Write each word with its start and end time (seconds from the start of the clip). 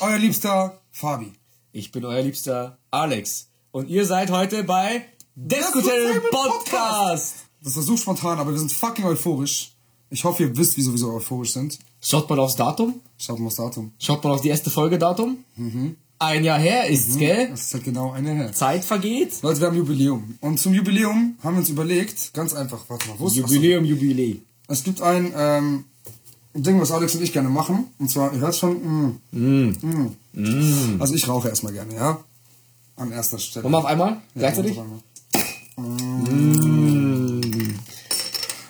euer 0.00 0.18
liebster 0.18 0.80
Fabi. 0.90 1.32
Ich 1.72 1.92
bin 1.92 2.04
euer 2.04 2.22
liebster 2.22 2.78
Alex. 2.90 3.48
Und 3.70 3.88
ihr 3.88 4.06
seid 4.06 4.30
heute 4.30 4.64
bei 4.64 5.04
Diskutable 5.34 6.22
Podcast. 6.30 7.34
Das 7.62 7.76
war 7.76 7.82
so 7.82 7.96
spontan, 7.96 8.38
aber 8.38 8.52
wir 8.52 8.58
sind 8.58 8.72
fucking 8.72 9.04
euphorisch. 9.04 9.72
Ich 10.08 10.24
hoffe, 10.24 10.44
ihr 10.44 10.56
wisst, 10.56 10.76
wieso 10.76 10.92
wir 10.92 10.98
so 10.98 11.12
euphorisch 11.12 11.52
sind. 11.52 11.78
Schaut 12.00 12.28
mal 12.28 12.38
aufs 12.38 12.56
Datum. 12.56 13.00
Schaut 13.18 13.38
mal 13.38 13.46
aufs 13.46 13.56
Datum. 13.56 13.92
Schaut 13.98 14.24
mal 14.24 14.32
auf 14.32 14.40
die 14.40 14.48
erste 14.48 14.70
Folge 14.70 14.98
Datum. 14.98 15.44
Mhm. 15.56 15.96
Ein 16.18 16.44
Jahr 16.44 16.58
her 16.58 16.88
ist's, 16.88 17.16
gell? 17.16 17.48
Das 17.48 17.62
ist 17.62 17.74
halt 17.74 17.84
genau 17.84 18.12
eine 18.12 18.32
her. 18.32 18.52
Zeit 18.52 18.84
vergeht. 18.84 19.42
Leute, 19.42 19.60
wir 19.60 19.68
haben 19.68 19.76
Jubiläum. 19.76 20.36
Und 20.40 20.58
zum 20.58 20.74
Jubiläum 20.74 21.36
haben 21.42 21.54
wir 21.54 21.60
uns 21.60 21.68
überlegt, 21.68 22.34
ganz 22.34 22.52
einfach, 22.54 22.80
warte 22.88 23.08
mal, 23.08 23.18
wo 23.18 23.26
ist 23.26 23.36
Jubiläum, 23.36 23.84
Jubiläe. 23.84 24.42
Es 24.68 24.84
gibt 24.84 25.00
ein 25.02 25.32
ähm, 25.36 25.84
Ding, 26.54 26.80
was 26.80 26.90
Alex 26.90 27.14
und 27.14 27.22
ich 27.22 27.32
gerne 27.32 27.48
machen. 27.48 27.86
Und 27.98 28.10
zwar, 28.10 28.32
ihr 28.32 28.40
hört 28.40 28.56
schon, 28.56 29.20
mm, 29.30 29.76
mm. 30.32 31.00
also 31.00 31.14
ich 31.14 31.28
rauche 31.28 31.48
erstmal 31.48 31.72
gerne, 31.72 31.94
ja? 31.94 32.18
An 32.96 33.12
erster 33.12 33.38
Stelle. 33.38 33.64
Wollen 33.64 33.74
wir 33.74 33.78
auf 33.78 33.84
einmal? 33.84 34.20
Gleichzeitig? 34.34 34.76
Ja, 34.76 34.84
Mm. 35.76 37.40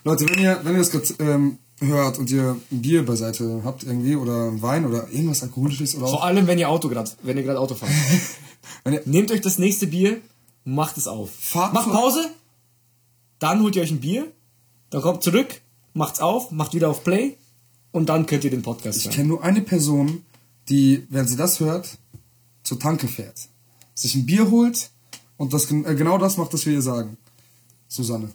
Leute, 0.05 0.29
wenn 0.29 0.39
ihr, 0.39 0.61
wenn 0.63 0.75
ihr 0.75 0.79
das 0.79 0.91
gerade 0.91 1.07
ähm, 1.19 1.59
hört 1.81 2.19
und 2.19 2.31
ihr 2.31 2.57
ein 2.71 2.83
Bier 2.83 3.05
beiseite 3.05 3.63
habt 3.65 3.83
irgendwie 3.83 4.17
oder 4.17 4.63
Wein 4.63 4.87
oder 4.87 5.09
irgendwas 5.11 5.43
Alkoholisches 5.43 5.97
oder 5.97 6.07
Vor 6.07 6.25
allem, 6.25 6.47
wenn 6.47 6.59
ihr 6.59 6.69
Auto 6.69 6.89
grad, 6.89 7.17
wenn 7.23 7.37
ihr 7.37 7.43
gerade 7.43 7.59
Auto 7.59 7.75
fahrt. 7.75 7.91
ihr, 8.87 9.03
Nehmt 9.07 9.31
euch 9.33 9.41
das 9.41 9.59
nächste 9.59 9.89
Bier, 9.89 10.21
macht 10.65 10.97
es 10.99 11.09
auf. 11.09 11.31
Fahrt 11.33 11.73
macht 11.75 11.91
Pause, 11.91 12.31
dann 13.39 13.63
holt 13.63 13.75
ihr 13.77 13.83
euch 13.83 13.91
ein 13.91 14.01
Bier, 14.01 14.31
dann 14.91 15.03
kommt 15.03 15.23
zurück, 15.23 15.61
macht's 15.95 16.21
auf, 16.21 16.51
macht 16.51 16.75
wieder 16.75 16.89
auf 16.89 17.03
Play 17.03 17.37
und 17.93 18.09
dann 18.09 18.27
könnt 18.27 18.45
ihr 18.45 18.51
den 18.51 18.63
Podcast 18.63 18.99
ich 18.99 19.05
hören. 19.07 19.15
kenne 19.15 19.29
nur 19.29 19.45
eine 19.45 19.61
Person, 19.63 20.23
die, 20.69 21.07
während 21.11 21.29
sie 21.29 21.37
das 21.37 21.61
hört, 21.61 21.99
zur 22.63 22.79
Tanke 22.79 23.09
fährt, 23.09 23.49
sich 23.95 24.15
ein 24.15 24.27
Bier 24.27 24.51
holt 24.51 24.91
und 25.37 25.53
das 25.53 25.71
äh, 25.71 25.95
genau 25.95 26.19
das 26.19 26.37
macht, 26.37 26.53
was 26.53 26.67
wir 26.67 26.75
ihr 26.75 26.83
sagen. 26.83 27.17
Susanne. 27.89 28.31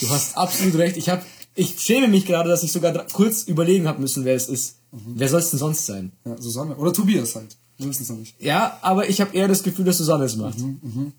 Du 0.00 0.08
hast 0.10 0.36
absolut 0.36 0.74
recht. 0.76 0.96
Ich 0.96 1.08
hab, 1.08 1.24
ich 1.54 1.80
schäme 1.80 2.08
mich 2.08 2.26
gerade, 2.26 2.48
dass 2.48 2.62
ich 2.62 2.72
sogar 2.72 3.06
kurz 3.12 3.44
überlegen 3.44 3.86
habe 3.86 4.00
müssen, 4.00 4.24
wer 4.24 4.34
es 4.34 4.48
ist. 4.48 4.76
Mhm. 4.92 5.14
Wer 5.16 5.28
soll 5.28 5.40
es 5.40 5.50
denn 5.50 5.58
sonst 5.58 5.86
sein? 5.86 6.12
Ja, 6.24 6.40
Susanne. 6.40 6.76
Oder 6.76 6.92
Tobias 6.92 7.34
halt. 7.34 7.56
Wir 7.78 7.88
wissen 7.88 8.02
es 8.02 8.10
noch 8.10 8.18
nicht. 8.18 8.40
Ja, 8.40 8.78
aber 8.82 9.08
ich 9.08 9.20
habe 9.20 9.34
eher 9.34 9.48
das 9.48 9.62
Gefühl, 9.62 9.84
dass 9.84 9.98
Susanne 9.98 10.24
es 10.24 10.36
macht. 10.36 10.58
Mhm, 10.58 11.12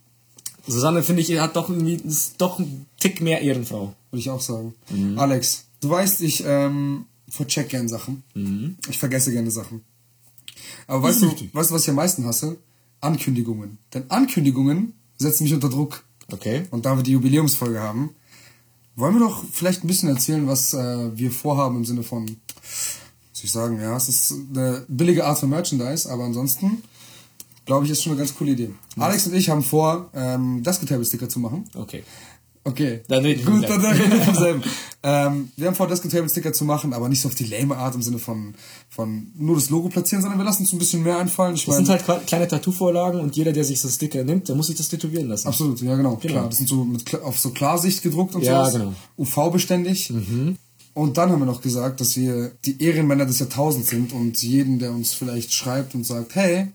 Susanne 0.66 1.04
finde 1.04 1.22
ich 1.22 1.40
hat 1.40 1.56
doch 1.56 1.70
irgendwie 1.70 1.96
ist 1.96 2.36
doch 2.38 2.60
ein 2.60 2.86
Tick 3.00 3.22
mehr 3.22 3.42
Ehrenfrau. 3.42 3.94
Würde 4.12 4.20
ich 4.20 4.30
auch 4.30 4.40
sagen. 4.40 4.74
Mhm. 4.90 5.20
Alex, 5.20 5.66
du 5.84 5.90
weißt, 5.90 6.22
ich 6.22 6.44
ähm, 6.46 7.06
vercheck 7.28 7.70
gern 7.70 7.88
Sachen. 7.88 8.24
Mhm. 8.34 8.78
Ich 8.90 8.98
vergesse 8.98 9.32
gerne 9.32 9.52
Sachen. 9.52 9.82
Aber 10.88 11.04
weißt 11.04 11.24
du, 11.24 11.28
weißt 11.54 11.70
du, 11.70 11.76
was 11.76 11.84
ich 11.84 11.90
am 11.90 11.96
meisten 11.96 12.26
hasse? 12.26 12.58
Ankündigungen. 13.02 13.78
Denn 13.94 14.10
Ankündigungen 14.10 14.94
setzen 15.18 15.44
mich 15.44 15.54
unter 15.54 15.70
Druck. 15.70 16.04
Okay. 16.32 16.64
Und 16.72 16.86
da 16.86 16.96
wir 16.96 17.04
die 17.04 17.12
Jubiläumsfolge 17.12 17.80
haben, 17.80 18.16
wollen 18.96 19.16
wir 19.16 19.22
doch 19.22 19.44
vielleicht 19.52 19.84
ein 19.84 19.88
bisschen 19.88 20.10
erzählen, 20.10 20.48
was 20.48 20.74
äh, 20.74 21.18
wir 21.18 21.32
vorhaben 21.32 21.78
im 21.78 21.86
Sinne 21.86 22.04
von, 22.04 22.24
muss 22.26 23.44
ich 23.44 23.52
sagen, 23.52 23.80
ja, 23.82 23.96
es 23.98 24.08
ist 24.08 24.34
eine 24.52 24.86
billige 24.88 25.26
Art 25.26 25.40
von 25.40 25.50
Merchandise, 25.50 26.10
aber 26.10 26.24
ansonsten 26.24 26.84
glaube 27.66 27.86
ich, 27.86 27.92
ist 27.92 28.04
schon 28.04 28.12
eine 28.12 28.20
ganz 28.20 28.36
coole 28.36 28.52
Idee. 28.52 28.72
Alex 28.98 29.28
und 29.28 29.34
ich 29.34 29.50
haben 29.50 29.64
vor, 29.64 30.10
ähm, 30.14 30.64
Desk-Table-Sticker 30.64 31.30
zu 31.30 31.40
machen. 31.40 31.66
Okay. 31.76 32.04
Okay. 32.66 33.02
Dann 33.10 33.24
reden 33.26 33.46
wir 33.46 33.54
Gut, 33.54 33.70
dann 33.70 33.82
reden 33.86 34.12
wir 34.12 34.22
vom 34.22 34.36
selben. 34.36 34.64
ähm, 35.04 35.50
wir 35.58 35.68
haben 35.68 35.76
vor, 35.76 35.88
Desk-Table-Sticker 35.88 36.54
zu 36.54 36.64
machen, 36.64 36.94
aber 36.94 37.10
nicht 37.10 37.20
so 37.20 37.28
auf 37.28 37.36
die 37.36 37.44
lame 37.46 37.76
Art 37.76 37.94
im 37.94 38.02
Sinne 38.02 38.20
von, 38.20 38.54
von 38.90 39.28
nur 39.38 39.56
das 39.56 39.70
Logo 39.70 39.90
platzieren, 39.90 40.22
sondern 40.22 40.40
wir 40.40 40.46
lassen 40.46 40.62
uns 40.64 40.72
ein 40.72 40.80
bisschen 40.80 41.04
mehr 41.04 41.18
einfallen. 41.18 41.56
Ich 41.56 41.66
Das 41.66 41.76
sind 41.76 41.90
meine, 41.90 42.08
halt 42.08 42.26
kleine 42.26 42.48
Tattoo-Vorlagen 42.48 43.20
und 43.20 43.36
jeder, 43.36 43.52
der 43.52 43.66
sich 43.66 43.82
so 43.82 43.90
Sticker 43.90 44.24
nimmt, 44.24 44.48
der 44.48 44.56
muss 44.56 44.68
sich 44.68 44.78
das 44.78 44.88
tätowieren 44.88 45.28
lassen. 45.28 45.48
absolut, 45.50 45.82
ja 45.82 45.96
genau, 45.98 46.16
Genau. 46.16 46.34
klar. 46.34 46.48
Das 46.48 46.58
sind 46.58 46.70
so 46.70 46.86
mit, 46.86 47.14
auf 47.22 47.38
so 47.38 47.50
Klarsicht 47.50 48.02
gedruckt 48.02 48.34
und 48.36 48.44
Ja, 48.44 48.66
sowas. 48.66 48.74
genau. 48.82 48.94
UV-beständig. 49.18 50.14
Und 50.94 51.18
dann 51.18 51.32
haben 51.32 51.40
wir 51.40 51.46
noch 51.46 51.62
gesagt, 51.62 52.00
dass 52.00 52.16
wir 52.16 52.52
die 52.66 52.82
Ehrenmänner 52.82 53.26
des 53.26 53.40
Jahrtausends 53.40 53.90
sind 53.90 54.14
und 54.14 54.42
jeden, 54.42 54.80
der 54.80 54.92
uns 54.92 55.14
vielleicht 55.14 55.54
schreibt 55.54 55.96
und 55.96 56.06
sagt, 56.06 56.36
hey, 56.36 56.68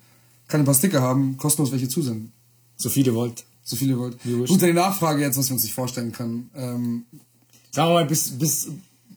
kann 0.48 0.60
ein 0.60 0.64
paar 0.66 0.74
Sticker 0.74 1.00
haben, 1.00 1.36
kostenlos 1.38 1.72
welche 1.72 1.88
zusenden. 1.88 2.32
So 2.76 2.88
viele 2.90 3.14
wollt. 3.14 3.44
So 3.68 3.76
viele 3.76 3.92
ihr 3.92 3.98
wollt. 3.98 4.48
Gut, 4.48 4.62
die 4.62 4.72
Nachfrage 4.72 5.20
jetzt, 5.20 5.36
was 5.36 5.50
uns 5.50 5.62
nicht 5.62 5.74
vorstellen 5.74 6.10
können. 6.10 6.48
Ähm, 6.56 7.04
Sagen 7.70 7.90
wir 7.90 7.94
mal, 7.94 8.06
bis, 8.06 8.30
bis, 8.30 8.68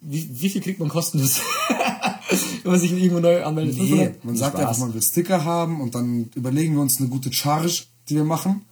wie, 0.01 0.29
wie 0.29 0.49
viel 0.49 0.59
kriegt 0.59 0.77
man 0.81 0.89
kostenlos? 0.89 1.39
Wenn 2.63 2.71
man 2.73 2.81
sich 2.81 2.91
irgendwo 2.91 3.19
neu 3.21 3.41
anmeldet. 3.45 3.77
Nee, 3.77 3.87
500? 3.87 4.25
man 4.25 4.35
sagt 4.35 4.57
Spaß. 4.57 4.67
einfach, 4.67 4.79
man 4.79 4.93
will 4.93 5.01
Sticker 5.01 5.45
haben 5.45 5.79
und 5.79 5.95
dann 5.95 6.29
überlegen 6.35 6.73
wir 6.75 6.81
uns 6.81 6.99
eine 6.99 7.07
gute 7.07 7.31
Charge, 7.31 7.83
die 8.09 8.15
wir 8.15 8.25
machen. 8.25 8.65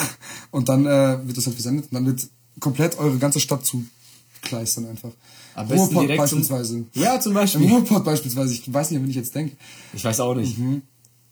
und 0.50 0.70
dann 0.70 0.86
äh, 0.86 1.18
wird 1.26 1.36
das 1.36 1.44
halt 1.46 1.54
versendet 1.54 1.84
und 1.90 1.94
dann 1.94 2.06
wird 2.06 2.26
komplett 2.58 2.98
eure 2.98 3.18
ganze 3.18 3.38
Stadt 3.40 3.66
zugekleistern 3.66 4.86
einfach. 4.86 5.10
Am 5.54 5.66
Ruhrpott 5.68 6.02
direkt 6.04 6.28
zum- 6.28 6.38
beispielsweise. 6.40 6.84
Ja, 6.94 7.20
zum 7.20 7.32
Im 7.32 7.34
Beispiel. 7.34 7.68
Ruhrpott 7.68 8.04
beispielsweise. 8.04 8.54
Ich 8.54 8.72
weiß 8.72 8.90
nicht, 8.90 9.02
wenn 9.02 9.10
ich 9.10 9.16
jetzt 9.16 9.34
denke. 9.34 9.54
Ich 9.92 10.02
weiß 10.02 10.20
auch 10.20 10.34
nicht. 10.34 10.56
Mhm. 10.58 10.80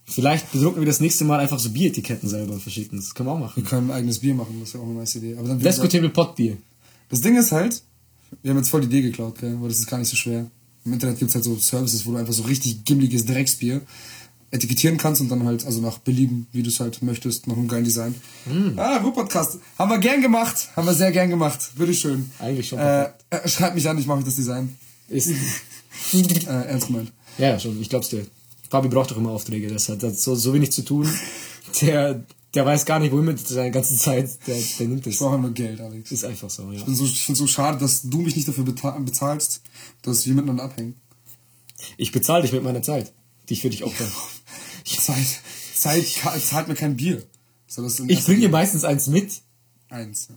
Vielleicht 0.06 0.52
bedrucken 0.52 0.80
wir 0.80 0.86
das 0.86 1.00
nächste 1.00 1.24
Mal 1.24 1.40
einfach 1.40 1.58
so 1.58 1.70
Bieretiketten 1.70 2.28
selber 2.28 2.52
und 2.54 2.60
verschicken. 2.62 2.98
Das 2.98 3.14
können 3.14 3.28
wir 3.28 3.32
auch 3.32 3.38
Wir 3.38 3.46
machen. 3.46 3.64
können 3.64 3.90
ein 3.90 3.96
eigenes 3.96 4.18
Bier 4.18 4.34
machen, 4.34 4.56
das 4.60 4.74
wäre 4.74 4.82
auch 4.84 4.88
eine 4.88 4.98
nice 4.98 5.14
Idee. 5.16 5.36
Aber 5.38 5.48
dann 5.48 5.58
Desco-Table 5.58 6.10
Potbier. 6.10 6.56
das 7.08 7.20
Ding 7.22 7.36
ist 7.36 7.52
halt, 7.52 7.82
wir 8.42 8.50
haben 8.50 8.58
jetzt 8.58 8.68
voll 8.68 8.82
die 8.82 8.86
Idee 8.88 9.02
geklaut, 9.02 9.38
gell? 9.38 9.56
weil 9.60 9.68
das 9.68 9.78
ist 9.78 9.86
gar 9.86 9.98
nicht 9.98 10.08
so 10.10 10.16
schwer. 10.16 10.50
Im 10.84 10.92
Internet 10.92 11.18
gibt's 11.18 11.34
halt 11.34 11.44
so 11.44 11.56
Services, 11.56 12.04
wo 12.04 12.10
du 12.12 12.18
einfach 12.18 12.34
so 12.34 12.42
richtig 12.42 12.84
gimmliges 12.84 13.24
Drecksbier 13.24 13.80
etikettieren 14.50 14.98
kannst 14.98 15.20
und 15.22 15.30
dann 15.30 15.44
halt, 15.44 15.64
also 15.64 15.80
nach 15.80 15.98
Belieben, 15.98 16.46
wie 16.52 16.62
du 16.62 16.68
es 16.68 16.78
halt 16.78 17.02
möchtest, 17.02 17.46
nach 17.48 17.56
einem 17.56 17.66
geilen 17.66 17.84
Design. 17.84 18.14
Hm. 18.44 18.78
Ah, 18.78 18.98
Ruhr-Podcast. 18.98 19.58
Haben 19.78 19.90
wir 19.90 19.98
gern 19.98 20.20
gemacht. 20.20 20.68
Haben 20.76 20.86
wir 20.86 20.94
sehr 20.94 21.10
gern 21.10 21.30
gemacht. 21.30 21.70
Bitteschön. 21.76 22.30
Eigentlich 22.38 22.68
schon 22.68 22.78
Äh, 22.78 23.04
äh, 23.30 23.48
schreibt 23.48 23.74
mich 23.74 23.88
an, 23.88 23.98
ich 23.98 24.06
mache 24.06 24.22
das 24.22 24.36
Design. 24.36 24.76
Ist, 25.08 25.30
Äh, 26.12 26.44
ernst 26.46 26.88
gemeint. 26.88 27.12
ja, 27.38 27.58
schon, 27.58 27.80
ich 27.80 27.88
glaub's 27.88 28.10
dir. 28.10 28.26
Fabi 28.74 28.88
braucht 28.88 29.12
doch 29.12 29.16
immer 29.18 29.30
Aufträge. 29.30 29.68
Das 29.68 29.88
hat, 29.88 30.02
das 30.02 30.10
hat 30.14 30.18
so, 30.18 30.34
so 30.34 30.52
wenig 30.52 30.72
zu 30.72 30.82
tun. 30.82 31.08
Der, 31.80 32.24
der 32.54 32.66
weiß 32.66 32.84
gar 32.86 32.98
nicht, 32.98 33.12
wohin 33.12 33.24
mit 33.26 33.38
seiner 33.46 33.70
ganzen 33.70 33.96
Zeit. 33.96 34.30
Der, 34.48 34.56
der 34.78 34.88
nimmt 34.88 35.06
Ich 35.06 35.14
es. 35.14 35.18
brauche 35.20 35.38
nur 35.38 35.52
Geld, 35.52 35.80
Alex. 35.80 36.10
Ist 36.10 36.24
einfach 36.24 36.50
so, 36.50 36.62
ja. 36.72 36.78
Ich 36.78 36.84
bin 36.84 36.94
so, 36.96 37.04
ich 37.04 37.24
find's 37.24 37.38
so 37.38 37.46
schade, 37.46 37.78
dass 37.78 38.02
du 38.02 38.18
mich 38.18 38.34
nicht 38.34 38.48
dafür 38.48 38.64
bezahlst, 38.64 39.62
dass 40.02 40.26
wir 40.26 40.34
miteinander 40.34 40.64
abhängen. 40.64 40.96
Ich 41.96 42.10
bezahle 42.10 42.42
dich 42.42 42.52
mit 42.52 42.62
meiner 42.64 42.82
Zeit, 42.82 43.12
die 43.48 43.54
ich 43.54 43.62
für 43.62 43.70
dich 43.70 43.84
opfer. 43.84 44.06
Zeit, 44.84 45.40
Zeit 45.74 46.04
ka- 46.20 46.36
zahlt 46.38 46.66
mir 46.68 46.74
kein 46.74 46.96
Bier. 46.96 47.22
Das 47.76 47.98
in 48.00 48.08
Ich 48.08 48.24
bringe 48.24 48.40
dir 48.40 48.48
meistens 48.48 48.82
eins 48.84 49.06
mit. 49.06 49.40
eins. 49.88 50.28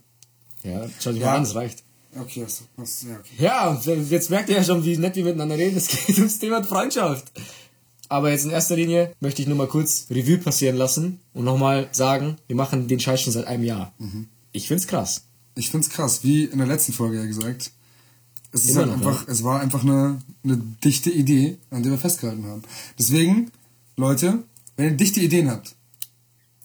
Ja, 0.63 0.87
schau 0.99 1.11
dich 1.11 1.21
Ja. 1.21 1.27
mal 1.27 1.35
an, 1.37 1.43
das 1.43 1.55
reicht. 1.55 1.83
Okay. 2.19 2.45
Hast, 2.77 3.03
ja, 3.03 3.15
okay. 3.19 3.33
Ja, 3.37 3.81
jetzt 4.09 4.29
merkt 4.29 4.49
ihr 4.49 4.55
ja 4.57 4.63
schon, 4.63 4.83
wie 4.83 4.97
nett 4.97 5.15
wir 5.15 5.23
miteinander 5.25 5.57
reden. 5.57 5.77
Es 5.77 5.87
geht 5.87 6.17
ums 6.17 6.39
Thema 6.39 6.63
Freundschaft. 6.63 7.31
Aber 8.09 8.31
jetzt 8.31 8.45
in 8.45 8.51
erster 8.51 8.75
Linie 8.75 9.13
möchte 9.19 9.41
ich 9.41 9.47
nur 9.47 9.57
mal 9.57 9.68
kurz 9.68 10.07
Revue 10.09 10.38
passieren 10.38 10.78
lassen 10.78 11.19
und 11.34 11.44
nochmal 11.44 11.90
sagen, 11.91 12.38
wir 12.47 12.56
machen 12.56 12.88
den 12.88 13.00
Scheiß 13.00 13.22
schon 13.22 13.33
seit 13.33 13.48
einem 13.48 13.63
Jahr. 13.63 13.94
Mhm. 13.98 14.27
Ich 14.51 14.68
find's 14.68 14.88
krass. 14.88 15.24
Ich 15.56 15.69
find's 15.69 15.89
krass, 15.89 16.24
wie 16.24 16.45
in 16.45 16.59
der 16.59 16.68
letzten 16.68 16.94
Folge 16.94 17.18
ja 17.18 17.25
gesagt. 17.25 17.71
Es 18.51 18.63
ist 18.63 18.71
Immer 18.71 18.81
halt 18.81 18.94
einfach, 18.94 19.27
es 19.27 19.44
war 19.44 19.59
einfach 19.59 19.83
eine, 19.83 20.21
eine 20.44 20.57
dichte 20.83 21.09
Idee, 21.09 21.57
an 21.69 21.83
der 21.83 21.92
wir 21.92 22.00
festgehalten 22.00 22.45
haben. 22.45 22.63
Deswegen, 22.98 23.51
Leute, 23.98 24.44
wenn 24.77 24.86
ihr 24.86 24.98
dichte 24.98 25.19
Ideen 25.19 25.51
habt, 25.51 25.75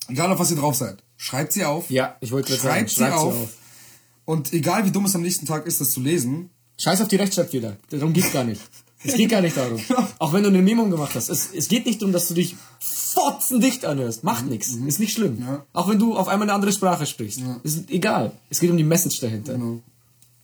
egal 0.09 0.31
auf 0.31 0.39
was 0.39 0.51
ihr 0.51 0.57
drauf 0.57 0.77
seid, 0.77 1.03
schreibt 1.17 1.53
sie 1.53 1.65
auf. 1.65 1.91
Ja, 1.91 2.17
ich 2.21 2.31
wollte 2.31 2.51
gerade 2.51 2.63
sagen, 2.63 2.75
Schreibt 2.75 2.91
sie 2.91 2.97
schreibt 2.97 3.15
auf. 3.15 3.49
Und 4.25 4.53
egal 4.53 4.87
wie 4.87 4.93
dumm 4.93 5.07
es 5.07 5.15
am 5.17 5.23
nächsten 5.23 5.47
Tag 5.47 5.67
ist, 5.67 5.81
das 5.81 5.91
zu 5.91 6.01
lesen, 6.01 6.51
Scheiß 6.79 7.01
auf 7.01 7.09
die 7.09 7.17
Rechtschreibfehler. 7.17 7.77
Darum 7.91 8.13
geht's 8.13 8.33
gar 8.33 8.45
nicht. 8.45 8.61
Es 9.05 9.15
geht 9.15 9.31
gar 9.31 9.41
nicht 9.41 9.57
darum. 9.57 9.81
Auch 10.19 10.33
wenn 10.33 10.43
du 10.43 10.49
eine 10.49 10.63
Memo 10.63 10.85
gemacht 10.87 11.15
hast. 11.15 11.29
Es, 11.29 11.51
es 11.55 11.69
geht 11.69 11.87
nicht 11.87 12.01
darum, 12.01 12.13
dass 12.13 12.29
du 12.29 12.35
dich 12.35 12.57
fotzendicht 12.81 13.85
anhörst. 13.85 14.25
Macht 14.25 14.47
nichts. 14.47 14.75
Ist 14.75 15.01
nicht 15.01 15.13
schlimm. 15.13 15.37
Mhm. 15.37 15.43
Ja. 15.43 15.67
Auch 15.73 15.89
wenn 15.89 15.99
du 15.99 16.17
auf 16.17 16.29
einmal 16.29 16.49
eine 16.49 16.55
andere 16.55 16.73
Sprache 16.73 17.07
sprichst. 17.07 17.41
Ist 17.63 17.91
egal. 17.91 18.33
Es 18.51 18.61
geht 18.61 18.71
um 18.71 18.77
die 18.77 18.85
Message 18.85 19.21
dahinter. 19.21 19.55
genau. 19.55 19.81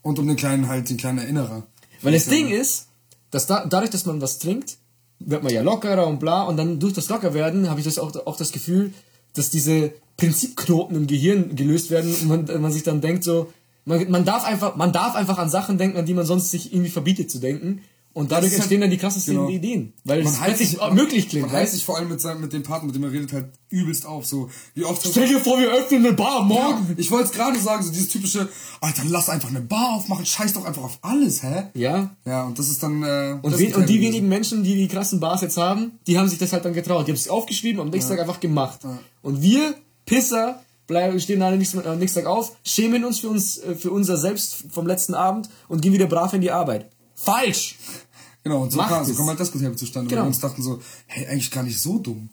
Und 0.02 0.18
um 0.18 0.26
den 0.26 0.36
kleinen, 0.36 0.68
halt, 0.68 0.88
den 0.88 0.96
kleinen 0.96 1.18
Erinnerer. 1.18 1.64
Weil 2.02 2.12
das 2.12 2.26
Ding 2.26 2.48
ist, 2.48 2.86
dass 3.30 3.46
da, 3.46 3.66
dadurch, 3.66 3.90
dass 3.90 4.06
man 4.06 4.20
was 4.20 4.38
trinkt, 4.38 4.78
wird 5.18 5.42
man 5.42 5.52
ja 5.52 5.62
lockerer 5.62 6.06
und 6.06 6.20
bla. 6.20 6.42
Und 6.42 6.56
dann 6.56 6.78
durch 6.78 6.92
das 6.92 7.08
Lockerwerden 7.08 7.68
habe 7.68 7.80
ich 7.80 7.86
das 7.86 7.98
auch, 7.98 8.14
auch 8.26 8.36
das 8.36 8.52
Gefühl, 8.52 8.92
dass 9.34 9.50
diese 9.50 9.92
Prinzipknoten 10.16 10.96
im 10.96 11.06
Gehirn 11.06 11.54
gelöst 11.56 11.90
werden 11.90 12.14
und 12.14 12.48
man, 12.48 12.60
man 12.60 12.72
sich 12.72 12.82
dann 12.82 13.00
denkt 13.00 13.24
so, 13.24 13.52
man, 13.84 14.10
man, 14.10 14.24
darf 14.24 14.44
einfach, 14.44 14.76
man 14.76 14.92
darf 14.92 15.14
einfach 15.14 15.38
an 15.38 15.48
Sachen 15.48 15.78
denken, 15.78 15.96
an 15.96 16.06
die 16.06 16.14
man 16.14 16.26
sonst 16.26 16.50
sich 16.50 16.72
irgendwie 16.72 16.90
verbietet 16.90 17.30
zu 17.30 17.38
denken. 17.38 17.82
Und 18.18 18.32
dadurch 18.32 18.52
entstehen 18.52 18.80
halt- 18.80 18.84
dann 18.86 18.90
die 18.90 18.96
krassesten 18.98 19.34
genau. 19.36 19.48
Ideen. 19.48 19.92
Weil 20.04 20.24
Man 20.24 20.32
es 20.32 20.40
plötzlich 20.40 20.70
sich, 20.70 20.90
möglich 20.92 21.28
klingt, 21.28 21.46
man 21.46 21.54
weißt 21.54 21.72
sich 21.72 21.84
vor 21.84 21.96
allem 21.98 22.08
mit, 22.08 22.20
seinem, 22.20 22.40
mit 22.40 22.52
dem 22.52 22.64
Partner, 22.64 22.86
mit 22.88 22.96
dem 22.96 23.04
er 23.04 23.12
redet, 23.12 23.32
halt 23.32 23.46
übelst 23.68 24.06
auf. 24.06 24.26
So, 24.26 24.50
wie 24.74 24.84
oft 24.84 25.06
Stell 25.06 25.28
dir 25.28 25.38
vor, 25.38 25.56
wir 25.60 25.70
öffnen 25.70 26.04
eine 26.04 26.14
Bar 26.14 26.40
Ja, 26.40 26.44
morgen. 26.44 26.94
ich 26.96 27.10
wollte 27.12 27.26
es 27.26 27.32
gerade 27.32 27.56
sagen, 27.60 27.84
so 27.84 27.92
dieses 27.92 28.08
typische, 28.08 28.48
Alter, 28.80 29.02
lass 29.06 29.28
einfach 29.28 29.50
eine 29.50 29.60
Bar 29.60 29.94
aufmachen, 29.94 30.26
scheiß 30.26 30.52
doch 30.54 30.64
einfach 30.64 30.82
auf 30.82 30.98
alles, 31.02 31.44
hä? 31.44 31.68
Ja. 31.74 32.16
Ja, 32.24 32.42
und 32.44 32.58
das 32.58 32.68
ist 32.68 32.82
dann. 32.82 33.04
Äh, 33.04 33.38
Und, 33.40 33.56
we 33.56 33.76
und 33.76 33.88
die 33.88 34.00
wenigen 34.00 34.28
Menschen, 34.28 34.64
die 34.64 34.74
die 34.74 34.88
krassen 34.88 35.20
Bars 35.20 35.40
jetzt 35.42 35.56
haben, 35.56 35.92
die 36.08 36.18
haben 36.18 36.28
sich 36.28 36.38
das 36.38 36.52
halt 36.52 36.64
dann 36.64 36.72
getraut. 36.74 37.06
Die 37.06 37.12
haben 37.12 37.16
es 37.16 37.28
aufgeschrieben 37.28 37.80
und 37.80 37.86
am 37.86 37.92
nächsten 37.92 38.10
Tag 38.10 38.20
einfach 38.20 38.40
gemacht. 38.40 38.80
Und 39.22 39.42
wir, 39.42 39.74
Pisser, 40.06 40.60
bleiben, 40.88 41.20
stehen 41.20 41.40
am 41.40 41.56
nächsten, 41.56 41.86
am 41.86 41.98
nächsten 42.00 42.18
Tag 42.18 42.26
auf, 42.26 42.56
schämen 42.64 43.04
uns 43.04 43.20
für 43.20 43.28
uns, 43.28 43.58
äh, 43.58 43.76
für 43.76 43.92
unser 43.92 44.16
Selbst 44.16 44.64
vom 44.70 44.88
letzten 44.88 45.14
Abend 45.14 45.48
und 45.68 45.82
gehen 45.82 45.92
wieder 45.92 46.06
brav 46.06 46.32
in 46.32 46.40
die 46.40 46.50
Arbeit. 46.50 46.90
Falsch! 47.14 47.76
Genau, 48.44 48.62
und 48.62 48.72
so, 48.72 48.78
kam, 48.78 49.04
so 49.04 49.14
kam 49.14 49.26
halt 49.26 49.40
das 49.40 49.50
Konzept 49.52 49.78
zustande. 49.78 50.08
Genau. 50.08 50.20
Weil 50.22 50.26
wir 50.26 50.28
uns 50.28 50.40
dachten 50.40 50.62
so, 50.62 50.80
hey, 51.06 51.26
eigentlich 51.26 51.50
gar 51.50 51.62
nicht 51.64 51.80
so 51.80 51.98
dumm. 51.98 52.30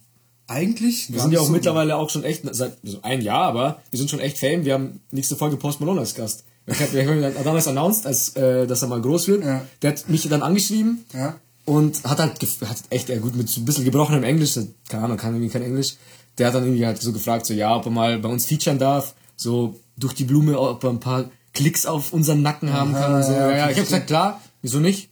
Eigentlich. 0.47 1.11
Wir 1.11 1.19
sind 1.21 1.31
ja 1.31 1.39
auch 1.39 1.49
mittlerweile 1.49 1.95
auch 1.95 2.09
schon 2.11 2.23
echt, 2.23 2.43
seit 2.51 2.77
so 2.83 2.99
ein 3.01 3.21
Jahr, 3.21 3.45
aber 3.45 3.81
wir 3.89 3.97
sind 3.97 4.11
schon 4.11 4.19
echt 4.19 4.37
Fame. 4.37 4.63
Wir 4.63 4.75
haben 4.75 4.99
nächste 5.11 5.35
Folge 5.35 5.57
Post 5.57 5.79
Malone 5.79 6.01
als 6.01 6.13
Gast. 6.13 6.43
Wir 6.67 6.75
haben 6.75 6.93
wir 6.93 7.07
haben 7.07 7.37
ihn 7.37 7.43
damals 7.43 7.67
announced, 7.67 8.05
als, 8.05 8.35
äh, 8.35 8.67
dass 8.67 8.81
er 8.83 8.87
mal 8.87 9.01
groß 9.01 9.27
wird. 9.27 9.43
Ja. 9.43 9.65
Der 9.81 9.91
hat 9.91 10.07
mich 10.09 10.27
dann 10.29 10.43
angeschrieben 10.43 11.03
Ja. 11.13 11.39
und 11.65 12.03
hat 12.03 12.19
halt 12.19 12.39
gef- 12.39 12.63
hat 12.65 12.77
echt 12.91 13.09
äh, 13.09 13.17
gut 13.17 13.35
mit 13.35 13.49
so 13.49 13.59
ein 13.61 13.65
bisschen 13.65 13.85
gebrochenem 13.85 14.23
Englisch, 14.23 14.57
keine 14.87 15.03
Ahnung, 15.05 15.17
kann 15.17 15.33
irgendwie 15.33 15.51
kein 15.51 15.63
Englisch. 15.63 15.95
Der 16.37 16.47
hat 16.47 16.55
dann 16.55 16.63
irgendwie 16.63 16.85
halt 16.85 17.01
so 17.01 17.11
gefragt, 17.11 17.45
so 17.47 17.53
ja, 17.55 17.75
ob 17.75 17.85
er 17.85 17.91
mal 17.91 18.19
bei 18.19 18.29
uns 18.29 18.45
featuren 18.45 18.77
darf, 18.77 19.15
so 19.35 19.79
durch 19.97 20.13
die 20.13 20.25
Blume, 20.25 20.59
ob 20.59 20.83
er 20.83 20.89
ein 20.91 20.99
paar 20.99 21.25
Klicks 21.53 21.85
auf 21.87 22.13
unseren 22.13 22.41
Nacken 22.43 22.71
haben 22.73 22.93
Aha, 22.95 23.01
kann 23.01 23.15
und 23.15 23.23
so. 23.23 23.31
ja, 23.31 23.49
Ja, 23.51 23.57
ja, 23.57 23.69
ich 23.69 23.77
hab 23.77 23.85
gesagt, 23.85 24.07
klar, 24.07 24.41
wieso 24.61 24.79
nicht? 24.79 25.09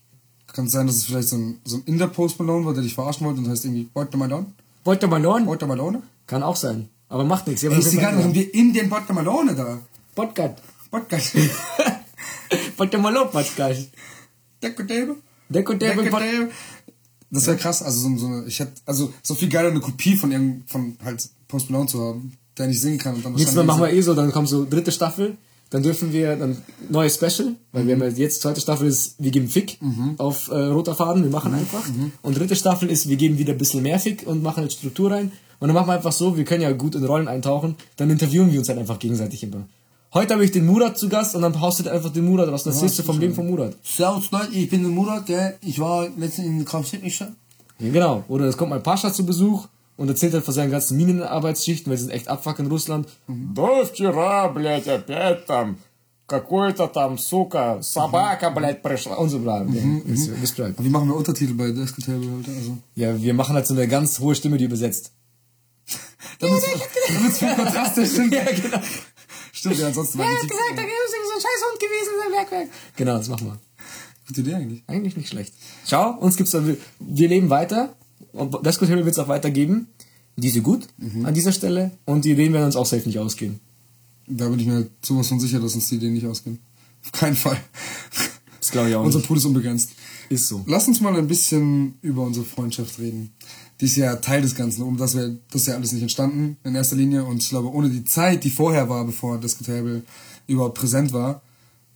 Kann 0.54 0.68
sein, 0.68 0.86
dass 0.86 0.94
es 0.96 1.04
vielleicht 1.06 1.28
so 1.28 1.36
ein, 1.36 1.58
so 1.64 1.78
ein 1.78 1.82
Inder-Post 1.84 2.38
Malone 2.38 2.64
war, 2.64 2.74
der 2.74 2.84
dich 2.84 2.94
verarschen 2.94 3.26
wollte 3.26 3.40
und 3.40 3.48
heißt 3.48 3.64
irgendwie 3.64 3.88
Beuter 3.92 4.16
Malone. 4.16 4.46
Wollt 4.84 5.02
ihr 5.02 5.08
mal 5.08 5.20
lohnen? 5.20 5.46
Beuter 5.46 5.66
Malone? 5.66 6.00
Kann 6.28 6.44
auch 6.44 6.54
sein. 6.54 6.88
Aber 7.08 7.24
macht 7.24 7.48
nichts. 7.48 7.64
Ey, 7.64 7.76
ist 7.76 7.92
egal, 7.92 8.22
haben 8.22 8.32
wir 8.32 8.54
in 8.54 8.72
den 8.72 8.88
Beuter 8.88 9.12
Malone 9.14 9.54
da. 9.56 9.78
Podcast. 10.14 10.60
Podcast. 10.92 11.34
Wollt 12.76 12.92
ihr 12.92 12.98
mal 13.00 13.12
lohnen, 13.12 13.30
Podcast. 13.32 13.88
Dekodabe. 14.62 15.16
Dekodabe 15.48 15.94
Pod- 15.94 16.04
Dekodabe. 16.04 16.50
Das 17.30 17.46
wäre 17.48 17.56
krass, 17.56 17.82
also 17.82 18.08
so, 18.08 18.16
so 18.16 18.26
eine, 18.26 18.44
ich 18.46 18.60
hätte, 18.60 18.80
also 18.86 19.12
so 19.24 19.34
viel 19.34 19.48
geiler 19.48 19.70
eine 19.70 19.80
Kopie 19.80 20.14
von 20.16 20.30
irgendeinem, 20.30 20.62
von 20.68 20.96
halt 21.04 21.28
Post 21.48 21.68
Malone 21.68 21.88
zu 21.88 22.00
haben, 22.00 22.36
der 22.56 22.68
nicht 22.68 22.80
singen 22.80 22.98
kann 22.98 23.16
und 23.16 23.24
dann 23.24 23.32
Nächstes 23.32 23.56
Mal 23.56 23.64
machen 23.64 23.82
wir 23.82 23.92
eh 23.92 24.00
so, 24.02 24.14
dann 24.14 24.30
kommt 24.30 24.48
so 24.48 24.64
dritte 24.64 24.92
Staffel, 24.92 25.36
dann 25.74 25.82
dürfen 25.82 26.12
wir 26.12 26.36
dann 26.36 26.56
neues 26.88 27.16
Special, 27.16 27.56
weil 27.72 27.84
wir 27.88 27.96
haben 27.96 28.02
ja 28.02 28.08
jetzt 28.10 28.42
zweite 28.42 28.60
Staffel 28.60 28.86
ist, 28.86 29.16
wir 29.18 29.32
geben 29.32 29.48
Fick 29.48 29.76
auf 30.18 30.48
äh, 30.48 30.54
roter 30.54 30.94
Faden, 30.94 31.24
wir 31.24 31.30
machen 31.32 31.52
einfach. 31.52 31.82
Und 32.22 32.38
dritte 32.38 32.54
Staffel 32.54 32.88
ist, 32.88 33.08
wir 33.08 33.16
geben 33.16 33.38
wieder 33.38 33.54
ein 33.54 33.58
bisschen 33.58 33.82
mehr 33.82 33.98
Fick 33.98 34.24
und 34.24 34.40
machen 34.40 34.60
eine 34.60 34.70
Struktur 34.70 35.10
rein. 35.10 35.32
Und 35.58 35.66
dann 35.66 35.74
machen 35.74 35.88
wir 35.88 35.94
einfach 35.94 36.12
so, 36.12 36.36
wir 36.36 36.44
können 36.44 36.62
ja 36.62 36.70
gut 36.70 36.94
in 36.94 37.04
Rollen 37.04 37.26
eintauchen, 37.26 37.74
dann 37.96 38.08
interviewen 38.08 38.52
wir 38.52 38.60
uns 38.60 38.68
halt 38.68 38.78
einfach 38.78 39.00
gegenseitig 39.00 39.42
immer. 39.42 39.66
Heute 40.12 40.34
habe 40.34 40.44
ich 40.44 40.52
den 40.52 40.64
Murat 40.64 40.96
zu 40.96 41.08
Gast 41.08 41.34
und 41.34 41.42
dann 41.42 41.60
haustet 41.60 41.88
einfach 41.88 42.12
den 42.12 42.24
Murat 42.24 42.48
raus. 42.48 42.62
Das 42.62 42.78
siehst 42.78 42.96
du 43.00 43.02
vom 43.02 43.18
Leben 43.18 43.34
von 43.34 43.50
Murat. 43.50 43.74
Servus 43.82 44.30
Leute, 44.30 44.52
ich 44.52 44.70
bin 44.70 44.82
der 44.82 44.92
Murat, 44.92 45.26
gell? 45.26 45.56
Ich 45.60 45.80
war 45.80 46.08
letztens 46.16 46.46
in. 46.46 46.64
Ja, 47.80 47.90
genau. 47.90 48.22
Oder 48.28 48.44
es 48.44 48.56
kommt 48.56 48.70
mal 48.70 48.78
Pascha 48.78 49.12
zu 49.12 49.26
Besuch 49.26 49.66
und 49.97 50.07
erzählt 50.09 50.33
halt 50.33 50.45
von 50.45 50.53
seinen 50.53 50.71
ganzen 50.71 50.97
Minenarbeitsschichten, 50.97 51.89
weil 51.89 51.97
sie 51.97 52.05
sind 52.05 52.13
echt 52.13 52.27
abfuck 52.27 52.59
in 52.59 52.67
Russland. 52.67 53.07
Да 53.27 53.83
вчера, 53.85 54.47
блядь, 54.49 54.87
опять 54.87 55.45
там 55.45 55.77
какой-то 56.27 56.87
там, 56.87 57.17
сука, 57.17 57.79
собака, 57.81 58.51
блядь, 58.51 58.81
пришла. 58.83 59.15
Und 59.17 59.29
so 59.29 59.39
bla. 59.39 59.63
Ja, 59.63 59.81
wisst 60.05 60.27
ihr- 60.27 60.41
wisst 60.41 60.55
Bescheid. 60.57 60.75
Wie 60.77 60.89
machen 60.89 61.07
wir 61.09 61.15
Untertitel 61.15 61.53
bei 61.55 61.71
Deskontable 61.71 62.29
heute? 62.37 62.51
Also, 62.51 62.77
Ja, 62.95 63.19
wir 63.19 63.33
machen 63.33 63.55
halt 63.55 63.65
so 63.65 63.73
eine 63.73 63.87
ganz 63.87 64.19
hohe 64.19 64.35
Stimme, 64.35 64.57
die 64.57 64.65
übersetzt. 64.65 65.11
damit 66.39 66.63
es 67.27 67.37
viel 67.39 67.55
Kontrast 67.55 67.97
ist, 67.97 68.13
stimmt. 68.13 68.33
ja, 68.33 68.43
genau. 68.43 68.77
Stimmt, 69.51 69.77
ja, 69.79 69.87
ansonsten 69.87 70.19
war 70.19 70.25
die 70.27 70.47
da 70.47 70.53
ist 70.53 70.77
so 70.77 71.35
ein 71.35 71.41
Scheißhund 71.41 71.79
gewesen 71.79 72.11
in 72.13 72.31
der 72.31 72.39
Werkwerk. 72.39 72.67
Genau, 72.95 73.17
das 73.17 73.27
machen 73.27 73.47
wir. 73.47 73.59
gute 74.27 74.41
Idee 74.41 74.53
eigentlich. 74.53 74.83
Eigentlich 74.87 75.17
nicht 75.17 75.29
schlecht. 75.29 75.53
Schau, 75.87 76.11
uns 76.11 76.37
gibt's 76.37 76.51
dann, 76.51 76.77
wir 76.99 77.27
leben 77.27 77.49
weiter. 77.49 77.95
Und 78.34 78.58
das 78.66 78.80
Hotel 78.80 78.96
wird 79.04 79.12
es 79.14 79.18
auch 79.18 79.28
weitergeben. 79.28 79.88
Die 80.36 80.50
sind 80.50 80.62
gut 80.64 80.88
Mhm. 80.98 81.24
an 81.26 81.34
dieser 81.34 81.52
Stelle. 81.52 81.92
Und 82.04 82.24
die 82.24 82.32
Ideen 82.32 82.52
werden 82.52 82.66
uns 82.66 82.76
auch 82.76 82.86
safe 82.86 83.06
nicht 83.06 83.18
ausgehen. 83.18 83.60
Da 84.26 84.48
bin 84.48 84.58
ich 84.58 84.66
mir 84.66 84.88
sowas 85.02 85.28
von 85.28 85.38
sicher, 85.38 85.60
dass 85.60 85.74
uns 85.74 85.88
die 85.88 85.96
Ideen 85.96 86.14
nicht 86.14 86.26
ausgehen. 86.26 86.58
Auf 87.04 87.12
keinen 87.12 87.36
Fall. 87.36 87.58
Das 88.60 88.70
glaube 88.70 88.88
ich 88.88 88.94
auch 88.96 89.04
Unser. 89.04 89.20
Pool 89.20 89.36
ist 89.36 89.44
unbegrenzt. 89.44 89.90
Ist 90.30 90.48
so. 90.48 90.64
Lass 90.66 90.88
uns 90.88 91.00
mal 91.00 91.14
ein 91.16 91.28
bisschen 91.28 91.94
über 92.00 92.22
unsere 92.22 92.46
Freundschaft 92.46 92.98
reden. 92.98 93.30
Die 93.80 93.84
ist 93.84 93.96
ja 93.96 94.16
Teil 94.16 94.40
des 94.40 94.54
Ganzen. 94.54 94.82
Um 94.82 94.96
das 94.96 95.14
wäre 95.14 95.36
das 95.50 95.66
ja 95.66 95.74
alles 95.74 95.92
nicht 95.92 96.00
entstanden 96.02 96.56
in 96.64 96.74
erster 96.74 96.96
Linie. 96.96 97.24
Und 97.24 97.42
ich 97.42 97.50
glaube, 97.50 97.70
ohne 97.72 97.90
die 97.90 98.04
Zeit, 98.04 98.42
die 98.42 98.50
vorher 98.50 98.88
war, 98.88 99.04
bevor 99.04 99.38
Discutable 99.38 100.02
überhaupt 100.46 100.78
präsent 100.78 101.12
war, 101.12 101.42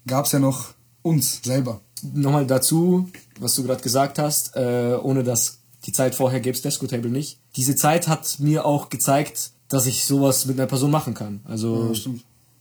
gab 0.06 0.26
es 0.26 0.32
ja 0.32 0.38
noch 0.38 0.74
uns 1.02 1.40
selber. 1.42 1.80
Nochmal 2.14 2.46
dazu, 2.46 3.08
was 3.40 3.54
du 3.54 3.62
gerade 3.64 3.82
gesagt 3.82 4.18
hast, 4.18 4.54
äh, 4.54 4.96
ohne 5.02 5.24
dass 5.24 5.57
die 5.88 5.92
Zeit 5.92 6.14
vorher 6.14 6.40
gäbe 6.40 6.54
es 6.54 6.60
Desco 6.60 6.86
Table 6.86 7.10
nicht. 7.10 7.38
Diese 7.56 7.74
Zeit 7.74 8.08
hat 8.08 8.40
mir 8.40 8.66
auch 8.66 8.90
gezeigt, 8.90 9.52
dass 9.68 9.86
ich 9.86 10.04
sowas 10.04 10.44
mit 10.44 10.58
einer 10.58 10.66
Person 10.66 10.90
machen 10.90 11.14
kann. 11.14 11.40
Also 11.44 11.94
Ja, 11.94 12.12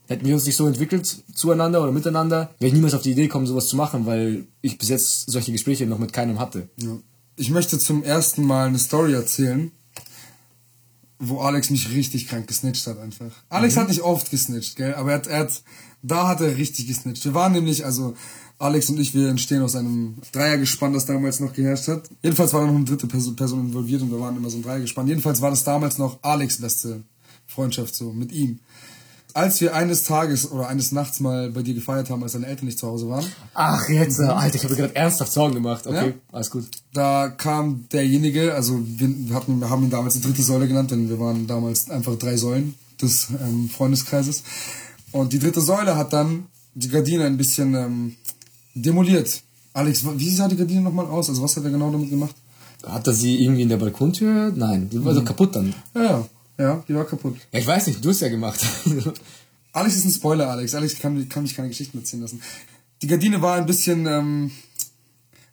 hätten 0.06 0.24
wir 0.24 0.32
uns 0.32 0.46
nicht 0.46 0.56
so 0.56 0.66
entwickelt 0.66 1.24
zueinander 1.34 1.82
oder 1.82 1.92
miteinander, 1.92 2.54
wäre 2.58 2.68
ich 2.68 2.72
niemals 2.72 2.94
auf 2.94 3.02
die 3.02 3.10
Idee 3.10 3.28
kommen, 3.28 3.46
sowas 3.46 3.68
zu 3.68 3.76
machen, 3.76 4.06
weil 4.06 4.46
ich 4.62 4.78
bis 4.78 4.88
jetzt 4.88 5.30
solche 5.30 5.52
Gespräche 5.52 5.84
noch 5.84 5.98
mit 5.98 6.14
keinem 6.14 6.38
hatte. 6.38 6.70
Ja. 6.76 6.96
Ich 7.36 7.50
möchte 7.50 7.78
zum 7.78 8.02
ersten 8.02 8.46
Mal 8.46 8.68
eine 8.68 8.78
Story 8.78 9.12
erzählen, 9.12 9.72
wo 11.18 11.40
Alex 11.40 11.68
mich 11.68 11.90
richtig 11.90 12.28
krank 12.28 12.46
gesnitcht 12.46 12.86
hat 12.86 12.98
einfach. 12.98 13.32
Alex 13.50 13.76
hat 13.76 13.88
nicht 13.88 14.00
oft 14.00 14.30
gesnitcht, 14.30 14.76
gell, 14.76 14.94
aber 14.94 15.10
er 15.10 15.18
hat, 15.18 15.26
er 15.26 15.38
hat, 15.40 15.62
da 16.00 16.28
hat 16.28 16.40
er 16.40 16.56
richtig 16.56 16.86
gesnitcht. 16.86 17.26
Wir 17.26 17.34
waren 17.34 17.52
nämlich, 17.52 17.84
also 17.84 18.14
Alex 18.60 18.90
und 18.90 18.98
ich, 18.98 19.14
wir 19.14 19.28
entstehen 19.28 19.62
aus 19.62 19.76
einem 19.76 20.16
Dreiergespann, 20.32 20.92
das 20.92 21.06
damals 21.06 21.38
noch 21.38 21.52
geherrscht 21.52 21.86
hat. 21.88 22.10
Jedenfalls 22.22 22.52
war 22.52 22.62
da 22.62 22.66
noch 22.66 22.74
eine 22.74 22.84
dritte 22.84 23.06
Person, 23.06 23.36
Person 23.36 23.60
involviert 23.66 24.02
und 24.02 24.10
wir 24.10 24.18
waren 24.18 24.36
immer 24.36 24.50
so 24.50 24.56
ein 24.56 24.62
Dreiergespann. 24.62 25.06
Jedenfalls 25.06 25.40
war 25.40 25.50
das 25.50 25.62
damals 25.62 25.98
noch 25.98 26.18
Alex 26.22 26.60
beste 26.60 27.02
Freundschaft 27.46 27.94
so 27.94 28.12
mit 28.12 28.32
ihm. 28.32 28.58
Als 29.34 29.60
wir 29.60 29.76
eines 29.76 30.02
Tages 30.02 30.50
oder 30.50 30.66
eines 30.68 30.90
Nachts 30.90 31.20
mal 31.20 31.50
bei 31.50 31.62
dir 31.62 31.74
gefeiert 31.74 32.10
haben, 32.10 32.22
als 32.24 32.32
deine 32.32 32.46
Eltern 32.46 32.64
nicht 32.66 32.78
zu 32.78 32.88
Hause 32.88 33.08
waren, 33.08 33.24
Ach, 33.54 33.88
jetzt, 33.88 34.18
äh, 34.18 34.24
Alter, 34.24 34.56
ich 34.56 34.64
habe 34.64 34.74
gerade 34.74 34.96
ernsthaft 34.96 35.32
Sorgen 35.32 35.54
gemacht. 35.54 35.86
Okay, 35.86 36.08
Ja? 36.08 36.12
alles 36.32 36.50
gut. 36.50 36.64
da 36.92 37.28
kam 37.28 37.84
derjenige, 37.92 38.54
also 38.54 38.80
wir, 38.84 39.08
wir, 39.28 39.36
hatten, 39.36 39.60
wir 39.60 39.70
haben 39.70 39.84
ihn 39.84 39.90
damals 39.90 40.14
die 40.14 40.22
dritte 40.22 40.42
Säule 40.42 40.66
genannt, 40.66 40.90
denn 40.90 41.08
wir 41.08 41.20
waren 41.20 41.46
damals 41.46 41.88
einfach 41.90 42.16
drei 42.16 42.36
Säulen 42.36 42.74
des 43.00 43.28
ähm, 43.40 43.68
Freundeskreises. 43.68 44.42
Und 45.12 45.32
die 45.32 45.38
dritte 45.38 45.60
Säule 45.60 45.94
hat 45.96 46.12
dann 46.12 46.46
die 46.74 46.88
Gardine 46.88 47.24
ein 47.26 47.36
bisschen 47.36 47.74
ähm, 47.74 48.16
demoliert. 48.82 49.42
Alex, 49.72 50.04
wie 50.16 50.30
sah 50.30 50.48
die 50.48 50.56
Gardine 50.56 50.80
nochmal 50.82 51.06
aus? 51.06 51.28
Also 51.28 51.42
was 51.42 51.56
hat 51.56 51.64
er 51.64 51.70
genau 51.70 51.90
damit 51.90 52.10
gemacht? 52.10 52.34
Hat 52.84 53.06
er 53.06 53.12
sie 53.12 53.42
irgendwie 53.42 53.62
in 53.62 53.68
der 53.68 53.76
Balkontür? 53.76 54.52
Nein, 54.54 54.88
die 54.88 55.04
war 55.04 55.14
so 55.14 55.22
kaputt 55.24 55.54
dann. 55.56 55.74
Ja, 55.94 56.02
ja, 56.02 56.28
ja, 56.58 56.84
die 56.88 56.94
war 56.94 57.04
kaputt. 57.04 57.36
Ja, 57.52 57.58
ich 57.58 57.66
weiß 57.66 57.86
nicht, 57.88 58.04
du 58.04 58.08
hast 58.10 58.20
ja 58.20 58.28
gemacht. 58.28 58.60
Alex 59.72 59.96
ist 59.96 60.04
ein 60.04 60.12
Spoiler, 60.12 60.50
Alex. 60.50 60.74
Alex 60.74 60.98
kann, 60.98 61.28
kann 61.28 61.42
mich 61.42 61.54
keine 61.54 61.68
Geschichten 61.68 61.98
erzählen 61.98 62.22
lassen. 62.22 62.40
Die 63.02 63.06
Gardine 63.06 63.40
war 63.42 63.56
ein 63.56 63.66
bisschen, 63.66 64.06
ähm, 64.06 64.50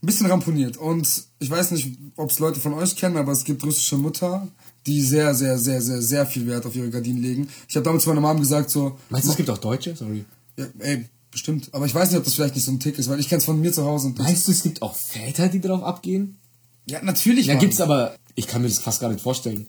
ein 0.01 0.05
bisschen 0.05 0.27
ramponiert. 0.27 0.77
Und 0.77 1.07
ich 1.39 1.49
weiß 1.49 1.71
nicht, 1.71 1.97
ob 2.15 2.31
es 2.31 2.39
Leute 2.39 2.59
von 2.59 2.73
euch 2.73 2.95
kennen, 2.95 3.17
aber 3.17 3.31
es 3.31 3.43
gibt 3.43 3.63
russische 3.63 3.97
Mutter, 3.97 4.47
die 4.87 5.01
sehr, 5.01 5.33
sehr, 5.35 5.57
sehr, 5.57 5.81
sehr, 5.81 6.01
sehr 6.01 6.25
viel 6.25 6.47
Wert 6.47 6.65
auf 6.65 6.75
ihre 6.75 6.89
Gardinen 6.89 7.21
legen. 7.21 7.49
Ich 7.67 7.75
habe 7.75 7.83
damals 7.83 8.03
zu 8.03 8.09
meiner 8.09 8.21
Mom 8.21 8.39
gesagt 8.39 8.69
so, 8.69 8.97
Meinst 9.09 9.27
du, 9.27 9.31
es 9.31 9.37
gibt 9.37 9.49
auch 9.49 9.57
Deutsche? 9.57 9.95
Sorry. 9.95 10.25
ja, 10.57 10.65
ey, 10.79 11.05
bestimmt. 11.35 11.67
Aber 11.73 11.85
ich 11.85 11.93
weiß 11.93 12.09
nicht, 12.09 12.17
ob 12.17 12.23
das 12.23 12.33
vielleicht 12.33 12.55
nicht 12.55 12.63
so 12.63 12.71
ein 12.71 12.79
Tick 12.79 12.97
ist, 12.97 13.09
weil 13.09 13.19
ich 13.19 13.27
kenn's 13.27 13.43
von 13.43 13.59
mir 13.59 13.73
zu 13.73 13.83
Hause. 13.83 14.07
Und 14.07 14.17
Meinst 14.19 14.47
du, 14.47 14.53
es 14.53 14.63
gibt 14.63 14.81
auch 14.81 14.95
Väter, 14.95 15.49
die 15.49 15.59
darauf 15.59 15.83
abgehen? 15.83 16.37
ja, 16.85 17.01
natürlich. 17.03 17.47
Ja, 17.47 17.55
Mann. 17.55 17.61
gibt's 17.61 17.81
aber, 17.81 18.15
ich 18.35 18.47
kann 18.47 18.61
mir 18.61 18.69
das 18.69 18.79
fast 18.79 19.01
gar 19.01 19.09
nicht 19.09 19.21
vorstellen. 19.21 19.67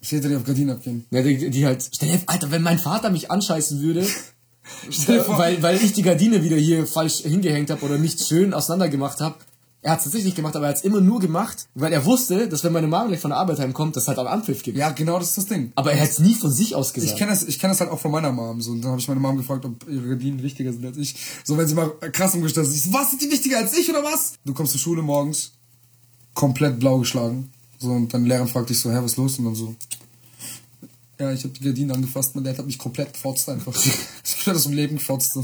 Väter, 0.00 0.30
die 0.30 0.36
auf 0.36 0.44
Gardinen 0.44 0.70
abgehen. 0.70 1.04
Ja, 1.10 1.22
die, 1.22 1.50
die 1.50 1.66
halt, 1.66 1.86
stell 1.92 2.10
dir, 2.10 2.20
Alter, 2.26 2.50
wenn 2.50 2.62
mein 2.62 2.78
Vater 2.78 3.10
mich 3.10 3.30
anscheißen 3.30 3.80
würde, 3.82 4.06
weil, 5.28 5.62
weil 5.62 5.76
ich 5.82 5.92
die 5.92 6.02
Gardine 6.02 6.42
wieder 6.42 6.56
hier 6.56 6.86
falsch 6.86 7.18
hingehängt 7.18 7.70
habe 7.70 7.84
oder 7.84 7.98
nicht 7.98 8.26
schön 8.26 8.54
auseinander 8.54 8.88
gemacht 8.88 9.20
habe. 9.20 9.36
Er 9.84 9.92
hat 9.92 9.98
es 9.98 10.04
tatsächlich 10.04 10.36
gemacht, 10.36 10.54
aber 10.54 10.66
er 10.66 10.68
hat 10.70 10.76
es 10.76 10.84
immer 10.84 11.00
nur 11.00 11.18
gemacht, 11.18 11.66
weil 11.74 11.92
er 11.92 12.04
wusste, 12.04 12.48
dass 12.48 12.62
wenn 12.62 12.72
meine 12.72 12.86
Mama 12.86 13.08
gleich 13.08 13.18
von 13.18 13.30
der 13.30 13.38
Arbeit 13.38 13.58
heimkommt, 13.58 13.96
dass 13.96 14.04
es 14.04 14.08
halt 14.08 14.18
auch 14.18 14.26
Anpfiff 14.26 14.62
gibt. 14.62 14.78
Ja, 14.78 14.90
genau 14.90 15.18
das 15.18 15.30
ist 15.30 15.38
das 15.38 15.46
Ding. 15.46 15.72
Aber 15.74 15.92
er 15.92 16.00
hat 16.00 16.08
es 16.08 16.20
nie 16.20 16.34
von 16.34 16.52
sich 16.52 16.76
aus 16.76 16.92
gesagt. 16.92 17.12
Ich 17.12 17.18
kenne 17.18 17.32
das, 17.32 17.42
ich 17.42 17.58
kenne 17.58 17.72
das 17.72 17.80
halt 17.80 17.90
auch 17.90 17.98
von 17.98 18.12
meiner 18.12 18.30
Mom. 18.30 18.60
So, 18.62 18.70
und 18.70 18.80
dann 18.80 18.92
habe 18.92 19.00
ich 19.00 19.08
meine 19.08 19.18
Mom 19.18 19.36
gefragt, 19.36 19.64
ob 19.64 19.88
ihre 19.88 20.10
Gardinen 20.10 20.40
wichtiger 20.40 20.72
sind 20.72 20.86
als 20.86 20.96
ich. 20.98 21.16
So, 21.42 21.58
wenn 21.58 21.66
sie 21.66 21.74
mal 21.74 21.90
krass 22.12 22.32
umgestellt 22.34 22.68
ist, 22.68 22.92
was 22.92 23.10
sind 23.10 23.22
die 23.22 23.30
wichtiger 23.30 23.58
als 23.58 23.76
ich 23.76 23.90
oder 23.90 24.04
was? 24.04 24.34
Du 24.44 24.54
kommst 24.54 24.70
zur 24.70 24.80
Schule 24.80 25.02
morgens, 25.02 25.50
komplett 26.32 26.78
blau 26.78 26.98
geschlagen. 27.00 27.50
So, 27.78 27.90
und 27.90 28.14
dann 28.14 28.24
Lehrer 28.24 28.46
fragt 28.46 28.70
dich 28.70 28.80
so, 28.80 28.88
hä, 28.88 28.98
was 28.98 29.12
ist 29.12 29.16
los? 29.16 29.40
Und 29.40 29.46
dann 29.46 29.56
so, 29.56 29.74
ja, 31.18 31.32
ich 31.32 31.42
habe 31.42 31.54
die 31.54 31.64
Gardinen 31.64 31.90
angefasst, 31.90 32.36
mein 32.36 32.44
Dad 32.44 32.56
hat 32.56 32.66
mich 32.66 32.78
komplett 32.78 33.14
gefotzt 33.14 33.48
einfach. 33.48 33.74
ich 34.24 34.44
bin 34.44 34.54
aus 34.54 34.62
dem 34.62 34.74
Leben 34.74 34.96
gefotzt. 34.96 35.36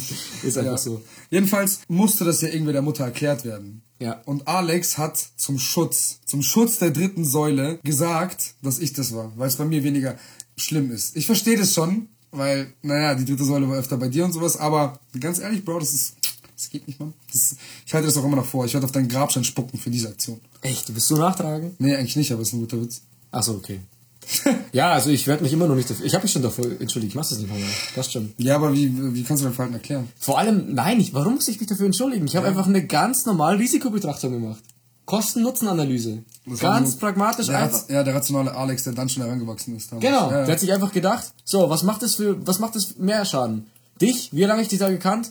Ist 0.44 0.58
einfach 0.58 0.78
so. 0.78 1.02
Jedenfalls 1.28 1.80
musste 1.88 2.24
das 2.24 2.40
ja 2.40 2.48
irgendwie 2.48 2.72
der 2.72 2.82
Mutter 2.82 3.04
erklärt 3.04 3.44
werden. 3.44 3.82
Ja. 4.00 4.20
Und 4.24 4.46
Alex 4.46 4.96
hat 4.96 5.18
zum 5.36 5.58
Schutz, 5.58 6.20
zum 6.24 6.42
Schutz 6.42 6.78
der 6.78 6.90
dritten 6.90 7.24
Säule 7.24 7.78
gesagt, 7.82 8.54
dass 8.62 8.78
ich 8.78 8.92
das 8.92 9.14
war, 9.14 9.32
weil 9.36 9.48
es 9.48 9.56
bei 9.56 9.64
mir 9.64 9.82
weniger 9.82 10.16
schlimm 10.56 10.90
ist. 10.90 11.16
Ich 11.16 11.26
verstehe 11.26 11.58
das 11.58 11.74
schon, 11.74 12.08
weil, 12.30 12.72
naja, 12.82 13.14
die 13.14 13.24
dritte 13.24 13.44
Säule 13.44 13.68
war 13.68 13.76
öfter 13.76 13.96
bei 13.96 14.08
dir 14.08 14.24
und 14.24 14.32
sowas, 14.32 14.56
aber 14.56 15.00
ganz 15.18 15.38
ehrlich, 15.38 15.64
Bro, 15.64 15.80
das 15.80 15.92
ist, 15.92 16.16
das 16.54 16.70
geht 16.70 16.86
nicht, 16.86 17.00
Mann. 17.00 17.14
Das, 17.32 17.56
ich 17.86 17.94
halte 17.94 18.06
das 18.06 18.16
auch 18.16 18.24
immer 18.24 18.36
noch 18.36 18.46
vor. 18.46 18.64
Ich 18.64 18.74
werde 18.74 18.86
auf 18.86 18.92
deinen 18.92 19.08
Grabstein 19.08 19.44
spucken 19.44 19.78
für 19.78 19.90
diese 19.90 20.08
Aktion. 20.08 20.40
Echt, 20.62 20.88
du 20.88 20.92
bist 20.92 21.08
so 21.08 21.16
nachtragend? 21.16 21.80
Nee, 21.80 21.94
eigentlich 21.94 22.16
nicht, 22.16 22.32
aber 22.32 22.42
es 22.42 22.48
ist 22.48 22.54
ein 22.54 22.60
guter 22.60 22.80
Witz. 22.80 23.02
Achso, 23.30 23.54
okay. 23.54 23.80
ja, 24.72 24.92
also 24.92 25.10
ich 25.10 25.26
werde 25.26 25.42
mich 25.42 25.52
immer 25.52 25.66
noch 25.66 25.74
nicht 25.74 25.88
dafür. 25.88 26.04
Ich 26.06 26.14
habe 26.14 26.22
mich 26.24 26.32
schon 26.32 26.42
davor 26.42 26.64
entschuldigt, 26.80 27.12
ich 27.12 27.14
mach 27.14 27.26
das 27.28 27.38
nicht 27.38 27.50
mehr. 27.52 27.64
Passt 27.94 28.12
schon. 28.12 28.32
Ja, 28.38 28.56
aber 28.56 28.72
wie, 28.74 29.14
wie 29.14 29.22
kannst 29.24 29.42
du 29.42 29.46
dein 29.46 29.54
Verhalten 29.54 29.74
erklären? 29.74 30.08
Vor 30.18 30.38
allem, 30.38 30.74
nein, 30.74 31.00
ich, 31.00 31.14
warum 31.14 31.34
muss 31.36 31.48
ich 31.48 31.58
mich 31.60 31.68
dafür 31.68 31.86
entschuldigen? 31.86 32.26
Ich 32.26 32.36
habe 32.36 32.46
einfach 32.46 32.66
eine 32.66 32.86
ganz 32.86 33.24
normale 33.26 33.58
Risikobetrachtung 33.58 34.32
gemacht. 34.32 34.62
Kosten-Nutzen-Analyse. 35.06 36.22
Das 36.46 36.60
Ganz 36.60 36.92
so- 36.92 36.98
pragmatisch 36.98 37.46
der, 37.46 37.58
einfach. 37.58 37.80
Rat- 37.82 37.90
Ja, 37.90 38.02
der 38.04 38.14
rationale 38.14 38.54
Alex, 38.54 38.84
der 38.84 38.92
dann 38.92 39.08
schon 39.08 39.22
herangewachsen 39.22 39.74
ist. 39.76 39.90
damals. 39.90 40.04
Genau, 40.06 40.30
Ja, 40.30 40.44
der 40.44 40.52
hat 40.52 40.60
sich 40.60 40.72
einfach 40.72 40.92
gedacht, 40.92 41.32
so, 41.44 41.70
was 41.70 41.82
macht 41.82 42.02
das 42.02 42.16
für, 42.16 42.46
was 42.46 42.58
macht 42.58 42.74
das 42.76 42.96
mehr 42.98 43.24
Schaden? 43.24 43.66
Dich? 44.00 44.30
Wie 44.32 44.44
lange 44.44 44.62
ich 44.62 44.68
dich 44.68 44.78
da 44.78 44.90
gekannt? 44.90 45.30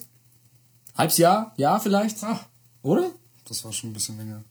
Halbes 0.98 1.18
Jahr? 1.18 1.54
Jahr 1.58 1.80
vielleicht? 1.80 2.18
Ach, 2.24 2.42
Oder? 2.82 3.12
das 3.48 3.64
war 3.64 3.72
schon 3.72 3.92
ein 3.92 3.94
bisschen 3.94 4.18
länger. 4.18 4.44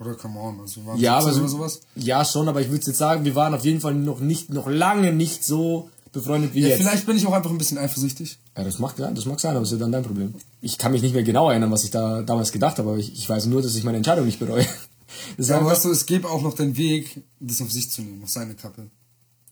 Oder 0.00 0.14
come 0.14 0.38
on, 0.40 0.60
also 0.60 0.80
wir 0.80 0.86
waren 0.86 0.98
Ja, 0.98 1.16
aber 1.18 1.32
17 1.32 1.48
so, 1.48 1.56
oder 1.58 1.68
sowas. 1.68 1.80
ja 1.94 2.24
schon, 2.24 2.48
aber 2.48 2.60
ich 2.60 2.70
würde 2.70 2.84
jetzt 2.86 2.98
sagen, 2.98 3.24
wir 3.24 3.34
waren 3.34 3.54
auf 3.54 3.64
jeden 3.64 3.80
Fall 3.80 3.94
noch 3.94 4.20
nicht, 4.20 4.50
noch 4.52 4.66
lange 4.68 5.12
nicht 5.12 5.44
so 5.44 5.88
befreundet 6.12 6.54
wie 6.54 6.62
Ja, 6.62 6.68
jetzt. 6.68 6.78
vielleicht 6.80 7.06
bin 7.06 7.16
ich 7.16 7.26
auch 7.26 7.32
einfach 7.32 7.50
ein 7.50 7.58
bisschen 7.58 7.78
eifersüchtig. 7.78 8.38
Ja, 8.56 8.64
das 8.64 8.78
mag, 8.78 8.94
das 8.96 9.24
mag 9.26 9.38
sein, 9.40 9.52
aber 9.52 9.60
das 9.60 9.68
ist 9.70 9.78
ja 9.78 9.78
dann 9.80 9.92
dein 9.92 10.02
Problem. 10.04 10.34
Ich 10.60 10.78
kann 10.78 10.92
mich 10.92 11.02
nicht 11.02 11.14
mehr 11.14 11.22
genau 11.22 11.48
erinnern, 11.50 11.70
was 11.70 11.84
ich 11.84 11.90
da 11.90 12.22
damals 12.22 12.50
gedacht 12.52 12.78
habe, 12.78 12.90
aber 12.90 12.98
ich, 12.98 13.12
ich 13.12 13.28
weiß 13.28 13.46
nur, 13.46 13.62
dass 13.62 13.74
ich 13.76 13.84
meine 13.84 13.96
Entscheidung 13.98 14.26
nicht 14.26 14.38
bereue. 14.40 14.66
Das 15.36 15.48
Ja, 15.48 15.58
aber 15.58 15.66
weißt 15.66 15.84
du, 15.84 15.90
es 15.92 16.06
gäbe 16.06 16.28
auch 16.28 16.42
noch 16.42 16.54
den 16.54 16.76
Weg, 16.76 17.22
das 17.38 17.62
auf 17.62 17.70
sich 17.70 17.88
zu 17.88 18.02
nehmen, 18.02 18.24
auf 18.24 18.30
seine 18.30 18.54
Kappe. 18.54 18.88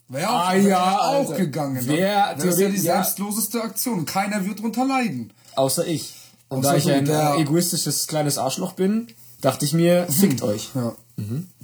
Wäre 0.09 0.29
auch, 0.29 0.35
Ah, 0.49 0.55
wär 0.55 0.63
ja, 0.63 0.99
auch 0.99 1.13
Alter. 1.31 1.37
gegangen. 1.37 1.75
ne? 1.87 1.93
Wer- 1.93 2.35
das 2.35 2.45
ist 2.47 2.61
ja 2.61 2.69
die 2.69 2.79
selbstloseste 2.79 3.63
Aktion. 3.63 4.05
Keiner 4.05 4.45
wird 4.45 4.61
drunter 4.61 4.85
leiden. 4.85 5.33
außer 5.55 5.87
ich. 5.87 6.15
Und 6.49 6.59
Außer 6.67 6.71
da 6.73 6.77
ich 6.79 6.91
ein 6.91 7.07
äh, 7.07 7.37
egoistisches 7.43 8.09
kleines 8.09 8.39
Arschloch 8.39 8.73
bin, 8.73 9.07
dachte 9.43 9.67
ich 9.67 9.75
mir, 9.75 10.07
fickt 10.09 10.43
euch. 10.43 10.71
Ja. 10.75 10.95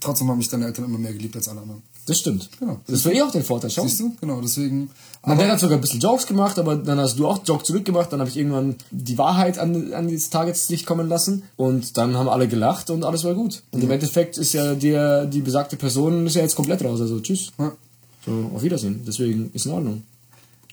Trotzdem 0.01 0.29
haben 0.29 0.39
mich 0.39 0.49
deine 0.51 0.67
Eltern 0.67 0.85
immer 0.85 0.99
mehr 0.99 1.13
geliebt 1.13 1.35
als 1.35 1.49
alle 1.49 1.63
anderen. 1.63 1.83
Das 2.07 2.19
stimmt. 2.19 2.49
Genau. 2.59 2.81
Das 2.87 3.05
war 3.05 3.13
eh 3.13 3.23
auch 3.23 3.31
der 3.31 3.43
Vorteil, 3.43 3.71
schau. 3.71 3.83
Siehst 3.83 4.01
du? 4.01 4.15
Genau, 4.21 4.41
deswegen. 4.41 4.91
Mein 5.23 5.33
Aber 5.33 5.43
Dad 5.43 5.53
hat 5.53 5.61
sogar 5.61 5.77
ein 5.79 5.81
bisschen 5.81 6.01
Jokes 6.01 6.27
gemacht, 6.27 6.59
aber 6.59 6.77
dann 6.77 6.99
hast 6.99 7.19
du 7.19 7.27
auch 7.27 7.41
Jokes 7.45 7.67
zurückgemacht. 7.67 8.13
Dann 8.13 8.21
habe 8.21 8.31
ich 8.31 8.37
irgendwann 8.37 8.77
die 8.91 9.19
Wahrheit 9.19 9.59
an, 9.59 9.93
an 9.93 10.11
das 10.13 10.31
Tageslicht 10.31 10.87
kommen 10.87 11.09
lassen. 11.09 11.43
Und 11.57 11.97
dann 11.97 12.17
haben 12.17 12.29
alle 12.29 12.49
gelacht 12.49 12.91
und 12.91 13.05
alles 13.05 13.25
war 13.25 13.35
gut. 13.35 13.63
Und 13.73 13.83
im 13.83 13.91
Endeffekt 13.91 14.39
ist 14.39 14.53
ja 14.53 14.75
der, 14.75 15.27
die 15.27 15.41
besagte 15.41 15.77
Person 15.77 16.27
ist 16.27 16.37
ja 16.37 16.43
jetzt 16.43 16.57
komplett 16.57 16.85
raus. 16.85 17.01
Also 17.01 17.21
tschüss. 17.21 17.53
ja. 17.59 17.73
So, 18.25 18.51
auf 18.55 18.63
Wiedersehen. 18.63 19.03
Deswegen 19.07 19.51
ist 19.53 19.67
in 19.67 19.73
Ordnung. 19.73 19.95
Im 19.95 20.03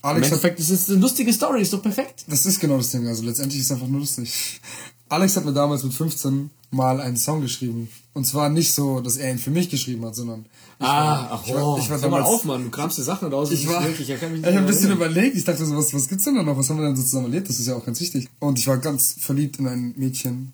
Alex 0.10 0.28
hat, 0.28 0.34
Endeffekt 0.34 0.60
ist 0.60 0.70
es 0.70 0.90
eine 0.90 1.00
lustige 1.00 1.34
Story, 1.34 1.62
ist 1.62 1.74
doch 1.74 1.82
perfekt. 1.82 2.26
das 2.28 2.46
ist 2.46 2.60
genau 2.60 2.78
das 2.78 2.92
Ding. 2.92 3.08
Also 3.08 3.24
letztendlich 3.24 3.60
ist 3.60 3.68
es 3.68 3.72
einfach 3.72 3.88
nur 3.88 4.00
lustig. 4.02 4.62
Alex 5.10 5.36
hat 5.38 5.46
mir 5.46 5.54
damals 5.54 5.84
mit 5.84 5.94
15 5.94 6.50
mal 6.72 7.00
einen 7.00 7.16
Song 7.18 7.42
geschrieben. 7.42 7.90
Und 8.14 8.26
zwar 8.26 8.50
nicht 8.50 8.74
so, 8.74 9.02
dass 9.02 9.18
er 9.18 9.32
ihn 9.32 9.38
für 9.40 9.52
mich 9.52 9.70
geschrieben 9.70 10.06
hat, 10.06 10.16
sondern. 10.16 10.46
ich 10.80 10.86
war- 10.86 11.30
ach, 11.32 11.44
ich 11.46 11.54
war, 11.54 11.78
ich 11.78 11.90
war 11.90 12.02
hör 12.02 12.10
mal 12.10 12.18
damals, 12.20 12.26
auf, 12.28 12.46
Mann. 12.46 12.64
Du 12.64 12.70
kramst 12.70 12.98
dir 12.98 13.04
Sachen 13.04 13.32
raus. 13.32 13.52
Ich 13.52 13.68
war, 13.68 13.84
wirklich, 13.86 14.10
ich 14.10 14.20
kann 14.20 14.32
mich 14.32 14.40
ich 14.42 14.46
nicht 14.46 14.48
habe 14.48 14.58
ein 14.60 14.64
mehr 14.66 14.74
bisschen 14.74 14.90
erinnern. 14.92 15.12
überlegt. 15.12 15.36
Ich 15.38 15.44
dachte 15.44 15.66
so, 15.66 15.76
was, 15.76 15.94
was 15.94 16.08
gibt's 16.08 16.24
denn 16.26 16.36
da 16.36 16.44
noch? 16.44 16.58
Was 16.58 16.70
haben 16.70 16.78
wir 16.80 16.86
denn 16.86 16.96
so 16.96 17.04
zusammen 17.04 17.26
erlebt? 17.26 17.50
Das 17.50 17.60
ist 17.60 17.68
ja 17.68 17.76
auch 17.76 17.86
ganz 17.86 18.00
wichtig. 18.02 18.28
Und 18.40 18.58
ich 18.60 18.68
war 18.68 18.78
ganz 18.78 19.16
verliebt 19.20 19.60
in 19.60 19.68
ein 19.68 19.94
Mädchen. 19.98 20.54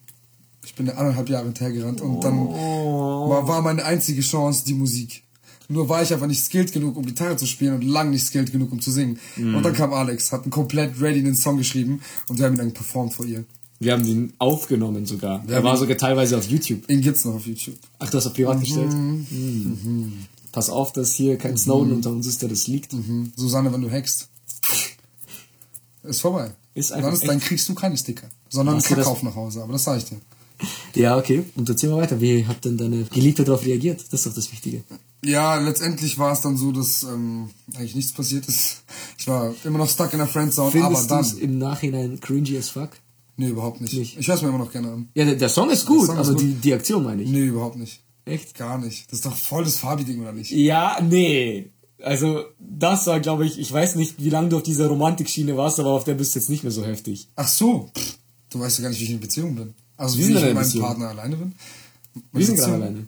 Ich 0.65 0.75
bin 0.75 0.85
da 0.85 0.93
anderthalb 0.93 1.29
Jahre 1.29 1.45
hinterhergerannt 1.45 2.01
und 2.01 2.23
dann 2.23 2.37
Oh. 2.37 3.29
war, 3.29 3.47
war 3.47 3.61
meine 3.61 3.83
einzige 3.85 4.21
Chance 4.21 4.63
die 4.65 4.73
Musik. 4.75 5.23
Nur 5.69 5.87
war 5.89 6.03
ich 6.03 6.11
einfach 6.13 6.27
nicht 6.27 6.43
skilled 6.43 6.71
genug, 6.73 6.97
um 6.97 7.05
Gitarre 7.05 7.37
zu 7.37 7.45
spielen 7.47 7.73
und 7.75 7.83
lang 7.83 8.09
nicht 8.11 8.25
skilled 8.27 8.51
genug, 8.51 8.71
um 8.71 8.81
zu 8.81 8.91
singen. 8.91 9.17
Mhm. 9.37 9.55
Und 9.55 9.63
dann 9.63 9.73
kam 9.73 9.93
Alex, 9.93 10.31
hat 10.31 10.41
einen 10.43 10.51
komplett 10.51 10.99
ready 11.01 11.19
einen 11.19 11.35
Song 11.35 11.57
geschrieben 11.57 12.01
und 12.27 12.37
wir 12.39 12.45
haben 12.45 12.53
ihn 12.55 12.57
dann 12.57 12.73
performt 12.73 13.13
vor 13.13 13.25
ihr. 13.25 13.45
Wir 13.81 13.93
haben 13.93 14.05
den 14.05 14.33
aufgenommen 14.37 15.05
sogar. 15.07 15.45
Wir 15.47 15.55
er 15.57 15.63
war 15.63 15.75
sogar 15.75 15.97
teilweise 15.97 16.37
auf 16.37 16.47
YouTube. 16.47 16.87
Den 16.87 17.01
gibt's 17.01 17.25
noch 17.25 17.33
auf 17.33 17.47
YouTube. 17.47 17.75
Ach, 17.99 18.09
du 18.09 18.17
hast 18.17 18.27
auf 18.27 18.33
privat 18.35 18.59
gestellt? 18.59 18.91
Mhm. 18.93 20.25
Pass 20.51 20.69
auf, 20.69 20.91
dass 20.93 21.13
hier 21.15 21.37
kein 21.37 21.57
Snowden 21.57 21.91
unter 21.93 22.11
uns 22.11 22.27
ist, 22.27 22.41
der 22.43 22.49
das 22.49 22.67
liegt. 22.67 22.93
Mhm. 22.93 23.31
Susanne, 23.35 23.73
wenn 23.73 23.81
du 23.81 23.89
hackst. 23.89 24.29
Ist 26.03 26.21
vorbei. 26.21 26.51
Ist 26.73 26.91
einfach 26.93 27.09
dann, 27.09 27.13
ist, 27.19 27.27
dann 27.27 27.39
kriegst 27.39 27.67
du 27.69 27.75
keine 27.75 27.95
Sticker, 27.97 28.27
sondern 28.49 28.75
das- 28.75 28.85
Kackauf 28.85 29.21
nach 29.23 29.35
Hause. 29.35 29.61
Aber 29.63 29.73
das 29.73 29.83
sag 29.83 29.97
ich 29.97 30.05
dir. 30.05 30.19
Ja, 30.95 31.17
okay. 31.17 31.43
Und 31.55 31.67
erzähl 31.69 31.89
mal 31.89 31.97
weiter. 31.97 32.21
Wie 32.21 32.45
hat 32.45 32.63
denn 32.65 32.77
deine 32.77 33.03
Geliebte 33.05 33.43
darauf 33.43 33.65
reagiert? 33.65 33.99
Das 34.11 34.21
ist 34.21 34.25
doch 34.27 34.33
das 34.33 34.51
Wichtige. 34.51 34.83
Ja, 35.23 35.55
letztendlich 35.59 36.17
war 36.19 36.33
es 36.33 36.41
dann 36.41 36.55
so, 36.57 36.71
dass 36.71 37.03
ähm, 37.03 37.49
eigentlich 37.75 37.95
nichts 37.95 38.11
passiert 38.13 38.47
ist. 38.47 38.83
Ich 39.17 39.27
war 39.27 39.53
immer 39.63 39.79
noch 39.79 39.89
stuck 39.89 40.11
in 40.13 40.19
der 40.19 40.27
Friendzone, 40.27 40.67
aber 40.83 40.95
Findest 40.97 41.11
du 41.11 41.15
dann. 41.35 41.37
im 41.39 41.57
Nachhinein 41.57 42.19
cringy 42.19 42.57
as 42.57 42.69
fuck? 42.69 42.89
Nee, 43.37 43.47
überhaupt 43.49 43.81
nicht. 43.81 43.93
Nicht. 43.93 44.17
Ich 44.19 44.27
höre 44.27 44.35
es 44.35 44.41
mir 44.41 44.49
immer 44.49 44.57
noch 44.59 44.71
gerne 44.71 44.91
an. 44.91 45.09
Ja, 45.15 45.25
der, 45.25 45.35
der 45.35 45.49
Song 45.49 45.69
ist 45.69 45.85
gut, 45.85 46.05
Song 46.07 46.17
ist 46.19 46.27
aber 46.27 46.33
gut. 46.37 46.41
Die, 46.43 46.53
die 46.53 46.73
Aktion 46.73 47.03
meine 47.03 47.23
ich. 47.23 47.29
Nee, 47.29 47.45
überhaupt 47.45 47.77
nicht. 47.77 48.01
Echt? 48.25 48.55
Gar 48.55 48.77
nicht. 48.77 49.07
Das 49.11 49.19
ist 49.19 49.25
doch 49.25 49.35
voll 49.35 49.63
das 49.63 49.77
Fabi-Ding, 49.77 50.21
oder 50.21 50.31
nicht? 50.33 50.51
Ja, 50.51 50.99
nee. 51.01 51.71
Also, 52.03 52.43
das 52.59 53.07
war, 53.07 53.19
glaube 53.19 53.45
ich, 53.45 53.59
ich 53.59 53.71
weiß 53.71 53.95
nicht, 53.95 54.23
wie 54.23 54.29
lange 54.29 54.49
du 54.49 54.57
auf 54.57 54.63
dieser 54.63 54.87
Romantikschiene 54.87 55.55
warst, 55.57 55.79
aber 55.79 55.89
auf 55.91 56.03
der 56.03 56.13
bist 56.15 56.35
du 56.35 56.39
jetzt 56.39 56.49
nicht 56.49 56.63
mehr 56.63 56.71
so 56.71 56.83
heftig. 56.85 57.29
Ach 57.35 57.47
so. 57.47 57.89
Pff, 57.97 58.17
du 58.51 58.59
weißt 58.59 58.77
ja 58.79 58.83
gar 58.83 58.89
nicht, 58.89 58.99
wie 58.99 59.05
ich 59.05 59.11
in 59.11 59.19
Beziehung 59.19 59.55
bin. 59.55 59.73
Also 59.97 60.17
wie 60.17 60.23
sind 60.23 60.35
ich 60.37 60.43
mit 60.43 60.53
meinem 60.53 60.63
Beziehung. 60.63 60.85
Partner 60.85 61.09
alleine 61.09 61.35
bin. 61.35 61.53
Wir 62.33 62.45
sind 62.45 62.57
gerade 62.57 62.73
alleine. 62.73 63.07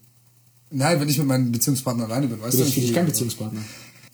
Nein, 0.72 1.00
wenn 1.00 1.10
ich 1.10 1.18
mit 1.18 1.28
meinem 1.28 1.52
Beziehungspartner 1.52 2.06
alleine 2.06 2.28
bin, 2.28 2.42
weißt 2.42 2.54
Du 2.54 2.58
du 2.60 2.64
bist 2.64 2.74
für 2.76 2.82
dich 2.82 2.90
wie- 2.90 2.94
kein 2.94 3.06
Beziehungspartner. 3.06 3.62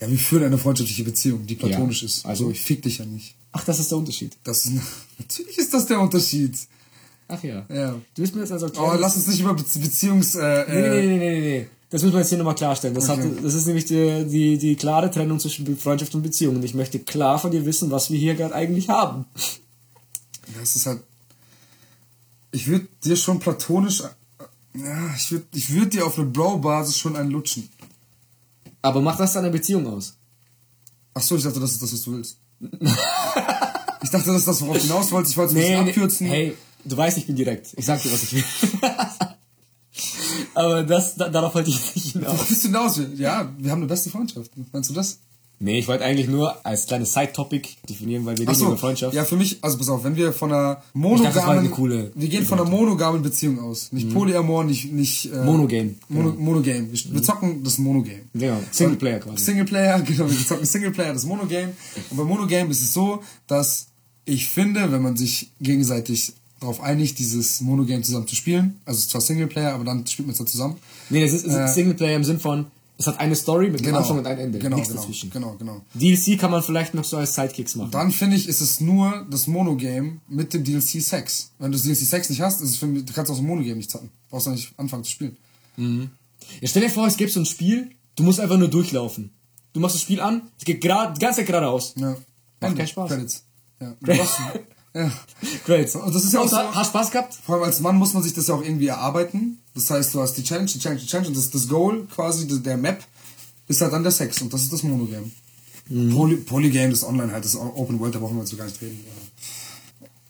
Ja, 0.02 0.10
wir 0.10 0.18
führen 0.18 0.44
eine 0.44 0.58
freundschaftliche 0.58 1.04
Beziehung, 1.04 1.46
die 1.46 1.56
platonisch 1.56 2.02
Ja, 2.02 2.06
ist. 2.08 2.26
also- 2.26 2.46
Also 2.46 2.52
ich 2.52 2.62
fick 2.62 2.82
dich 2.82 2.98
ja 3.00 3.06
nicht. 3.06 3.36
Ach, 3.52 3.64
das 3.64 3.80
ist 3.80 3.90
der 3.92 3.98
Unterschied. 3.98 4.38
Das 4.44 4.66
ist, 4.66 4.74
natürlich 5.20 5.58
ist 5.58 5.74
das 5.74 5.86
der 5.88 6.00
Unterschied. 6.00 6.56
Ach 7.28 7.44
ja. 7.44 7.66
Ja. 7.70 7.92
Du 8.16 8.22
bist 8.22 8.34
mir 8.36 8.42
jetzt 8.42 8.52
also 8.52 8.68
Aber 8.68 8.98
lass 8.98 9.16
uns 9.16 9.28
nicht 9.28 9.42
über 9.42 9.54
Be 9.54 9.64
Beziehungs... 9.64 10.36
Äh, 10.36 10.66
Nee, 10.68 10.82
nee, 10.82 10.88
äh, 10.88 11.02
nee, 11.02 11.08
nee, 11.08 11.18
nee, 11.18 11.40
nee. 11.42 11.68
Das 11.92 12.02
müssen 12.04 12.14
wir 12.14 12.20
jetzt 12.20 12.30
hier 12.30 12.38
nochmal 12.38 12.56
klarstellen. 12.56 12.94
Das, 12.96 13.10
Okay. 13.10 13.24
hat, 13.24 13.44
das 13.44 13.54
ist 13.56 13.66
nämlich 13.66 13.86
die, 13.86 14.26
die, 14.26 14.58
die 14.60 14.76
klare 14.76 15.10
Trennung 15.10 15.40
zwischen 15.40 15.78
Freundschaft 15.78 16.14
und 16.14 16.22
Beziehung. 16.22 16.56
Und 16.58 16.64
ich 16.64 16.76
möchte 16.76 17.00
klar 17.00 17.40
von 17.40 17.50
dir 17.52 17.66
wissen, 17.66 17.90
was 17.90 18.12
wir 18.12 18.20
hier 18.20 18.36
gerade 18.36 18.54
eigentlich 18.54 18.90
haben. 18.90 19.26
Das 20.60 20.76
ist 20.76 20.86
halt. 20.86 21.02
Ich 22.52 22.68
würde 22.68 22.88
dir 23.04 23.16
schon 23.16 23.40
platonisch. 23.40 24.02
äh, 24.02 24.80
Ja, 24.80 25.14
ich 25.16 25.32
würde 25.32 25.46
ich 25.54 25.74
würd 25.74 25.94
dir 25.94 26.06
auf 26.06 26.18
eine 26.18 26.28
Bro-Basis 26.28 26.98
schon 26.98 27.16
einen 27.16 27.32
lutschen. 27.32 27.70
Aber 28.84 29.02
mach 29.02 29.18
das 29.18 29.34
deine 29.34 29.50
Beziehung 29.50 29.88
aus. 29.88 30.16
Ach 31.16 31.22
so, 31.22 31.36
ich 31.38 31.44
dachte, 31.44 31.60
das 31.60 31.72
ist 31.72 31.82
das, 31.82 31.92
was 31.94 32.02
du 32.04 32.14
willst. 32.14 32.38
ich 34.02 34.10
dachte, 34.10 34.28
das 34.28 34.38
ist 34.38 34.48
das, 34.48 34.62
worauf 34.62 34.78
du 34.78 34.84
hinaus 34.84 35.12
wolltest. 35.12 35.34
Ich 35.34 35.38
wollte 35.38 35.54
es 35.54 35.58
ein 35.58 35.62
bisschen 35.62 35.88
abkürzen. 35.88 36.28
Hey, 36.28 36.58
du 36.86 36.98
weißt, 36.98 37.18
ich 37.18 37.26
bin 37.26 37.36
direkt. 37.36 37.74
Ich 37.78 37.86
sag 37.86 38.02
dir, 38.02 38.12
was 38.12 38.24
ich 38.24 38.34
will. 38.34 38.44
Aber 40.54 40.84
das, 40.84 41.16
da, 41.16 41.30
darauf 41.30 41.56
wollte 41.56 41.70
ich 41.70 41.96
nicht 41.96 42.14
hinaus. 42.14 42.34
Worauf 42.34 42.48
bist 42.48 42.64
du 42.64 42.68
hinaus? 42.68 43.00
Ja, 43.16 43.52
wir 43.58 43.72
haben 43.72 43.80
eine 43.80 43.88
beste 43.88 44.10
Freundschaft. 44.10 44.52
Meinst 44.72 44.90
du 44.90 44.94
das? 44.94 45.20
Nee, 45.62 45.80
ich 45.80 45.88
wollte 45.90 46.06
eigentlich 46.06 46.30
nur 46.30 46.66
als 46.66 46.88
kleines 46.88 47.14
Side-Topic 47.14 47.68
definieren, 47.90 48.26
weil 48.26 48.38
wir 48.38 48.48
reden 48.48 48.56
so, 48.56 48.68
über 48.68 48.78
Freundschaft. 48.78 49.14
ja, 49.14 49.26
für 49.26 49.36
mich, 49.36 49.58
also 49.62 49.78
pass 49.78 49.90
auf, 49.90 50.06
wenn 50.06 50.16
wir 50.16 50.32
von 50.32 50.54
einer 50.54 50.76
dachte, 50.76 50.84
das 50.84 50.94
monogamen, 50.94 51.60
eine 51.60 51.70
coole 51.70 52.12
wir 52.16 52.30
gehen 52.30 52.46
von 52.46 52.60
einer 52.60 52.70
monogamen 52.70 53.22
Beziehung 53.22 53.60
aus. 53.60 53.92
Nicht 53.92 54.14
Polyamor, 54.14 54.64
nicht, 54.64 54.94
nicht, 54.94 55.34
äh, 55.34 55.44
Monogame. 55.44 55.96
Mono, 56.08 56.32
Monogame. 56.32 56.88
Wir, 56.92 57.14
wir 57.14 57.24
zocken 57.24 57.62
das 57.64 57.78
Monogame. 57.78 58.22
Ja, 58.34 58.58
Singleplayer 58.72 59.20
quasi. 59.20 59.44
Singleplayer, 59.44 60.00
genau, 60.08 60.30
wir 60.30 60.48
zocken 60.48 60.66
Singleplayer, 60.66 61.14
das 61.14 61.26
Monogame. 61.26 61.74
Und 62.10 62.18
bei 62.18 62.24
Monogame 62.24 62.72
ist 62.72 62.82
es 62.82 62.94
so, 62.94 63.22
dass 63.48 63.88
ich 64.24 64.48
finde, 64.48 64.92
wenn 64.92 65.02
man 65.02 65.18
sich 65.18 65.52
gegenseitig 65.60 66.34
darauf 66.62 66.82
einigt, 66.82 67.20
dieses 67.20 67.60
Monogame 67.62 68.02
zusammen 68.02 68.28
zu 68.28 68.36
spielen, 68.36 68.80
also 68.86 68.98
es 68.98 69.06
ist 69.06 69.12
zwar 69.12 69.22
Singleplayer, 69.22 69.74
aber 69.74 69.84
dann 69.84 70.06
spielt 70.08 70.28
man 70.28 70.34
es 70.34 70.38
dann 70.38 70.48
zusammen. 70.48 70.76
Nee, 71.10 71.24
es 71.24 71.34
ist, 71.34 71.46
Äh, 71.48 71.68
Singleplayer 71.68 72.16
im 72.16 72.24
Sinn 72.24 72.40
von, 72.40 72.66
es 73.00 73.08
hat 73.08 73.20
eine 73.20 73.34
Story 73.36 73.70
mit 73.72 73.82
einem 73.82 73.96
Anfang 73.96 74.18
und 74.20 74.28
einem 74.28 74.40
Ende. 74.42 74.60
Genau, 74.60 74.76
Nichts 74.76 74.90
genau, 74.92 75.02
dazwischen. 75.02 75.30
genau, 75.32 75.56
genau. 75.58 75.82
DLC 75.94 76.38
kann 76.38 76.52
man 76.52 76.62
vielleicht 76.62 76.94
noch 76.94 77.06
so 77.06 77.16
als 77.18 77.34
Sidekicks 77.34 77.76
machen. 77.76 77.92
Dann 77.92 78.12
finde 78.12 78.36
ich, 78.36 78.48
ist 78.48 78.60
es 78.62 78.82
nur 78.82 79.26
das 79.32 79.48
Monogame 79.48 80.20
mit 80.28 80.54
dem 80.54 80.64
DLC 80.66 81.02
Sex. 81.02 81.52
Wenn 81.60 81.72
du 81.72 81.78
das 81.78 81.84
DLC 81.84 82.00
Sex 82.06 82.30
nicht 82.30 82.42
hast, 82.42 82.62
ist 82.62 82.70
es 82.72 82.78
für 82.78 82.88
mich, 82.88 83.06
du 83.06 83.14
kannst 83.14 83.32
auch 83.32 83.36
das 83.36 83.44
Monogame 83.44 83.78
nicht 83.78 83.90
zocken. 83.90 84.10
Brauchst 84.30 84.48
du 84.48 84.52
nicht 84.52 84.74
anfangen 84.78 85.04
zu 85.06 85.12
spielen. 85.12 85.38
Ja, 85.78 86.68
stell 86.68 86.82
dir 86.84 86.90
vor, 86.90 87.08
es 87.08 87.16
gäbe 87.18 87.32
so 87.32 87.40
ein 87.40 87.46
Spiel, 87.46 87.90
du 88.16 88.24
musst 88.24 88.40
einfach 88.40 88.58
nur 88.58 88.68
durchlaufen. 88.68 89.32
Du 89.74 89.80
machst 89.80 89.96
das 89.96 90.02
Spiel 90.02 90.20
an, 90.20 90.42
es 90.58 90.66
geht 90.66 90.82
grad, 90.82 91.16
die 91.16 91.22
ganze 91.22 91.38
Zeit 91.40 91.48
geradeaus. 91.48 91.94
Ja. 91.96 92.16
Macht 92.60 92.76
keinen 92.76 92.88
Spaß. 92.88 93.10
Credits. 93.10 93.44
Ja. 93.82 93.96
Ja. 94.92 95.12
Great. 95.68 95.94
Und 95.96 96.16
das 96.16 96.24
ist 96.24 96.34
ja 96.34 96.40
auch 96.40 96.48
so- 96.48 96.58
Hast 96.58 96.88
Spaß 96.88 97.12
gehabt? 97.12 97.36
Vor 97.36 97.56
allem 97.56 97.64
als 97.66 97.80
Mann 97.80 97.96
muss 97.98 98.16
man 98.16 98.24
sich 98.24 98.34
das 98.34 98.48
ja 98.48 98.56
auch 98.56 98.64
irgendwie 98.64 98.88
erarbeiten. 98.88 99.60
Das 99.80 99.90
heißt, 99.92 100.14
du 100.14 100.22
hast 100.22 100.34
die 100.34 100.44
Challenge, 100.44 100.70
die 100.70 100.80
Challenge, 100.80 101.00
die 101.02 101.08
Challenge 101.08 101.30
und 101.30 101.38
das, 101.38 101.50
das 101.50 101.68
Goal 101.68 102.06
quasi, 102.14 102.48
der 102.62 102.78
Map, 102.78 103.04
ist 103.68 103.82
halt 103.82 103.94
dann 103.94 104.04
der 104.04 104.12
Sex 104.12 104.42
und 104.42 104.54
das 104.54 104.64
ist 104.64 104.74
das 104.74 104.84
Monogame. 104.84 105.32
Mhm. 105.90 106.14
Poly, 106.14 106.36
Polygame, 106.38 106.90
das 106.90 107.04
Online 107.04 107.32
halt, 107.32 107.46
das 107.46 107.56
Open 107.56 108.00
World, 108.00 108.16
da 108.16 108.20
brauchen 108.20 108.36
wir 108.36 108.44
jetzt 108.44 108.58
gar 108.58 108.66
nicht 108.66 108.82
reden. 108.82 109.00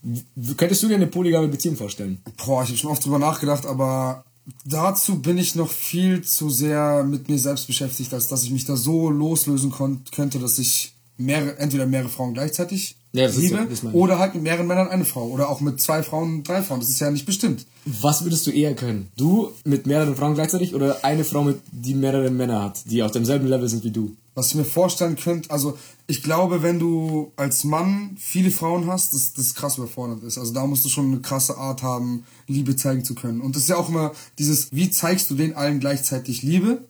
W- 0.03 0.53
Könntest 0.55 0.83
du 0.83 0.87
dir 0.87 0.95
eine 0.95 1.07
polygame 1.07 1.47
Beziehung 1.47 1.75
vorstellen? 1.75 2.21
Boah, 2.37 2.63
ich 2.63 2.69
habe 2.69 2.77
schon 2.77 2.91
oft 2.91 3.03
drüber 3.03 3.19
nachgedacht, 3.19 3.65
aber 3.65 4.23
dazu 4.65 5.19
bin 5.19 5.37
ich 5.37 5.55
noch 5.55 5.71
viel 5.71 6.21
zu 6.21 6.49
sehr 6.49 7.03
mit 7.03 7.27
mir 7.27 7.39
selbst 7.39 7.67
beschäftigt, 7.67 8.13
als 8.13 8.27
dass 8.27 8.43
ich 8.43 8.51
mich 8.51 8.65
da 8.65 8.77
so 8.77 9.09
loslösen 9.09 9.73
könnte, 10.11 10.39
dass 10.39 10.59
ich 10.59 10.93
mehrere, 11.19 11.57
entweder 11.57 11.85
mehrere 11.85 12.09
Frauen 12.09 12.33
gleichzeitig 12.33 12.95
Ja, 13.11 13.25
ist 13.27 13.37
liebe 13.37 13.67
ich. 13.71 13.83
oder 13.93 14.19
halt 14.19 14.33
mit 14.35 14.43
mehreren 14.43 14.67
Männern 14.67 14.87
eine 14.87 15.05
Frau 15.05 15.27
oder 15.27 15.49
auch 15.49 15.61
mit 15.61 15.79
zwei 15.81 16.01
Frauen 16.03 16.43
drei 16.43 16.61
Frauen. 16.61 16.79
Das 16.79 16.89
ist 16.89 16.99
ja 16.99 17.11
nicht 17.11 17.25
bestimmt. 17.25 17.65
Was 17.85 18.23
würdest 18.23 18.47
du 18.47 18.51
eher 18.51 18.75
können? 18.75 19.09
Du 19.17 19.51
mit 19.65 19.85
mehreren 19.85 20.15
Frauen 20.15 20.33
gleichzeitig 20.33 20.73
oder 20.75 21.03
eine 21.03 21.23
Frau, 21.23 21.43
mit, 21.43 21.59
die 21.71 21.93
mehrere 21.93 22.29
Männer 22.31 22.63
hat, 22.63 22.81
die 22.89 23.03
auf 23.03 23.11
demselben 23.11 23.47
Level 23.47 23.67
sind 23.67 23.83
wie 23.83 23.91
du? 23.91 24.15
Was 24.35 24.49
ich 24.49 24.55
mir 24.55 24.63
vorstellen 24.63 25.17
könnte, 25.17 25.49
also 25.51 25.77
ich 26.07 26.23
glaube, 26.23 26.63
wenn 26.63 26.79
du 26.79 27.33
als 27.35 27.65
Mann 27.65 28.15
viele 28.17 28.51
Frauen 28.51 28.87
hast, 28.87 29.13
dass 29.13 29.33
das 29.33 29.53
krass 29.53 29.77
überfordernd 29.77 30.23
ist. 30.23 30.37
Also 30.37 30.53
da 30.53 30.65
musst 30.65 30.85
du 30.85 30.89
schon 30.89 31.07
eine 31.11 31.19
krasse 31.19 31.57
Art 31.57 31.83
haben, 31.83 32.23
Liebe 32.47 32.75
zeigen 32.77 33.03
zu 33.03 33.15
können. 33.15 33.41
Und 33.41 33.55
das 33.55 33.63
ist 33.63 33.69
ja 33.69 33.75
auch 33.77 33.89
immer 33.89 34.13
dieses, 34.37 34.69
wie 34.71 34.89
zeigst 34.89 35.29
du 35.29 35.35
den 35.35 35.55
allen 35.55 35.79
gleichzeitig 35.81 36.41
Liebe? 36.41 36.83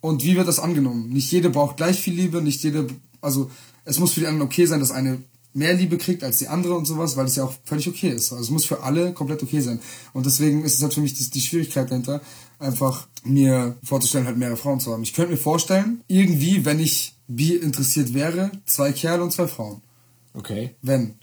Und 0.00 0.22
wie 0.24 0.36
wird 0.36 0.46
das 0.48 0.60
angenommen? 0.60 1.08
Nicht 1.10 1.30
jede 1.32 1.50
braucht 1.50 1.76
gleich 1.76 1.98
viel 2.00 2.14
Liebe, 2.14 2.40
nicht 2.40 2.62
jede, 2.62 2.86
also 3.20 3.50
es 3.84 3.98
muss 3.98 4.12
für 4.12 4.20
die 4.20 4.26
anderen 4.26 4.46
okay 4.46 4.66
sein, 4.66 4.80
dass 4.80 4.90
eine 4.90 5.22
mehr 5.52 5.74
Liebe 5.74 5.98
kriegt 5.98 6.22
als 6.22 6.38
die 6.38 6.48
andere 6.48 6.74
und 6.76 6.84
sowas, 6.84 7.16
weil 7.16 7.26
es 7.26 7.36
ja 7.36 7.44
auch 7.44 7.54
völlig 7.64 7.88
okay 7.88 8.10
ist. 8.10 8.32
Also 8.32 8.44
es 8.44 8.50
muss 8.50 8.64
für 8.64 8.82
alle 8.82 9.12
komplett 9.12 9.42
okay 9.42 9.60
sein. 9.60 9.80
Und 10.12 10.26
deswegen 10.26 10.64
ist 10.64 10.74
es 10.74 10.82
halt 10.82 10.94
für 10.94 11.00
mich 11.00 11.14
die, 11.14 11.28
die 11.28 11.40
Schwierigkeit 11.40 11.90
dahinter, 11.90 12.20
einfach 12.58 13.08
mir 13.24 13.76
vorzustellen, 13.82 14.26
halt 14.26 14.36
mehrere 14.36 14.56
Frauen 14.56 14.80
zu 14.80 14.92
haben. 14.92 15.02
Ich 15.02 15.12
könnte 15.12 15.32
mir 15.32 15.38
vorstellen, 15.38 16.02
irgendwie, 16.06 16.64
wenn 16.64 16.78
ich 16.78 17.14
bi 17.26 17.54
interessiert 17.54 18.14
wäre, 18.14 18.50
zwei 18.66 18.92
Kerle 18.92 19.22
und 19.22 19.32
zwei 19.32 19.48
Frauen. 19.48 19.82
Okay. 20.34 20.74
Wenn. 20.82 21.14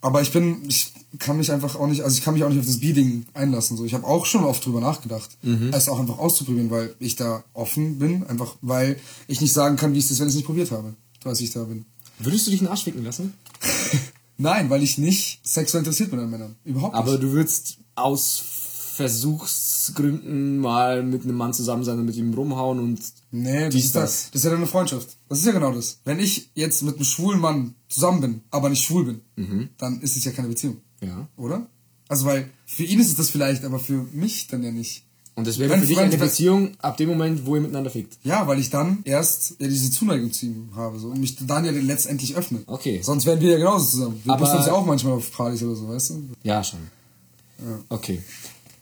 Aber 0.00 0.20
ich 0.20 0.32
bin, 0.32 0.64
ich 0.68 0.92
kann 1.18 1.36
mich 1.36 1.52
einfach 1.52 1.76
auch 1.76 1.86
nicht, 1.86 2.02
also 2.02 2.16
ich 2.16 2.22
kann 2.24 2.34
mich 2.34 2.44
auch 2.44 2.48
nicht 2.48 2.58
auf 2.58 2.66
das 2.66 2.80
Bi-Ding 2.80 3.26
einlassen. 3.34 3.76
So, 3.76 3.84
ich 3.84 3.94
habe 3.94 4.06
auch 4.06 4.26
schon 4.26 4.44
oft 4.44 4.64
drüber 4.64 4.80
nachgedacht, 4.80 5.36
es 5.72 5.88
auch 5.88 5.98
einfach 6.00 6.18
auszuprobieren, 6.18 6.70
weil 6.70 6.94
ich 6.98 7.16
da 7.16 7.44
offen 7.52 7.98
bin, 7.98 8.24
einfach 8.26 8.56
weil 8.62 8.96
ich 9.28 9.40
nicht 9.40 9.52
sagen 9.52 9.76
kann, 9.76 9.94
wie 9.94 9.98
es 9.98 10.10
ist, 10.10 10.20
wenn 10.20 10.26
ich 10.28 10.32
es 10.32 10.36
nicht 10.36 10.46
probiert 10.46 10.70
habe. 10.70 10.94
Wie 11.24 11.44
ich 11.44 11.50
da 11.52 11.64
bin. 11.64 11.86
Würdest 12.18 12.46
du 12.46 12.50
dich 12.50 12.60
einen 12.60 12.68
Arsch 12.68 12.84
ficken 12.84 13.02
lassen? 13.04 13.32
Nein, 14.36 14.68
weil 14.68 14.82
ich 14.82 14.98
nicht 14.98 15.40
sexuell 15.46 15.80
interessiert 15.80 16.10
bin 16.10 16.20
an 16.20 16.30
Männern. 16.30 16.56
Überhaupt 16.64 16.94
nicht. 16.94 17.02
Aber 17.02 17.18
du 17.18 17.30
würdest 17.32 17.78
aus 17.94 18.42
Versuchsgründen 18.96 20.58
mal 20.58 21.02
mit 21.02 21.24
einem 21.24 21.36
Mann 21.36 21.52
zusammen 21.52 21.84
sein 21.84 21.98
und 21.98 22.06
mit 22.06 22.16
ihm 22.16 22.32
rumhauen 22.34 22.78
und 22.78 23.00
Nee, 23.30 23.66
das 23.66 23.74
ist, 23.74 23.94
das. 23.96 24.02
das. 24.02 24.30
das 24.30 24.34
ist 24.40 24.44
ja 24.44 24.50
dann 24.50 24.58
eine 24.60 24.68
Freundschaft. 24.68 25.16
Das 25.28 25.38
ist 25.40 25.46
ja 25.46 25.52
genau 25.52 25.72
das. 25.72 25.98
Wenn 26.04 26.20
ich 26.20 26.50
jetzt 26.54 26.82
mit 26.82 26.94
einem 26.96 27.04
schwulen 27.04 27.40
Mann 27.40 27.74
zusammen 27.88 28.20
bin, 28.20 28.40
aber 28.50 28.68
nicht 28.68 28.84
schwul 28.84 29.04
bin, 29.36 29.68
dann 29.78 30.00
ist 30.00 30.16
es 30.16 30.24
ja 30.24 30.30
keine 30.32 30.48
Beziehung. 30.48 30.76
Ja. 31.06 31.28
Oder? 31.36 31.66
Also 32.08 32.26
weil 32.26 32.50
für 32.66 32.84
ihn 32.84 33.00
ist 33.00 33.08
es 33.08 33.16
das 33.16 33.30
vielleicht, 33.30 33.64
aber 33.64 33.78
für 33.78 34.06
mich 34.12 34.46
dann 34.48 34.62
ja 34.62 34.70
nicht. 34.70 35.04
Und 35.36 35.48
das 35.48 35.58
wäre 35.58 35.76
für 35.78 35.84
dich 35.86 35.96
wenn- 35.96 36.04
eine 36.04 36.16
Beziehung 36.16 36.72
ab 36.78 36.96
dem 36.96 37.08
Moment, 37.08 37.44
wo 37.44 37.56
ihr 37.56 37.60
miteinander 37.62 37.90
fickt. 37.90 38.18
Ja, 38.22 38.46
weil 38.46 38.60
ich 38.60 38.70
dann 38.70 39.00
erst 39.04 39.56
ja, 39.58 39.66
diese 39.66 39.90
Zuneigung 39.90 40.32
zu 40.32 40.46
ihm 40.46 40.68
habe 40.76 40.98
so, 41.00 41.08
und 41.08 41.18
mich 41.20 41.34
dann 41.44 41.64
ja 41.64 41.72
letztendlich 41.72 42.36
öffne. 42.36 42.60
Okay. 42.66 43.00
Sonst 43.02 43.26
wären 43.26 43.40
wir 43.40 43.50
ja 43.50 43.58
genauso 43.58 43.84
zusammen. 43.86 44.20
Wir 44.22 44.32
Aber- 44.32 44.56
uns 44.58 44.66
ja 44.66 44.72
auch 44.72 44.86
manchmal 44.86 45.14
auf 45.14 45.32
Partys 45.32 45.62
oder 45.64 45.74
so, 45.74 45.88
weißt 45.88 46.10
du? 46.10 46.22
Ja, 46.44 46.62
schon. 46.62 46.78
Okay. 47.88 48.22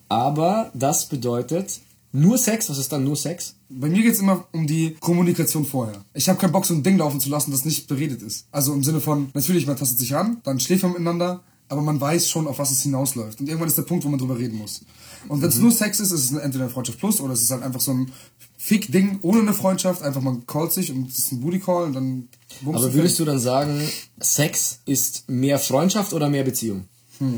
Aber 0.08 0.70
das 0.74 1.08
bedeutet 1.08 1.80
nur 2.12 2.36
Sex, 2.36 2.68
was 2.68 2.76
ist 2.76 2.92
dann 2.92 3.04
nur 3.04 3.16
Sex? 3.16 3.54
Bei 3.70 3.88
mir 3.88 4.02
geht's 4.02 4.18
immer 4.18 4.46
um 4.52 4.66
die 4.66 4.94
Kommunikation 5.00 5.64
vorher. 5.64 6.04
Ich 6.12 6.28
habe 6.28 6.38
keinen 6.38 6.52
Bock, 6.52 6.66
so 6.66 6.74
ein 6.74 6.82
Ding 6.82 6.98
laufen 6.98 7.20
zu 7.20 7.30
lassen, 7.30 7.50
das 7.50 7.64
nicht 7.64 7.86
beredet 7.88 8.20
ist. 8.20 8.46
Also 8.50 8.74
im 8.74 8.84
Sinne 8.84 9.00
von, 9.00 9.30
natürlich, 9.32 9.66
man 9.66 9.76
tastet 9.78 9.98
sich 9.98 10.12
ran, 10.12 10.38
dann 10.44 10.60
schläft 10.60 10.82
man 10.82 10.92
miteinander, 10.92 11.42
aber 11.72 11.82
man 11.82 12.00
weiß 12.00 12.28
schon, 12.28 12.46
auf 12.46 12.58
was 12.58 12.70
es 12.70 12.82
hinausläuft. 12.82 13.40
Und 13.40 13.46
irgendwann 13.48 13.68
ist 13.68 13.76
der 13.78 13.82
Punkt, 13.82 14.04
wo 14.04 14.08
man 14.08 14.18
drüber 14.18 14.38
reden 14.38 14.58
muss. 14.58 14.82
Und 15.28 15.40
wenn 15.42 15.48
es 15.48 15.56
Mhm. 15.56 15.62
nur 15.62 15.72
Sex 15.72 15.98
ist, 16.00 16.12
ist 16.12 16.30
es 16.30 16.32
entweder 16.32 16.64
eine 16.64 16.72
Freundschaft 16.72 16.98
plus 16.98 17.20
oder 17.20 17.32
es 17.32 17.42
ist 17.42 17.50
halt 17.50 17.62
einfach 17.62 17.80
so 17.80 17.92
ein 17.92 18.12
Fick-Ding 18.58 19.18
ohne 19.22 19.40
eine 19.40 19.52
Freundschaft. 19.54 20.02
Einfach 20.02 20.20
man 20.20 20.46
callt 20.46 20.72
sich 20.72 20.92
und 20.92 21.08
es 21.10 21.18
ist 21.18 21.32
ein 21.32 21.40
Booty-Call 21.40 21.84
und 21.84 21.92
dann 21.94 22.28
bummst 22.60 22.84
Aber 22.84 22.94
würdest 22.94 23.18
du 23.18 23.24
dann 23.24 23.38
sagen, 23.38 23.80
Sex 24.20 24.78
ist 24.84 25.28
mehr 25.28 25.58
Freundschaft 25.58 26.12
oder 26.12 26.28
mehr 26.28 26.44
Beziehung? 26.44 26.84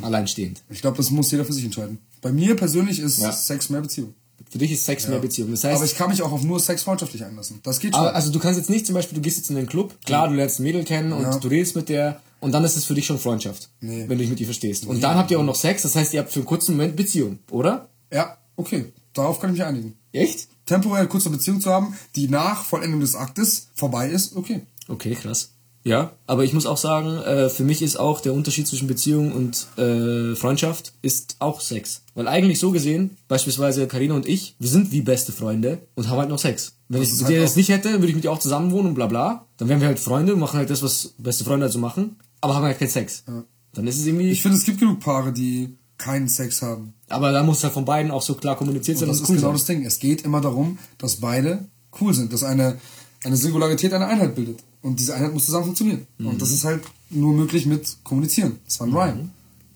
Alleinstehend. 0.03 0.63
Ich 0.71 0.81
glaube, 0.81 0.97
das 0.97 1.11
muss 1.11 1.31
jeder 1.31 1.45
für 1.45 1.53
sich 1.53 1.65
entscheiden. 1.65 1.99
Bei 2.23 2.33
mir 2.33 2.57
persönlich 2.57 2.99
ist 3.01 3.19
Ja. 3.19 3.33
Sex 3.33 3.69
mehr 3.69 3.83
Beziehung. 3.83 4.15
Für 4.51 4.59
dich 4.59 4.73
ist 4.73 4.85
Sex 4.87 5.09
mehr 5.09 5.19
Beziehung. 5.19 5.51
Das 5.51 5.65
heißt, 5.65 5.77
aber 5.77 5.85
ich 5.85 5.95
kann 5.97 6.09
mich 6.11 6.23
auch 6.23 6.33
auf 6.33 6.43
nur 6.43 6.59
Sex 6.61 6.83
freundschaftlich 6.83 7.25
einlassen. 7.25 7.61
Das 7.63 7.81
geht 7.81 7.95
schon. 7.95 8.05
also 8.07 8.31
du 8.33 8.39
kannst 8.39 8.59
jetzt 8.59 8.71
nicht 8.71 8.87
zum 8.87 8.95
Beispiel, 8.95 9.17
du 9.17 9.21
gehst 9.23 9.37
jetzt 9.37 9.51
in 9.51 9.57
den 9.57 9.67
Club, 9.67 9.95
klar, 10.05 10.29
du 10.29 10.35
lernst 10.35 10.59
ein 10.59 10.63
Mädel 10.63 10.85
kennen 10.85 11.13
und 11.13 11.23
Ja. 11.23 11.37
du 11.39 11.49
redest 11.49 11.77
mit 11.77 11.89
der 11.89 12.21
und 12.45 12.53
dann 12.53 12.63
ist 12.63 12.77
es 12.77 12.85
für 12.85 12.95
dich 12.95 13.07
schon 13.07 13.19
Freundschaft. 13.19 13.71
Nee. 13.81 14.03
Wenn 14.03 14.19
du 14.19 14.19
dich 14.19 14.31
mit 14.31 14.39
ihr 14.39 14.47
verstehst. 14.47 14.87
Und 14.87 15.03
dann 15.03 15.17
habt 15.17 15.31
ihr 15.31 15.41
auch 15.41 15.45
noch 15.45 15.57
Sex, 15.57 15.83
das 15.83 15.97
heißt, 15.97 16.15
ihr 16.15 16.21
habt 16.21 16.31
für 16.31 16.41
einen 16.41 16.47
kurzen 16.47 16.77
Moment 16.77 16.95
Beziehung, 16.95 17.39
oder? 17.51 17.89
ja, 18.13 18.39
okay. 18.57 18.93
Darauf 19.13 19.41
kann 19.41 19.51
ich 19.51 19.59
mich 19.59 19.67
einigen. 19.67 19.97
Echt? 20.13 20.49
temporär 20.67 21.07
kurze 21.07 21.31
Beziehung 21.31 21.61
zu 21.61 21.71
haben, 21.71 21.95
die 22.17 22.29
nach 22.29 22.65
Vollendung 22.65 23.01
des 23.01 23.15
Aktes 23.15 23.69
vorbei 23.75 24.09
ist, 24.09 24.37
okay. 24.37 24.63
Okay, 24.89 25.15
krass. 25.15 25.51
Ja, 25.87 26.13
aber 26.27 26.45
ich 26.45 26.55
muss 26.55 26.65
auch 26.65 26.79
sagen, 26.79 27.19
äh, 27.19 27.51
für 27.51 27.63
mich 27.63 27.83
ist 27.83 28.01
auch 28.01 28.21
der 28.21 28.33
Unterschied 28.33 28.67
zwischen 28.67 28.89
Beziehung 28.89 29.33
und 29.33 29.67
äh, 29.77 30.35
Freundschaft 30.35 30.95
ist 31.03 31.37
auch 31.41 31.61
Sex. 31.61 32.03
Weil 32.15 32.27
eigentlich 32.27 32.59
so 32.59 32.71
gesehen, 32.71 33.19
beispielsweise 33.29 33.87
Karina 33.87 34.15
und 34.15 34.27
ich, 34.27 34.57
wir 34.59 34.71
sind 34.71 34.93
wie 34.93 35.03
beste 35.03 35.33
Freunde 35.33 35.79
und 35.95 36.09
haben 36.09 36.19
halt 36.19 36.31
noch 36.31 36.39
Sex. 36.39 36.77
Wenn 36.89 37.01
Das 37.01 37.09
ich 37.09 37.15
mit 37.17 37.25
halt 37.25 37.35
dir 37.35 37.43
das 37.43 37.57
nicht 37.57 37.69
hätte, 37.69 37.93
würde 37.93 38.09
ich 38.09 38.15
mit 38.15 38.25
dir 38.25 38.33
auch 38.33 38.39
zusammen 38.39 38.71
wohnen 38.71 38.89
und 38.89 38.95
bla 38.95 39.09
bla. 39.09 39.47
Dann 39.59 39.69
wären 39.69 39.81
wir 39.81 39.89
halt 39.89 39.99
Freunde 39.99 40.33
und 40.33 40.41
machen 40.41 40.59
halt 40.59 40.71
das, 40.71 40.83
was 40.83 41.15
beste 41.19 41.45
Freunde 41.45 41.65
halt 41.65 41.73
so 41.73 41.79
machen, 41.79 42.17
aber 42.45 42.55
haben 42.55 42.65
halt 42.65 42.79
keinen 42.79 42.89
Sex. 42.91 43.25
Dann 43.73 43.87
ist 43.87 43.99
es 43.99 44.07
irgendwie. 44.07 44.31
Ich 44.31 44.43
finde, 44.43 44.57
es 44.59 44.65
gibt 44.65 44.79
genug 44.79 45.01
Paare, 45.01 45.33
die 45.33 45.77
keinen 45.99 46.29
Sex 46.29 46.61
haben. 46.63 46.93
aber 47.09 47.33
da 47.33 47.43
muss 47.43 47.63
halt 47.65 47.73
von 47.73 47.85
beiden 47.85 48.11
auch 48.11 48.23
so 48.23 48.35
klar 48.35 48.57
kommuniziert 48.57 48.99
sein, 48.99 49.09
Und 49.09 49.15
das 49.15 49.23
ist 49.23 49.29
cool 49.29 49.37
genau 49.37 49.49
sein. 49.49 49.55
das 49.55 49.65
Ding. 49.67 49.85
Es 49.85 49.99
geht 49.99 50.23
immer 50.23 50.41
darum, 50.41 50.79
dass 50.99 51.17
beide 51.17 51.65
cool 52.01 52.13
sind, 52.13 52.33
dass 52.33 52.43
eine, 52.43 52.79
eine 53.25 53.37
Singularität 53.37 53.93
eine 53.93 54.07
Einheit 54.07 54.35
bildet. 54.35 54.59
Und 54.83 55.01
diese 55.01 55.15
Einheit 55.15 55.33
muss 55.33 55.47
zusammen 55.47 55.65
funktionieren. 55.65 56.07
Und 56.19 56.43
das 56.43 56.51
ist 56.51 56.65
halt 56.65 56.83
nur 57.11 57.33
möglich 57.33 57.65
mit 57.67 57.97
Kommunizieren. 58.05 58.59
Das 58.67 58.81
war 58.81 58.87
ein 58.89 58.93
Rhyme. 58.95 59.31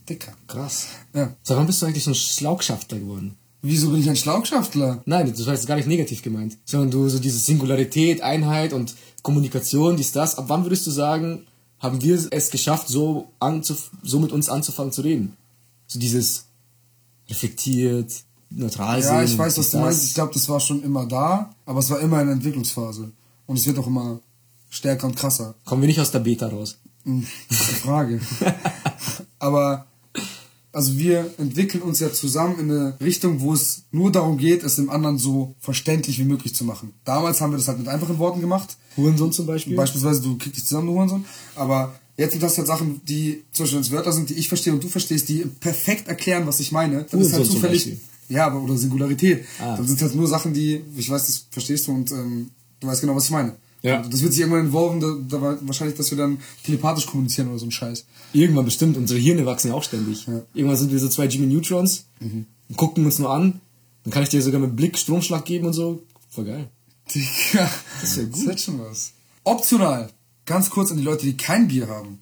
Dicker. 0.08 0.32
Krass. 0.46 0.86
Ja. 1.14 1.34
Sag, 1.42 1.56
wann 1.56 1.66
bist 1.66 1.80
du 1.80 1.86
eigentlich 1.86 2.04
so 2.04 2.10
ein 2.10 2.14
Schlaugschaftler 2.14 2.98
geworden? 2.98 3.36
Wieso 3.62 3.90
bin 3.90 4.00
ich 4.00 4.08
ein 4.08 4.16
Schlaugschaftler? 4.16 5.02
Nein, 5.06 5.32
das 5.34 5.46
war 5.46 5.54
jetzt 5.54 5.66
gar 5.66 5.76
nicht 5.76 5.88
negativ 5.88 6.22
gemeint, 6.22 6.58
sondern 6.64 6.90
du 6.90 7.08
so 7.08 7.18
diese 7.18 7.38
Singularität, 7.38 8.20
Einheit 8.22 8.72
und 8.72 8.94
Kommunikation, 9.22 9.96
dies, 9.96 10.12
das. 10.12 10.36
Ab 10.38 10.44
wann 10.48 10.64
würdest 10.64 10.86
du 10.86 10.90
sagen, 10.90 11.46
haben 11.80 12.02
wir 12.02 12.28
es 12.30 12.50
geschafft, 12.50 12.88
so, 12.88 13.30
anzuf 13.38 13.90
so 14.02 14.18
mit 14.18 14.32
uns 14.32 14.48
anzufangen 14.48 14.92
zu 14.92 15.02
reden? 15.02 15.36
So 15.86 15.98
dieses 15.98 16.46
reflektiert, 17.28 18.12
neutral 18.50 19.00
Ja, 19.00 19.22
ich 19.22 19.32
und 19.32 19.38
weiß, 19.38 19.58
was 19.58 19.70
du 19.70 19.78
meinst. 19.78 20.04
Ich 20.04 20.14
glaube, 20.14 20.32
das 20.34 20.48
war 20.48 20.60
schon 20.60 20.82
immer 20.82 21.06
da, 21.06 21.54
aber 21.66 21.80
es 21.80 21.90
war 21.90 22.00
immer 22.00 22.18
eine 22.18 22.32
Entwicklungsphase. 22.32 23.12
Und 23.46 23.58
es 23.58 23.66
wird 23.66 23.78
auch 23.78 23.86
immer 23.86 24.20
stärker 24.70 25.06
und 25.06 25.16
krasser. 25.16 25.54
Kommen 25.64 25.82
wir 25.82 25.86
nicht 25.86 26.00
aus 26.00 26.10
der 26.10 26.20
Beta 26.20 26.48
raus. 26.48 26.78
Hm, 27.04 27.22
Frage. 27.82 28.20
Aber 29.38 29.86
also 30.78 30.96
wir 30.96 31.34
entwickeln 31.38 31.82
uns 31.82 31.98
ja 31.98 32.12
zusammen 32.12 32.60
in 32.60 32.70
eine 32.70 32.96
Richtung, 33.00 33.40
wo 33.40 33.52
es 33.52 33.82
nur 33.90 34.12
darum 34.12 34.38
geht, 34.38 34.62
es 34.62 34.76
dem 34.76 34.90
anderen 34.90 35.18
so 35.18 35.56
verständlich 35.58 36.20
wie 36.20 36.24
möglich 36.24 36.54
zu 36.54 36.64
machen. 36.64 36.92
Damals 37.04 37.40
haben 37.40 37.50
wir 37.50 37.56
das 37.56 37.66
halt 37.66 37.80
mit 37.80 37.88
einfachen 37.88 38.16
Worten 38.20 38.40
gemacht. 38.40 38.76
Hurensohn 38.96 39.32
zum 39.32 39.46
Beispiel? 39.46 39.74
Beispielsweise, 39.74 40.22
du 40.22 40.38
kriegst 40.38 40.56
dich 40.56 40.64
zusammen, 40.64 40.86
du 40.86 40.92
Hurensohn. 40.92 41.24
Aber 41.56 41.98
jetzt 42.16 42.30
sind 42.30 42.44
das 42.44 42.56
halt 42.56 42.68
Sachen, 42.68 43.00
die 43.04 43.42
zum 43.50 43.64
Beispiel 43.64 43.78
als 43.78 43.90
Wörter 43.90 44.12
sind, 44.12 44.30
die 44.30 44.34
ich 44.34 44.46
verstehe 44.46 44.72
und 44.72 44.84
du 44.84 44.86
verstehst, 44.86 45.28
die 45.28 45.46
perfekt 45.58 46.06
erklären, 46.06 46.46
was 46.46 46.60
ich 46.60 46.70
meine. 46.70 47.06
Dann 47.10 47.22
ist 47.22 47.32
halt 47.32 47.46
zufällig. 47.46 47.96
Ja, 48.28 48.46
aber 48.46 48.62
oder 48.62 48.76
Singularität. 48.76 49.46
Ah. 49.58 49.74
Dann 49.74 49.84
sind 49.84 50.00
halt 50.00 50.14
nur 50.14 50.28
Sachen, 50.28 50.54
die, 50.54 50.80
ich 50.96 51.10
weiß, 51.10 51.26
das 51.26 51.46
verstehst 51.50 51.88
du 51.88 51.92
und 51.92 52.12
ähm, 52.12 52.50
du 52.78 52.86
weißt 52.86 53.00
genau, 53.00 53.16
was 53.16 53.24
ich 53.24 53.32
meine. 53.32 53.56
Ja. 53.82 54.00
Und 54.02 54.12
Das 54.12 54.22
wird 54.22 54.32
sich 54.32 54.40
irgendwann 54.40 54.66
entworfen, 54.66 55.00
da, 55.00 55.36
da 55.36 55.42
war 55.42 55.58
wahrscheinlich, 55.66 55.96
dass 55.96 56.10
wir 56.10 56.18
dann 56.18 56.38
telepathisch 56.64 57.06
kommunizieren 57.06 57.48
oder 57.48 57.58
so 57.58 57.66
ein 57.66 57.70
Scheiß. 57.70 58.04
Irgendwann 58.32 58.64
bestimmt, 58.64 58.96
unsere 58.96 59.20
Hirne 59.20 59.46
wachsen 59.46 59.68
ja 59.68 59.74
auch 59.74 59.82
ständig. 59.84 60.26
Ja. 60.26 60.42
Irgendwann 60.54 60.76
sind 60.76 60.90
wir 60.92 60.98
so 60.98 61.08
zwei 61.08 61.26
Jimmy 61.26 61.52
Neutrons 61.52 62.06
und 62.20 62.76
gucken 62.76 63.04
uns 63.04 63.18
nur 63.18 63.30
an. 63.30 63.60
Dann 64.04 64.12
kann 64.12 64.22
ich 64.22 64.28
dir 64.28 64.42
sogar 64.42 64.60
mit 64.60 64.74
Blick 64.76 64.98
Stromschlag 64.98 65.44
geben 65.44 65.66
und 65.66 65.72
so. 65.74 66.02
Voll 66.30 66.44
geil. 66.44 66.68
Digga, 67.14 67.70
Das 68.00 68.10
ist 68.10 68.16
ja 68.16 68.22
gut. 68.24 68.34
Das 68.34 68.46
wird 68.46 68.60
schon 68.60 68.80
was. 68.80 69.12
Optional, 69.44 70.10
ganz 70.44 70.68
kurz 70.70 70.90
an 70.90 70.98
die 70.98 71.02
Leute, 71.04 71.24
die 71.24 71.36
kein 71.36 71.68
Bier 71.68 71.88
haben. 71.88 72.20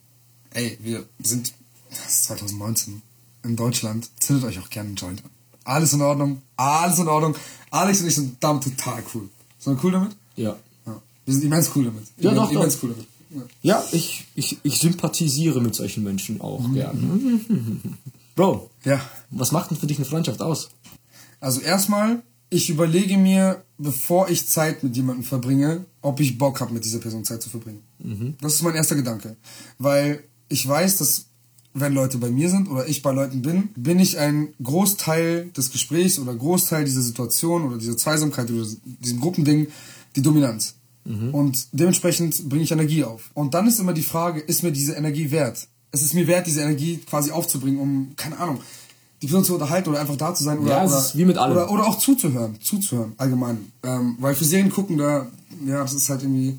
Ey, 0.52 0.78
wir 0.80 1.06
sind, 1.18 1.52
das 1.90 2.06
ist 2.06 2.24
2019, 2.24 3.02
in 3.44 3.56
Deutschland. 3.56 4.08
Zündet 4.20 4.44
euch 4.44 4.58
auch 4.58 4.70
gerne 4.70 4.88
einen 4.88 4.96
Joint 4.96 5.24
an. 5.24 5.30
Alles 5.64 5.92
in 5.92 6.02
Ordnung, 6.02 6.42
alles 6.56 6.98
in 6.98 7.08
Ordnung. 7.08 7.34
Alex 7.70 8.00
und 8.00 8.06
ich 8.06 8.14
sind 8.14 8.36
damit 8.40 8.62
total 8.62 9.02
cool. 9.14 9.28
Sind 9.58 9.76
wir 9.76 9.84
cool 9.84 9.92
damit? 9.92 10.16
Ja. 10.36 10.56
Wir 11.26 11.34
sind 11.34 11.44
immens 11.44 11.70
cool 11.74 11.84
damit. 11.84 12.04
Ja, 12.18 12.30
Immens- 12.30 12.36
doch, 12.36 12.52
doch. 12.52 12.60
Immens 12.60 12.78
cool 12.82 12.90
damit. 12.90 13.06
Ja. 13.30 13.42
Ja, 13.78 13.84
ich, 13.92 14.24
ich, 14.34 14.58
ich 14.62 14.78
sympathisiere 14.78 15.60
mit 15.60 15.74
solchen 15.74 16.02
Menschen 16.04 16.40
auch 16.40 16.66
Mhm. 16.66 16.74
gerne. 16.74 17.00
Bro, 18.34 18.70
ja. 18.84 19.00
was 19.30 19.52
macht 19.52 19.70
denn 19.70 19.78
für 19.78 19.86
dich 19.86 19.96
eine 19.98 20.06
Freundschaft 20.06 20.40
aus? 20.42 20.68
Also 21.40 21.60
erstmal, 21.60 22.22
ich 22.50 22.70
überlege 22.70 23.16
mir, 23.18 23.62
bevor 23.78 24.28
ich 24.30 24.46
Zeit 24.46 24.82
mit 24.84 24.96
jemandem 24.96 25.24
verbringe, 25.24 25.84
ob 26.02 26.20
ich 26.20 26.38
Bock 26.38 26.60
habe, 26.60 26.72
mit 26.72 26.84
dieser 26.84 26.98
Person 26.98 27.24
Zeit 27.24 27.42
zu 27.42 27.50
verbringen. 27.50 27.82
Das 28.40 28.54
ist 28.54 28.62
mein 28.62 28.74
erster 28.74 28.94
Gedanke. 28.94 29.36
Weil 29.78 30.22
ich 30.48 30.66
weiß, 30.66 30.98
dass 30.98 31.26
wenn 31.74 31.92
Leute 31.92 32.16
bei 32.18 32.30
mir 32.30 32.48
sind 32.48 32.68
oder 32.70 32.86
ich 32.88 33.02
bei 33.02 33.10
Leuten 33.12 33.42
bin, 33.42 33.68
bin 33.76 33.98
ich 33.98 34.18
ein 34.18 34.54
Großteil 34.62 35.50
des 35.56 35.70
Gesprächs 35.72 36.18
oder 36.18 36.34
Großteil 36.34 36.84
dieser 36.84 37.02
Situation 37.02 37.64
oder 37.64 37.76
dieser 37.78 37.96
Zweisamkeit 37.98 38.50
oder 38.50 38.64
diesem 39.02 39.20
Gruppending 39.20 39.66
die 40.14 40.22
Dominanz. 40.22 40.74
Und 41.32 41.68
dementsprechend 41.72 42.48
bringe 42.48 42.64
ich 42.64 42.72
Energie 42.72 43.04
auf. 43.04 43.30
Und 43.34 43.54
dann 43.54 43.66
ist 43.66 43.78
immer 43.78 43.92
die 43.92 44.02
Frage, 44.02 44.40
ist 44.40 44.62
mir 44.62 44.72
diese 44.72 44.94
Energie 44.94 45.30
wert? 45.30 45.68
Es 45.92 46.02
ist 46.02 46.14
mir 46.14 46.26
wert, 46.26 46.46
diese 46.46 46.60
Energie 46.62 46.98
quasi 46.98 47.30
aufzubringen, 47.30 47.78
um, 47.80 48.12
keine 48.16 48.38
Ahnung, 48.38 48.58
die 49.22 49.26
Person 49.28 49.44
zu 49.44 49.54
unterhalten 49.54 49.88
oder 49.88 50.00
einfach 50.00 50.16
da 50.16 50.34
zu 50.34 50.42
sein 50.44 50.58
oder, 50.58 50.70
Ja, 50.78 50.84
oder, 50.84 51.04
wie 51.14 51.24
mit 51.24 51.38
allem. 51.38 51.52
oder, 51.52 51.70
oder 51.70 51.86
auch 51.86 51.98
zuzuhören, 51.98 52.60
zuzuhören, 52.60 53.12
allgemein. 53.16 53.72
Ähm, 53.82 54.16
weil 54.18 54.34
für 54.34 54.44
Serien 54.44 54.70
gucken, 54.70 54.98
da, 54.98 55.26
ja, 55.64 55.80
das 55.82 55.94
ist 55.94 56.08
halt 56.10 56.22
irgendwie, 56.22 56.58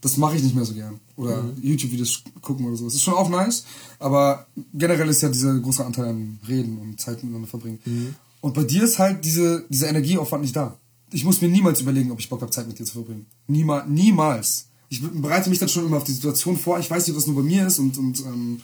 das 0.00 0.16
mache 0.16 0.36
ich 0.36 0.42
nicht 0.42 0.54
mehr 0.56 0.64
so 0.64 0.74
gern. 0.74 0.98
Oder 1.16 1.42
Mhm. 1.42 1.52
YouTube-Videos 1.62 2.22
gucken 2.42 2.66
oder 2.66 2.76
so. 2.76 2.86
Das 2.86 2.94
ist 2.94 3.02
schon 3.02 3.14
auch 3.14 3.28
nice, 3.28 3.64
aber 3.98 4.46
generell 4.74 5.08
ist 5.08 5.22
ja 5.22 5.28
dieser 5.28 5.58
große 5.58 5.84
Anteil 5.84 6.06
an 6.06 6.38
Reden 6.48 6.78
und 6.78 7.00
Zeit 7.00 7.22
miteinander 7.22 7.48
verbringen. 7.48 7.78
Mhm. 7.84 8.14
Und 8.40 8.54
bei 8.54 8.64
dir 8.64 8.82
ist 8.84 8.98
halt 8.98 9.24
diese, 9.24 9.64
dieser 9.68 9.88
Energieaufwand 9.88 10.42
nicht 10.42 10.56
da. 10.56 10.76
Ich 11.16 11.24
muss 11.24 11.40
mir 11.40 11.48
niemals 11.48 11.80
überlegen, 11.80 12.10
ob 12.10 12.20
ich 12.20 12.28
Bock 12.28 12.42
habe, 12.42 12.52
Zeit 12.52 12.68
mit 12.68 12.78
dir 12.78 12.84
zu 12.84 12.92
verbringen. 12.92 13.24
Niemals. 13.48 13.88
niemals. 13.88 14.66
Ich 14.90 15.00
bereite 15.02 15.48
mich 15.48 15.58
dann 15.58 15.70
schon 15.70 15.86
immer 15.86 15.96
auf 15.96 16.04
die 16.04 16.12
Situation 16.12 16.58
vor. 16.58 16.78
Ich 16.78 16.90
weiß 16.90 17.06
nicht, 17.06 17.16
ob 17.16 17.16
das 17.16 17.26
nur 17.26 17.36
bei 17.36 17.42
mir 17.42 17.66
ist 17.66 17.78
und, 17.78 17.96
und 17.96 18.20
ähm, 18.20 18.60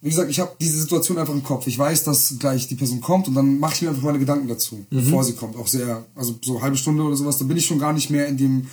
wie 0.00 0.08
gesagt, 0.08 0.28
ich 0.28 0.40
habe 0.40 0.50
diese 0.60 0.80
Situation 0.80 1.18
einfach 1.18 1.32
im 1.32 1.44
Kopf. 1.44 1.68
Ich 1.68 1.78
weiß, 1.78 2.02
dass 2.02 2.34
gleich 2.40 2.66
die 2.66 2.74
Person 2.74 3.00
kommt 3.00 3.28
und 3.28 3.34
dann 3.34 3.60
mache 3.60 3.74
ich 3.74 3.82
mir 3.82 3.90
einfach 3.90 4.02
meine 4.02 4.18
Gedanken 4.18 4.48
dazu, 4.48 4.84
bevor 4.90 5.22
sie 5.22 5.34
kommt. 5.34 5.54
Auch 5.54 5.68
sehr, 5.68 6.04
also 6.16 6.36
so 6.42 6.54
eine 6.54 6.62
halbe 6.62 6.76
Stunde 6.76 7.04
oder 7.04 7.14
sowas, 7.14 7.38
da 7.38 7.44
bin 7.44 7.56
ich 7.56 7.66
schon 7.66 7.78
gar 7.78 7.92
nicht 7.92 8.10
mehr 8.10 8.26
in 8.26 8.36
dem, 8.36 8.66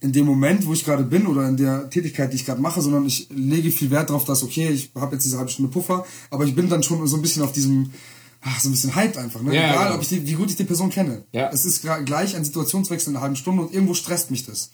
in 0.00 0.12
dem 0.12 0.24
Moment, 0.24 0.66
wo 0.66 0.72
ich 0.72 0.86
gerade 0.86 1.04
bin 1.04 1.26
oder 1.26 1.46
in 1.46 1.58
der 1.58 1.90
Tätigkeit, 1.90 2.32
die 2.32 2.36
ich 2.36 2.46
gerade 2.46 2.62
mache, 2.62 2.80
sondern 2.80 3.04
ich 3.04 3.28
lege 3.28 3.70
viel 3.70 3.90
Wert 3.90 4.08
darauf, 4.08 4.24
dass, 4.24 4.42
okay, 4.42 4.70
ich 4.70 4.90
habe 4.94 5.16
jetzt 5.16 5.26
diese 5.26 5.36
halbe 5.36 5.50
Stunde 5.50 5.70
Puffer, 5.70 6.06
aber 6.30 6.46
ich 6.46 6.54
bin 6.54 6.70
dann 6.70 6.82
schon 6.82 7.06
so 7.06 7.16
ein 7.16 7.22
bisschen 7.22 7.42
auf 7.42 7.52
diesem, 7.52 7.90
ach, 8.42 8.60
so 8.60 8.68
ein 8.68 8.72
bisschen 8.72 8.94
hyped 8.94 9.16
einfach, 9.18 9.42
ne? 9.42 9.54
Ja, 9.54 9.70
Egal, 9.70 9.84
genau. 9.84 9.94
ob 9.96 10.02
ich 10.02 10.08
die, 10.08 10.26
wie 10.26 10.32
gut 10.34 10.50
ich 10.50 10.56
die 10.56 10.64
Person 10.64 10.90
kenne. 10.90 11.24
Ja. 11.32 11.50
Es 11.52 11.64
ist 11.64 11.82
gleich 12.04 12.36
ein 12.36 12.44
Situationswechsel 12.44 13.10
in 13.10 13.16
einer 13.16 13.22
halben 13.22 13.36
Stunde 13.36 13.62
und 13.62 13.72
irgendwo 13.74 13.94
stresst 13.94 14.30
mich 14.30 14.44
das. 14.46 14.70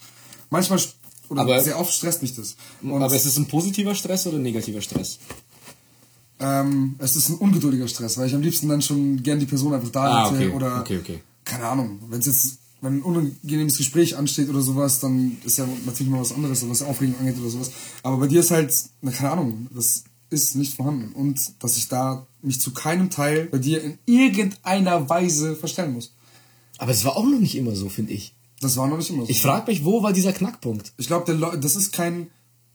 Manchmal, 0.50 0.80
oder 1.28 1.42
Aber- 1.42 1.60
sehr 1.60 1.78
oft 1.78 1.92
stresst 1.92 2.22
mich 2.22 2.34
das. 2.34 2.56
Und 2.82 3.02
Aber 3.02 3.14
ist 3.14 3.24
es 3.26 3.36
ein 3.36 3.46
positiver 3.46 3.94
Stress 3.94 4.26
oder 4.26 4.36
ein 4.38 4.42
negativer 4.42 4.80
Stress? 4.80 5.18
Ähm, 6.38 6.96
es 6.98 7.16
ist 7.16 7.30
ein 7.30 7.36
ungeduldiger 7.36 7.88
Stress, 7.88 8.18
weil 8.18 8.26
ich 8.28 8.34
am 8.34 8.42
liebsten 8.42 8.68
dann 8.68 8.82
schon 8.82 9.22
gern 9.22 9.40
die 9.40 9.46
Person 9.46 9.72
einfach 9.72 9.88
da 9.90 10.04
Ah, 10.04 10.30
hätte 10.30 10.44
okay. 10.46 10.54
oder 10.54 10.80
Okay, 10.80 10.98
okay. 10.98 11.20
keine 11.44 11.66
Ahnung, 11.66 11.98
wenn 12.10 12.20
es 12.20 12.26
jetzt 12.26 12.58
wenn 12.82 12.98
ein 12.98 13.02
unangenehmes 13.02 13.78
Gespräch 13.78 14.18
ansteht 14.18 14.50
oder 14.50 14.60
sowas, 14.60 15.00
dann 15.00 15.38
ist 15.44 15.56
ja 15.56 15.66
natürlich 15.86 16.12
mal 16.12 16.20
was 16.20 16.32
anderes, 16.32 16.68
was 16.68 16.82
Aufregung 16.82 17.18
angeht 17.18 17.38
oder 17.40 17.48
sowas. 17.48 17.70
Aber 18.02 18.18
bei 18.18 18.26
dir 18.26 18.40
ist 18.40 18.50
halt, 18.50 18.72
na, 19.00 19.10
keine 19.12 19.30
Ahnung, 19.30 19.66
das 19.74 20.04
ist 20.30 20.56
nicht 20.56 20.74
vorhanden 20.74 21.12
und 21.12 21.62
dass 21.62 21.76
ich 21.76 21.88
da 21.88 22.26
mich 22.42 22.60
zu 22.60 22.72
keinem 22.72 23.10
Teil 23.10 23.46
bei 23.46 23.58
dir 23.58 23.82
in 23.82 23.98
irgendeiner 24.06 25.08
Weise 25.08 25.56
verstellen 25.56 25.92
muss. 25.92 26.12
Aber 26.78 26.92
es 26.92 27.04
war 27.04 27.16
auch 27.16 27.24
noch 27.24 27.38
nicht 27.38 27.56
immer 27.56 27.74
so, 27.74 27.88
finde 27.88 28.12
ich. 28.12 28.34
Das 28.60 28.76
war 28.76 28.88
noch 28.88 28.96
nicht 28.96 29.10
immer 29.10 29.24
so. 29.24 29.30
Ich 29.30 29.42
frage 29.42 29.70
mich, 29.70 29.84
wo 29.84 30.02
war 30.02 30.12
dieser 30.12 30.32
Knackpunkt? 30.32 30.92
Ich 30.96 31.06
glaube, 31.06 31.58
das 31.60 31.76
ist 31.76 31.92
kein 31.92 32.28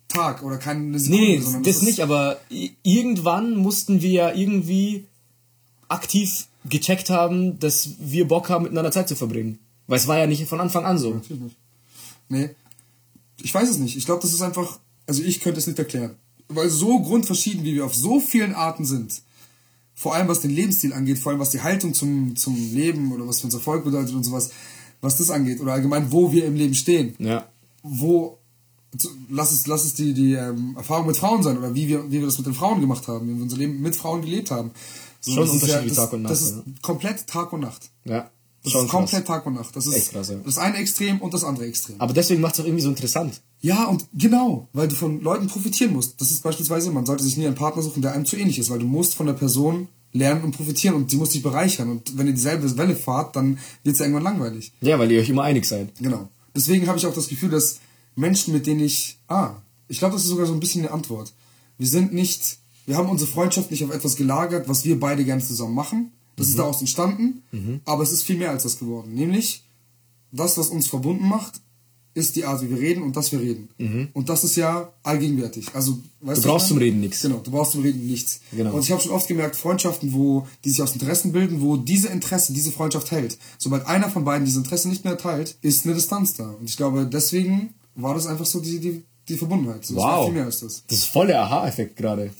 Tag 0.07 0.43
oder 0.43 0.57
keine 0.57 0.99
Sekunde, 0.99 1.25
Nee, 1.25 1.39
sondern 1.39 1.63
das 1.63 1.77
ist, 1.77 1.83
nicht, 1.83 2.01
aber 2.01 2.39
irgendwann 2.83 3.55
mussten 3.55 4.01
wir 4.01 4.11
ja 4.11 4.33
irgendwie 4.33 5.05
aktiv 5.87 6.47
gecheckt 6.65 7.09
haben, 7.09 7.59
dass 7.59 7.89
wir 7.99 8.27
Bock 8.27 8.49
haben, 8.49 8.63
miteinander 8.63 8.91
Zeit 8.91 9.07
zu 9.07 9.15
verbringen. 9.15 9.59
Weil 9.87 9.97
es 9.97 10.07
war 10.07 10.17
ja 10.17 10.27
nicht 10.27 10.45
von 10.47 10.61
Anfang 10.61 10.85
an 10.85 10.97
so. 10.97 11.13
Natürlich 11.13 11.41
nicht. 11.41 11.57
Nee. 12.29 12.49
Ich 13.41 13.53
weiß 13.53 13.69
es 13.69 13.77
nicht. 13.77 13.97
Ich 13.97 14.05
glaube, 14.05 14.21
das 14.21 14.33
ist 14.33 14.41
einfach. 14.41 14.79
Also 15.07 15.23
ich 15.23 15.39
könnte 15.39 15.59
es 15.59 15.67
nicht 15.67 15.79
erklären. 15.79 16.15
Weil 16.55 16.69
so 16.69 16.99
grundverschieden, 17.01 17.63
wie 17.63 17.75
wir 17.75 17.85
auf 17.85 17.95
so 17.95 18.19
vielen 18.19 18.53
Arten 18.53 18.85
sind, 18.85 19.21
vor 19.95 20.15
allem 20.15 20.27
was 20.27 20.39
den 20.41 20.51
Lebensstil 20.51 20.93
angeht, 20.93 21.19
vor 21.19 21.31
allem 21.31 21.39
was 21.41 21.51
die 21.51 21.61
Haltung 21.61 21.93
zum, 21.93 22.35
zum 22.35 22.55
Leben 22.73 23.11
oder 23.11 23.27
was 23.27 23.39
für 23.39 23.45
uns 23.47 23.53
Erfolg 23.53 23.83
bedeutet 23.83 24.15
und 24.15 24.23
sowas, 24.23 24.49
was 25.01 25.17
das 25.17 25.29
angeht, 25.31 25.59
oder 25.61 25.73
allgemein, 25.73 26.11
wo 26.11 26.31
wir 26.31 26.45
im 26.45 26.55
Leben 26.55 26.73
stehen, 26.75 27.15
Ja. 27.19 27.47
wo, 27.83 28.37
lass 29.29 29.51
es, 29.51 29.67
lass 29.67 29.83
es 29.85 29.93
die, 29.93 30.13
die 30.13 30.33
ähm, 30.33 30.73
Erfahrung 30.75 31.07
mit 31.07 31.17
Frauen 31.17 31.43
sein 31.43 31.57
oder 31.57 31.73
wie 31.75 31.87
wir, 31.87 32.05
wie 32.11 32.19
wir 32.19 32.25
das 32.25 32.37
mit 32.37 32.47
den 32.47 32.53
Frauen 32.53 32.81
gemacht 32.81 33.07
haben, 33.07 33.27
wie 33.29 33.35
wir 33.35 33.43
unser 33.43 33.57
Leben 33.57 33.81
mit 33.81 33.95
Frauen 33.95 34.21
gelebt 34.21 34.51
haben. 34.51 34.71
So, 35.19 35.33
Schon 35.33 35.45
das 35.45 35.55
ist 35.55 35.61
Unterschied 35.63 35.85
wie 35.85 35.89
das, 35.89 35.97
Tag 35.97 36.13
und 36.13 36.21
Nacht, 36.23 36.31
Das 36.31 36.41
ist 36.41 36.55
ja. 36.55 36.63
komplett 36.81 37.27
Tag 37.27 37.53
und 37.53 37.59
Nacht. 37.61 37.89
Ja. 38.05 38.31
Das 38.63 38.71
Schon 38.73 38.85
ist 38.85 38.91
komplett 38.91 39.25
krass. 39.25 39.37
Tag 39.37 39.45
und 39.47 39.53
Nacht. 39.55 39.75
Das 39.75 39.85
ist 39.87 39.95
Echt 39.95 40.11
krass, 40.11 40.29
ja. 40.29 40.35
das 40.43 40.57
eine 40.57 40.77
Extrem 40.77 41.19
und 41.21 41.33
das 41.33 41.43
andere 41.43 41.65
Extrem. 41.65 41.99
Aber 41.99 42.13
deswegen 42.13 42.41
macht 42.41 42.55
es 42.55 42.59
auch 42.59 42.65
irgendwie 42.65 42.83
so 42.83 42.89
interessant. 42.89 43.41
Ja, 43.61 43.85
und 43.85 44.07
genau, 44.13 44.67
weil 44.73 44.87
du 44.87 44.95
von 44.95 45.21
Leuten 45.21 45.47
profitieren 45.47 45.93
musst. 45.93 46.19
Das 46.19 46.31
ist 46.31 46.41
beispielsweise, 46.41 46.91
man 46.91 47.05
sollte 47.05 47.23
sich 47.23 47.37
nie 47.37 47.45
einen 47.45 47.55
Partner 47.55 47.83
suchen, 47.83 48.01
der 48.01 48.13
einem 48.13 48.25
zu 48.25 48.35
ähnlich 48.35 48.57
ist, 48.57 48.69
weil 48.71 48.79
du 48.79 48.87
musst 48.87 49.13
von 49.13 49.27
der 49.27 49.33
Person 49.33 49.87
lernen 50.13 50.43
und 50.43 50.55
profitieren 50.55 50.95
und 50.95 51.11
sie 51.11 51.17
muss 51.17 51.29
dich 51.29 51.43
bereichern. 51.43 51.89
Und 51.89 52.17
wenn 52.17 52.27
ihr 52.27 52.33
dieselbe 52.33 52.75
Welle 52.77 52.95
fahrt, 52.95 53.35
dann 53.35 53.59
wird 53.83 53.93
es 53.93 53.99
ja 53.99 54.05
irgendwann 54.05 54.23
langweilig. 54.23 54.73
Ja, 54.81 54.97
weil 54.99 55.11
ihr 55.11 55.21
euch 55.21 55.29
immer 55.29 55.43
einig 55.43 55.65
seid. 55.65 55.93
Genau. 55.99 56.27
Deswegen 56.55 56.87
habe 56.87 56.97
ich 56.97 57.05
auch 57.05 57.13
das 57.13 57.27
Gefühl, 57.27 57.49
dass 57.49 57.79
Menschen, 58.15 58.53
mit 58.53 58.67
denen 58.67 58.81
ich. 58.81 59.19
Ah, 59.27 59.53
ich 59.87 59.99
glaube, 59.99 60.13
das 60.13 60.23
ist 60.23 60.29
sogar 60.29 60.47
so 60.47 60.53
ein 60.53 60.59
bisschen 60.59 60.81
eine 60.81 60.91
Antwort. 60.91 61.31
Wir 61.77 61.87
sind 61.87 62.13
nicht. 62.13 62.57
Wir 62.87 62.97
haben 62.97 63.09
unsere 63.09 63.29
Freundschaft 63.29 63.69
nicht 63.71 63.83
auf 63.83 63.91
etwas 63.91 64.15
gelagert, 64.15 64.67
was 64.67 64.83
wir 64.85 64.99
beide 64.99 65.23
gerne 65.23 65.43
zusammen 65.43 65.75
machen. 65.75 66.11
Das 66.35 66.47
ist 66.47 66.57
daraus 66.57 66.79
entstanden, 66.79 67.43
aber 67.85 68.01
es 68.01 68.11
ist 68.11 68.23
viel 68.23 68.37
mehr 68.37 68.49
als 68.49 68.63
das 68.63 68.79
geworden. 68.79 69.13
Nämlich, 69.13 69.63
das, 70.31 70.57
was 70.57 70.69
uns 70.69 70.87
verbunden 70.87 71.27
macht, 71.27 71.61
ist 72.13 72.35
die 72.35 72.43
Art, 72.45 72.61
wie 72.61 72.69
wir 72.69 72.77
reden 72.79 73.03
und 73.03 73.15
dass 73.15 73.31
wir 73.31 73.39
reden. 73.39 74.09
Und 74.13 74.27
das 74.29 74.43
ist 74.43 74.55
ja 74.57 74.91
allgegenwärtig. 75.03 75.67
Also, 75.73 75.99
weißt 76.21 76.43
Du 76.43 76.49
brauchst 76.49 76.67
zum? 76.67 76.77
Reden 76.77 76.99
nichts. 76.99 77.21
Genau, 77.21 77.37
du 77.37 77.51
brauchst 77.51 77.71
zum 77.71 77.81
Reden 77.83 78.05
nichts. 78.05 78.41
Genau. 78.51 78.73
Und 78.73 78.81
ich 78.83 78.91
habe 78.91 79.01
schon 79.01 79.11
oft 79.11 79.27
gemerkt, 79.27 79.55
Freundschaften, 79.55 80.11
wo 80.13 80.45
die 80.65 80.69
sich 80.71 80.81
aus 80.81 80.93
Interessen 80.93 81.31
bilden, 81.31 81.61
wo 81.61 81.77
diese 81.77 82.09
Interesse, 82.09 82.51
diese 82.53 82.71
Freundschaft 82.71 83.11
hält. 83.11 83.37
Sobald 83.57 83.85
einer 83.87 84.09
von 84.09 84.23
beiden 84.25 84.45
diese 84.45 84.59
Interesse 84.59 84.89
nicht 84.89 85.05
mehr 85.05 85.17
teilt, 85.17 85.55
ist 85.61 85.85
eine 85.85 85.95
Distanz 85.95 86.33
da. 86.33 86.49
Und 86.49 86.69
ich 86.69 86.77
glaube, 86.77 87.05
deswegen 87.05 87.73
war 87.95 88.13
das 88.13 88.27
einfach 88.27 88.45
so 88.45 88.59
die, 88.59 88.79
die, 88.79 89.03
die 89.29 89.37
Verbundenheit. 89.37 89.85
So, 89.85 89.95
Wow. 89.95 90.25
viel 90.25 90.33
mehr 90.33 90.45
als 90.45 90.59
das. 90.59 90.83
Das 90.87 90.97
ist 90.99 91.05
voll 91.05 91.27
der 91.27 91.41
Aha-Effekt 91.43 91.95
gerade. 91.97 92.31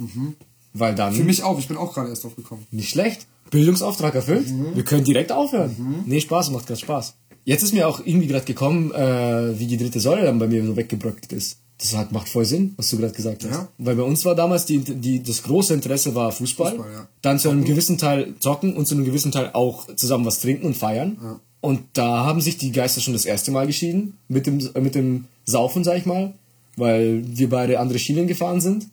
Weil 0.73 0.95
dann. 0.95 1.13
Für 1.13 1.23
mich 1.23 1.43
auch, 1.43 1.59
ich 1.59 1.67
bin 1.67 1.77
auch 1.77 1.93
gerade 1.93 2.09
erst 2.09 2.23
drauf 2.23 2.35
gekommen. 2.35 2.65
Nicht 2.71 2.89
schlecht. 2.89 3.27
Bildungsauftrag 3.51 4.15
erfüllt. 4.15 4.47
Wir 4.73 4.83
können 4.83 5.03
direkt 5.03 5.31
aufhören. 5.31 6.03
Nee, 6.05 6.21
Spaß, 6.21 6.51
macht 6.51 6.67
gerade 6.67 6.79
Spaß. 6.79 7.15
Jetzt 7.43 7.63
ist 7.63 7.73
mir 7.73 7.87
auch 7.87 8.01
irgendwie 8.05 8.27
gerade 8.27 8.45
gekommen, 8.45 8.91
äh, 8.91 9.59
wie 9.59 9.67
die 9.67 9.77
dritte 9.77 9.99
Säule 9.99 10.23
dann 10.23 10.39
bei 10.39 10.47
mir 10.47 10.65
so 10.65 10.75
weggebröckt 10.75 11.33
ist. 11.33 11.57
Das 11.79 11.97
hat, 11.97 12.11
macht 12.11 12.29
voll 12.29 12.45
Sinn, 12.45 12.75
was 12.77 12.89
du 12.89 12.97
gerade 12.97 13.13
gesagt 13.13 13.43
hast. 13.43 13.51
Ja. 13.51 13.67
Weil 13.79 13.95
bei 13.95 14.03
uns 14.03 14.23
war 14.23 14.35
damals 14.35 14.65
die, 14.65 14.79
die, 14.79 15.23
das 15.23 15.41
große 15.41 15.73
Interesse 15.73 16.13
war 16.13 16.31
Fußball. 16.31 16.75
Fußball, 16.75 16.93
ja. 16.93 17.07
Dann 17.23 17.39
zu 17.39 17.49
einem 17.49 17.63
gewissen 17.63 17.97
Teil 17.97 18.35
zocken 18.39 18.75
und 18.75 18.87
zu 18.87 18.93
einem 18.93 19.05
gewissen 19.05 19.31
Teil 19.31 19.49
auch 19.53 19.87
zusammen 19.95 20.25
was 20.25 20.41
trinken 20.41 20.67
und 20.67 20.77
feiern. 20.77 21.39
Und 21.59 21.81
da 21.93 22.23
haben 22.25 22.39
sich 22.41 22.57
die 22.57 22.71
Geister 22.71 23.01
schon 23.01 23.13
das 23.13 23.25
erste 23.25 23.51
Mal 23.51 23.65
geschieden. 23.65 24.17
Mit 24.27 24.45
dem, 24.45 24.57
mit 24.79 24.93
dem 24.93 25.25
Saufen, 25.45 25.83
sag 25.83 25.97
ich 25.97 26.05
mal. 26.05 26.33
Weil 26.75 27.23
wir 27.25 27.49
beide 27.49 27.79
andere 27.79 27.97
Schienen 27.97 28.27
gefahren 28.27 28.61
sind. 28.61 28.89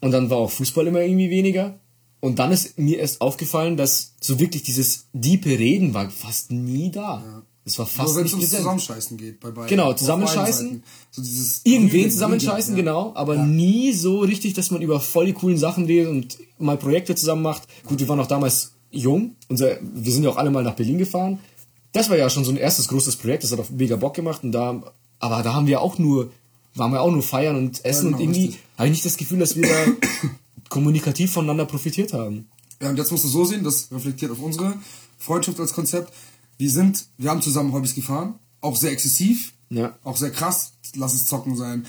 Und 0.00 0.10
dann 0.10 0.28
war 0.28 0.38
auch 0.38 0.50
Fußball 0.50 0.88
immer 0.88 1.02
irgendwie 1.02 1.30
weniger. 1.30 1.78
Und 2.18 2.38
dann 2.40 2.50
ist 2.50 2.78
mir 2.78 2.98
erst 2.98 3.20
aufgefallen, 3.20 3.76
dass 3.76 4.14
so 4.20 4.40
wirklich 4.40 4.64
dieses 4.64 5.06
diepe 5.12 5.50
Reden 5.50 5.94
war 5.94 6.10
fast 6.10 6.50
nie 6.50 6.90
da. 6.90 7.42
Es 7.64 7.78
war 7.78 7.86
fast 7.86 8.08
Nur 8.08 8.16
wenn 8.16 8.26
es 8.26 8.32
ums. 8.32 8.50
Zusammenscheißen 8.50 9.16
geht 9.16 9.38
bei 9.38 9.50
beiden. 9.50 9.68
Genau, 9.68 9.92
Zusammenscheißen. 9.92 10.82
So 11.10 11.22
dieses 11.22 11.60
Irgendwen 11.64 12.10
zusammenscheißen, 12.10 12.74
ja. 12.74 12.80
genau, 12.80 13.12
aber 13.14 13.36
nie 13.36 13.92
so 13.92 14.20
richtig, 14.20 14.54
dass 14.54 14.70
man 14.72 14.82
über 14.82 14.98
voll 14.98 15.26
die 15.26 15.32
coolen 15.32 15.58
Sachen 15.58 15.84
redet 15.86 16.08
und 16.08 16.38
mal 16.58 16.76
Projekte 16.76 17.14
zusammen 17.14 17.42
macht. 17.42 17.62
Gut, 17.86 18.00
wir 18.00 18.08
waren 18.08 18.18
auch 18.18 18.26
damals 18.26 18.72
jung. 18.90 19.36
Unser, 19.48 19.78
wir 19.80 20.12
sind 20.12 20.24
ja 20.24 20.30
auch 20.30 20.36
alle 20.36 20.50
mal 20.50 20.64
nach 20.64 20.74
Berlin 20.74 20.98
gefahren. 20.98 21.38
Das 21.92 22.10
war 22.10 22.16
ja 22.16 22.30
schon 22.30 22.44
so 22.44 22.50
ein 22.50 22.56
erstes 22.56 22.88
großes 22.88 23.16
Projekt, 23.16 23.44
das 23.44 23.52
hat 23.52 23.60
auch 23.60 23.70
mega 23.70 23.96
Bock 23.96 24.14
gemacht. 24.14 24.42
Und 24.42 24.52
da, 24.52 24.82
aber 25.20 25.42
da 25.42 25.54
haben 25.54 25.66
wir 25.66 25.80
auch 25.80 25.98
nur, 25.98 26.32
waren 26.74 26.90
wir 26.90 27.00
auch 27.00 27.12
nur 27.12 27.22
feiern 27.22 27.56
und 27.56 27.84
essen 27.84 28.06
genau, 28.06 28.16
und 28.16 28.22
irgendwie 28.22 28.46
richtig. 28.46 28.60
habe 28.76 28.88
ich 28.88 28.92
nicht 28.92 29.06
das 29.06 29.16
Gefühl, 29.16 29.38
dass 29.38 29.54
wir 29.54 29.68
da 29.68 29.92
kommunikativ 30.68 31.32
voneinander 31.32 31.66
profitiert 31.66 32.12
haben. 32.12 32.48
Ja, 32.80 32.90
und 32.90 32.96
jetzt 32.96 33.12
musst 33.12 33.24
du 33.24 33.28
so 33.28 33.44
sehen, 33.44 33.62
das 33.62 33.88
reflektiert 33.92 34.32
auf 34.32 34.40
unsere 34.40 34.74
Freundschaft 35.18 35.60
als 35.60 35.72
Konzept. 35.72 36.12
Wir 36.58 36.70
sind, 36.70 37.06
wir 37.18 37.30
haben 37.30 37.42
zusammen 37.42 37.72
Hobbys 37.72 37.94
gefahren, 37.94 38.34
auch 38.60 38.76
sehr 38.76 38.92
exzessiv, 38.92 39.52
Ja. 39.70 39.96
auch 40.04 40.16
sehr 40.16 40.30
krass, 40.30 40.72
lass 40.94 41.14
es 41.14 41.26
zocken 41.26 41.56
sein, 41.56 41.86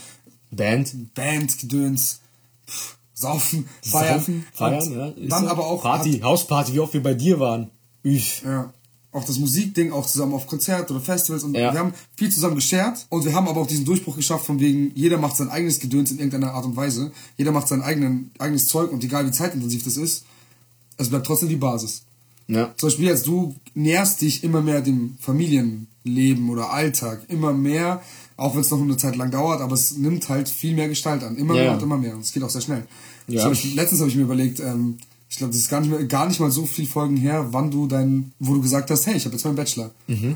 Band, 0.52 1.14
Band, 1.16 1.60
Gedöns, 1.60 2.20
pff, 2.68 2.96
saufen, 3.14 3.68
feiern. 3.82 4.20
Saufen, 4.20 4.46
feiern, 4.54 4.94
ja. 4.94 5.08
ist 5.10 5.32
Dann 5.32 5.44
so. 5.46 5.50
aber 5.50 5.66
auch 5.68 5.82
Party, 5.82 6.20
Hausparty, 6.20 6.74
wie 6.74 6.80
oft 6.80 6.94
wir 6.94 7.04
bei 7.04 7.14
dir 7.14 7.40
waren. 7.40 7.70
Üff. 8.06 8.44
Ja. 8.44 8.74
Auch 9.12 9.24
das 9.26 9.38
Musikding, 9.38 9.92
auch 9.92 10.08
zusammen 10.08 10.34
auf 10.34 10.48
Konzert 10.48 10.90
oder 10.90 11.00
Festivals 11.00 11.44
und 11.44 11.54
Ja. 11.56 11.72
wir 11.72 11.80
haben 11.80 11.94
viel 12.16 12.32
zusammen 12.32 12.56
geshared 12.56 13.06
und 13.10 13.26
wir 13.26 13.34
haben 13.36 13.48
aber 13.48 13.62
auch 13.62 13.68
diesen 13.68 13.86
Durchbruch 13.86 14.16
geschafft 14.16 14.46
von 14.48 14.60
wegen, 14.60 14.92
jeder 14.96 15.20
macht 15.20 15.38
sein 15.38 15.50
eigenes 15.50 15.80
Gedöns 15.80 16.10
in 16.10 16.18
irgendeiner 16.18 16.54
Art 16.54 16.66
und 16.66 16.76
Weise. 16.76 17.12
Jeder 17.38 17.52
macht 17.52 17.68
sein 17.68 17.84
eigenen, 17.84 18.32
eigenes 18.40 18.68
Zeug 18.68 18.92
und 18.92 19.04
egal 19.04 19.28
wie 19.28 19.32
zeitintensiv 19.32 19.84
das 19.84 19.98
ist, 19.98 20.26
es 20.98 21.10
bleibt 21.10 21.28
trotzdem 21.28 21.50
die 21.50 21.56
Basis. 21.58 22.02
Ja. 22.48 22.74
Zum 22.78 22.88
Beispiel 22.88 23.08
jetzt, 23.08 23.28
du 23.28 23.56
näherst 23.74 24.22
dich 24.22 24.44
immer 24.44 24.62
mehr 24.62 24.82
dem 24.82 25.18
Familienleben 25.20 26.50
oder 26.50 26.72
Alltag, 26.72 27.24
immer 27.30 27.54
mehr 27.54 28.02
Auch 28.36 28.56
wenn 28.56 28.62
es 28.62 28.72
noch 28.72 28.82
eine 28.82 28.98
Zeit 28.98 29.16
lang 29.16 29.32
dauert, 29.32 29.62
aber 29.62 29.74
es 29.74 29.96
nimmt 29.98 30.28
halt 30.28 30.50
viel 30.50 30.74
mehr 30.74 30.88
Gestalt 30.90 31.24
an. 31.24 31.38
Immer 31.38 31.54
Ja, 31.54 31.62
mehr 31.62 31.70
ja. 31.70 31.74
und 31.76 31.84
immer 31.84 31.98
mehr. 31.98 32.16
Und 32.16 32.22
es 32.22 32.34
geht 32.34 32.44
auch 32.44 32.50
sehr 32.50 32.62
schnell. 32.62 32.86
Ja. 33.28 33.50
Ich, 33.52 33.76
letztens 33.76 34.02
habe 34.02 34.10
ich 34.10 34.16
mir 34.16 34.24
überlegt, 34.24 34.60
ähm, 34.60 34.98
ich 35.30 35.38
glaube, 35.38 35.52
das 35.52 35.62
ist 35.62 35.70
gar 35.70 35.82
nicht, 35.82 35.90
mehr, 35.90 36.04
gar 36.06 36.28
nicht 36.28 36.40
mal 36.40 36.52
so 36.52 36.66
viel 36.66 36.86
Folgen 36.86 37.18
her, 37.18 37.48
wann 37.52 37.72
du 37.72 37.88
dein, 37.88 38.34
wo 38.40 38.54
du 38.56 38.62
gesagt 38.62 38.90
hast, 38.92 39.06
hey, 39.06 39.16
ich 39.16 39.26
habe 39.26 39.36
jetzt 39.36 39.46
meinen 39.46 39.56
Bachelor. 39.56 39.92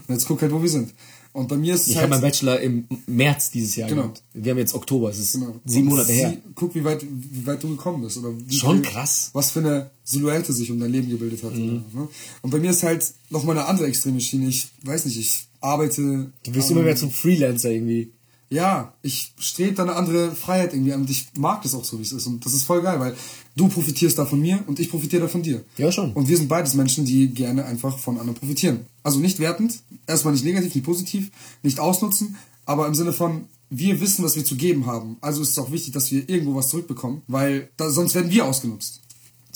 Und 0.07 0.13
jetzt 0.13 0.27
guck 0.27 0.41
halt, 0.41 0.51
wo 0.51 0.61
wir 0.61 0.69
sind. 0.69 0.93
Und 1.33 1.47
bei 1.49 1.57
mir 1.57 1.75
ist 1.75 1.81
es. 1.81 1.87
Ich 1.89 1.95
halt... 1.97 2.03
habe 2.03 2.11
meinen 2.11 2.21
Bachelor 2.21 2.59
im 2.59 2.87
März 3.05 3.51
dieses 3.51 3.75
Jahr 3.75 3.89
Genau. 3.89 4.03
gemacht. 4.03 4.23
Wir 4.33 4.51
haben 4.51 4.57
jetzt 4.59 4.73
Oktober, 4.73 5.09
es 5.11 5.19
ist 5.19 5.33
Genau. 5.33 5.55
sieben 5.65 5.87
Monate 5.87 6.07
sie- 6.07 6.13
her. 6.13 6.37
Guck, 6.55 6.73
wie 6.75 6.83
weit, 6.83 7.03
wie 7.09 7.45
weit 7.45 7.61
du 7.61 7.69
gekommen 7.69 8.01
bist. 8.03 8.17
Oder 8.17 8.29
wie 8.37 8.55
Schon 8.57 8.83
viel- 8.83 8.91
krass. 8.91 9.29
Was 9.33 9.51
für 9.51 9.59
eine 9.59 9.91
Silhouette 10.03 10.51
sich 10.53 10.71
um 10.71 10.79
dein 10.79 10.91
Leben 10.91 11.09
gebildet 11.09 11.43
hat. 11.43 11.53
Mhm. 11.55 11.63
Oder, 11.93 12.01
ne? 12.03 12.07
Und 12.41 12.49
bei 12.51 12.59
mir 12.59 12.71
ist 12.71 12.83
halt 12.83 13.13
nochmal 13.29 13.57
eine 13.57 13.67
andere 13.67 13.87
extreme 13.87 14.19
Schiene. 14.19 14.47
Ich 14.47 14.67
weiß 14.83 15.05
nicht, 15.05 15.17
ich 15.19 15.47
arbeite. 15.61 16.31
Du 16.43 16.55
wirst 16.55 16.71
immer 16.71 16.81
mehr 16.81 16.95
zum 16.95 17.11
Freelancer 17.11 17.71
irgendwie. 17.71 18.11
Ja, 18.49 18.93
ich 19.01 19.33
strebe 19.39 19.73
da 19.75 19.83
eine 19.83 19.95
andere 19.95 20.33
Freiheit 20.33 20.73
irgendwie 20.73 20.93
an 20.93 21.01
und 21.01 21.09
ich 21.09 21.27
mag 21.37 21.61
das 21.63 21.73
auch 21.75 21.83
so, 21.83 21.99
wie 21.99 22.03
es 22.03 22.13
ist. 22.13 22.27
Und 22.27 22.45
das 22.45 22.53
ist 22.53 22.63
voll 22.63 22.81
geil, 22.81 22.97
weil 22.99 23.13
du 23.57 23.67
profitierst 23.67 24.17
da 24.17 24.25
von 24.25 24.39
mir 24.39 24.63
und 24.67 24.79
ich 24.79 24.89
profitiere 24.89 25.23
da 25.23 25.27
von 25.27 25.41
dir. 25.41 25.63
Ja, 25.77 25.91
schon. 25.91 26.13
Und 26.13 26.29
wir 26.29 26.37
sind 26.37 26.47
beides 26.47 26.75
Menschen, 26.75 27.05
die 27.05 27.27
gerne 27.29 27.65
einfach 27.65 27.97
von 27.97 28.17
anderen 28.17 28.39
profitieren. 28.39 28.85
Also 29.03 29.19
nicht 29.19 29.39
wertend, 29.39 29.81
erstmal 30.05 30.33
nicht 30.33 30.45
negativ, 30.45 30.75
nicht 30.75 30.85
positiv, 30.85 31.31
nicht 31.63 31.79
ausnutzen, 31.79 32.37
aber 32.65 32.87
im 32.87 32.95
Sinne 32.95 33.13
von, 33.13 33.45
wir 33.69 33.99
wissen, 33.99 34.23
was 34.23 34.35
wir 34.35 34.45
zu 34.45 34.55
geben 34.55 34.85
haben. 34.85 35.17
Also 35.19 35.41
ist 35.41 35.49
es 35.49 35.59
auch 35.59 35.71
wichtig, 35.71 35.93
dass 35.93 36.11
wir 36.11 36.29
irgendwo 36.29 36.55
was 36.55 36.69
zurückbekommen, 36.69 37.21
weil 37.27 37.69
da, 37.77 37.89
sonst 37.89 38.15
werden 38.15 38.31
wir 38.31 38.45
ausgenutzt. 38.45 39.01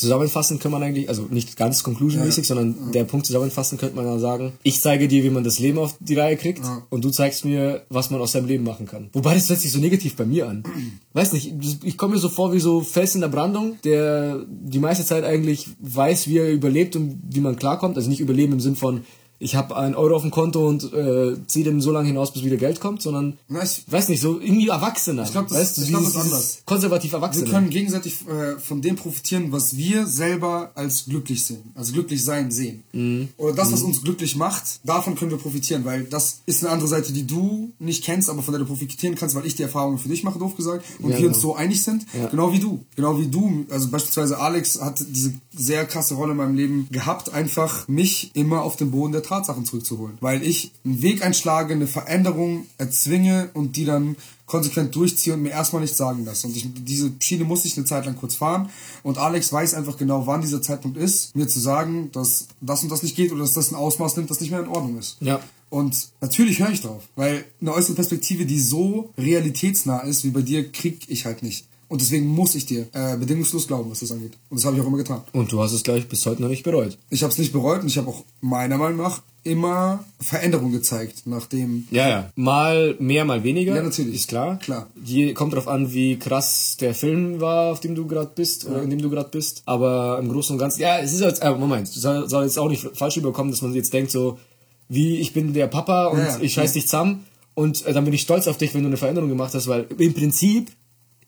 Zusammenfassend 0.02 0.60
kann 0.62 0.72
man 0.72 0.82
eigentlich, 0.84 1.10
also 1.10 1.28
nicht 1.30 1.56
ganz 1.58 1.84
conclusion-mäßig, 1.84 2.46
sondern 2.48 2.92
der 2.92 3.04
Punkt 3.04 3.26
zusammenfassend 3.26 3.80
könnte 3.80 3.96
man 3.96 4.06
dann 4.06 4.20
sagen, 4.20 4.54
ich 4.64 4.82
zeige 4.82 5.08
dir, 5.08 5.24
wie 5.24 5.30
man 5.30 5.44
das 5.44 5.60
Leben 5.60 5.78
auf 5.78 5.96
die 6.00 6.16
Reihe 6.16 6.36
kriegt 6.38 6.60
Ja. 6.66 6.82
und 6.90 7.06
du 7.06 7.10
zeigst 7.12 7.46
mir, 7.46 7.84
was 7.90 8.10
man 8.10 8.20
aus 8.20 8.32
seinem 8.32 8.48
Leben 8.48 8.64
machen 8.64 8.88
kann. 8.88 9.10
Wobei 9.14 9.34
das 9.36 9.50
hört 9.50 9.60
sich 9.60 9.72
so 9.72 9.80
negativ 9.80 10.16
bei 10.16 10.26
mir 10.26 10.50
an. 10.50 10.64
Weiß 11.14 11.34
nicht, 11.34 11.54
ich 11.84 11.98
komme 11.98 12.16
mir 12.16 12.20
so 12.20 12.30
vor 12.30 12.52
wie 12.54 12.60
so 12.60 12.82
Fels 12.82 13.16
in 13.16 13.22
der 13.22 13.28
Brandung, 13.28 13.78
der 13.84 14.46
die 14.50 14.80
meiste 14.80 15.06
Zeit 15.06 15.24
eigentlich 15.24 15.68
weiß, 15.80 16.28
wie 16.28 16.38
er 16.38 16.52
überlebt 16.52 16.96
und 16.96 17.20
wie 17.30 17.42
man 17.42 17.56
klarkommt. 17.58 17.98
Also 17.98 18.10
nicht 18.10 18.22
überleben 18.22 18.54
im 18.54 18.60
Sinn 18.60 18.76
von, 18.76 19.02
ich 19.44 19.56
habe 19.56 19.76
einen 19.76 19.96
Euro 19.96 20.16
auf 20.16 20.22
dem 20.22 20.30
Konto 20.32 20.68
und 20.68 20.94
äh, 20.94 21.36
ziehe 21.48 21.66
den 21.66 21.82
so 21.82 21.92
lange 21.92 22.08
hinaus, 22.08 22.32
bis 22.32 22.44
wieder 22.44 22.58
Geld 22.58 22.80
kommt, 22.80 23.02
sondern 23.02 23.38
ich- 23.50 23.84
weiß 23.92 24.10
nicht, 24.10 24.22
so 24.22 24.40
irgendwie 24.40 24.68
Erwachsener. 24.70 25.24
Ich 25.24 25.32
glaub, 25.32 25.48
das- 25.48 25.58
weißt 25.58 25.78
du, 25.78 25.82
ich 25.82 25.88
glaub, 25.90 26.04
das 26.04 26.16
ist 26.16 26.22
anders. 26.22 26.62
Konservativ 26.66 27.12
Wir 27.12 27.18
Erwachsener. 27.18 27.50
können 27.50 27.70
gegenseitig 27.72 28.20
äh, 28.28 28.60
von 28.60 28.82
dem 28.82 28.96
profitieren, 28.96 29.52
was 29.52 29.76
wir 29.76 30.06
selber 30.06 30.72
als 30.76 31.06
glücklich 31.06 31.44
sehen, 31.44 31.72
also 31.76 31.92
glücklich 31.92 32.24
sein 32.24 32.52
sehen. 32.52 32.84
Mhm. 32.94 33.30
Oder 33.38 33.54
das, 33.56 33.72
was 33.74 33.82
uns 33.82 34.04
glücklich 34.04 34.36
macht, 34.36 34.80
davon 34.84 35.16
können 35.16 35.32
wir 35.32 35.38
profitieren, 35.40 35.86
weil 35.86 36.04
das 36.04 36.42
ist 36.46 36.64
eine 36.64 36.72
andere 36.72 36.88
Seite, 36.88 37.12
die 37.12 37.26
du 37.26 37.72
nicht 37.80 38.04
kennst, 38.04 38.30
aber 38.30 38.44
von 38.44 38.52
der 38.54 38.60
du 38.60 38.68
profitieren 38.68 39.16
kannst, 39.16 39.34
weil 39.36 39.46
ich 39.48 39.56
die 39.56 39.64
Erfahrungen 39.64 39.98
für 39.98 40.10
dich 40.10 40.24
mache, 40.24 40.38
doof 40.38 40.56
gesagt, 40.56 40.86
und 41.00 41.10
Ja, 41.12 41.18
wir 41.20 41.28
uns 41.28 41.38
genau. 41.38 41.54
so 41.54 41.56
einig 41.56 41.82
sind, 41.82 42.06
Ja. 42.14 42.28
genau 42.28 42.54
wie 42.54 42.60
du. 42.60 42.86
Genau 42.96 43.20
wie 43.20 43.28
du. 43.28 43.66
Also 43.72 43.88
beispielsweise 43.90 44.40
Alex 44.40 44.80
hat 44.80 45.04
diese 45.10 45.34
sehr 45.52 45.86
krasse 45.86 46.14
Rolle 46.14 46.32
in 46.32 46.38
meinem 46.38 46.56
Leben 46.56 46.88
gehabt, 46.92 47.34
einfach 47.34 47.88
mich 47.88 48.32
immer 48.36 48.62
auf 48.62 48.76
den 48.76 48.92
Boden 48.92 49.12
der 49.12 49.24
Tatsachen 49.32 49.66
zurückzuholen. 49.66 50.18
Weil 50.20 50.44
ich 50.44 50.72
einen 50.84 51.02
Weg 51.02 51.24
einschlage, 51.24 51.74
eine 51.74 51.88
Veränderung 51.88 52.66
erzwinge 52.78 53.50
und 53.54 53.78
die 53.78 53.86
dann 53.86 54.18
konsequent 54.46 54.94
durchziehe 54.94 55.34
und 55.34 55.42
mir 55.42 55.52
erstmal 55.52 55.82
nichts 55.82 55.98
sagen 55.98 56.26
lasse. 56.26 56.48
Und 56.48 56.58
ich, 56.58 56.68
diese 56.84 57.14
Schiene 57.20 57.46
muss 57.46 57.64
ich 57.64 57.78
eine 57.78 57.86
Zeit 57.86 58.06
lang 58.06 58.18
kurz 58.18 58.36
fahren. 58.36 58.70
Und 59.04 59.18
Alex 59.18 59.54
weiß 59.54 59.74
einfach 59.74 59.98
genau, 59.98 60.28
wann 60.28 60.42
dieser 60.42 60.62
Zeitpunkt 60.62 60.98
ist, 60.98 61.34
mir 61.36 61.48
zu 61.48 61.62
sagen, 61.62 62.12
dass 62.12 62.48
das 62.60 62.84
und 62.84 62.92
das 62.92 63.04
nicht 63.04 63.16
geht 63.16 63.32
oder 63.32 63.42
dass 63.42 63.54
das 63.54 63.72
ein 63.72 63.76
Ausmaß 63.76 64.18
nimmt, 64.18 64.30
das 64.30 64.42
nicht 64.42 64.52
mehr 64.52 64.60
in 64.60 64.68
Ordnung 64.68 64.98
ist. 65.00 65.16
Ja. 65.22 65.40
Und 65.70 66.10
natürlich 66.20 66.60
höre 66.60 66.72
ich 66.72 66.82
drauf, 66.82 67.08
weil 67.16 67.46
eine 67.62 67.74
äußere 67.74 67.96
Perspektive, 67.96 68.46
die 68.46 68.60
so 68.60 69.14
realitätsnah 69.18 70.00
ist 70.00 70.26
wie 70.26 70.32
bei 70.32 70.42
dir, 70.42 70.70
krieg 70.70 71.06
ich 71.08 71.26
halt 71.26 71.44
nicht. 71.44 71.66
Und 71.92 72.00
deswegen 72.00 72.26
muss 72.26 72.56
ich 72.56 72.66
dir 72.66 72.88
äh, 72.94 73.18
bedingungslos 73.18 73.68
glauben, 73.68 73.92
was 73.92 74.00
das 74.00 74.14
angeht. 74.14 74.32
Und 74.50 74.58
das 74.58 74.66
habe 74.66 74.78
ich 74.78 74.82
auch 74.82 74.88
immer 74.88 74.96
getan. 74.96 75.24
Und 75.34 75.52
du 75.52 75.62
hast 75.62 75.74
es, 75.74 75.84
glaube 75.84 76.00
ich, 76.00 76.08
bis 76.08 76.26
heute 76.26 76.42
noch 76.42 76.48
nicht 76.48 76.64
bereut. 76.64 76.98
Ich 77.10 77.22
habe 77.22 77.34
es 77.34 77.38
nicht 77.38 77.52
bereut 77.52 77.82
und 77.82 77.88
ich 77.88 77.98
habe 77.98 78.08
auch 78.08 78.24
meiner 78.40 78.78
Meinung 78.78 79.00
nach 79.00 79.22
immer 79.44 80.06
Veränderung 80.22 80.72
gezeigt, 80.72 81.24
nachdem 81.26 81.90
Ja, 81.92 82.08
ja. 82.08 82.30
Mal 82.38 82.96
mehr, 83.00 83.26
mal 83.26 83.44
weniger. 83.44 83.76
Ja, 83.76 83.84
natürlich. 83.84 84.16
Ist 84.16 84.30
klar. 84.30 84.58
Klar. 84.60 84.88
Je, 85.04 85.34
kommt 85.34 85.54
drauf 85.54 85.68
an, 85.68 85.92
wie 85.92 86.18
krass 86.18 86.78
der 86.80 86.96
Film 86.96 87.42
war, 87.42 87.74
auf 87.74 87.82
dem 87.82 87.94
du 87.94 88.08
gerade 88.08 88.32
bist 88.34 88.66
oder 88.68 88.84
in 88.84 88.90
dem 88.90 89.02
du 89.02 89.10
gerade 89.10 89.30
bist. 89.30 89.62
Aber 89.66 90.18
im 90.22 90.30
Großen 90.30 90.54
und 90.54 90.60
Ganzen, 90.60 90.80
ja, 90.80 90.98
es 91.00 91.12
ist 91.12 91.20
jetzt, 91.20 91.44
äh, 91.44 91.52
Moment, 91.54 91.90
soll, 91.90 92.30
soll 92.30 92.46
jetzt 92.46 92.58
auch 92.58 92.70
nicht 92.70 92.88
falsch 92.94 93.18
überkommen, 93.18 93.52
dass 93.52 93.62
man 93.62 93.74
jetzt 93.74 93.92
denkt 93.92 94.12
so, 94.12 94.40
wie 94.88 95.18
ich 95.18 95.34
bin 95.34 95.54
der 95.54 95.68
Papa 95.68 96.06
und 96.06 96.20
Ja, 96.20 96.26
ja. 96.26 96.40
ich 96.40 96.54
scheiß 96.54 96.72
dich 96.72 96.86
zusammen 96.86 97.26
und 97.54 97.86
äh, 97.86 97.92
dann 97.92 98.06
bin 98.06 98.14
ich 98.14 98.22
stolz 98.22 98.48
auf 98.48 98.58
dich, 98.58 98.74
wenn 98.74 98.84
du 98.84 98.88
eine 98.88 98.98
Veränderung 98.98 99.28
gemacht 99.28 99.54
hast, 99.54 99.68
weil 99.68 99.88
im 99.98 100.14
Prinzip 100.14 100.72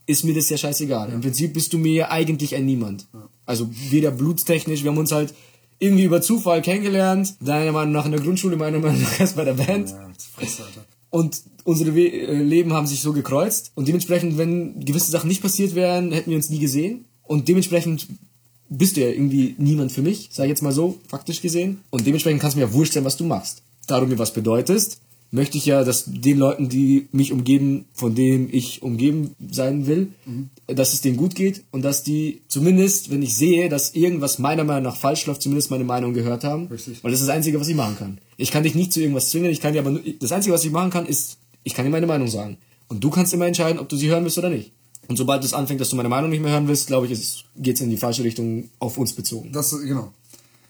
ist 0.05 0.23
mir 0.23 0.33
das 0.33 0.49
ja 0.49 0.57
scheißegal. 0.57 1.11
Im 1.11 1.21
Prinzip 1.21 1.53
bist 1.53 1.73
du 1.73 1.77
mir 1.77 1.93
ja 1.93 2.11
eigentlich 2.11 2.55
ein 2.55 2.65
Niemand. 2.65 3.07
Also 3.45 3.69
weder 3.89 4.11
blutstechnisch, 4.11 4.83
wir 4.83 4.91
haben 4.91 4.97
uns 4.97 5.11
halt 5.11 5.33
irgendwie 5.79 6.03
über 6.03 6.21
Zufall 6.21 6.61
kennengelernt, 6.61 7.35
deiner 7.41 7.71
Meinung 7.71 7.93
nach 7.93 8.05
in 8.05 8.11
der 8.11 8.21
Grundschule, 8.21 8.55
meiner 8.55 8.79
Meinung 8.79 9.01
nach 9.01 9.19
erst 9.19 9.35
bei 9.35 9.43
der 9.43 9.53
Band. 9.53 9.89
Ja, 9.89 10.11
Fresse, 10.35 10.63
Alter. 10.63 10.85
Und 11.09 11.41
unsere 11.63 11.93
We 11.95 12.07
äh, 12.07 12.41
Leben 12.41 12.73
haben 12.73 12.87
sich 12.87 13.01
so 13.01 13.13
gekreuzt. 13.13 13.71
Und 13.75 13.87
dementsprechend, 13.87 14.37
wenn 14.37 14.83
gewisse 14.83 15.11
Sachen 15.11 15.27
nicht 15.27 15.41
passiert 15.41 15.75
wären, 15.75 16.11
hätten 16.11 16.29
wir 16.29 16.37
uns 16.37 16.49
nie 16.49 16.59
gesehen. 16.59 17.05
Und 17.23 17.47
dementsprechend 17.47 18.07
bist 18.69 18.97
du 18.97 19.01
ja 19.01 19.09
irgendwie 19.09 19.55
niemand 19.57 19.91
für 19.91 20.01
mich, 20.01 20.29
sag 20.31 20.45
ich 20.45 20.49
jetzt 20.49 20.63
mal 20.63 20.71
so, 20.71 20.99
faktisch 21.07 21.41
gesehen. 21.41 21.81
Und 21.91 22.07
dementsprechend 22.07 22.41
kannst 22.41 22.55
du 22.55 22.61
mir 22.61 22.67
ja 22.67 22.73
wurscht 22.73 22.93
sein, 22.93 23.05
was 23.05 23.17
du 23.17 23.25
machst. 23.25 23.61
Da 23.87 23.99
du 23.99 24.07
mir 24.07 24.17
was 24.17 24.33
bedeutest, 24.33 25.01
möchte 25.33 25.57
ich 25.57 25.65
ja, 25.65 25.83
dass 25.83 26.05
den 26.05 26.37
Leuten, 26.37 26.69
die 26.69 27.07
mich 27.11 27.31
umgeben, 27.31 27.85
von 27.93 28.13
denen 28.13 28.49
ich 28.51 28.83
umgeben 28.83 29.35
sein 29.51 29.87
will, 29.87 30.09
dass 30.67 30.93
es 30.93 31.01
denen 31.01 31.17
gut 31.17 31.33
geht 31.33 31.63
und 31.71 31.81
dass 31.81 32.03
die 32.03 32.41
zumindest, 32.47 33.09
wenn 33.09 33.23
ich 33.23 33.35
sehe, 33.35 33.67
dass 33.67 33.95
irgendwas 33.95 34.37
meiner 34.37 34.63
Meinung 34.63 34.83
nach 34.83 34.95
falsch 34.95 35.25
läuft, 35.25 35.41
zumindest 35.41 35.71
meine 35.71 35.85
Meinung 35.85 36.13
gehört 36.13 36.43
haben. 36.43 36.67
Richtig. 36.67 37.03
Weil 37.03 37.11
das 37.11 37.19
ist 37.19 37.27
das 37.27 37.35
Einzige, 37.35 37.59
was 37.59 37.67
ich 37.67 37.75
machen 37.75 37.97
kann. 37.97 38.19
Ich 38.37 38.51
kann 38.51 38.61
dich 38.61 38.75
nicht 38.75 38.93
zu 38.93 39.01
irgendwas 39.01 39.31
zwingen, 39.31 39.49
ich 39.49 39.59
kann 39.59 39.73
dir 39.73 39.79
aber 39.79 39.89
nur, 39.89 40.01
das 40.19 40.31
Einzige, 40.31 40.53
was 40.53 40.63
ich 40.63 40.71
machen 40.71 40.91
kann, 40.91 41.07
ist, 41.07 41.37
ich 41.63 41.73
kann 41.73 41.83
dir 41.83 41.91
meine 41.91 42.07
Meinung 42.07 42.27
sagen. 42.27 42.57
Und 42.87 43.03
du 43.03 43.09
kannst 43.09 43.33
immer 43.33 43.47
entscheiden, 43.47 43.79
ob 43.79 43.89
du 43.89 43.95
sie 43.95 44.09
hören 44.09 44.23
willst 44.23 44.37
oder 44.37 44.49
nicht. 44.49 44.71
Und 45.07 45.17
sobald 45.17 45.43
es 45.43 45.53
anfängt, 45.53 45.81
dass 45.81 45.89
du 45.89 45.95
meine 45.95 46.09
Meinung 46.09 46.29
nicht 46.29 46.43
mehr 46.43 46.51
hören 46.51 46.67
willst, 46.67 46.87
glaube 46.87 47.07
ich, 47.07 47.45
geht 47.57 47.75
es 47.75 47.81
in 47.81 47.89
die 47.89 47.97
falsche 47.97 48.23
Richtung 48.23 48.69
auf 48.77 48.99
uns 48.99 49.13
bezogen. 49.13 49.51
Das, 49.51 49.71
genau. 49.81 50.13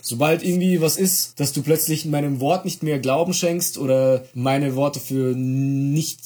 Sobald 0.06 0.44
irgendwie 0.44 0.82
was 0.82 0.98
ist, 0.98 1.40
dass 1.40 1.54
du 1.54 1.62
plötzlich 1.62 2.04
meinem 2.04 2.42
Wort 2.42 2.66
nicht 2.66 2.84
mehr 2.84 3.00
Glauben 3.00 3.34
schenkst 3.34 3.78
oder 3.78 4.26
meine 4.34 4.76
Worte 4.76 5.00
für 5.00 5.34
nicht 5.34 6.20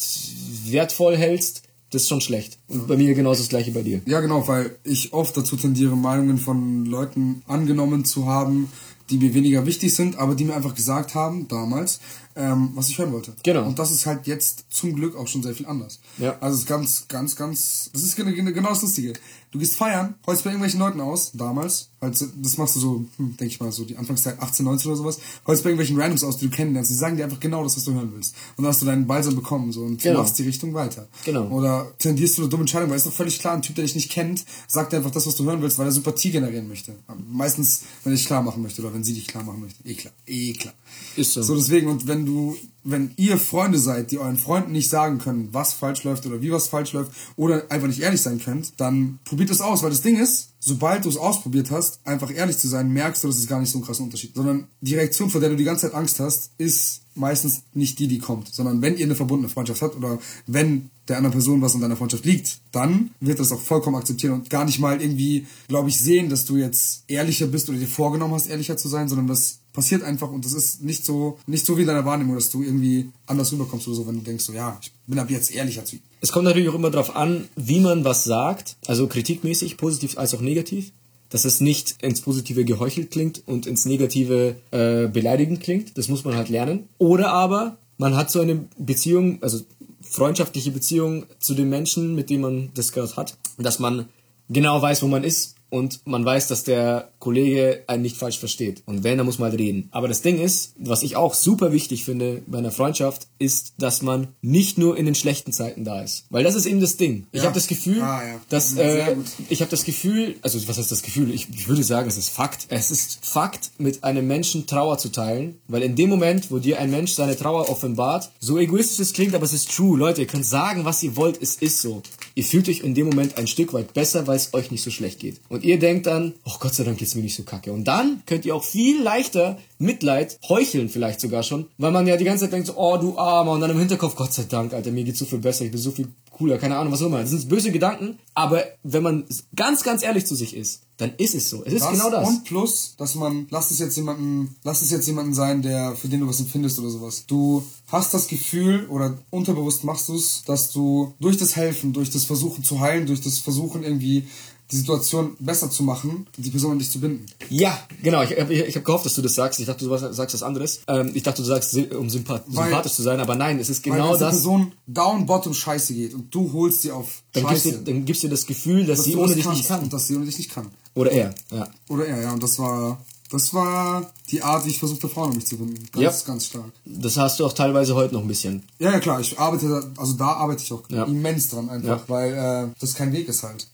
wertvoll 0.65 1.15
hältst, 1.15 1.61
das 1.91 2.01
ist 2.01 2.09
schon 2.09 2.19
schlecht. 2.19 2.57
Und 2.67 2.87
bei 2.87 2.97
mir 2.97 3.13
genauso 3.13 3.41
das 3.41 3.49
gleiche 3.49 3.71
bei 3.71 3.83
dir. 3.83 4.01
Ja, 4.07 4.19
genau, 4.19 4.47
weil 4.47 4.75
ich 4.83 5.13
oft 5.13 5.37
dazu 5.37 5.57
tendiere, 5.57 5.95
Meinungen 5.95 6.39
von 6.39 6.85
Leuten 6.85 7.43
angenommen 7.45 8.03
zu 8.03 8.25
haben, 8.25 8.71
die 9.11 9.19
mir 9.19 9.35
weniger 9.35 9.67
wichtig 9.67 9.93
sind, 9.93 10.17
aber 10.17 10.33
die 10.33 10.45
mir 10.45 10.55
einfach 10.55 10.73
gesagt 10.73 11.13
haben, 11.13 11.47
damals, 11.47 11.99
ähm, 12.37 12.69
was 12.75 12.89
ich 12.89 12.97
hören 12.97 13.11
wollte. 13.11 13.33
Genau. 13.43 13.65
Und 13.65 13.79
das 13.79 13.91
ist 13.91 14.05
halt 14.05 14.27
jetzt 14.27 14.65
zum 14.69 14.95
Glück 14.95 15.15
auch 15.15 15.27
schon 15.27 15.43
sehr 15.43 15.55
viel 15.55 15.65
anders. 15.65 15.99
Ja. 16.17 16.37
Also 16.39 16.55
es 16.55 16.61
ist 16.61 16.67
ganz, 16.67 17.07
ganz, 17.07 17.35
ganz, 17.35 17.89
das 17.91 18.03
ist 18.03 18.15
genau 18.15 18.69
das 18.69 18.81
Lustige. 18.81 19.13
Du 19.51 19.59
gehst 19.59 19.75
feiern, 19.75 20.15
holst 20.27 20.43
bei 20.43 20.49
irgendwelchen 20.49 20.79
Leuten 20.79 20.99
aus, 20.99 21.31
damals, 21.33 21.89
halt, 22.01 22.21
das 22.35 22.57
machst 22.57 22.75
du 22.75 22.79
so, 22.81 23.05
hm, 23.15 23.37
denke 23.37 23.45
ich 23.45 23.59
mal, 23.61 23.71
so 23.71 23.85
die 23.85 23.95
Anfangszeit 23.95 24.39
18, 24.41 24.65
19 24.65 24.91
oder 24.91 24.97
sowas, 24.97 25.19
holst 25.45 25.63
bei 25.63 25.69
irgendwelchen 25.69 25.99
Randoms 25.99 26.25
aus, 26.25 26.37
die 26.37 26.49
du 26.49 26.55
kennenlernst, 26.55 26.91
die 26.91 26.95
sagen 26.95 27.15
dir 27.15 27.23
einfach 27.23 27.39
genau 27.39 27.63
das, 27.63 27.77
was 27.77 27.85
du 27.85 27.93
hören 27.93 28.11
willst. 28.13 28.35
Und 28.57 28.65
dann 28.65 28.73
hast 28.73 28.81
du 28.81 28.85
deinen 28.85 29.07
Balsam 29.07 29.35
bekommen, 29.35 29.71
so, 29.71 29.83
und 29.83 30.01
Genau. 30.01 30.15
du 30.15 30.21
machst 30.21 30.37
die 30.37 30.43
Richtung 30.43 30.73
weiter. 30.73 31.07
Genau. 31.23 31.47
Oder 31.47 31.89
tendierst 31.97 32.37
du 32.37 32.41
eine 32.41 32.49
dumme 32.49 32.63
Entscheidung, 32.63 32.89
weil 32.89 32.97
es 32.97 33.05
ist 33.05 33.11
doch 33.11 33.15
völlig 33.15 33.39
klar, 33.39 33.53
ein 33.53 33.61
Typ, 33.61 33.75
der 33.75 33.85
dich 33.85 33.95
nicht 33.95 34.11
kennt, 34.11 34.43
sagt 34.67 34.91
dir 34.91 34.97
einfach 34.97 35.11
das, 35.11 35.25
was 35.25 35.35
du 35.37 35.45
hören 35.45 35.61
willst, 35.61 35.79
weil 35.79 35.85
er 35.87 35.91
Sympathie 35.93 36.31
generieren 36.31 36.67
möchte. 36.67 36.93
Meistens, 37.29 37.83
wenn 38.03 38.11
dich 38.13 38.25
klar 38.25 38.41
machen 38.41 38.61
möchte 38.61 38.81
oder 38.81 38.93
wenn 38.93 39.05
sie 39.05 39.13
dich 39.13 39.27
klar 39.27 39.43
machen 39.43 39.61
möchte. 39.61 39.81
Eh 39.87 39.93
klar, 39.95 40.13
eh 40.27 40.53
klar. 40.53 40.73
Ist 41.15 41.33
so. 41.33 41.41
So 41.41 41.55
deswegen, 41.55 41.87
und 41.87 42.07
wenn 42.07 42.25
du, 42.25 42.57
wenn 42.89 43.11
ihr 43.17 43.37
Freunde 43.37 43.79
seid, 43.79 44.11
die 44.11 44.17
euren 44.17 44.37
Freunden 44.37 44.71
nicht 44.71 44.89
sagen 44.89 45.19
können, 45.19 45.49
was 45.51 45.73
falsch 45.73 46.03
läuft 46.03 46.25
oder 46.25 46.41
wie 46.41 46.51
was 46.51 46.69
falsch 46.69 46.93
läuft, 46.93 47.11
oder 47.35 47.69
einfach 47.69 47.87
nicht 47.87 47.99
ehrlich 47.99 48.21
sein 48.21 48.39
könnt, 48.39 48.79
dann 48.79 49.19
probiert 49.25 49.49
es 49.49 49.61
aus, 49.61 49.83
weil 49.83 49.89
das 49.89 50.01
Ding 50.01 50.17
ist, 50.17 50.53
sobald 50.59 51.05
du 51.05 51.09
es 51.09 51.17
ausprobiert 51.17 51.69
hast, 51.69 51.99
einfach 52.05 52.33
ehrlich 52.33 52.57
zu 52.57 52.67
sein, 52.67 52.91
merkst 52.91 53.23
du, 53.23 53.27
dass 53.27 53.37
es 53.37 53.47
gar 53.47 53.59
nicht 53.59 53.71
so 53.71 53.77
einen 53.77 53.85
krassen 53.85 54.05
Unterschied. 54.05 54.33
Sondern 54.35 54.67
die 54.81 54.95
Reaktion, 54.95 55.29
vor 55.29 55.41
der 55.41 55.49
du 55.49 55.55
die 55.57 55.65
ganze 55.65 55.87
Zeit 55.87 55.95
Angst 55.95 56.19
hast, 56.19 56.51
ist 56.57 57.01
meistens 57.13 57.63
nicht 57.73 57.99
die, 57.99 58.07
die 58.07 58.19
kommt. 58.19 58.53
Sondern 58.53 58.81
wenn 58.81 58.97
ihr 58.97 59.05
eine 59.05 59.15
verbundene 59.15 59.49
Freundschaft 59.49 59.81
habt 59.81 59.95
oder 59.95 60.19
wenn 60.45 60.89
der 61.07 61.17
anderen 61.17 61.33
Person 61.33 61.61
was 61.61 61.75
an 61.75 61.81
deiner 61.81 61.95
Freundschaft 61.95 62.25
liegt, 62.25 62.59
dann 62.71 63.11
wird 63.19 63.39
das 63.39 63.51
auch 63.51 63.61
vollkommen 63.61 63.95
akzeptieren 63.95 64.33
und 64.33 64.49
gar 64.49 64.65
nicht 64.65 64.79
mal 64.79 65.01
irgendwie, 65.01 65.45
glaube 65.67 65.89
ich, 65.89 65.99
sehen, 65.99 66.29
dass 66.29 66.45
du 66.45 66.57
jetzt 66.57 67.03
ehrlicher 67.07 67.47
bist 67.47 67.69
oder 67.69 67.77
dir 67.77 67.87
vorgenommen 67.87 68.33
hast, 68.33 68.47
ehrlicher 68.47 68.77
zu 68.77 68.87
sein, 68.87 69.07
sondern 69.07 69.27
das 69.27 69.59
passiert 69.77 70.01
einfach 70.01 70.31
und 70.31 70.43
das 70.43 70.53
ist 70.53 70.81
nicht 70.81 71.05
so, 71.05 71.37
nicht 71.45 71.63
so 71.63 71.77
wie 71.77 71.81
in 71.81 71.87
deiner 71.87 72.03
Wahrnehmung, 72.03 72.33
dass 72.33 72.49
du 72.49 72.63
irgendwie 72.63 72.76
anders 73.25 73.51
rüberkommst 73.51 73.87
oder 73.87 73.97
so, 73.97 74.07
wenn 74.07 74.15
du 74.15 74.21
denkst, 74.21 74.45
so, 74.45 74.53
ja, 74.53 74.77
ich 74.81 74.91
bin 75.05 75.19
ab 75.19 75.29
jetzt 75.29 75.53
ehrlicher 75.53 75.85
zu 75.85 75.97
ihm. 75.97 76.01
Es 76.21 76.31
kommt 76.31 76.45
natürlich 76.45 76.69
auch 76.69 76.75
immer 76.75 76.89
darauf 76.89 77.15
an, 77.15 77.47
wie 77.55 77.79
man 77.79 78.03
was 78.03 78.23
sagt, 78.23 78.77
also 78.87 79.07
kritikmäßig, 79.07 79.77
positiv 79.77 80.17
als 80.17 80.33
auch 80.33 80.41
negativ, 80.41 80.91
dass 81.29 81.45
es 81.45 81.61
nicht 81.61 81.95
ins 82.01 82.21
Positive 82.21 82.65
geheuchelt 82.65 83.11
klingt 83.11 83.43
und 83.45 83.67
ins 83.67 83.85
Negative 83.85 84.55
äh, 84.71 85.07
beleidigend 85.07 85.61
klingt. 85.61 85.97
Das 85.97 86.07
muss 86.07 86.23
man 86.23 86.35
halt 86.35 86.49
lernen. 86.49 86.87
Oder 86.97 87.31
aber 87.33 87.77
man 87.97 88.15
hat 88.15 88.31
so 88.31 88.39
eine 88.39 88.65
Beziehung, 88.77 89.41
also 89.43 89.59
freundschaftliche 90.01 90.71
Beziehung 90.71 91.25
zu 91.39 91.53
den 91.53 91.69
Menschen, 91.69 92.15
mit 92.15 92.29
denen 92.29 92.41
man 92.41 92.69
das 92.75 92.91
gerade 92.91 93.15
hat, 93.15 93.37
dass 93.57 93.79
man 93.79 94.07
genau 94.49 94.81
weiß, 94.81 95.01
wo 95.01 95.07
man 95.07 95.23
ist 95.23 95.56
und 95.69 96.05
man 96.05 96.23
weiß, 96.23 96.47
dass 96.47 96.63
der 96.63 97.09
Kollege 97.19 97.83
einen 97.87 98.03
nicht 98.03 98.15
falsch 98.17 98.39
versteht. 98.39 98.83
Und 98.85 99.03
wenn, 99.03 99.17
dann 99.17 99.25
muss 99.25 99.39
man 99.39 99.49
halt 99.49 99.59
reden. 99.59 99.89
Aber 99.91 100.07
das 100.07 100.21
Ding 100.21 100.39
ist, 100.39 100.73
was 100.79 101.03
ich 101.03 101.15
auch 101.15 101.33
super 101.33 101.71
wichtig 101.73 102.05
finde 102.05 102.41
bei 102.47 102.57
einer 102.59 102.71
Freundschaft, 102.71 103.27
ist, 103.39 103.73
dass 103.77 104.01
man 104.01 104.29
nicht 104.41 104.77
nur 104.77 104.97
in 104.97 105.05
den 105.05 105.15
schlechten 105.15 105.51
Zeiten 105.51 105.83
da 105.83 106.01
ist. 106.01 106.25
Weil 106.29 106.43
das 106.43 106.55
ist 106.55 106.65
eben 106.65 106.79
das 106.79 106.97
Ding. 106.97 107.27
Ich 107.31 107.39
Ja. 107.39 107.45
habe 107.45 107.55
das 107.55 107.67
Gefühl, 107.67 108.01
Ah, 108.01 108.21
ja. 108.25 108.39
dass 108.49 108.75
äh, 108.77 109.15
ich 109.49 109.61
habe 109.61 109.69
das 109.71 109.83
Gefühl, 109.83 110.35
also 110.41 110.65
was 110.67 110.77
heißt 110.77 110.91
das 110.91 111.01
Gefühl? 111.03 111.33
Ich, 111.33 111.47
ich 111.49 111.67
würde 111.67 111.83
sagen, 111.83 112.07
es 112.07 112.17
ist 112.17 112.29
Fakt. 112.29 112.67
Es 112.69 112.91
ist 112.91 113.25
Fakt, 113.25 113.71
mit 113.77 114.03
einem 114.03 114.27
Menschen 114.27 114.67
Trauer 114.67 114.97
zu 114.97 115.09
teilen, 115.09 115.59
weil 115.67 115.83
in 115.83 115.95
dem 115.95 116.09
Moment, 116.09 116.49
wo 116.51 116.59
dir 116.59 116.79
ein 116.79 116.91
Mensch 116.91 117.11
seine 117.13 117.35
Trauer 117.35 117.69
offenbart, 117.69 118.31
so 118.39 118.57
egoistisch 118.57 118.99
es 118.99 119.13
klingt, 119.13 119.35
aber 119.35 119.43
es 119.45 119.53
ist 119.53 119.71
true. 119.75 119.97
Leute, 119.97 120.21
ihr 120.21 120.27
könnt 120.27 120.45
sagen, 120.45 120.85
was 120.85 121.03
ihr 121.03 121.15
wollt, 121.15 121.41
es 121.41 121.55
ist 121.55 121.81
so. 121.81 122.01
Ihr 122.37 122.43
fühlt 122.43 122.69
euch 122.69 122.81
in 122.81 122.93
dem 122.93 123.07
Moment 123.07 123.35
ein 123.39 123.47
Stück 123.47 123.73
weit 123.73 123.95
besser, 123.95 124.27
weil 124.27 124.35
es 124.35 124.53
euch 124.53 124.69
nicht 124.69 124.83
so 124.83 124.91
schlecht 124.91 125.19
geht. 125.19 125.41
Und 125.49 125.63
ihr 125.63 125.79
denkt 125.79 126.05
dann, 126.05 126.35
oh 126.45 126.57
Gott 126.59 126.75
sei 126.75 126.83
Dank 126.83 126.99
geht's 126.99 127.15
mir 127.15 127.23
nicht 127.23 127.33
so 127.33 127.41
kacke. 127.41 127.71
Und 127.71 127.85
dann 127.85 128.21
könnt 128.27 128.45
ihr 128.45 128.55
auch 128.55 128.63
viel 128.63 129.01
leichter 129.01 129.57
Mitleid 129.79 130.37
heucheln 130.47 130.87
vielleicht 130.87 131.19
sogar 131.19 131.41
schon, 131.41 131.65
weil 131.79 131.91
man 131.91 132.05
ja 132.05 132.15
die 132.15 132.25
ganze 132.25 132.43
Zeit 132.43 132.53
denkt 132.53 132.67
so, 132.67 132.75
oh 132.77 132.97
du 132.97 133.17
Armer, 133.17 133.53
und 133.53 133.61
dann 133.61 133.71
im 133.71 133.79
Hinterkopf, 133.79 134.15
Gott 134.15 134.33
sei 134.33 134.43
Dank, 134.43 134.73
Alter, 134.73 134.91
mir 134.91 135.03
geht's 135.03 135.17
so 135.17 135.25
viel 135.25 135.39
besser, 135.39 135.65
ich 135.65 135.71
bin 135.71 135.79
so 135.79 135.89
viel 135.89 136.09
cooler, 136.37 136.57
keine 136.57 136.77
Ahnung, 136.77 136.93
was 136.93 137.01
auch 137.01 137.07
immer. 137.07 137.21
Das 137.21 137.31
sind 137.31 137.49
böse 137.49 137.71
Gedanken, 137.71 138.19
aber 138.33 138.63
wenn 138.83 139.03
man 139.03 139.25
ganz, 139.55 139.83
ganz 139.83 140.03
ehrlich 140.03 140.25
zu 140.25 140.35
sich 140.35 140.55
ist, 140.55 140.83
dann 140.97 141.13
ist 141.17 141.35
es 141.35 141.49
so. 141.49 141.63
Es 141.63 141.73
ist 141.73 141.83
Das 141.83 141.91
genau 141.91 142.09
das. 142.09 142.27
Und 142.27 142.43
plus, 142.43 142.95
dass 142.97 143.15
man, 143.15 143.47
lass 143.49 143.71
es 143.71 143.79
jetzt 143.79 143.95
jemanden, 143.97 144.55
lass 144.63 144.81
es 144.81 144.89
jetzt 144.89 145.07
jemanden 145.07 145.33
sein, 145.33 145.61
der, 145.61 145.95
für 145.95 146.07
den 146.07 146.21
du 146.21 146.27
was 146.27 146.39
empfindest 146.39 146.79
oder 146.79 146.89
sowas. 146.89 147.25
Du 147.27 147.63
hast 147.87 148.13
das 148.13 148.27
Gefühl 148.27 148.87
oder 148.87 149.17
unterbewusst 149.29 149.83
machst 149.83 150.09
du 150.09 150.15
es, 150.15 150.43
dass 150.45 150.71
du 150.71 151.13
durch 151.19 151.37
das 151.37 151.55
Helfen, 151.55 151.93
durch 151.93 152.09
das 152.09 152.25
Versuchen 152.25 152.63
zu 152.63 152.79
heilen, 152.79 153.05
durch 153.05 153.21
das 153.21 153.37
Versuchen 153.37 153.83
irgendwie 153.83 154.27
die 154.71 154.75
Situation 154.77 155.35
besser 155.39 155.69
zu 155.71 155.83
machen, 155.83 156.27
die 156.37 156.49
Person 156.49 156.73
an 156.73 156.79
dich 156.79 156.91
zu 156.91 156.99
binden. 156.99 157.25
Ja, 157.49 157.77
genau. 158.03 158.21
Ich 158.23 158.37
habe 158.37 158.53
ich 158.53 158.75
hab 158.75 158.83
gehofft, 158.83 159.05
dass 159.05 159.13
du 159.13 159.21
das 159.21 159.33
sagst. 159.35 159.59
Ich 159.59 159.65
dachte, 159.65 159.85
du 159.85 159.97
sagst 159.97 160.33
was 160.33 160.43
anderes. 160.43 160.81
Ähm, 160.87 161.11
ich 161.13 161.23
dachte, 161.23 161.41
du 161.41 161.47
sagst, 161.47 161.73
um 161.97 162.09
sympath 162.09 162.43
Weil- 162.47 162.65
sympathisch 162.65 162.93
zu 162.93 163.01
sein, 163.01 163.19
aber 163.21 163.35
nein, 163.35 163.59
es 163.59 163.69
ist 163.69 163.85
Weil 163.85 163.93
genau 163.93 164.07
wenn 164.07 164.13
es 164.13 164.19
der 164.19 164.27
das. 164.27 164.35
Person 164.37 164.71
down 164.87 165.25
bottom 165.25 165.53
scheiße 165.53 165.93
geht 165.93 166.13
und 166.13 166.33
du 166.35 166.51
holst 166.51 166.81
sie 166.81 166.91
auf 166.91 167.23
Dann 167.31 167.47
gibst, 167.47 167.63
Scheiße, 167.63 167.77
dir, 167.79 167.93
dann 167.93 168.05
gibst 168.05 168.23
dir 168.23 168.29
das 168.29 168.45
Gefühl, 168.45 168.85
dass, 168.85 168.97
dass 168.97 169.05
sie 169.05 169.11
du 169.13 169.19
ohne 169.19 169.27
das 169.27 169.35
dich 169.37 169.47
nicht 169.49 169.67
kann. 169.67 169.83
Und 169.83 169.93
dass 169.93 170.07
sie 170.07 170.15
ohne 170.15 170.25
dich 170.25 170.37
nicht 170.37 170.51
kann. 170.51 170.67
Oder 170.95 171.11
er. 171.11 171.33
Ja. 171.51 171.67
Oder 171.89 172.05
er, 172.07 172.21
ja. 172.23 172.33
Und 172.33 172.43
das 172.43 172.59
war, 172.59 172.99
das 173.31 173.53
war 173.53 174.11
die 174.31 174.41
Art, 174.41 174.65
wie 174.65 174.69
ich 174.71 174.79
versuchte, 174.79 175.07
Frauen 175.07 175.29
an 175.31 175.35
mich 175.37 175.45
zu 175.45 175.57
binden. 175.57 175.75
Ganz, 175.93 176.03
Ja. 176.21 176.27
ganz 176.27 176.45
stark. 176.47 176.71
Das 176.85 177.15
hast 177.15 177.39
du 177.39 177.45
auch 177.45 177.53
teilweise 177.53 177.95
heute 177.95 178.13
noch 178.15 178.21
ein 178.21 178.27
bisschen. 178.27 178.63
Ja, 178.79 178.91
ja, 178.91 178.99
klar, 178.99 179.21
ich 179.21 179.39
arbeite, 179.39 179.91
also 179.95 180.13
da 180.13 180.33
arbeite 180.33 180.61
ich 180.63 180.73
auch 180.73 180.83
Ja. 180.89 181.05
immens 181.05 181.49
dran 181.49 181.69
einfach, 181.69 181.99
Ja. 181.99 182.03
weil 182.09 182.33
äh, 182.33 182.73
das 182.81 182.95
kein 182.95 183.13
Weg 183.13 183.29
ist 183.29 183.43
halt. 183.43 183.67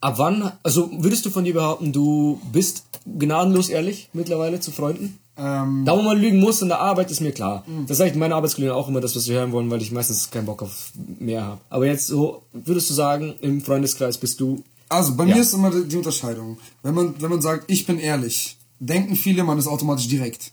Ab 0.00 0.14
wann, 0.18 0.52
also 0.62 0.90
würdest 0.92 1.26
du 1.26 1.30
von 1.30 1.44
dir 1.44 1.54
behaupten, 1.54 1.92
du 1.92 2.40
bist 2.52 2.84
gnadenlos 3.04 3.68
ehrlich 3.68 4.08
mittlerweile 4.12 4.60
zu 4.60 4.70
Freunden? 4.70 5.18
Ähm, 5.36 5.84
Da, 5.84 5.96
wo 5.96 6.02
man 6.02 6.18
lügen 6.18 6.40
muss 6.40 6.62
in 6.62 6.68
der 6.68 6.80
Arbeit, 6.80 7.10
ist 7.10 7.20
mir 7.20 7.32
klar. 7.32 7.64
Das 7.86 7.98
sage 7.98 8.10
ich 8.10 8.16
meinen 8.16 8.32
Arbeitskollegen 8.32 8.74
auch 8.74 8.88
immer, 8.88 9.00
das, 9.00 9.14
was 9.16 9.24
sie 9.24 9.32
hören 9.34 9.52
wollen, 9.52 9.70
weil 9.70 9.82
ich 9.82 9.90
meistens 9.92 10.30
keinen 10.30 10.46
Bock 10.46 10.62
auf 10.62 10.92
mehr 11.18 11.44
habe. 11.44 11.60
Aber 11.70 11.86
jetzt 11.86 12.06
so, 12.08 12.42
würdest 12.52 12.90
du 12.90 12.94
sagen, 12.94 13.34
im 13.40 13.60
Freundeskreis 13.60 14.18
bist 14.18 14.40
du 14.40 14.62
also 14.90 15.14
bei 15.16 15.24
Ja. 15.26 15.34
mir 15.36 15.42
ist 15.42 15.52
immer 15.52 15.70
die 15.70 15.84
die 15.86 15.96
Unterscheidung. 15.96 16.58
Wenn 16.82 16.94
man, 16.94 17.14
wenn 17.20 17.28
man 17.30 17.42
sagt, 17.42 17.70
ich 17.70 17.84
bin 17.84 17.98
ehrlich, 17.98 18.56
denken 18.80 19.16
viele, 19.16 19.44
man 19.44 19.58
ist 19.58 19.66
automatisch 19.66 20.08
direkt. 20.08 20.52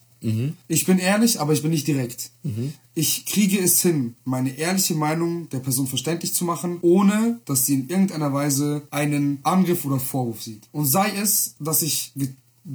Ich 0.68 0.86
bin 0.86 0.98
ehrlich, 1.00 1.40
aber 1.40 1.54
ich 1.54 1.62
bin 1.62 1.72
nicht 1.72 1.88
direkt. 1.88 2.32
Ich 2.96 3.26
kriege 3.26 3.60
es 3.60 3.82
hin, 3.82 4.16
meine 4.24 4.58
ehrliche 4.58 4.96
Meinung 4.96 5.50
der 5.50 5.60
Person 5.60 5.86
verständlich 5.88 6.34
zu 6.34 6.46
machen, 6.46 6.80
ohne 6.82 7.42
dass 7.46 7.66
sie 7.66 7.76
in 7.76 7.90
irgendeiner 7.90 8.34
Weise 8.34 8.84
einen 8.90 9.40
Angriff 9.44 9.86
oder 9.86 10.00
Vorwurf 10.00 10.42
sieht. 10.42 10.68
Und 10.72 10.86
sei 10.86 11.12
es, 11.22 11.56
dass 11.60 11.82
ich, 11.82 12.14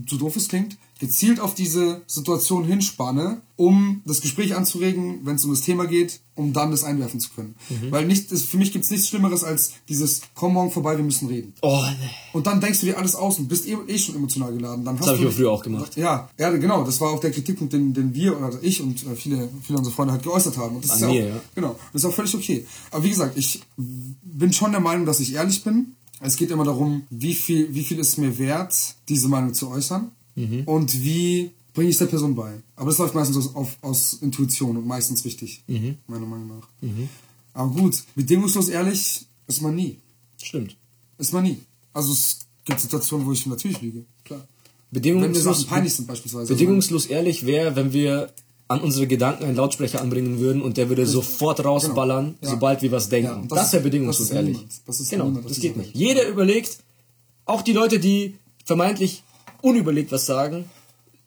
so 0.08 0.16
doof 0.16 0.36
es 0.36 0.48
klingt, 0.48 0.76
gezielt 1.00 1.40
auf 1.40 1.54
diese 1.54 2.02
Situation 2.06 2.64
hinspanne, 2.64 3.40
um 3.56 4.02
das 4.04 4.20
Gespräch 4.20 4.54
anzuregen, 4.54 5.20
wenn 5.24 5.36
es 5.36 5.44
um 5.44 5.50
das 5.50 5.62
Thema 5.62 5.86
geht, 5.86 6.20
um 6.34 6.52
dann 6.52 6.70
das 6.70 6.84
einwerfen 6.84 7.20
zu 7.20 7.30
können. 7.30 7.54
Weil 7.90 8.06
nicht, 8.06 8.30
für 8.30 8.56
mich 8.56 8.72
gibt 8.72 8.84
es 8.84 8.90
nichts 8.90 9.08
Schlimmeres 9.08 9.42
als 9.42 9.72
dieses, 9.88 10.22
komm 10.34 10.54
morgen 10.54 10.70
vorbei, 10.70 10.96
wir 10.96 11.04
müssen 11.04 11.28
reden. 11.28 11.54
Oh, 11.62 11.82
nee. 12.00 12.10
Und 12.32 12.46
dann 12.46 12.60
denkst 12.60 12.80
du 12.80 12.86
dir 12.86 12.98
alles 12.98 13.14
aus 13.14 13.38
und 13.38 13.48
bist 13.48 13.66
eh, 13.66 13.76
eh 13.88 13.98
schon 13.98 14.14
emotional 14.14 14.52
geladen. 14.52 14.84
Dann 14.84 14.98
hast 14.98 15.08
hab 15.08 15.16
du 15.16 15.20
ich 15.20 15.26
aber 15.26 15.34
früher 15.34 15.50
auch 15.50 15.62
gemacht. 15.62 15.96
Ja, 15.96 16.30
ja, 16.38 16.50
genau. 16.50 16.84
Das 16.84 17.00
war 17.00 17.10
auch 17.10 17.20
der 17.20 17.32
Kritikpunkt, 17.32 17.72
den, 17.72 17.92
den 17.92 18.14
wir 18.14 18.38
oder 18.38 18.52
ich 18.62 18.80
und 18.80 19.04
äh, 19.06 19.16
viele, 19.16 19.48
viele 19.62 19.78
unserer 19.78 19.94
Freunde 19.94 20.12
halt 20.12 20.22
geäußert 20.22 20.56
haben. 20.56 20.76
Und 20.76 20.84
das 20.84 20.92
An 20.92 20.96
ist 20.98 21.06
mir, 21.06 21.24
auch, 21.24 21.28
ja. 21.28 21.40
Genau. 21.54 21.76
Das 21.92 22.02
ist 22.02 22.08
auch 22.08 22.14
völlig 22.14 22.34
okay. 22.34 22.66
Aber 22.90 23.02
wie 23.04 23.10
gesagt, 23.10 23.36
ich 23.36 23.62
bin 23.76 24.52
schon 24.52 24.72
der 24.72 24.80
Meinung, 24.80 25.06
dass 25.06 25.20
ich 25.20 25.34
ehrlich 25.34 25.64
bin. 25.64 25.96
Es 26.20 26.36
geht 26.36 26.50
immer 26.50 26.64
darum, 26.64 27.02
wie 27.10 27.34
viel, 27.34 27.74
wie 27.74 27.82
viel 27.84 27.98
ist 27.98 28.18
mir 28.18 28.38
wert, 28.38 28.74
diese 29.08 29.28
Meinung 29.28 29.54
zu 29.54 29.68
äußern 29.70 30.10
Mhm. 30.36 30.62
und 30.64 31.02
wie 31.02 31.50
bringe 31.74 31.88
ich 31.88 31.94
es 31.94 31.98
der 31.98 32.06
Person 32.06 32.34
bei. 32.34 32.60
Aber 32.76 32.86
das 32.90 32.98
läuft 32.98 33.14
meistens 33.14 33.36
aus, 33.38 33.54
auf, 33.54 33.78
aus 33.80 34.14
Intuition 34.20 34.76
und 34.76 34.86
meistens 34.86 35.24
richtig, 35.24 35.62
Mhm. 35.66 35.96
meiner 36.06 36.26
Meinung 36.26 36.48
nach. 36.58 36.68
Aber 37.54 37.70
gut, 37.72 38.02
bedingungslos 38.14 38.68
ehrlich 38.68 39.26
ist 39.46 39.60
man 39.62 39.74
nie. 39.74 39.98
Stimmt. 40.42 40.76
Ist 41.18 41.32
man 41.32 41.42
nie. 41.44 41.58
Also 41.92 42.12
es 42.12 42.38
gibt 42.64 42.80
Situationen, 42.80 43.26
wo 43.26 43.32
ich 43.32 43.44
natürlich 43.46 43.80
lüge. 43.82 44.04
Klar. 44.24 44.40
Wenn 44.92 45.00
mir 45.02 45.18
Bedingungslos, 45.18 45.58
Sachen 45.60 45.68
peinlich 45.68 45.94
sind 45.94 46.06
beispielsweise. 46.06 46.52
bedingungslos 46.52 47.06
ehrlich 47.06 47.46
wäre, 47.46 47.74
wenn 47.76 47.92
wir 47.92 48.32
an 48.70 48.80
unsere 48.80 49.06
Gedanken 49.08 49.44
einen 49.44 49.56
Lautsprecher 49.56 50.00
anbringen 50.00 50.38
würden 50.38 50.62
und 50.62 50.76
der 50.76 50.88
würde 50.88 51.04
sofort 51.04 51.64
rausballern, 51.64 52.24
Genau. 52.26 52.36
Ja. 52.42 52.48
sobald 52.50 52.82
wir 52.82 52.92
was 52.92 53.08
denken. 53.08 53.26
Ja, 53.30 53.42
das, 53.48 53.58
das 53.70 53.74
ist- 53.74 53.82
bedingungslos 53.82 54.28
das 54.28 54.30
ist 54.30 54.36
ehrlich. 54.36 54.58
Das 54.86 55.00
ist 55.00 55.10
genau, 55.10 55.24
niemand 55.26 55.44
das 55.46 55.52
dieser 55.54 55.68
geht 55.68 55.76
nicht. 55.76 55.94
Jeder 55.96 56.28
überlegt, 56.28 56.78
auch 57.46 57.62
die 57.62 57.72
Leute, 57.72 57.98
die 57.98 58.36
vermeintlich 58.64 59.24
unüberlegt 59.60 60.12
was 60.12 60.24
sagen, 60.26 60.66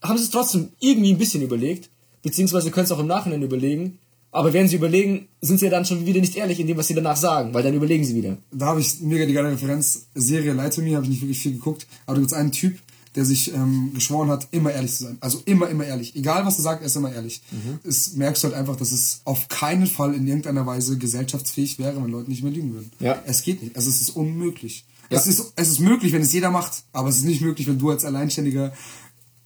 haben 0.02 0.18
sie 0.18 0.24
es 0.24 0.30
trotzdem 0.30 0.70
irgendwie 0.80 1.12
ein 1.12 1.18
bisschen 1.18 1.42
überlegt, 1.42 1.90
beziehungsweise 2.22 2.72
können 2.72 2.86
es 2.86 2.92
auch 2.94 3.00
im 3.00 3.08
Nachhinein 3.08 3.42
überlegen. 3.42 4.00
Aber 4.32 4.54
während 4.54 4.70
sie 4.70 4.78
überlegen, 4.78 5.28
sind 5.42 5.60
sie 5.60 5.66
ja 5.66 5.72
dann 5.72 5.86
schon 5.86 6.06
wieder 6.06 6.22
nicht 6.22 6.36
ehrlich 6.38 6.60
in 6.62 6.66
dem, 6.68 6.78
was 6.78 6.88
sie 6.88 6.96
danach 6.96 7.18
sagen, 7.18 7.54
weil 7.54 7.62
dann 7.62 7.74
überlegen 7.76 8.04
sie 8.06 8.16
wieder. 8.16 8.38
Da 8.52 8.68
habe 8.68 8.80
ich 8.80 9.00
mega 9.02 9.26
die 9.26 9.34
geile 9.34 9.52
Referenz. 9.52 10.08
Serie 10.16 10.54
Light 10.54 10.74
to 10.74 10.82
Me 10.82 10.96
habe 10.96 11.04
ich 11.04 11.10
nicht 11.12 11.22
wirklich 11.22 11.40
viel 11.40 11.52
geguckt. 11.54 11.86
Aber 12.06 12.16
da 12.16 12.22
gibt 12.22 12.32
es 12.32 12.38
einen 12.38 12.52
Typ, 12.52 12.80
der 13.16 13.26
sich 13.26 13.54
ähm, 13.54 13.92
geschworen 13.94 14.30
hat, 14.30 14.48
immer 14.52 14.72
ehrlich 14.72 14.96
zu 14.96 15.04
sein. 15.04 15.18
Also 15.20 15.42
immer, 15.46 15.70
immer 15.70 15.86
ehrlich. 15.86 16.16
Egal, 16.16 16.46
was 16.46 16.58
er 16.58 16.64
sagt, 16.64 16.82
er 16.82 16.88
ist 16.88 16.96
immer 16.96 17.14
ehrlich. 17.14 17.42
Mhm. 17.52 17.80
Es 17.88 18.14
merkst 18.14 18.44
du 18.44 18.48
halt 18.48 18.58
einfach, 18.58 18.76
dass 18.76 18.92
es 18.92 19.22
auf 19.24 19.48
keinen 19.50 19.88
Fall 19.88 20.14
in 20.16 20.28
irgendeiner 20.28 20.66
Weise 20.66 20.98
gesellschaftsfähig 20.98 21.80
wäre, 21.80 22.02
wenn 22.02 22.12
Leute 22.12 22.30
nicht 22.30 22.44
mehr 22.44 22.52
lügen 22.52 22.74
würden. 22.74 22.92
Ja. 23.00 23.22
Es 23.26 23.44
geht 23.44 23.62
nicht. 23.62 23.76
Also 23.76 23.90
es 23.90 24.02
ist 24.02 24.12
unmöglich. 24.12 24.86
Ja. 25.10 25.20
Es, 25.20 25.28
ist, 25.28 25.54
es 25.56 25.70
ist 25.70 25.80
möglich, 25.80 26.12
wenn 26.14 26.22
es 26.22 26.34
jeder 26.34 26.50
macht. 26.50 26.84
Aber 26.92 27.10
es 27.10 27.18
ist 27.18 27.26
nicht 27.26 27.42
möglich, 27.42 27.68
wenn 27.68 27.78
du 27.80 27.92
als 27.92 28.06
Alleinständiger 28.06 28.74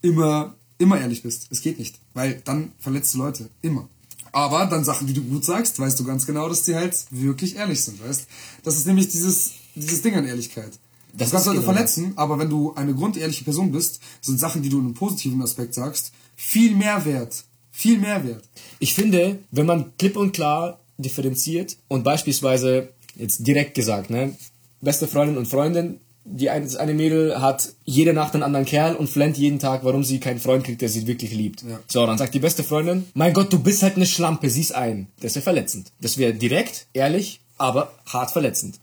immer, 0.02 0.56
immer 0.78 1.00
ehrlich 1.00 1.24
bist. 1.24 1.48
Es 1.50 1.62
geht 1.62 1.78
nicht. 1.80 2.00
Weil 2.14 2.42
dann 2.46 2.72
verletzt 2.80 3.14
du 3.14 3.20
Leute. 3.20 3.50
Immer. 3.62 3.90
Aber 4.32 4.66
dann 4.68 4.84
Sachen, 4.84 5.08
die 5.08 5.14
du 5.14 5.24
gut 5.24 5.44
sagst, 5.44 5.80
weißt 5.80 6.00
du 6.00 6.04
ganz 6.04 6.26
genau, 6.26 6.48
dass 6.48 6.64
die 6.64 6.76
halt 6.76 6.96
wirklich 7.10 7.56
ehrlich 7.56 7.84
sind, 7.84 8.04
weißt? 8.04 8.28
Das 8.64 8.76
ist 8.76 8.86
nämlich 8.86 9.10
dieses, 9.10 9.54
dieses 9.76 10.02
Ding 10.02 10.16
an 10.16 10.26
Ehrlichkeit. 10.26 10.78
Das 11.18 11.32
kannst 11.32 11.48
ist 11.48 11.54
Leute 11.54 11.62
genau 11.62 11.74
verletzen, 11.74 12.14
aber 12.16 12.38
wenn 12.38 12.50
du 12.50 12.74
eine 12.76 12.94
grundehrliche 12.94 13.44
Person 13.44 13.72
bist, 13.72 14.00
sind 14.22 14.40
Sachen, 14.40 14.62
die 14.62 14.70
du 14.70 14.78
in 14.78 14.86
einem 14.86 14.94
positiven 14.94 15.42
Aspekt 15.42 15.74
sagst, 15.74 16.12
viel 16.36 16.76
mehr 16.76 17.04
wert. 17.06 17.44
Viel 17.72 17.98
mehr 18.00 18.24
wert. 18.24 18.44
Ich 18.80 18.94
finde, 18.94 19.40
wenn 19.52 19.66
man 19.66 19.98
klipp 19.98 20.16
und 20.16 20.32
klar 20.32 20.80
differenziert 20.98 21.78
und 21.88 22.04
beispielsweise 22.04 22.90
jetzt 23.16 23.46
direkt 23.46 23.74
gesagt, 23.74 24.10
ne, 24.10 24.36
beste 24.82 25.08
Freundin 25.08 25.38
und 25.38 25.48
Freundin, 25.48 26.00
die 26.24 26.50
eine, 26.50 26.66
das 26.66 26.76
eine 26.76 26.94
Mädel 26.94 27.40
hat 27.42 27.74
jede 27.86 28.14
Nacht 28.14 28.34
einen 28.34 28.44
anderen 28.44 28.66
Kerl 28.66 28.96
und 28.96 29.10
flennt 29.10 29.38
jeden 29.38 29.60
Tag, 29.60 29.84
warum 29.84 30.04
sie 30.04 30.20
keinen 30.20 30.40
Freund 30.40 30.64
kriegt, 30.66 30.82
der 30.82 30.90
sie 30.90 31.08
wirklich 31.08 31.32
liebt. 31.32 31.63
Ja. 31.63 31.80
So, 31.88 32.06
dann 32.06 32.18
sagt 32.18 32.34
die 32.34 32.40
beste 32.40 32.63
Freundin, 32.63 33.06
mein 33.13 33.34
Gott, 33.34 33.52
du 33.52 33.60
bist 33.60 33.82
halt 33.82 33.96
eine 33.96 34.06
Schlampe, 34.06 34.50
sieh's 34.50 34.72
ein. 34.72 35.08
Das 35.22 35.36
wäre 35.36 35.44
verletzend. 35.44 35.92
Das 36.02 36.18
wäre 36.18 36.34
direkt, 36.34 36.88
ehrlich, 36.94 37.40
aber 37.58 37.94
hart 38.06 38.32
verletzend. 38.32 38.80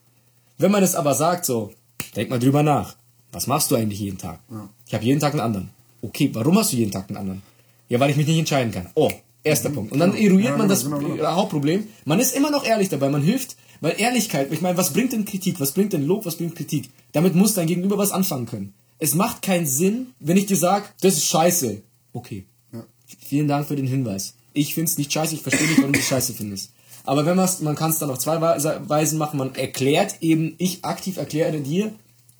Wenn 0.56 0.70
man 0.70 0.82
es 0.82 0.94
aber 0.94 1.14
sagt 1.14 1.44
so, 1.44 1.72
denk 2.16 2.30
mal 2.30 2.38
drüber 2.38 2.62
nach. 2.62 2.96
Was 3.32 3.46
machst 3.46 3.70
du 3.70 3.74
eigentlich 3.76 4.00
jeden 4.00 4.18
Tag? 4.18 4.40
Ich 4.86 4.94
habe 4.94 5.04
jeden 5.04 5.20
Tag 5.20 5.32
einen 5.32 5.40
anderen. 5.40 5.70
Okay, 6.02 6.30
warum 6.32 6.58
hast 6.58 6.72
du 6.72 6.76
jeden 6.76 6.92
Tag 6.92 7.08
einen 7.08 7.16
anderen? 7.16 7.42
Ja, 7.88 7.98
weil 8.00 8.10
ich 8.10 8.16
mich 8.16 8.26
nicht 8.26 8.38
entscheiden 8.38 8.72
kann. 8.72 8.88
Oh, 8.94 9.10
erster 9.42 9.70
Punkt. 9.70 9.92
Und 9.92 9.98
dann 9.98 10.14
eruiert 10.14 10.44
Ja, 10.44 10.50
man 10.56 10.68
genau, 10.68 10.68
das 10.68 10.84
genau, 10.84 10.98
genau. 10.98 11.14
äh, 11.22 11.26
Hauptproblem. 11.26 11.86
Man 12.04 12.20
ist 12.20 12.34
immer 12.36 12.50
noch 12.50 12.64
ehrlich 12.64 12.88
dabei, 12.88 13.08
man 13.08 13.22
hilft, 13.22 13.56
weil 13.80 13.94
Ehrlichkeit, 13.98 14.52
ich 14.52 14.60
meine, 14.60 14.76
was 14.78 14.92
bringt 14.92 15.12
denn 15.12 15.24
Kritik? 15.24 15.60
Was 15.60 15.72
bringt 15.72 15.92
denn 15.92 16.06
Lob? 16.06 16.24
Was 16.26 16.36
bringt 16.36 16.54
Kritik? 16.56 16.90
Damit 17.12 17.34
muss 17.34 17.54
dein 17.54 17.66
Gegenüber 17.66 17.98
was 17.98 18.12
anfangen 18.12 18.46
können. 18.46 18.74
Es 18.98 19.14
macht 19.14 19.42
keinen 19.42 19.66
Sinn, 19.66 20.08
wenn 20.20 20.36
ich 20.36 20.46
dir 20.46 20.56
sage, 20.56 20.86
das 21.00 21.14
ist 21.14 21.26
scheiße. 21.26 21.82
Okay. 22.12 22.46
Ja. 22.72 22.84
Vielen 23.18 23.48
Dank 23.48 23.66
für 23.66 23.76
den 23.76 23.86
Hinweis. 23.86 24.34
Ich 24.52 24.74
find's 24.74 24.96
nicht 24.98 25.12
scheiße, 25.12 25.34
ich 25.34 25.42
verstehe 25.42 25.66
nicht, 25.66 25.78
warum 25.78 25.92
du 25.92 25.98
es 25.98 26.06
scheiße 26.06 26.32
findest. 26.34 26.70
Aber 27.04 27.26
wenn 27.26 27.36
man's, 27.36 27.60
man 27.60 27.74
kann 27.74 27.90
es 27.90 27.98
dann 27.98 28.08
auf 28.10 28.18
zwei 28.18 28.40
Weise- 28.40 28.80
Weisen 28.86 29.18
machen. 29.18 29.36
Man 29.38 29.54
erklärt 29.56 30.16
eben, 30.22 30.54
ich 30.58 30.84
aktiv 30.84 31.16
erkläre 31.18 31.60
dir, 31.60 31.92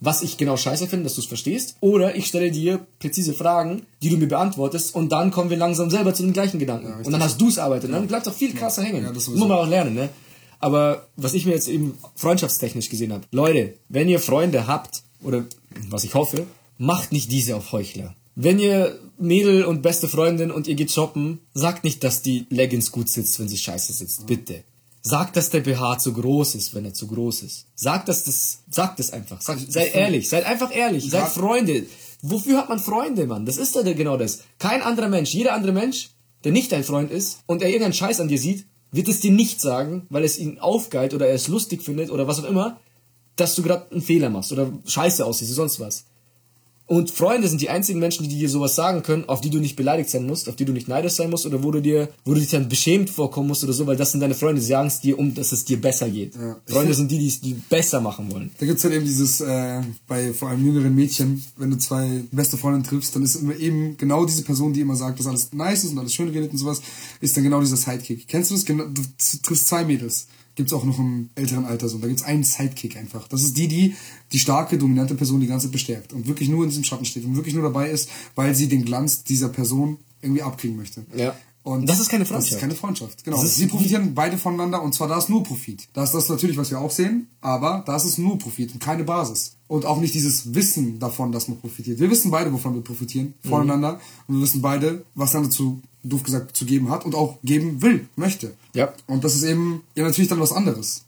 was 0.05 0.23
ich 0.23 0.37
genau 0.37 0.57
scheiße 0.57 0.87
finde, 0.87 1.05
dass 1.05 1.15
du 1.15 1.21
es 1.21 1.27
verstehst. 1.27 1.77
Oder 1.81 2.15
ich 2.15 2.27
stelle 2.27 2.51
dir 2.51 2.87
präzise 2.99 3.33
Fragen, 3.33 3.87
die 4.03 4.11
du 4.11 4.17
mir 4.17 4.29
beantwortest 4.29 4.95
und 4.95 5.11
dann 5.13 5.31
kommen 5.31 5.51
wir 5.51 5.57
langsam 5.57 5.91
selber 5.91 6.15
zu 6.15 6.23
den 6.23 6.33
gleichen 6.33 6.59
Gedanken. 6.59 6.93
und 7.05 7.13
dann 7.13 7.23
hast 7.23 7.41
du 7.41 7.49
es 7.49 7.59
arbeitet. 7.59 7.93
Dann 7.93 8.07
bleibt 8.07 8.29
auch 8.29 8.35
viel 8.35 8.55
krasser 8.55 8.83
hängen. 8.83 9.05
Ja, 9.05 9.13
das 9.13 9.29
muss 9.29 9.39
man 9.41 9.53
auch 9.53 9.69
lernen, 9.69 9.95
ne? 9.95 10.11
Aber 10.61 11.09
was 11.17 11.35
ich 11.35 11.45
mir 11.47 11.53
jetzt 11.53 11.69
eben 11.69 11.99
freundschaftstechnisch 12.15 12.89
gesehen 12.89 13.13
habe, 13.13 13.25
Leute, 13.31 13.75
wenn 13.89 14.09
ihr 14.09 14.21
Freunde 14.21 14.67
habt, 14.67 15.03
oder 15.23 15.45
was 15.91 16.05
ich 16.05 16.15
hoffe, 16.15 16.47
macht 16.79 17.13
nicht 17.13 17.31
diese 17.31 17.57
auf 17.57 17.73
Heuchler. 17.73 18.15
Wenn 18.35 18.59
ihr 18.59 18.99
Mädel 19.19 19.65
und 19.65 19.83
beste 19.83 20.09
Freundin 20.09 20.51
und 20.51 20.67
ihr 20.67 20.75
geht 20.75 20.91
shoppen, 20.91 21.41
sagt 21.53 21.85
nicht, 21.85 22.03
dass 22.03 22.23
die 22.23 22.47
Leggings 22.51 22.93
gut 22.93 23.09
sitzt, 23.09 23.39
wenn 23.39 23.49
sie 23.49 23.59
scheiße 23.59 23.93
sitzt. 23.93 24.27
Bitte. 24.27 24.65
Sagt, 25.07 25.37
dass 25.37 25.51
der 25.51 25.61
BH 25.61 25.99
zu 25.99 26.15
groß 26.15 26.55
ist, 26.55 26.75
wenn 26.75 26.87
er 26.87 26.95
zu 26.95 27.07
groß 27.07 27.43
ist. 27.43 27.67
Sagt, 27.75 28.09
dass 28.09 28.25
das, 28.25 28.61
sagt 28.71 28.99
es 29.01 29.13
einfach. 29.13 29.41
Sagt, 29.43 29.71
seid 29.71 29.95
ehrlich, 29.95 30.31
seid 30.31 30.47
einfach 30.47 30.75
ehrlich, 30.75 31.11
seid 31.11 31.29
Freunde. 31.29 31.85
Wofür 32.23 32.57
hat 32.57 32.71
man 32.71 32.79
Freunde, 32.79 33.27
Mann? 33.27 33.45
Das 33.45 33.59
ist 33.59 33.75
ja 33.75 33.83
genau 33.83 34.17
das. 34.17 34.41
Kein 34.59 34.81
anderer 34.81 35.11
Mensch, 35.11 35.35
jeder 35.35 35.53
andere 35.53 35.73
Mensch, 35.73 36.09
der 36.45 36.53
nicht 36.53 36.73
dein 36.73 36.85
Freund 36.85 37.11
ist 37.11 37.41
und 37.45 37.61
er 37.61 37.69
irgendeinen 37.69 37.93
Scheiß 37.93 38.19
an 38.21 38.29
dir 38.29 38.39
sieht, 38.39 38.67
wird 38.93 39.09
es 39.09 39.21
dir 39.21 39.31
nicht 39.31 39.61
sagen, 39.61 40.07
weil 40.09 40.25
es 40.25 40.39
ihn 40.39 40.59
aufgeilt 40.59 41.13
oder 41.13 41.27
er 41.27 41.35
es 41.35 41.49
lustig 41.49 41.83
findet 41.83 42.11
oder 42.11 42.27
was 42.27 42.41
auch 42.41 42.49
immer, 42.49 42.81
dass 43.37 43.57
du 43.57 43.63
gerade 43.63 43.91
einen 43.91 44.01
Fehler 44.01 44.31
machst 44.31 44.53
oder 44.53 44.73
Scheiße 44.87 45.27
aussiehst 45.27 45.51
oder 45.51 45.69
sonst 45.69 45.81
was. 45.81 46.05
Und 46.87 47.11
Freunde 47.11 47.49
sind 47.49 47.63
die 47.63 47.71
einzigen 47.71 47.99
Menschen, 47.99 48.29
die 48.29 48.39
dir 48.39 48.51
sowas 48.51 48.75
sagen 48.75 49.03
können, 49.03 49.27
auf 49.27 49.41
die 49.41 49.49
du 49.49 49.59
nicht 49.59 49.75
beleidigt 49.75 50.11
sein 50.11 50.27
musst, 50.27 50.51
auf 50.51 50.57
die 50.57 50.67
du 50.67 50.73
nicht 50.73 50.87
neidisch 50.87 51.15
sein 51.15 51.31
musst 51.31 51.47
oder 51.47 51.63
wo 51.63 51.71
du 51.71 51.81
dir, 51.81 52.11
wo 52.27 52.35
du 52.35 52.41
dich 52.41 52.51
dann 52.51 52.69
beschämt 52.69 53.09
vorkommen 53.09 53.49
musst 53.49 53.65
oder 53.65 53.73
so, 53.73 53.87
weil 53.87 53.97
das 53.97 54.13
sind 54.13 54.21
deine 54.21 54.35
Freunde, 54.35 54.61
die 54.61 54.67
sagen 54.67 54.89
es 54.89 55.01
dir, 55.01 55.19
um 55.19 55.35
dass 55.35 55.53
es 55.53 55.65
dir 55.65 55.81
besser 55.81 56.11
geht. 56.11 56.35
Ja. 56.35 56.57
Freunde 56.67 56.93
sind 56.93 57.11
die, 57.11 57.19
die 57.19 57.29
es 57.29 57.41
die 57.41 57.55
besser 57.55 58.03
machen 58.03 58.31
wollen. 58.31 58.51
Da 58.59 58.67
gibt's 58.67 58.85
halt 58.85 58.93
eben 58.93 59.07
dieses, 59.07 59.41
äh, 59.41 59.81
bei 60.07 60.35
vor 60.35 60.51
allem 60.51 60.65
jüngeren 60.65 60.95
Mädchen, 60.95 61.43
wenn 61.57 61.71
du 61.71 61.79
zwei 61.79 62.23
beste 62.31 62.59
Freundinnen 62.59 62.85
triffst, 62.85 63.17
dann 63.17 63.23
ist 63.23 63.37
immer 63.37 63.57
eben 63.57 63.97
genau 63.97 64.27
diese 64.27 64.43
Person, 64.43 64.75
die 64.75 64.83
immer 64.83 64.97
sagt, 64.97 65.19
dass 65.19 65.27
alles 65.27 65.55
nice 65.55 65.85
ist 65.85 65.93
und 65.93 65.99
alles 65.99 66.13
schön 66.13 66.29
redet 66.29 66.53
und 66.53 66.59
sowas, 66.59 66.83
ist 67.23 67.35
dann 67.35 67.45
genau 67.45 67.61
dieser 67.61 67.77
Sidekick. 67.79 68.29
Kennst 68.29 68.51
du 68.51 68.55
das? 68.55 68.65
Du 68.65 69.03
triffst 69.43 69.69
zwei 69.69 69.87
Mädels. 69.87 70.27
Gibt's 70.57 70.73
auch 70.73 70.85
noch 70.85 70.99
im 70.99 71.31
älteren 71.35 71.65
Alter 71.65 71.89
so. 71.89 71.99
Da 71.99 72.07
gibt's 72.07 72.23
einen 72.23 72.45
Sidekick 72.45 72.97
einfach. 72.97 73.27
Das 73.29 73.43
ist 73.43 73.57
die, 73.57 73.69
die 73.69 73.95
die 74.33 74.39
starke, 74.39 74.79
dominante 74.79 75.15
Person 75.15 75.41
die 75.41 75.47
ganze 75.47 75.67
Zeit 75.67 75.73
bestärkt 75.73 76.13
und 76.13 76.27
wirklich 76.27 76.49
nur 76.49 76.65
in 76.65 76.71
diesem 76.71 76.85
Schatten 76.85 77.05
steht 77.05 77.25
und 77.25 77.37
wirklich 77.37 77.55
nur 77.55 77.63
dabei 77.63 77.91
ist, 77.91 78.09
weil 78.35 78.55
sie 78.55 78.69
den 78.69 78.85
Glanz 78.85 79.25
dieser 79.25 79.49
Person 79.49 79.99
irgendwie 80.23 80.43
abkriegen 80.43 80.77
möchte. 80.77 81.05
Ja. 81.17 81.35
Und 81.65 81.89
Das 81.89 81.99
ist 81.99 82.11
keine 82.11 82.25
Das 82.25 82.29
Freundschaft. 82.31 82.53
ist 82.55 82.61
keine 82.61 82.75
Freundschaft, 82.75 83.25
genau. 83.25 83.41
Das 83.43 83.57
Sie 83.57 83.67
profitieren 83.67 84.15
beide 84.15 84.37
voneinander 84.39 84.83
und 84.83 84.95
zwar 84.95 85.09
da 85.09 85.17
ist 85.19 85.31
nur 85.31 85.43
Profit. 85.43 85.89
Da 85.95 86.05
ist 86.05 86.13
das 86.13 86.29
natürlich, 86.29 86.57
was 86.59 86.71
wir 86.71 86.79
auch 86.79 86.91
sehen, 86.91 87.27
aber 87.41 87.83
da 87.87 87.97
ist 87.97 88.19
nur 88.19 88.39
Profit 88.39 88.73
und 88.75 88.81
keine 88.81 89.03
Basis. 89.03 89.57
Und 89.67 89.87
auch 89.87 89.99
nicht 89.99 90.15
dieses 90.15 90.55
Wissen 90.55 90.99
davon, 90.99 91.33
dass 91.33 91.49
man 91.49 91.59
profitiert. 91.59 91.99
Wir 91.99 92.11
wissen 92.11 92.31
beide, 92.31 92.53
wovon 92.53 92.75
wir 92.75 92.83
profitieren, 92.83 93.33
Mhm. 93.43 93.49
voneinander. 93.49 93.99
Und 94.29 94.37
wir 94.37 94.43
wissen 94.43 94.61
beide, 94.61 95.05
was 95.15 95.33
dann 95.33 95.45
dazu, 95.45 95.81
doof 96.03 96.23
gesagt, 96.23 96.55
zu 96.55 96.67
geben 96.67 96.91
hat 96.91 97.07
und 97.07 97.15
auch 97.15 97.39
geben 97.43 97.81
will, 97.81 98.09
möchte. 98.15 98.53
Ja. 98.75 98.93
Und 99.07 99.25
das 99.25 99.35
ist 99.35 99.43
eben 99.45 99.81
ja 99.95 100.05
natürlich 100.05 100.29
dann 100.29 100.39
was 100.41 100.53
anderes. 100.53 101.05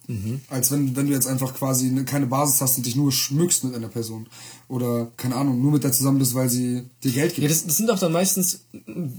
Als 0.48 0.70
wenn, 0.72 0.96
wenn 0.96 1.07
du 1.07 1.12
jetzt 1.12 1.26
einfach 1.26 1.52
quasi 1.54 1.90
ne- 1.90 2.07
keine 2.07 2.26
Basis 2.26 2.62
hast 2.62 2.78
und 2.78 2.86
dich 2.86 2.96
nur 2.96 3.12
schmückst 3.12 3.64
mit 3.64 3.74
einer 3.74 3.88
Person. 3.88 4.26
Oder, 4.68 5.12
keine 5.16 5.36
Ahnung, 5.36 5.62
nur 5.62 5.70
mit 5.70 5.84
der 5.84 5.92
zusammen 5.92 6.18
bist, 6.18 6.34
weil 6.34 6.48
sie 6.48 6.82
dir 7.04 7.12
Geld 7.12 7.34
gibt. 7.34 7.42
Ja, 7.44 7.48
das, 7.48 7.64
das 7.66 7.76
sind 7.76 7.88
doch 7.88 7.98
dann 7.98 8.10
meistens, 8.12 8.64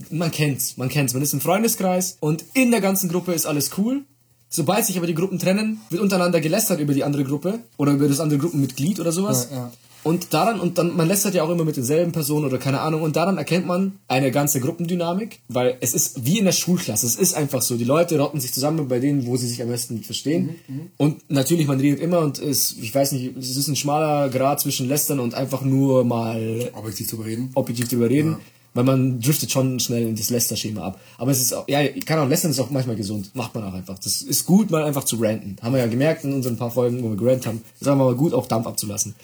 man 0.09 0.31
kennt's, 0.31 0.75
man 0.75 0.89
kennt's. 0.89 1.13
Man 1.13 1.23
ist 1.23 1.33
im 1.33 1.39
Freundeskreis 1.39 2.17
und 2.19 2.43
in 2.53 2.71
der 2.71 2.81
ganzen 2.81 3.09
Gruppe 3.09 3.33
ist 3.33 3.45
alles 3.45 3.71
cool. 3.77 4.03
Sobald 4.49 4.85
sich 4.85 4.97
aber 4.97 5.07
die 5.07 5.15
Gruppen 5.15 5.39
trennen, 5.39 5.81
wird 5.89 6.01
untereinander 6.01 6.39
gelästert 6.41 6.79
über 6.79 6.93
die 6.93 7.03
andere 7.03 7.23
Gruppe 7.23 7.59
oder 7.77 7.93
über 7.93 8.07
das 8.07 8.19
andere 8.19 8.39
Gruppenmitglied 8.39 8.99
oder 8.99 9.11
sowas. 9.11 9.49
Ja, 9.51 9.57
ja. 9.57 9.71
Und 10.07 10.33
daran, 10.33 10.61
und 10.61 10.77
dann, 10.77 10.95
man 10.95 11.05
lästert 11.05 11.33
ja 11.33 11.43
auch 11.43 11.49
immer 11.49 11.65
mit 11.65 11.75
denselben 11.75 12.13
Personen 12.13 12.45
oder 12.45 12.57
keine 12.57 12.79
Ahnung, 12.79 13.01
und 13.01 13.17
daran 13.17 13.37
erkennt 13.37 13.67
man 13.67 13.99
eine 14.07 14.31
ganze 14.31 14.61
Gruppendynamik, 14.61 15.41
weil 15.49 15.75
es 15.81 15.93
ist 15.93 16.25
wie 16.25 16.39
in 16.39 16.45
der 16.45 16.53
Schulklasse, 16.53 17.05
es 17.05 17.15
ist 17.15 17.33
einfach 17.33 17.61
so, 17.61 17.75
die 17.75 17.83
Leute 17.83 18.17
rotten 18.17 18.39
sich 18.39 18.53
zusammen 18.53 18.87
bei 18.87 18.99
denen, 18.99 19.25
wo 19.25 19.35
sie 19.35 19.49
sich 19.49 19.61
am 19.61 19.67
besten 19.67 20.03
verstehen. 20.03 20.55
Und 20.95 21.29
natürlich, 21.29 21.67
man 21.67 21.81
redet 21.81 21.99
immer 21.99 22.19
und 22.19 22.39
es, 22.39 22.77
ich 22.81 22.95
weiß 22.95 23.11
nicht, 23.11 23.35
es 23.35 23.57
ist 23.57 23.67
ein 23.67 23.75
schmaler 23.75 24.29
Grad 24.29 24.61
zwischen 24.61 24.87
lästern 24.87 25.19
und 25.19 25.33
einfach 25.33 25.63
nur 25.63 26.05
mal 26.05 26.69
Objektiv 26.73 27.09
zu 27.09 27.17
bereden. 27.17 27.51
objektiv 27.55 27.89
drüber 27.89 28.09
reden, 28.09 28.37
weil 28.75 28.85
man 28.85 29.19
driftet 29.19 29.51
schon 29.51 29.79
schnell 29.81 30.03
in 30.07 30.15
das 30.15 30.29
Läster-Schema 30.29 30.83
ab. 30.83 31.01
Aber 31.17 31.31
es 31.31 31.41
ist 31.41 31.51
auch, 31.51 31.67
ja, 31.67 31.85
kann 32.05 32.19
auch 32.19 32.29
lästern 32.29 32.51
ist 32.51 32.59
auch 32.59 32.69
manchmal 32.69 32.95
gesund. 32.95 33.31
Macht 33.33 33.55
man 33.55 33.63
auch 33.65 33.73
einfach. 33.73 33.99
Das 33.99 34.21
ist 34.21 34.45
gut, 34.45 34.69
mal 34.69 34.83
einfach 34.83 35.03
zu 35.03 35.17
ranten. 35.17 35.57
Haben 35.61 35.73
wir 35.73 35.79
ja 35.79 35.87
gemerkt 35.87 36.23
in 36.23 36.31
unseren 36.31 36.57
paar 36.57 36.71
Folgen, 36.71 37.03
wo 37.03 37.09
wir 37.09 37.17
gerannt 37.17 37.45
haben. 37.45 37.61
Ist 37.81 37.87
aber 37.87 38.05
mal 38.05 38.15
gut, 38.15 38.33
auch 38.33 38.47
Dampf 38.47 38.67
abzulassen. 38.67 39.15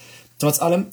Trotz 0.43 0.61
allem 0.61 0.87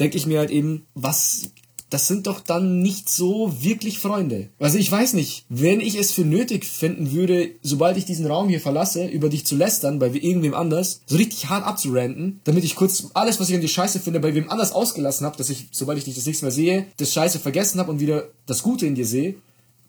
denke 0.00 0.16
ich 0.16 0.24
mir 0.24 0.38
halt 0.38 0.50
eben, 0.50 0.86
was, 0.94 1.50
das 1.90 2.08
sind 2.08 2.26
doch 2.26 2.40
dann 2.40 2.80
nicht 2.80 3.10
so 3.10 3.54
wirklich 3.60 3.98
Freunde. 3.98 4.48
Also 4.58 4.78
ich 4.78 4.90
weiß 4.90 5.12
nicht, 5.12 5.44
wenn 5.50 5.80
ich 5.80 5.96
es 5.96 6.10
für 6.10 6.24
nötig 6.24 6.64
finden 6.64 7.12
würde, 7.12 7.50
sobald 7.60 7.98
ich 7.98 8.06
diesen 8.06 8.24
Raum 8.24 8.48
hier 8.48 8.62
verlasse, 8.62 9.04
über 9.04 9.28
dich 9.28 9.44
zu 9.44 9.56
lästern, 9.56 9.98
bei 9.98 10.06
irgendwem 10.06 10.54
anders, 10.54 11.02
so 11.04 11.16
richtig 11.18 11.50
hart 11.50 11.66
abzuranten, 11.66 12.40
damit 12.44 12.64
ich 12.64 12.76
kurz 12.76 13.08
alles, 13.12 13.38
was 13.40 13.50
ich 13.50 13.56
an 13.56 13.60
dir 13.60 13.68
scheiße 13.68 14.00
finde, 14.00 14.20
bei 14.20 14.34
wem 14.34 14.48
anders 14.48 14.72
ausgelassen 14.72 15.26
habe, 15.26 15.36
dass 15.36 15.50
ich, 15.50 15.66
sobald 15.70 15.98
ich 15.98 16.04
dich 16.04 16.14
das 16.14 16.24
nächste 16.24 16.46
Mal 16.46 16.50
sehe, 16.50 16.86
das 16.96 17.12
Scheiße 17.12 17.38
vergessen 17.38 17.80
habe 17.80 17.90
und 17.90 18.00
wieder 18.00 18.28
das 18.46 18.62
Gute 18.62 18.86
in 18.86 18.94
dir 18.94 19.04
sehe, 19.04 19.34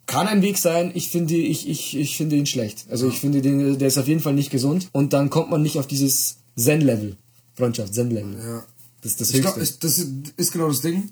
kann 0.07 0.28
ein 0.28 0.41
Weg 0.41 0.57
sein. 0.57 0.91
Ich 0.93 1.07
finde, 1.07 1.36
ich, 1.36 1.70
ich, 1.70 1.95
ich 1.95 2.18
finde 2.18 2.36
ihn 2.36 2.47
schlecht. 2.47 2.84
Also 2.89 3.07
ich 3.07 3.22
finde, 3.22 3.41
den, 3.41 3.80
der 3.80 3.88
ist 3.88 3.97
auf 3.97 4.09
jeden 4.09 4.20
Fall 4.20 4.34
nicht 4.34 4.51
gesund. 4.51 4.89
Und 4.91 5.13
dann 5.13 5.30
kommt 5.30 5.51
man 5.51 5.61
nicht 5.61 5.80
auf 5.80 5.88
dieses 5.88 6.39
Zen-Level. 6.57 7.16
Freundschaft, 7.53 7.93
Zen-Level. 7.93 8.36
Ja. 8.38 8.66
Das 9.06 9.12
ist 9.12 9.22
das 9.22 9.34
Ich 9.36 9.41
glaube, 9.41 9.62
Höchste. 9.62 9.78
das 9.82 9.99
ist 10.36 10.51
genau 10.51 10.68
das 10.68 10.82
Ding. 10.82 11.12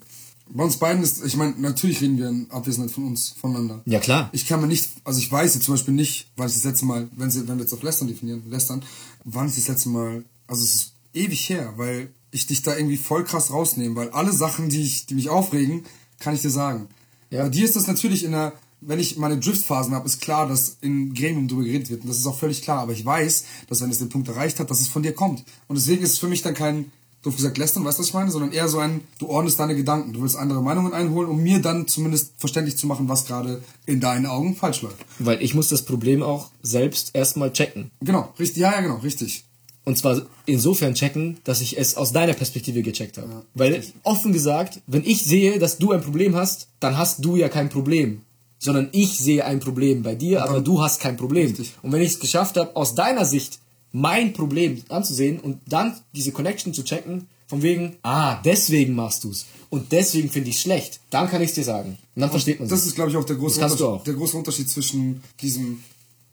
Bei 0.50 0.64
uns 0.64 0.78
beiden 0.78 1.04
ist, 1.04 1.24
ich 1.24 1.36
meine, 1.36 1.54
natürlich 1.60 2.02
reden 2.02 2.18
wir 2.18 2.28
in 2.28 2.50
Abwesenheit 2.50 2.90
von 2.90 3.06
uns, 3.06 3.36
voneinander. 3.40 3.84
Ja, 3.86 4.00
klar. 4.00 4.30
Ich 4.34 4.48
kann 4.48 4.60
mir 4.62 4.68
nicht, 4.68 4.90
also 5.04 5.20
ich 5.20 5.32
weiß 5.32 5.54
jetzt 5.54 5.66
zum 5.66 5.76
Beispiel 5.76 5.94
nicht, 5.94 6.28
wann 6.36 6.48
ich 6.48 6.56
das 6.56 6.64
letzte 6.64 6.86
Mal, 6.86 7.08
wenn, 7.16 7.30
sie, 7.30 7.48
wenn 7.48 7.58
wir 7.58 7.64
jetzt 7.64 7.74
auf 7.74 7.84
Lästern 7.84 8.08
definieren, 8.08 8.42
Lästern, 8.50 8.84
wann 9.24 9.48
ich 9.48 9.56
das 9.56 9.68
letzte 9.68 9.90
Mal, 9.90 10.26
also 10.48 10.64
es 10.64 10.74
ist 10.74 10.94
ewig 11.14 11.48
her, 11.50 11.74
weil 11.78 12.10
ich 12.32 12.48
dich 12.48 12.64
da 12.64 12.76
irgendwie 12.76 12.98
voll 12.98 13.24
krass 13.24 13.52
rausnehme, 13.52 13.96
weil 13.96 14.10
alle 14.10 14.34
Sachen, 14.34 14.70
die, 14.70 14.82
ich, 14.82 15.06
die 15.06 15.14
mich 15.14 15.30
aufregen, 15.30 15.84
kann 16.20 16.34
ich 16.34 16.42
dir 16.42 16.50
sagen. 16.50 16.88
Ja. 17.30 17.44
Bei 17.44 17.50
dir 17.50 17.64
ist 17.64 17.76
das 17.76 17.86
natürlich 17.86 18.24
in 18.24 18.32
der, 18.32 18.54
wenn 18.82 19.00
ich 19.00 19.18
meine 19.18 19.38
Driftphasen 19.38 19.94
habe, 19.94 20.08
ist 20.08 20.20
klar, 20.20 20.48
dass 20.48 20.78
in 20.82 21.14
Gremium 21.14 21.48
drüber 21.48 21.64
geredet 21.64 21.92
wird. 21.92 22.02
Und 22.02 22.10
das 22.10 22.18
ist 22.18 22.26
auch 22.26 22.40
völlig 22.40 22.64
klar. 22.64 22.80
Aber 22.80 22.92
ich 22.92 23.06
weiß, 23.06 23.46
dass 23.70 23.82
wenn 23.82 23.92
es 23.92 24.00
den 24.00 24.10
Punkt 24.10 24.28
erreicht 24.28 24.60
hat, 24.60 24.72
dass 24.72 24.82
es 24.82 24.88
von 24.88 25.04
dir 25.04 25.14
kommt. 25.14 25.44
Und 25.68 25.78
deswegen 25.78 26.04
ist 26.04 26.14
es 26.14 26.18
für 26.18 26.28
mich 26.28 26.42
dann 26.42 26.56
kein, 26.56 26.92
doof 27.24 27.36
gesagt, 27.36 27.58
lästern, 27.58 27.84
weißt 27.86 27.98
du, 27.98 28.02
was 28.02 28.08
ich 28.10 28.14
meine? 28.14 28.32
Sondern 28.32 28.52
eher 28.52 28.68
so 28.68 28.80
ein, 28.80 29.02
du 29.18 29.30
ordnest 29.30 29.60
deine 29.60 29.76
Gedanken. 29.76 30.14
Du 30.14 30.22
willst 30.22 30.36
andere 30.36 30.62
Meinungen 30.62 30.94
einholen, 30.94 31.30
um 31.30 31.42
mir 31.42 31.60
dann 31.60 31.88
zumindest 31.88 32.34
verständlich 32.38 32.78
zu 32.78 32.86
machen, 32.86 33.10
was 33.10 33.26
gerade 33.26 33.64
in 33.86 34.00
deinen 34.00 34.26
Augen 34.26 34.56
falsch 34.56 34.82
läuft. 34.82 34.98
Weil 35.20 35.42
ich 35.42 35.56
muss 35.56 35.70
das 35.70 35.84
Problem 35.84 36.22
auch 36.22 36.50
selbst 36.62 37.12
erstmal 37.14 37.52
checken. 37.52 37.92
Genau, 38.02 38.32
richtig, 38.38 38.62
ja, 38.62 38.74
ja, 38.74 38.82
genau, 38.82 38.98
richtig. 38.98 39.46
Und 39.86 39.98
zwar 39.98 40.22
insofern 40.46 40.94
checken, 40.94 41.40
dass 41.44 41.60
ich 41.60 41.78
es 41.78 41.98
aus 41.98 42.14
deiner 42.14 42.34
Perspektive 42.34 42.82
gecheckt 42.84 43.18
habe. 43.18 43.44
Weil 43.54 43.84
offen 44.04 44.32
gesagt, 44.32 44.82
wenn 44.88 45.04
ich 45.04 45.26
sehe, 45.26 45.60
dass 45.60 45.78
du 45.78 45.92
ein 45.92 46.02
Problem 46.02 46.36
hast, 46.36 46.68
dann 46.80 46.98
hast 46.98 47.24
du 47.26 47.36
ja 47.36 47.50
kein 47.50 47.70
Problem. 47.70 48.22
Sondern 48.60 48.88
ich 48.94 49.18
sehe 49.18 49.44
ein 49.44 49.60
Problem 49.60 50.04
bei 50.04 50.16
dir, 50.16 50.46
aber 50.46 50.62
du 50.62 50.82
hast 50.82 51.02
kein 51.02 51.18
Problem. 51.18 51.48
Richtig. 51.48 51.74
Und 51.82 51.92
wenn 51.92 52.02
ich 52.02 52.14
es 52.14 52.20
geschafft 52.22 52.56
habe, 52.56 52.78
aus 52.78 52.96
deiner 52.96 53.26
Sicht 53.26 53.60
mein 53.94 54.34
Problem 54.34 54.84
anzusehen 54.90 55.40
und 55.40 55.60
dann 55.68 55.96
diese 56.14 56.34
Connection 56.34 56.74
zu 56.74 56.84
checken, 56.84 57.28
von 57.48 57.62
wegen, 57.62 57.98
ah, 58.04 58.42
deswegen 58.44 58.96
machst 58.96 59.24
du's 59.24 59.46
und 59.70 59.92
deswegen 59.92 60.30
finde 60.30 60.50
ich 60.50 60.60
schlecht, 60.60 61.00
dann 61.12 61.30
kann 61.30 61.42
ich 61.42 61.50
es 61.50 61.56
dir 61.56 61.64
sagen. 61.64 61.98
Und 62.16 62.22
dann 62.22 62.32
versteht 62.32 62.60
man 62.60 62.68
Das 62.68 62.80
sich. 62.82 62.90
ist, 62.90 62.96
glaube 62.96 63.12
ich, 63.12 63.18
auch 63.18 63.26
der 63.26 63.36
große, 63.36 63.60
Das 63.60 63.80
auch. 63.82 64.04
der 64.04 64.16
große 64.16 64.36
Unterschied 64.38 64.70
zwischen 64.70 65.22
diesem 65.42 65.84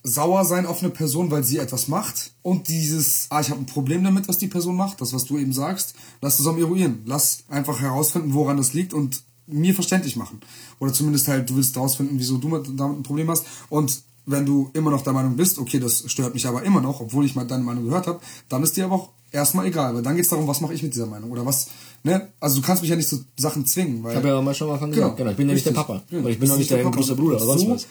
Sauersein 0.03 0.65
auf 0.65 0.81
eine 0.81 0.89
Person, 0.91 1.31
weil 1.31 1.45
sie 1.45 1.59
etwas 1.59 1.89
macht 1.89 2.33
und 2.43 2.69
dieses, 2.69 3.27
ah, 3.29 3.41
ich 3.41 3.51
habe 3.51 3.61
ein 3.61 3.67
Problem 3.67 4.03
damit, 4.03 4.29
was 4.29 4.39
die 4.39 4.47
Person 4.47 4.77
macht, 4.77 5.01
das, 5.03 5.13
was 5.13 5.27
du 5.27 5.37
eben 5.37 5.53
sagst, 5.53 5.95
lass 6.23 6.37
zusammen 6.39 6.61
eruieren. 6.61 7.03
Lass 7.05 7.45
einfach 7.49 7.81
herausfinden, 7.81 8.33
woran 8.33 8.57
das 8.57 8.73
liegt 8.73 8.95
und 8.95 9.23
mir 9.47 9.75
verständlich 9.75 10.17
machen. 10.17 10.41
Oder 10.79 10.93
zumindest 10.95 11.29
halt, 11.29 11.51
du 11.51 11.57
willst 11.57 11.75
herausfinden, 11.77 12.15
wieso 12.19 12.39
du 12.39 12.49
mit, 12.49 12.67
damit 12.79 12.99
ein 12.99 13.03
Problem 13.03 13.29
hast 13.29 13.45
und 13.69 14.03
wenn 14.31 14.47
du 14.47 14.71
immer 14.75 14.91
noch 14.91 15.03
der 15.03 15.13
Meinung 15.13 15.37
bist, 15.37 15.59
okay, 15.59 15.79
das 15.81 16.05
stört 16.11 16.35
mich 16.35 16.47
aber 16.47 16.63
immer 16.63 16.81
noch, 16.81 17.01
obwohl 17.01 17.25
ich 17.25 17.35
mal 17.35 17.47
deine 17.47 17.65
Meinung 17.65 17.85
gehört 17.85 18.07
habe, 18.07 18.21
dann 18.49 18.63
ist 18.63 18.77
dir 18.77 18.85
aber 18.85 18.95
auch 18.95 19.09
erstmal 19.33 19.67
egal, 19.67 19.95
weil 19.95 20.03
dann 20.03 20.15
geht 20.17 20.25
es 20.25 20.31
darum, 20.31 20.47
was 20.47 20.61
mache 20.61 20.75
ich 20.75 20.83
mit 20.83 20.95
dieser 20.95 21.07
Meinung 21.07 21.31
oder 21.31 21.45
was, 21.47 21.69
ne? 22.03 22.29
Also 22.41 22.61
du 22.61 22.67
kannst 22.67 22.83
mich 22.83 22.91
ja 22.91 22.97
nicht 22.97 23.09
zu 23.09 23.25
Sachen 23.37 23.67
zwingen, 23.67 24.03
weil 24.03 24.13
Ich 24.13 24.17
habe 24.19 24.29
ja 24.29 24.41
mal 24.43 24.55
schon 24.55 24.69
mal 24.69 24.79
von 24.79 24.91
gesagt, 24.91 25.17
genau, 25.17 25.31
ich 25.31 25.37
bin 25.37 25.49
ja 25.49 25.55
nicht 25.55 25.67
der. 25.67 25.73
Papa. 25.73 26.03
Ja, 26.11 26.19
ich 26.19 26.39
bin 26.39 26.49
auch 26.51 26.57
bist 26.57 26.59
nicht 26.59 26.71
der 26.71 26.79
Papa. 26.79 26.97
große 26.97 27.15
Bruder 27.17 27.37
oder 27.37 27.45
sonst 27.47 27.61
so, 27.63 27.71
was. 27.71 27.87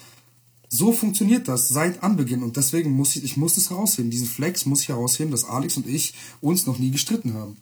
So 0.71 0.91
funktioniert 0.91 1.47
das 1.47 1.67
seit 1.67 2.03
Anbeginn 2.03 2.43
und 2.43 2.55
deswegen 2.55 2.91
muss 2.91 3.15
ich, 3.15 3.23
ich 3.23 3.37
muss 3.37 3.55
das 3.55 3.69
herausheben. 3.71 4.11
Diesen 4.11 4.27
Flex 4.27 4.65
muss 4.67 4.81
ich 4.81 4.89
herausheben, 4.89 5.31
dass 5.31 5.45
Alex 5.45 5.77
und 5.77 5.87
ich 5.87 6.13
uns 6.41 6.67
noch 6.67 6.77
nie 6.77 6.91
gestritten 6.91 7.33
haben. 7.33 7.57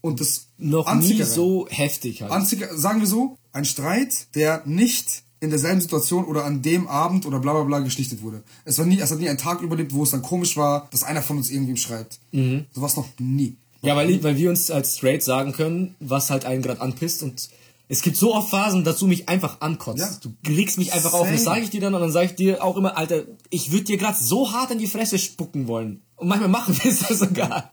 Und 0.00 0.20
das 0.20 0.46
Noch 0.58 0.92
nie 0.94 1.22
so 1.22 1.68
heftig 1.70 2.22
halt. 2.22 2.32
Anzieher- 2.32 2.74
sagen 2.76 3.00
wir 3.00 3.06
so, 3.06 3.36
ein 3.52 3.64
Streit, 3.66 4.34
der 4.34 4.62
nicht 4.64 5.22
in 5.40 5.50
derselben 5.50 5.80
Situation 5.80 6.24
oder 6.24 6.44
an 6.44 6.62
dem 6.62 6.86
Abend 6.86 7.26
oder 7.26 7.38
bla 7.38 7.52
bla 7.52 7.62
bla 7.62 7.78
geschlichtet 7.80 8.22
wurde. 8.22 8.42
Es, 8.64 8.78
war 8.78 8.86
nie, 8.86 9.00
es 9.00 9.10
hat 9.10 9.18
nie 9.18 9.28
ein 9.28 9.38
Tag 9.38 9.62
überlebt, 9.62 9.94
wo 9.94 10.02
es 10.02 10.10
dann 10.10 10.22
komisch 10.22 10.56
war, 10.56 10.88
dass 10.90 11.02
einer 11.02 11.22
von 11.22 11.38
uns 11.38 11.50
irgendwem 11.50 11.76
schreibt. 11.76 12.20
Mhm. 12.32 12.66
Sowas 12.72 12.96
noch 12.96 13.08
nie. 13.18 13.56
Ja, 13.82 13.96
weil, 13.96 14.22
weil 14.22 14.36
wir 14.36 14.50
uns 14.50 14.70
als 14.70 14.98
straight 14.98 15.22
sagen 15.22 15.52
können, 15.52 15.94
was 16.00 16.30
halt 16.30 16.44
einen 16.44 16.62
gerade 16.62 16.82
anpisst 16.82 17.22
und 17.22 17.48
es 17.90 18.02
gibt 18.02 18.16
so 18.16 18.36
oft 18.36 18.50
Phasen, 18.50 18.84
dass 18.84 19.00
du 19.00 19.08
mich 19.08 19.28
einfach 19.28 19.60
ankotzt. 19.62 19.98
Ja. 19.98 20.30
Du 20.44 20.52
regst 20.52 20.78
mich 20.78 20.92
einfach 20.92 21.12
auf. 21.12 21.22
Und 21.22 21.32
das 21.32 21.42
Same. 21.42 21.56
sage 21.56 21.64
ich 21.64 21.70
dir 21.70 21.80
dann 21.80 21.92
und 21.92 22.00
dann 22.00 22.12
sage 22.12 22.26
ich 22.26 22.34
dir 22.36 22.62
auch 22.62 22.76
immer, 22.76 22.96
Alter, 22.96 23.24
ich 23.48 23.72
würde 23.72 23.82
dir 23.82 23.96
gerade 23.96 24.16
so 24.16 24.52
hart 24.52 24.70
in 24.70 24.78
die 24.78 24.86
Fresse 24.86 25.18
spucken 25.18 25.66
wollen. 25.66 26.02
Und 26.14 26.28
manchmal 26.28 26.50
machen 26.50 26.78
wir 26.82 26.88
es 26.88 27.00
sogar. 27.00 27.72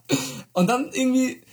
Und 0.53 0.72
dann 0.72 0.89
irgendwie, 0.91 1.43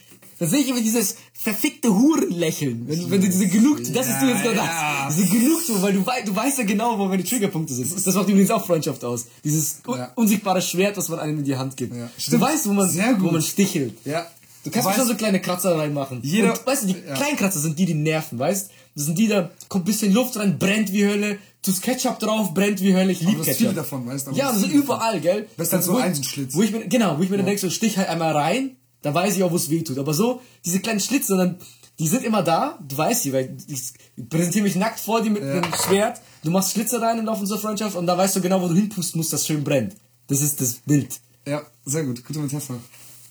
dann 0.45 0.51
sehe 0.51 0.61
ich 0.61 0.69
immer 0.69 0.81
dieses 0.81 1.17
verfickte 1.33 1.95
Hurenlächeln. 1.95 2.85
Wenn, 2.89 3.11
wenn 3.11 3.21
du 3.21 3.27
diese 3.29 3.49
Genugtuung, 3.49 3.93
das 3.95 4.09
ist 4.09 4.21
du 4.21 4.27
jetzt 4.27 4.43
gerade 4.43 4.57
Ja. 4.57 5.05
das. 5.07 5.17
Diese 5.17 5.29
Genugtuung, 5.29 5.83
weil 5.83 5.93
du, 5.93 6.07
wei 6.07 6.23
du 6.23 6.35
weißt 6.35 6.59
ja 6.59 6.65
genau, 6.65 6.99
wo 6.99 7.07
meine 7.07 7.25
Triggerpunkte 7.25 7.75
sind. 7.75 7.93
Das 8.07 8.15
macht 8.15 8.29
übrigens 8.29 8.51
auch 8.51 8.65
Freundschaft 8.65 9.05
aus. 9.05 9.27
Dieses 9.43 9.81
un 9.87 9.99
Ja. 9.99 10.13
unsichtbare 10.15 10.63
Schwert, 10.63 10.97
was 10.97 11.09
man 11.09 11.19
einem 11.19 11.39
in 11.39 11.45
die 11.45 11.57
Hand 11.57 11.77
gibt. 11.77 11.95
Ja. 11.97 12.09
Du 12.31 12.41
weißt, 12.41 12.67
wo 12.69 12.73
man, 12.73 12.89
wo 13.21 13.31
man 13.31 13.43
stichelt. 13.43 13.95
Ja. 14.05 14.27
Du 14.65 14.71
kannst 14.71 14.89
Weißt- 14.89 14.95
schon 14.97 15.07
so 15.09 15.15
kleine 15.15 15.41
Kratzer 15.43 15.77
reinmachen. 15.77 16.21
Jeder- 16.23 16.53
und, 16.59 16.67
weißt 16.67 16.85
du, 16.85 16.87
die 16.87 16.97
ja. 17.07 17.15
kleinen 17.15 17.37
Kratzer 17.37 17.61
sind 17.61 17.79
die, 17.79 17.85
die 17.85 17.93
nerven, 17.95 18.39
weißt 18.39 18.71
Das 18.95 19.05
sind 19.05 19.19
die, 19.19 19.29
da 19.29 19.51
kommt 19.69 19.85
ein 19.85 19.87
bisschen 19.87 20.13
Luft 20.13 20.37
rein, 20.39 20.59
brennt 20.59 20.91
wie 20.93 21.05
Hölle, 21.05 21.37
tust 21.63 21.83
Ketchup 21.83 22.19
drauf, 22.19 22.55
brennt 22.55 22.81
wie 22.81 22.95
Hölle. 22.95 23.13
Ich 23.13 23.21
liebe 23.21 23.43
Ketchup. 23.43 23.57
viele 23.59 23.73
davon, 23.75 24.07
weißt 24.07 24.29
du, 24.29 24.31
Ja, 24.33 24.51
das 24.53 24.61
sind 24.61 24.73
überall, 24.73 25.21
gell? 25.21 25.49
Das 25.59 25.67
ist 25.67 25.73
dann 25.75 25.83
so 25.83 25.97
ein 25.99 26.15
Schlitz. 26.25 26.55
Wo 26.55 26.63
ich 26.63 26.71
mir, 26.73 26.87
genau, 26.89 27.19
wo 27.19 27.23
ich 27.23 27.29
mir 27.29 27.37
dann 27.37 27.45
denke, 27.47 27.61
so 27.61 27.69
stich 27.69 27.99
halt 27.99 28.09
einmal 28.09 28.33
rein, 28.33 28.77
dann 29.05 29.15
weiß 29.15 29.37
ich 29.37 29.43
auch, 29.43 29.53
wo 29.53 29.57
es 29.57 29.69
weh 29.69 29.83
tut. 29.83 29.99
Aber 29.99 30.15
so, 30.15 30.41
diese 30.65 30.81
kleinen 30.81 30.99
Schlitze, 30.99 31.37
dann, 31.37 31.59
die 31.99 32.09
sind 32.09 32.25
immer 32.25 32.43
da, 32.43 32.79
du 32.83 32.97
weißt 32.97 33.23
sie, 33.23 33.33
weil 33.35 33.57
ich 33.69 33.93
präsentiere 34.31 34.65
mich 34.65 34.77
nackt 34.77 34.99
vor 34.99 35.21
dir 35.21 35.31
mit 35.31 35.43
einem 35.43 35.73
Schwert, 35.75 36.21
du 36.43 36.51
machst 36.51 36.73
Schlitze 36.73 37.01
rein 37.01 37.19
in 37.19 37.29
unserer 37.29 37.59
Freundschaft 37.59 37.97
und 37.97 38.07
da 38.07 38.17
weißt 38.17 38.35
du 38.35 38.41
genau, 38.41 38.63
wo 38.63 38.69
du 38.69 38.75
hinpusten 38.75 39.19
musst, 39.19 39.33
dass 39.33 39.47
schön 39.47 39.63
brennt. 39.63 39.95
Das 40.27 40.41
ist 40.41 40.59
das 40.61 40.75
Bild. 40.87 41.21
Ja, 41.47 41.63
sehr 41.85 42.05
gut. 42.05 42.25
Gute 42.25 42.39
Metapher. 42.39 42.81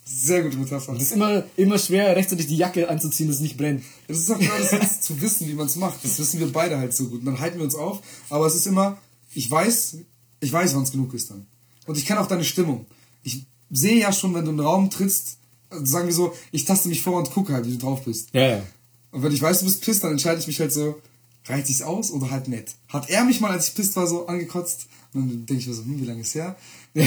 Sehr 0.05 0.43
gute 0.43 0.57
Metapher. 0.57 0.93
Es 0.93 1.01
ist 1.01 1.13
immer, 1.13 1.43
immer 1.57 1.79
schwer, 1.79 2.15
rechtzeitig 2.15 2.45
die 2.45 2.57
Jacke 2.57 2.87
anzuziehen, 2.87 3.27
dass 3.27 3.37
es 3.37 3.41
nicht 3.41 3.57
brennt. 3.57 3.83
Das 4.07 4.19
ist 4.19 4.31
auch 4.31 4.37
genau 4.37 4.53
das, 4.59 5.01
zu 5.01 5.19
wissen, 5.19 5.47
wie 5.47 5.55
man 5.55 5.65
es 5.65 5.75
macht. 5.75 6.03
Das 6.03 6.19
wissen 6.19 6.39
wir 6.39 6.51
beide 6.51 6.77
halt 6.77 6.93
so 6.93 7.07
gut. 7.07 7.21
Und 7.21 7.25
dann 7.25 7.39
halten 7.39 7.57
wir 7.57 7.65
uns 7.65 7.73
auf. 7.73 8.01
Aber 8.29 8.45
es 8.45 8.53
ist 8.53 8.67
immer, 8.67 8.99
ich 9.33 9.49
weiß, 9.49 9.97
ich 10.41 10.53
weiß, 10.53 10.75
wann 10.75 10.83
es 10.83 10.91
genug 10.91 11.15
ist 11.15 11.31
dann. 11.31 11.47
Und 11.87 11.97
ich 11.97 12.05
kenne 12.05 12.21
auch 12.21 12.27
deine 12.27 12.43
Stimmung. 12.43 12.85
Ich 13.23 13.47
sehe 13.71 13.97
ja 13.97 14.13
schon, 14.13 14.35
wenn 14.35 14.45
du 14.45 14.51
in 14.51 14.57
den 14.57 14.65
Raum 14.65 14.91
trittst, 14.91 15.39
sagen 15.83 16.07
wir 16.07 16.13
so, 16.13 16.33
ich 16.51 16.65
taste 16.65 16.89
mich 16.89 17.01
vor 17.01 17.17
und 17.17 17.31
gucke 17.31 17.53
halt, 17.53 17.65
wie 17.65 17.71
du 17.71 17.77
drauf 17.77 18.03
bist. 18.05 18.29
Ja, 18.33 18.47
ja. 18.47 18.63
Und 19.11 19.23
wenn 19.23 19.31
ich 19.31 19.41
weiß, 19.41 19.59
du 19.59 19.65
bist 19.65 19.81
pisst, 19.81 20.03
dann 20.03 20.11
entscheide 20.11 20.39
ich 20.39 20.47
mich 20.47 20.59
halt 20.59 20.73
so, 20.73 20.99
reicht 21.45 21.67
sich's 21.67 21.81
aus 21.81 22.11
oder 22.11 22.31
halt 22.31 22.47
nett. 22.47 22.75
Hat 22.87 23.09
er 23.09 23.23
mich 23.25 23.41
mal, 23.41 23.51
als 23.51 23.69
ich 23.69 23.75
pisst 23.75 23.95
war, 23.95 24.07
so 24.07 24.27
angekotzt? 24.27 24.87
Und 25.13 25.29
dann 25.29 25.45
denke 25.45 25.61
ich 25.61 25.67
mir 25.67 25.73
so, 25.73 25.83
hm, 25.83 26.01
wie 26.01 26.05
lange 26.05 26.21
ist 26.21 26.35
her? 26.35 26.55
Ja. 26.95 27.05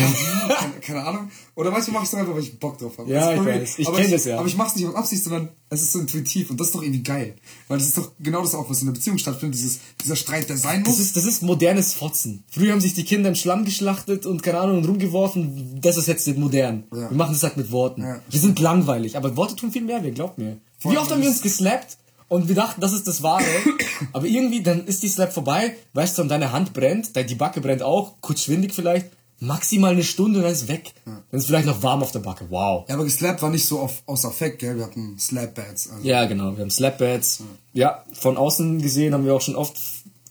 Keine, 0.81 1.05
Ahnung. 1.05 1.31
Oder 1.55 1.71
manchmal 1.71 1.95
mache 1.95 2.05
ich 2.05 2.13
es 2.13 2.15
einfach, 2.15 2.35
weil 2.35 2.43
ich 2.43 2.59
Bock 2.59 2.77
drauf 2.79 2.99
habe. 2.99 3.11
Ja, 3.11 3.31
ist 3.31 3.31
ich 3.31 3.37
voll 3.37 3.47
weiß. 3.47 3.79
Ich 3.79 3.89
aber 3.89 3.97
kenn 3.99 4.11
das 4.11 4.25
ja. 4.25 4.39
Aber 4.39 4.49
ich 4.49 4.57
mache 4.57 4.69
es 4.69 4.77
nicht 4.77 4.87
aus 4.87 4.95
Absicht, 4.97 5.23
sondern 5.23 5.49
es 5.69 5.83
ist 5.83 5.93
so 5.93 6.01
intuitiv 6.01 6.51
und 6.51 6.59
das 6.59 6.69
ist 6.69 6.75
doch 6.75 6.83
irgendwie 6.83 7.03
geil. 7.05 7.37
Weil 7.69 7.79
das 7.79 7.89
ist 7.89 7.99
doch 7.99 8.11
genau 8.19 8.43
das 8.43 8.55
auch, 8.55 8.69
was 8.69 8.81
in 8.81 8.87
der 8.87 8.95
Beziehung 8.95 9.19
stattfindet, 9.19 9.59
dieses, 9.59 9.79
dieser 10.03 10.17
Streit, 10.17 10.49
der 10.49 10.57
sein 10.57 10.81
muss. 10.81 10.97
Das 10.97 10.99
ist, 10.99 11.17
das 11.17 11.25
ist 11.25 11.43
modernes 11.43 11.95
Fotzen. 11.95 12.43
Früher 12.49 12.73
haben 12.73 12.81
sich 12.81 12.95
die 12.95 13.05
Kinder 13.05 13.29
im 13.29 13.37
Schlamm 13.37 13.65
geschlachtet 13.65 14.27
und 14.27 14.43
keine 14.43 14.59
Ahnung 14.59 14.79
und 14.79 14.89
rumgeworfen. 14.89 15.81
Das 15.81 15.97
ist 15.97 16.09
jetzt 16.09 16.27
modern. 16.37 16.85
Ja. 16.93 17.11
Wir 17.11 17.17
machen 17.17 17.33
das 17.33 17.45
halt 17.45 17.57
mit 17.57 17.71
Worten. 17.71 18.03
Ja. 18.03 18.21
Wir 18.29 18.41
sind 18.41 18.59
langweilig, 18.59 19.17
aber 19.17 19.37
Worte 19.37 19.55
tun 19.55 19.71
viel 19.71 19.83
mehr 19.83 20.03
weh, 20.03 20.11
glaubt 20.11 20.39
mir. 20.39 20.59
Vor 20.79 20.93
Wie 20.93 20.99
oft 20.99 21.11
haben 21.11 21.23
wir 21.23 21.29
uns 21.29 21.43
geslappt 21.43 21.97
und 22.29 22.49
wir 22.49 22.57
dachten, 22.57 22.81
das 22.81 22.93
ist 22.93 23.07
das 23.07 23.23
Wahre. 23.23 23.45
aber 24.13 24.27
irgendwie, 24.27 24.63
dann 24.63 24.85
ist 24.87 25.03
die 25.03 25.09
Slap 25.09 25.33
vorbei, 25.33 25.77
weißt 25.93 26.19
du, 26.19 26.23
und 26.23 26.29
deine 26.29 26.53
Hand 26.53 26.73
brennt, 26.73 27.15
die 27.15 27.35
Backe 27.35 27.61
brennt 27.61 27.83
auch, 27.83 28.17
kurz 28.21 28.43
schwindig 28.43 28.75
vielleicht, 28.75 29.11
maximal 29.41 29.93
eine 29.93 30.03
Stunde 30.03 30.39
und 30.39 30.45
dann 30.45 30.53
ist 30.53 30.63
es 30.63 30.69
weg. 30.69 30.95
Dann 31.05 31.23
ist 31.31 31.47
vielleicht 31.47 31.67
noch 31.67 31.83
warm 31.83 32.03
auf 32.03 32.13
der 32.13 32.21
Backe. 32.21 32.47
Wow. 32.49 32.89
ja, 32.89 32.95
aber 32.95 33.05
geslappt 33.05 33.43
war 33.43 33.51
nicht 33.51 33.67
so 33.67 33.81
auf, 33.81 34.03
aus 34.07 34.25
Affekt, 34.25 34.61
gell? 34.61 34.77
Wir 34.77 34.85
hatten 34.85 35.19
Slap-Bats. 35.19 35.91
Also. 35.91 36.07
Ja, 36.07 36.25
genau. 36.27 36.57
Wir 36.57 36.63
haben 36.63 36.71
Slapbats. 36.71 37.43
Ja, 37.73 38.05
von 38.13 38.37
außen 38.37 38.81
gesehen 38.81 39.13
haben 39.13 39.25
wir 39.25 39.35
auch 39.35 39.41
schon 39.41 39.57
oft 39.57 39.77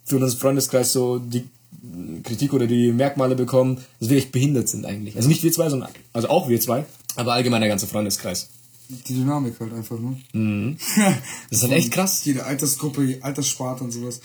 für 0.03 0.17
unseren 0.17 0.39
Freundeskreis 0.39 0.91
so 0.91 1.19
die 1.19 1.47
Kritik 2.23 2.53
oder 2.53 2.67
die 2.67 2.91
Merkmale 2.91 3.35
bekommen, 3.35 3.83
dass 3.99 4.09
wir 4.09 4.17
echt 4.17 4.31
behindert 4.31 4.69
sind 4.69 4.85
eigentlich. 4.85 5.15
Also 5.15 5.27
nicht 5.27 5.43
wir 5.43 5.51
zwei, 5.51 5.69
sondern 5.69 5.89
also 6.13 6.29
auch 6.29 6.49
wir 6.49 6.59
zwei, 6.59 6.85
aber 7.15 7.33
allgemein 7.33 7.61
der 7.61 7.69
ganze 7.69 7.87
Freundeskreis. 7.87 8.49
Die 8.87 9.15
Dynamik 9.15 9.59
halt 9.59 9.73
einfach, 9.73 9.99
ne? 9.99 10.17
Mhm. 10.33 10.77
Das 11.49 11.59
ist 11.59 11.63
halt 11.63 11.73
echt 11.73 11.91
krass. 11.91 12.23
Jede 12.23 12.45
Altersgruppe, 12.45 13.17
Alterssparte 13.21 13.83
und 13.83 13.91
sowas. 13.91 14.21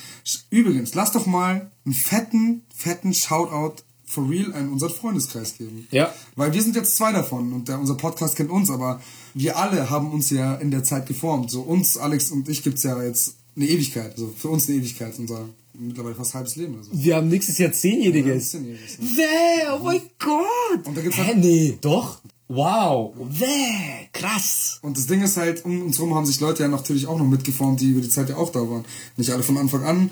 Übrigens, 0.50 0.94
lass 0.94 1.12
doch 1.12 1.26
mal 1.26 1.70
einen 1.84 1.94
fetten, 1.94 2.62
fetten 2.74 3.14
Shoutout 3.14 3.82
for 4.10 4.28
real 4.28 4.52
an 4.54 4.70
unseren 4.70 4.90
Freundeskreis 4.90 5.56
geben. 5.56 5.86
Ja. 5.90 6.12
Weil 6.36 6.52
wir 6.52 6.62
sind 6.62 6.74
jetzt 6.74 6.96
zwei 6.96 7.12
davon 7.12 7.52
und 7.52 7.68
der, 7.68 7.78
unser 7.78 7.94
Podcast 7.94 8.34
kennt 8.36 8.50
uns, 8.50 8.70
aber 8.70 9.00
wir 9.34 9.56
alle 9.56 9.88
haben 9.88 10.10
uns 10.12 10.30
ja 10.30 10.56
in 10.56 10.70
der 10.70 10.82
Zeit 10.82 11.06
geformt. 11.06 11.50
So 11.50 11.60
uns, 11.62 11.96
Alex 11.96 12.30
und 12.30 12.48
ich 12.48 12.62
gibt's 12.62 12.82
ja 12.82 13.00
jetzt 13.02 13.36
eine 13.56 13.66
Ewigkeit. 13.66 14.12
Also 14.12 14.32
für 14.36 14.48
uns 14.48 14.68
eine 14.68 14.78
Ewigkeit, 14.78 15.16
unser 15.18 15.48
mittlerweile 15.74 16.14
fast 16.16 16.34
halbes 16.34 16.56
Leben 16.56 16.74
oder 16.74 16.82
so. 16.84 16.90
Wir 16.92 17.16
haben 17.16 17.28
nächstes 17.28 17.56
Jahr 17.58 17.72
zehnjähriges. 17.72 18.52
Ja, 18.52 18.58
zehnjähriges, 18.58 18.98
ne? 18.98 19.08
Wer? 19.16 19.80
Oh 19.80 19.84
mein 19.84 20.02
Gott! 20.18 20.86
Und 20.86 20.96
da 20.96 21.00
gibt's 21.00 21.16
Hä, 21.16 21.24
halt- 21.24 21.38
nee, 21.38 21.78
doch? 21.80 22.20
Wow. 22.48 23.14
Wer? 23.28 24.08
Krass. 24.12 24.80
Und 24.82 24.96
das 24.96 25.06
Ding 25.06 25.22
ist 25.22 25.36
halt, 25.36 25.64
um 25.64 25.82
uns 25.82 26.00
rum 26.00 26.16
haben 26.16 26.26
sich 26.26 26.40
Leute 26.40 26.64
ja 26.64 26.68
natürlich 26.68 27.06
auch 27.06 27.16
noch 27.16 27.26
mitgeformt, 27.26 27.80
die 27.80 27.90
über 27.90 28.00
die 28.00 28.08
Zeit 28.08 28.28
ja 28.28 28.36
auch 28.36 28.50
da 28.50 28.58
waren. 28.58 28.84
Nicht 29.16 29.30
alle 29.30 29.44
von 29.44 29.56
Anfang 29.56 29.84
an, 29.84 30.10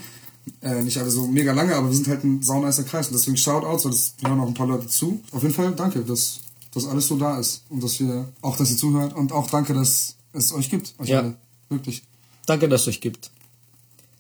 äh, 0.63 0.83
nicht 0.83 0.99
alle 0.99 1.11
so 1.11 1.27
mega 1.27 1.53
lange, 1.53 1.75
aber 1.75 1.89
wir 1.89 1.95
sind 1.97 2.09
halt 2.09 2.25
ein 2.25 2.43
sauneißer 2.43 2.85
Kreis. 2.85 3.09
Und 3.09 3.15
deswegen 3.15 3.37
Shoutouts, 3.37 3.85
weil 3.85 3.93
das 3.93 4.15
hören 4.25 4.41
auch 4.41 4.47
ein 4.49 4.55
paar 4.55 4.67
Leute 4.67 4.87
zu. 4.87 5.21
Auf 5.33 5.43
jeden 5.43 5.55
Fall 5.55 5.73
danke, 5.75 6.01
dass 6.03 6.41
das 6.75 6.87
alles 6.87 7.07
so 7.09 7.17
da 7.17 7.39
ist. 7.39 7.65
Und 7.69 7.83
dass 7.83 7.99
wir, 8.01 8.29
auch 8.43 8.57
dass 8.57 8.71
ihr 8.71 8.77
zuhört. 8.77 9.15
Und 9.15 9.33
auch 9.33 9.49
danke, 9.51 9.75
dass 9.75 10.17
es 10.33 10.53
euch 10.53 10.71
gibt. 10.71 10.95
Euch 10.99 11.09
Ja. 11.09 11.21
alle. 11.21 11.37
Wirklich. 11.69 12.03
Danke, 12.47 12.69
dass 12.69 12.83
es 12.83 12.89
euch 12.89 13.01
gibt. 13.01 13.31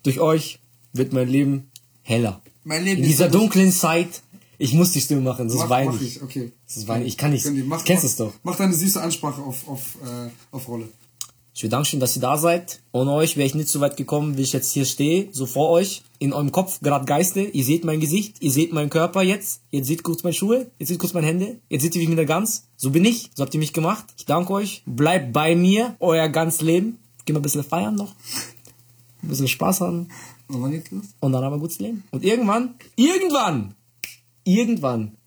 Durch 0.02 0.20
euch 0.20 0.60
wird 0.92 1.12
mein 1.12 1.28
Leben 1.28 1.70
heller. 2.02 2.40
Mein 2.64 2.84
Leben 2.84 3.02
In 3.02 3.08
dieser 3.08 3.28
dunklen 3.28 3.72
Zeit. 3.72 4.22
Ich 4.60 4.72
muss 4.74 4.90
die 4.92 5.00
Stimme 5.00 5.20
machen, 5.20 5.48
sonst 5.48 5.62
Mach, 5.62 5.70
weine 5.70 5.92
mach 5.92 6.00
ich. 6.00 6.20
okay. 6.20 6.50
Das 6.66 6.78
ist 6.78 6.88
weine 6.88 7.04
ich. 7.04 7.16
kann 7.16 7.30
nicht. 7.30 7.46
Mach, 7.66 7.84
Kennst 7.84 8.02
mach, 8.02 8.10
es 8.10 8.16
doch. 8.16 8.32
Mach 8.42 8.56
deine 8.56 8.74
süße 8.74 9.00
Ansprache 9.00 9.40
auf, 9.40 9.68
auf, 9.68 9.96
äh, 10.04 10.30
auf 10.50 10.66
Rolle. 10.66 10.88
Ich 11.58 11.64
will 11.64 11.70
Dankeschön, 11.70 11.98
dass 11.98 12.14
ihr 12.14 12.22
da 12.22 12.38
seid. 12.38 12.78
Ohne 12.92 13.10
euch 13.14 13.36
wäre 13.36 13.44
ich 13.44 13.56
nicht 13.56 13.68
so 13.68 13.80
weit 13.80 13.96
gekommen, 13.96 14.36
wie 14.36 14.42
ich 14.42 14.52
jetzt 14.52 14.70
hier 14.70 14.84
stehe, 14.84 15.26
so 15.32 15.44
vor 15.44 15.70
euch. 15.70 16.04
In 16.20 16.32
eurem 16.32 16.52
Kopf 16.52 16.78
gerade 16.82 17.04
Geiste. 17.04 17.40
Ihr 17.40 17.64
seht 17.64 17.84
mein 17.84 17.98
Gesicht, 17.98 18.36
ihr 18.40 18.52
seht 18.52 18.72
meinen 18.72 18.90
Körper 18.90 19.22
jetzt. 19.22 19.62
Ihr 19.72 19.84
seht 19.84 20.04
kurz 20.04 20.22
meine 20.22 20.34
Schuhe, 20.34 20.70
ihr 20.78 20.86
seht 20.86 21.00
kurz 21.00 21.14
meine 21.14 21.26
Hände. 21.26 21.58
Jetzt 21.68 21.82
seht 21.82 21.96
ihr, 21.96 21.98
wie 21.98 22.04
ich 22.04 22.08
mit 22.10 22.18
der 22.18 22.26
Gans. 22.26 22.68
So 22.76 22.92
bin 22.92 23.04
ich, 23.04 23.30
so 23.34 23.42
habt 23.42 23.52
ihr 23.54 23.58
mich 23.58 23.72
gemacht. 23.72 24.04
Ich 24.16 24.24
danke 24.24 24.52
euch. 24.52 24.84
Bleibt 24.86 25.32
bei 25.32 25.56
mir, 25.56 25.96
euer 25.98 26.28
ganz 26.28 26.60
Leben. 26.60 27.00
Gehen 27.24 27.34
wir 27.34 27.40
ein 27.40 27.42
bisschen 27.42 27.64
feiern 27.64 27.96
noch. 27.96 28.14
Ein 29.24 29.28
bisschen 29.28 29.48
Spaß 29.48 29.80
haben. 29.80 30.10
Und 30.46 30.62
wann 30.62 30.70
geht's 30.70 30.92
los? 30.92 31.06
Und 31.18 31.32
dann 31.32 31.42
aber 31.42 31.58
gutes 31.58 31.80
Leben. 31.80 32.04
Und 32.12 32.22
irgendwann, 32.22 32.76
irgendwann, 32.94 33.74
irgendwann 34.44 35.17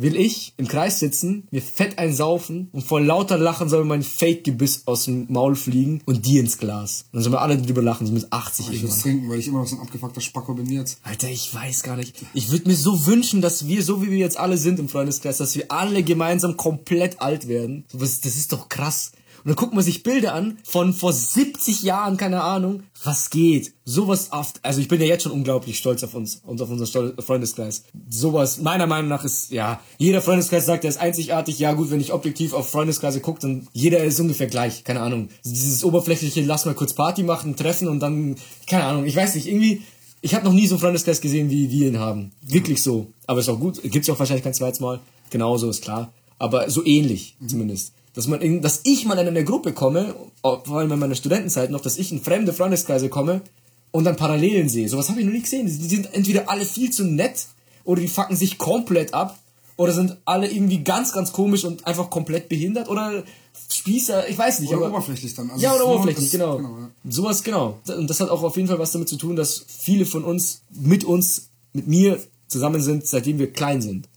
will 0.00 0.16
ich 0.16 0.54
im 0.56 0.68
Kreis 0.68 1.00
sitzen, 1.00 1.48
mir 1.50 1.60
fett 1.60 1.98
einsaufen 1.98 2.68
und 2.72 2.82
vor 2.84 3.00
lauter 3.00 3.36
Lachen 3.36 3.68
soll 3.68 3.84
mein 3.84 4.02
Fake-Gebiss 4.02 4.82
aus 4.86 5.06
dem 5.06 5.26
Maul 5.28 5.56
fliegen 5.56 6.00
und 6.06 6.24
dir 6.24 6.40
ins 6.40 6.58
Glas. 6.58 7.02
Und 7.12 7.16
dann 7.16 7.22
sollen 7.24 7.34
wir 7.34 7.40
alle 7.42 7.58
drüber 7.58 7.82
lachen, 7.82 8.06
so 8.06 8.12
mit 8.12 8.32
80 8.32 8.66
Ich 8.66 8.70
will 8.72 8.78
irgendwann. 8.80 9.00
trinken, 9.00 9.28
weil 9.28 9.38
ich 9.40 9.48
immer 9.48 9.58
noch 9.60 9.66
so 9.66 9.76
ein 9.76 9.82
abgefuckter 9.82 10.20
Spacko 10.20 10.54
bin 10.54 10.70
jetzt. 10.70 11.00
Alter, 11.02 11.28
ich 11.28 11.52
weiß 11.52 11.82
gar 11.82 11.96
nicht. 11.96 12.14
Ich 12.32 12.50
würde 12.50 12.68
mir 12.68 12.76
so 12.76 13.06
wünschen, 13.06 13.40
dass 13.40 13.66
wir, 13.66 13.82
so 13.82 14.02
wie 14.02 14.10
wir 14.10 14.18
jetzt 14.18 14.38
alle 14.38 14.56
sind 14.56 14.78
im 14.78 14.88
Freundeskreis, 14.88 15.38
dass 15.38 15.56
wir 15.56 15.70
alle 15.70 16.02
gemeinsam 16.02 16.56
komplett 16.56 17.20
alt 17.20 17.48
werden. 17.48 17.84
Das 17.92 18.24
ist 18.24 18.52
doch 18.52 18.68
krass. 18.68 19.12
Und 19.38 19.48
dann 19.48 19.56
guckt 19.56 19.74
man 19.74 19.84
sich 19.84 20.02
Bilder 20.02 20.34
an 20.34 20.58
von 20.64 20.92
vor 20.92 21.12
70 21.12 21.82
Jahren, 21.82 22.16
keine 22.16 22.42
Ahnung. 22.42 22.82
Was 23.04 23.30
geht? 23.30 23.72
Sowas 23.84 24.28
oft. 24.32 24.58
Also 24.64 24.80
ich 24.80 24.88
bin 24.88 25.00
ja 25.00 25.06
jetzt 25.06 25.22
schon 25.22 25.32
unglaublich 25.32 25.78
stolz 25.78 26.02
auf 26.02 26.14
uns 26.14 26.42
und 26.44 26.60
auf 26.60 26.70
unseren 26.70 27.16
Freundeskreis. 27.18 27.84
Sowas, 28.10 28.58
meiner 28.58 28.86
Meinung 28.86 29.08
nach 29.08 29.24
ist, 29.24 29.50
ja, 29.50 29.80
jeder 29.98 30.20
Freundeskreis 30.20 30.66
sagt, 30.66 30.84
er 30.84 30.90
ist 30.90 31.00
einzigartig. 31.00 31.58
Ja 31.58 31.72
gut, 31.72 31.90
wenn 31.90 32.00
ich 32.00 32.12
objektiv 32.12 32.52
auf 32.52 32.68
Freundeskreise 32.68 33.20
gucke, 33.20 33.40
dann 33.40 33.68
jeder 33.72 34.02
ist 34.02 34.18
ungefähr 34.20 34.48
gleich. 34.48 34.84
Keine 34.84 35.00
Ahnung. 35.00 35.28
Dieses 35.44 35.84
oberflächliche, 35.84 36.42
lass 36.42 36.66
mal 36.66 36.74
kurz 36.74 36.92
Party 36.92 37.22
machen, 37.22 37.56
treffen 37.56 37.88
und 37.88 38.00
dann, 38.00 38.36
keine 38.66 38.84
Ahnung. 38.84 39.06
Ich 39.06 39.16
weiß 39.16 39.36
nicht, 39.36 39.46
irgendwie, 39.46 39.82
ich 40.20 40.34
habe 40.34 40.44
noch 40.44 40.52
nie 40.52 40.66
so 40.66 40.74
einen 40.74 40.80
Freundeskreis 40.80 41.20
gesehen, 41.20 41.50
wie 41.50 41.70
wir 41.70 41.88
ihn 41.88 41.98
haben. 41.98 42.32
Wirklich 42.42 42.82
so. 42.82 43.06
Aber 43.26 43.40
ist 43.40 43.48
auch 43.48 43.60
gut. 43.60 43.80
Gibt's 43.82 44.08
ja 44.08 44.14
auch 44.14 44.18
wahrscheinlich 44.18 44.44
kein 44.44 44.54
zweites 44.54 44.80
Mal. 44.80 45.00
Genauso, 45.30 45.70
ist 45.70 45.82
klar. 45.82 46.12
Aber 46.38 46.70
so 46.70 46.84
ähnlich 46.84 47.36
zumindest. 47.46 47.92
Dass, 48.14 48.26
man, 48.26 48.62
dass 48.62 48.80
ich 48.84 49.04
mal 49.04 49.18
in 49.18 49.28
eine 49.28 49.44
Gruppe 49.44 49.72
komme, 49.72 50.14
oh, 50.42 50.58
vor 50.64 50.78
allem 50.78 50.92
in 50.92 50.98
meiner 50.98 51.14
Studentenzeit 51.14 51.70
noch, 51.70 51.80
dass 51.80 51.98
ich 51.98 52.10
in 52.10 52.20
fremde 52.20 52.52
Freundeskreise 52.52 53.08
komme 53.08 53.42
und 53.90 54.04
dann 54.04 54.16
Parallelen 54.16 54.68
sehe. 54.68 54.88
Sowas 54.88 55.08
habe 55.08 55.20
ich 55.20 55.26
noch 55.26 55.32
nie 55.32 55.42
gesehen. 55.42 55.66
Die 55.66 55.72
sind 55.72 56.12
entweder 56.14 56.48
alle 56.50 56.64
viel 56.64 56.90
zu 56.90 57.04
nett 57.04 57.46
oder 57.84 58.00
die 58.00 58.08
fucken 58.08 58.36
sich 58.36 58.58
komplett 58.58 59.14
ab 59.14 59.38
oder 59.76 59.92
sind 59.92 60.16
alle 60.24 60.50
irgendwie 60.50 60.82
ganz, 60.82 61.12
ganz 61.12 61.32
komisch 61.32 61.64
und 61.64 61.86
einfach 61.86 62.10
komplett 62.10 62.48
behindert 62.48 62.88
oder 62.88 63.22
Spießer, 63.70 64.28
ich 64.28 64.38
weiß 64.38 64.60
nicht. 64.60 64.70
Oder 64.70 64.86
aber, 64.86 64.96
oberflächlich 64.96 65.34
dann. 65.34 65.50
Also 65.50 65.62
ja, 65.62 65.74
oder 65.74 65.86
oberflächlich, 65.86 66.30
genau. 66.30 66.56
genau, 66.56 66.78
ja. 66.78 66.90
Sowas, 67.08 67.42
genau. 67.42 67.78
Und 67.86 68.08
das 68.08 68.20
hat 68.20 68.30
auch 68.30 68.42
auf 68.42 68.56
jeden 68.56 68.68
Fall 68.68 68.78
was 68.78 68.92
damit 68.92 69.08
zu 69.08 69.16
tun, 69.16 69.36
dass 69.36 69.64
viele 69.66 70.06
von 70.06 70.24
uns 70.24 70.62
mit 70.70 71.04
uns, 71.04 71.50
mit 71.72 71.86
mir 71.86 72.18
zusammen 72.46 72.80
sind, 72.80 73.06
seitdem 73.06 73.38
wir 73.38 73.52
klein 73.52 73.82
sind. 73.82 74.08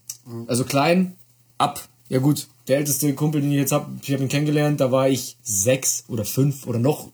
Also 0.46 0.64
klein, 0.64 1.16
ab. 1.58 1.82
Ja 2.12 2.18
gut, 2.18 2.46
der 2.68 2.76
älteste 2.76 3.14
Kumpel, 3.14 3.40
den 3.40 3.52
ich 3.52 3.56
jetzt 3.56 3.72
hab, 3.72 3.88
ich 4.02 4.12
habe 4.12 4.22
ihn 4.22 4.28
kennengelernt, 4.28 4.78
da 4.82 4.92
war 4.92 5.08
ich 5.08 5.38
sechs 5.42 6.04
oder 6.08 6.26
fünf 6.26 6.66
oder 6.66 6.78
noch, 6.78 7.08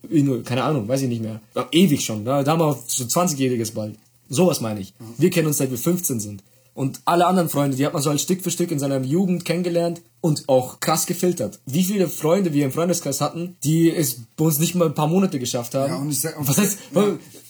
keine 0.45 0.65
Ahnung, 0.65 0.89
weiß 0.89 1.03
ich 1.03 1.09
nicht 1.09 1.23
mehr. 1.23 1.41
Ewig 1.71 2.05
schon, 2.05 2.25
da, 2.25 2.43
da 2.43 2.51
haben 2.51 2.59
wir 2.59 2.77
schon 2.89 3.07
20-Jähriges 3.07 3.75
bald. 3.75 3.95
Sowas 4.29 4.61
meine 4.61 4.81
ich. 4.81 4.95
Wir 5.17 5.31
kennen 5.31 5.47
uns 5.47 5.59
seit 5.59 5.71
wir 5.71 5.79
15 5.79 6.19
sind. 6.19 6.43
Und 6.79 7.01
alle 7.07 7.27
anderen 7.27 7.49
Freunde, 7.49 7.77
die 7.77 7.85
hat 7.85 7.93
man 7.93 8.01
so 8.01 8.09
halt 8.11 8.21
Stück 8.21 8.41
für 8.41 8.53
Stück 8.53 8.71
in 8.71 8.79
seiner 8.79 9.01
Jugend 9.01 9.45
kennengelernt 9.45 10.01
und 10.21 10.49
auch 10.49 10.79
krass 10.79 11.07
gefiltert. 11.07 11.59
Wie 11.67 11.83
viele 11.83 12.07
Freunde 12.07 12.53
wir 12.53 12.65
im 12.65 12.71
Freundeskreis 12.71 13.21
hatten, 13.21 13.57
die 13.65 13.91
es 13.91 14.19
bei 14.37 14.45
uns 14.45 14.61
nicht 14.61 14.77
mal 14.77 14.87
ein 14.87 14.95
paar 14.95 15.09
Monate 15.09 15.41
geschafft 15.41 15.75
haben. 15.75 15.93
Ja, 15.93 15.99
und 15.99 16.09
ich 16.09 16.21
sag- 16.21 16.37
Was 16.39 16.57
heißt, 16.57 16.79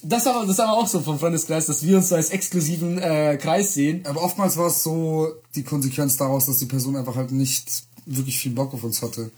das 0.01 0.25
haben 0.25 0.41
wir, 0.41 0.47
das 0.47 0.57
wir 0.57 0.71
auch 0.71 0.87
so 0.87 0.99
vom 1.01 1.19
Freundeskreis, 1.19 1.67
dass 1.67 1.83
wir 1.83 1.97
uns 1.97 2.09
so 2.09 2.15
als 2.15 2.31
exklusiven 2.31 2.97
äh, 2.97 3.37
Kreis 3.37 3.75
sehen. 3.75 4.03
Aber 4.07 4.23
oftmals 4.23 4.57
war 4.57 4.65
es 4.65 4.81
so 4.81 5.27
die 5.53 5.61
Konsequenz 5.63 6.17
daraus, 6.17 6.47
dass 6.47 6.57
die 6.57 6.65
Person 6.65 6.95
einfach 6.95 7.15
halt 7.15 7.31
nicht 7.31 7.83
wirklich 8.07 8.39
viel 8.39 8.53
Bock 8.53 8.73
auf 8.73 8.83
uns 8.83 9.03
hatte. 9.03 9.29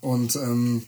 Und 0.00 0.36
ähm, 0.36 0.84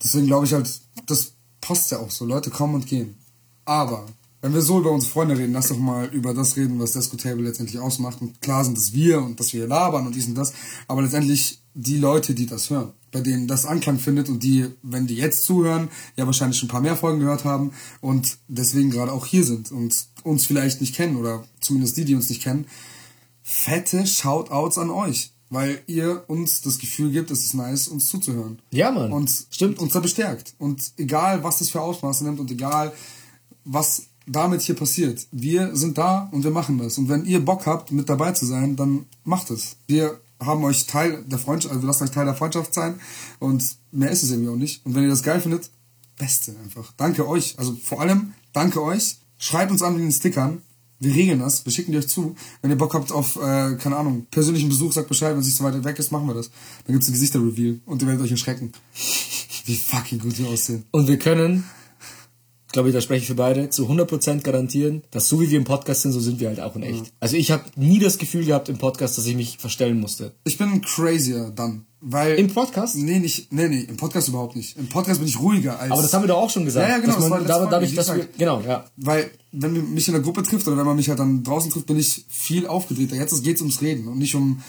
deswegen 0.00 0.28
glaube 0.28 0.46
ich 0.46 0.52
halt, 0.52 0.70
das 1.06 1.32
passt 1.60 1.90
ja 1.90 1.98
auch 1.98 2.12
so. 2.12 2.24
Leute 2.24 2.50
kommen 2.50 2.76
und 2.76 2.86
gehen. 2.86 3.16
Aber 3.64 4.06
wenn 4.42 4.54
wir 4.54 4.62
so 4.62 4.78
über 4.78 4.90
unsere 4.90 5.12
Freunde 5.12 5.36
reden, 5.36 5.52
lass 5.52 5.68
doch 5.68 5.78
mal 5.78 6.06
über 6.06 6.32
das 6.32 6.56
reden, 6.56 6.78
was 6.80 6.92
Disco 6.92 7.16
Table 7.16 7.44
letztendlich 7.44 7.78
ausmacht. 7.78 8.20
Und 8.22 8.40
klar 8.40 8.64
sind 8.64 8.78
es 8.78 8.92
wir 8.92 9.20
und 9.20 9.38
dass 9.38 9.52
wir 9.52 9.60
hier 9.60 9.68
labern 9.68 10.06
und 10.06 10.14
dies 10.14 10.26
und 10.26 10.34
das. 10.34 10.52
Aber 10.88 11.02
letztendlich 11.02 11.60
die 11.74 11.98
Leute, 11.98 12.34
die 12.34 12.46
das 12.46 12.70
hören, 12.70 12.92
bei 13.12 13.20
denen 13.20 13.46
das 13.46 13.66
Anklang 13.66 13.98
findet 13.98 14.28
und 14.28 14.42
die, 14.42 14.66
wenn 14.82 15.06
die 15.06 15.16
jetzt 15.16 15.44
zuhören, 15.44 15.88
ja 16.16 16.26
wahrscheinlich 16.26 16.58
schon 16.58 16.68
ein 16.68 16.72
paar 16.72 16.80
mehr 16.80 16.96
Folgen 16.96 17.20
gehört 17.20 17.44
haben 17.44 17.72
und 18.00 18.38
deswegen 18.48 18.90
gerade 18.90 19.12
auch 19.12 19.26
hier 19.26 19.44
sind 19.44 19.70
und 19.70 19.94
uns 20.24 20.46
vielleicht 20.46 20.80
nicht 20.80 20.94
kennen 20.94 21.16
oder 21.16 21.44
zumindest 21.60 21.96
die, 21.96 22.04
die 22.04 22.14
uns 22.14 22.28
nicht 22.28 22.42
kennen, 22.42 22.66
fette 23.42 24.06
Shoutouts 24.06 24.78
an 24.78 24.90
euch, 24.90 25.32
weil 25.48 25.82
ihr 25.86 26.24
uns 26.28 26.62
das 26.62 26.78
Gefühl 26.78 27.10
gibt, 27.10 27.30
es 27.30 27.44
ist 27.44 27.54
nice, 27.54 27.88
uns 27.88 28.08
zuzuhören. 28.08 28.60
Ja, 28.70 28.90
Mann. 28.90 29.12
Und 29.12 29.30
Stimmt. 29.50 29.78
uns 29.78 29.92
da 29.92 30.00
bestärkt. 30.00 30.54
Und 30.58 30.92
egal, 30.96 31.44
was 31.44 31.58
das 31.58 31.70
für 31.70 31.80
Ausmaße 31.80 32.24
nimmt 32.24 32.40
und 32.40 32.50
egal, 32.50 32.92
was 33.64 34.06
damit 34.30 34.62
hier 34.62 34.76
passiert, 34.76 35.26
wir 35.32 35.74
sind 35.74 35.98
da 35.98 36.28
und 36.32 36.44
wir 36.44 36.50
machen 36.50 36.78
das. 36.78 36.98
Und 36.98 37.08
wenn 37.08 37.24
ihr 37.24 37.44
Bock 37.44 37.66
habt, 37.66 37.90
mit 37.90 38.08
dabei 38.08 38.32
zu 38.32 38.46
sein, 38.46 38.76
dann 38.76 39.06
macht 39.24 39.50
es. 39.50 39.76
Wir 39.86 40.20
haben 40.38 40.64
euch 40.64 40.86
Teil 40.86 41.24
der 41.26 41.38
Freundschaft, 41.38 41.72
also 41.72 41.82
wir 41.82 41.86
lassen 41.88 42.04
euch 42.04 42.10
Teil 42.10 42.24
der 42.24 42.34
Freundschaft 42.34 42.72
sein 42.72 43.00
und 43.38 43.62
mehr 43.90 44.10
ist 44.10 44.22
es 44.22 44.30
irgendwie 44.30 44.50
auch 44.50 44.56
nicht. 44.56 44.86
Und 44.86 44.94
wenn 44.94 45.02
ihr 45.02 45.08
das 45.08 45.22
geil 45.22 45.40
findet, 45.40 45.70
beste 46.16 46.54
einfach. 46.62 46.92
Danke 46.96 47.28
euch. 47.28 47.58
Also 47.58 47.76
vor 47.82 48.00
allem, 48.00 48.34
danke 48.52 48.82
euch. 48.82 49.18
Schreibt 49.38 49.72
uns 49.72 49.82
an 49.82 49.94
mit 49.94 50.02
den 50.02 50.12
Stickern. 50.12 50.62
Wir 51.02 51.14
regeln 51.14 51.40
das, 51.40 51.64
wir 51.64 51.72
schicken 51.72 51.92
die 51.92 51.98
euch 51.98 52.08
zu. 52.08 52.36
Wenn 52.60 52.70
ihr 52.70 52.76
Bock 52.76 52.92
habt 52.92 53.10
auf, 53.10 53.36
äh, 53.36 53.76
keine 53.76 53.96
Ahnung, 53.96 54.26
persönlichen 54.30 54.68
Besuch, 54.68 54.92
sagt 54.92 55.08
Bescheid, 55.08 55.32
wenn 55.32 55.40
es 55.40 55.46
nicht 55.46 55.56
so 55.56 55.64
weit 55.64 55.82
weg 55.82 55.98
ist, 55.98 56.12
machen 56.12 56.26
wir 56.26 56.34
das. 56.34 56.50
Dann 56.84 56.92
gibt's 56.92 57.08
ein 57.08 57.14
Gesichter-Reveal 57.14 57.80
und 57.86 58.02
ihr 58.02 58.08
werdet 58.08 58.22
euch 58.22 58.30
erschrecken. 58.30 58.72
Wie 59.64 59.76
fucking 59.76 60.18
gut 60.18 60.38
wir 60.38 60.48
aussehen. 60.48 60.84
Und 60.90 61.08
wir 61.08 61.18
können, 61.18 61.64
glaube, 62.72 62.88
ich 62.88 62.94
da 62.94 63.00
spreche 63.00 63.22
ich 63.22 63.26
für 63.28 63.34
beide, 63.34 63.70
zu 63.70 63.88
100% 63.88 64.42
garantieren, 64.42 65.02
dass 65.10 65.28
so 65.28 65.40
wie 65.40 65.50
wir 65.50 65.58
im 65.58 65.64
Podcast 65.64 66.02
sind, 66.02 66.12
so 66.12 66.20
sind 66.20 66.40
wir 66.40 66.48
halt 66.48 66.60
auch 66.60 66.76
in 66.76 66.82
echt. 66.82 67.12
Also 67.20 67.36
ich 67.36 67.50
habe 67.50 67.64
nie 67.76 67.98
das 67.98 68.18
Gefühl 68.18 68.44
gehabt 68.44 68.68
im 68.68 68.78
Podcast, 68.78 69.18
dass 69.18 69.26
ich 69.26 69.36
mich 69.36 69.58
verstellen 69.58 70.00
musste. 70.00 70.32
Ich 70.44 70.58
bin 70.58 70.80
crazier 70.80 71.52
dann, 71.54 71.86
weil... 72.00 72.36
Im 72.36 72.48
Podcast? 72.48 72.96
Nee, 72.96 73.18
nicht, 73.18 73.52
nee, 73.52 73.68
nee, 73.68 73.80
im 73.88 73.96
Podcast 73.96 74.28
überhaupt 74.28 74.56
nicht. 74.56 74.76
Im 74.78 74.88
Podcast 74.88 75.20
bin 75.20 75.28
ich 75.28 75.38
ruhiger 75.40 75.78
als... 75.78 75.90
Aber 75.90 76.02
das 76.02 76.14
haben 76.14 76.22
wir 76.22 76.28
doch 76.28 76.38
auch 76.38 76.50
schon 76.50 76.64
gesagt. 76.64 76.88
Ja, 76.88 76.96
ja, 76.96 77.00
genau, 77.00 77.14
Dass 77.14 77.22
das 77.22 77.30
war 77.30 77.38
man, 77.38 77.48
da- 77.48 77.66
dadurch, 77.66 77.94
dass 77.94 78.14
wir, 78.14 78.28
genau, 78.38 78.60
ja. 78.60 78.84
Weil, 78.96 79.30
wenn 79.52 79.72
man 79.72 79.92
mich 79.92 80.06
in 80.08 80.14
der 80.14 80.22
Gruppe 80.22 80.42
trifft 80.42 80.66
oder 80.68 80.76
wenn 80.76 80.86
man 80.86 80.96
mich 80.96 81.08
halt 81.08 81.18
dann 81.18 81.42
draußen 81.42 81.70
trifft, 81.70 81.86
bin 81.86 81.98
ich 81.98 82.24
viel 82.28 82.66
aufgedrehter. 82.66 83.16
Jetzt 83.16 83.42
geht's 83.42 83.60
ums 83.60 83.82
Reden 83.82 84.06
und 84.08 84.18
nicht 84.18 84.34
um 84.34 84.62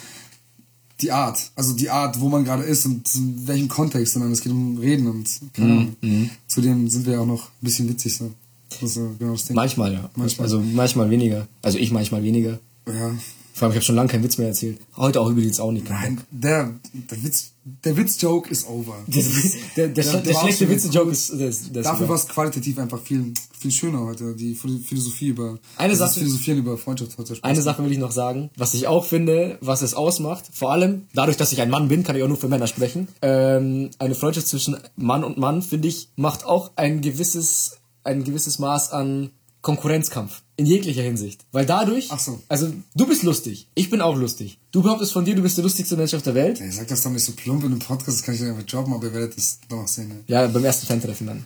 die 1.02 1.12
Art. 1.12 1.52
Also 1.56 1.74
die 1.74 1.90
Art, 1.90 2.20
wo 2.20 2.30
man 2.30 2.44
gerade 2.44 2.64
ist 2.64 2.86
und 2.86 3.04
in 3.16 3.48
welchem 3.48 3.68
Kontext, 3.68 4.14
sondern 4.14 4.32
es 4.32 4.42
geht 4.42 4.52
um 4.52 4.78
Reden 4.78 5.08
und 5.08 5.28
keine 5.54 5.68
Mhm, 5.74 5.96
Ahnung. 6.02 6.30
Zudem 6.48 6.90
sind 6.90 7.06
wir 7.06 7.14
ja 7.14 7.20
auch 7.20 7.26
noch 7.26 7.46
ein 7.46 7.62
bisschen 7.62 7.90
witzig 7.90 8.16
so. 8.16 8.32
Das 8.70 8.82
ist 8.96 8.96
genau 9.20 9.34
das 9.34 9.46
Ding. 9.46 9.56
Manchmal, 9.56 9.94
ja. 9.94 10.10
Manchmal. 10.16 10.46
Also 10.46 10.62
manchmal 10.62 11.10
weniger. 11.10 11.48
Also 11.62 11.78
ich 11.78 11.92
manchmal 11.92 12.24
weniger. 12.24 12.60
Ja. 12.88 13.12
Vor 13.54 13.66
allem, 13.68 13.72
ich 13.74 13.78
habe 13.78 13.86
schon 13.86 13.96
lange 13.96 14.10
keinen 14.10 14.24
Witz 14.24 14.38
mehr 14.38 14.48
erzählt. 14.48 14.80
Heute 14.96 15.20
auch 15.22 15.30
übrigens 15.30 15.60
auch 15.60 15.72
nicht. 15.72 15.90
Nein, 15.90 16.22
der, 16.32 16.74
der 16.94 17.24
Witz, 17.24 17.52
der 17.64 17.96
Witz-Joke 17.98 18.50
ist 18.50 18.68
over. 18.68 18.96
Der, 19.08 19.24
der, 19.24 19.88
der, 19.90 20.04
der 20.04 20.06
war 20.06 20.42
schlechte 20.42 20.66
auch 20.66 20.70
schon 20.70 20.70
Witze-Joke 20.70 21.12
ist, 21.12 21.32
das 21.40 21.84
Dafür 21.84 22.10
war 22.10 22.16
es 22.16 22.28
qualitativ 22.28 22.80
einfach 22.80 23.00
viel, 23.02 23.34
viel 23.58 23.72
schöner 23.72 24.00
heute. 24.00 24.36
Die 24.36 24.56
Philosophie 24.56 25.28
über, 25.28 25.60
Eine 25.78 25.90
das 25.90 26.00
Sache- 26.00 26.20
Philosophieren 26.22 26.60
über 26.60 26.78
Freundschaft 26.78 27.12
sehr 27.12 27.36
Spaß 27.36 27.44
Eine 27.44 27.62
Sache 27.62 27.84
will 27.84 27.92
ich 27.92 27.98
noch 28.00 28.12
sagen, 28.12 28.50
was 28.58 28.74
ich 28.74 28.88
auch 28.88 29.06
finde, 29.06 29.58
was 29.62 29.82
es 29.84 29.94
ausmacht, 29.94 30.46
vor 30.54 30.72
allem 30.72 31.08
dadurch, 31.14 31.38
dass 31.38 31.52
ich 31.52 31.62
ein 31.62 31.70
Mann 31.70 31.88
bin, 31.88 32.04
kann 32.04 32.16
ich 32.16 32.24
auch 32.24 32.28
nur 32.28 32.38
für 32.38 32.48
Männer 32.48 32.68
sprechen. 32.68 33.08
Ähm, 33.22 33.92
eine 34.00 34.16
Freundschaft 34.16 34.48
zwischen 34.48 34.78
Mann 34.96 35.24
und 35.24 35.38
Mann, 35.38 35.62
finde 35.62 35.88
ich, 35.88 36.10
macht 36.16 36.46
auch 36.46 36.72
ein 36.78 37.02
gewisses, 37.02 37.78
ein 38.04 38.24
gewisses 38.24 38.58
Maß 38.60 38.92
an 38.92 39.30
Konkurrenzkampf. 39.62 40.42
In 40.58 40.66
jeglicher 40.66 41.02
Hinsicht. 41.04 41.46
Weil 41.52 41.66
dadurch, 41.66 42.08
Ach 42.12 42.20
so. 42.20 42.42
also 42.48 42.74
du 42.96 43.08
bist 43.08 43.24
lustig, 43.24 43.68
ich 43.76 43.90
bin 43.90 44.02
auch 44.02 44.16
lustig. 44.16 44.60
Du 44.72 44.82
behauptest 44.82 45.12
von 45.12 45.26
dir, 45.26 45.36
du 45.36 45.42
bist 45.42 45.58
der 45.58 45.64
lustigste 45.64 45.98
Mensch 45.98 46.14
auf 46.14 46.22
der 46.24 46.36
Welt. 46.36 46.62
Ey, 46.62 46.72
sag 46.72 46.88
das 46.88 47.04
doch 47.04 47.12
nicht 47.12 47.24
so 47.24 47.32
plump 47.34 47.64
in 47.64 47.72
einem 47.72 47.80
Podcast, 47.80 48.20
das 48.20 48.24
kann 48.24 48.36
ich 48.36 48.44
einfach 48.44 48.64
droppen, 48.64 48.94
aber 48.94 49.06
ihr 49.06 49.14
werdet 49.14 49.38
das 49.38 49.60
noch 49.70 49.88
sehen. 49.88 50.10
Ne? 50.10 50.24
Ja, 50.28 50.48
beim 50.48 50.64
ersten 50.64 50.88
Fan-Treffen 50.88 51.28
dann. 51.28 51.46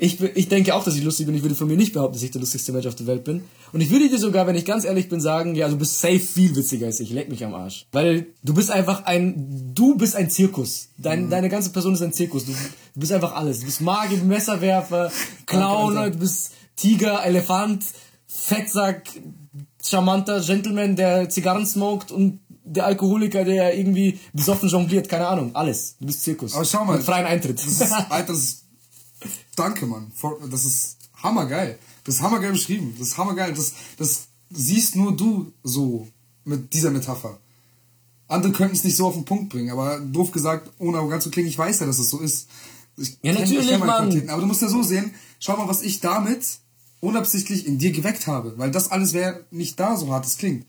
Ich, 0.00 0.20
ich 0.20 0.48
denke 0.48 0.76
auch, 0.76 0.84
dass 0.84 0.94
ich 0.94 1.02
lustig 1.02 1.26
bin. 1.26 1.34
Ich 1.34 1.42
würde 1.42 1.56
von 1.56 1.66
mir 1.66 1.76
nicht 1.76 1.92
behaupten, 1.92 2.14
dass 2.14 2.22
ich 2.22 2.30
der 2.30 2.40
lustigste 2.40 2.72
Mensch 2.72 2.86
auf 2.86 2.94
der 2.94 3.08
Welt 3.08 3.24
bin. 3.24 3.42
Und 3.72 3.80
ich 3.80 3.90
würde 3.90 4.08
dir 4.08 4.18
sogar, 4.18 4.46
wenn 4.46 4.54
ich 4.54 4.64
ganz 4.64 4.84
ehrlich 4.84 5.08
bin, 5.08 5.20
sagen, 5.20 5.56
ja, 5.56 5.68
du 5.68 5.76
bist 5.76 5.98
safe 5.98 6.20
viel 6.20 6.54
witziger 6.54 6.86
als 6.86 7.00
ich. 7.00 7.10
Leck 7.10 7.28
mich 7.28 7.44
am 7.44 7.52
Arsch. 7.52 7.86
Weil 7.90 8.26
du 8.44 8.54
bist 8.54 8.70
einfach 8.70 9.06
ein, 9.06 9.72
du 9.74 9.96
bist 9.96 10.14
ein 10.14 10.30
Zirkus. 10.30 10.90
Dein, 10.98 11.30
Deine 11.30 11.48
ganze 11.48 11.70
Person 11.70 11.94
ist 11.94 12.02
ein 12.02 12.12
Zirkus. 12.12 12.44
Du, 12.44 12.52
du 12.52 13.00
bist 13.00 13.10
einfach 13.10 13.34
alles. 13.34 13.58
Du 13.58 13.66
bist 13.66 13.80
Magier, 13.80 14.18
Messerwerfer, 14.22 15.10
Clown, 15.46 16.12
du 16.12 16.18
bist 16.18 16.52
Tiger, 16.78 17.24
Elefant, 17.24 17.84
Fettsack, 18.26 19.08
charmanter 19.82 20.40
Gentleman, 20.40 20.96
der 20.96 21.28
Zigarren 21.28 21.66
smoked 21.66 22.12
und 22.12 22.40
der 22.64 22.86
Alkoholiker, 22.86 23.44
der 23.44 23.76
irgendwie 23.76 24.18
besoffen 24.32 24.68
jongliert. 24.68 25.08
Keine 25.08 25.26
Ahnung. 25.26 25.56
Alles. 25.56 25.96
Du 25.98 26.06
bist 26.06 26.22
Zirkus. 26.22 26.54
Aber 26.54 26.64
schau 26.64 26.84
mal. 26.84 26.96
Mit 26.96 27.04
freien 27.04 27.26
Eintritt. 27.26 27.58
Das 27.58 27.66
ist, 27.66 27.92
Alter, 27.92 28.32
das 28.32 28.38
ist, 28.38 28.64
danke, 29.56 29.86
Mann. 29.86 30.12
Das 30.50 30.64
ist 30.64 30.98
hammergeil. 31.22 31.78
Das 32.04 32.16
ist 32.16 32.22
hammergeil 32.22 32.52
beschrieben. 32.52 32.94
Das 32.98 33.08
ist 33.08 33.18
hammergeil. 33.18 33.54
Das, 33.54 33.72
das 33.96 34.28
siehst 34.50 34.96
nur 34.96 35.16
du 35.16 35.52
so 35.62 36.06
mit 36.44 36.72
dieser 36.72 36.90
Metapher. 36.90 37.38
Andere 38.28 38.52
könnten 38.52 38.76
es 38.76 38.84
nicht 38.84 38.96
so 38.96 39.06
auf 39.06 39.14
den 39.14 39.24
Punkt 39.24 39.48
bringen, 39.48 39.70
aber 39.70 40.00
doof 40.00 40.30
gesagt, 40.30 40.70
ohne 40.78 40.98
arrogant 40.98 41.22
zu 41.22 41.30
klingen, 41.30 41.48
ich 41.48 41.56
weiß 41.56 41.80
ja, 41.80 41.86
dass 41.86 41.98
es 41.98 42.10
so 42.10 42.20
ist. 42.20 42.48
Ich 42.98 43.18
Ja, 43.22 43.32
ich 43.32 43.38
natürlich, 43.40 43.70
meine 43.70 43.78
Mann. 43.78 44.02
Qualitäten. 44.02 44.30
Aber 44.30 44.42
du 44.42 44.46
musst 44.46 44.60
ja 44.60 44.68
so 44.68 44.82
sehen, 44.82 45.14
schau 45.40 45.56
mal, 45.56 45.68
was 45.68 45.82
ich 45.82 46.00
damit 46.00 46.44
unabsichtlich 47.00 47.66
in 47.66 47.78
dir 47.78 47.92
geweckt 47.92 48.26
habe. 48.26 48.54
Weil 48.56 48.70
das 48.70 48.90
alles 48.90 49.12
wäre 49.12 49.44
nicht 49.50 49.78
da, 49.78 49.96
so 49.96 50.12
hart 50.12 50.26
es 50.26 50.38
klingt. 50.38 50.66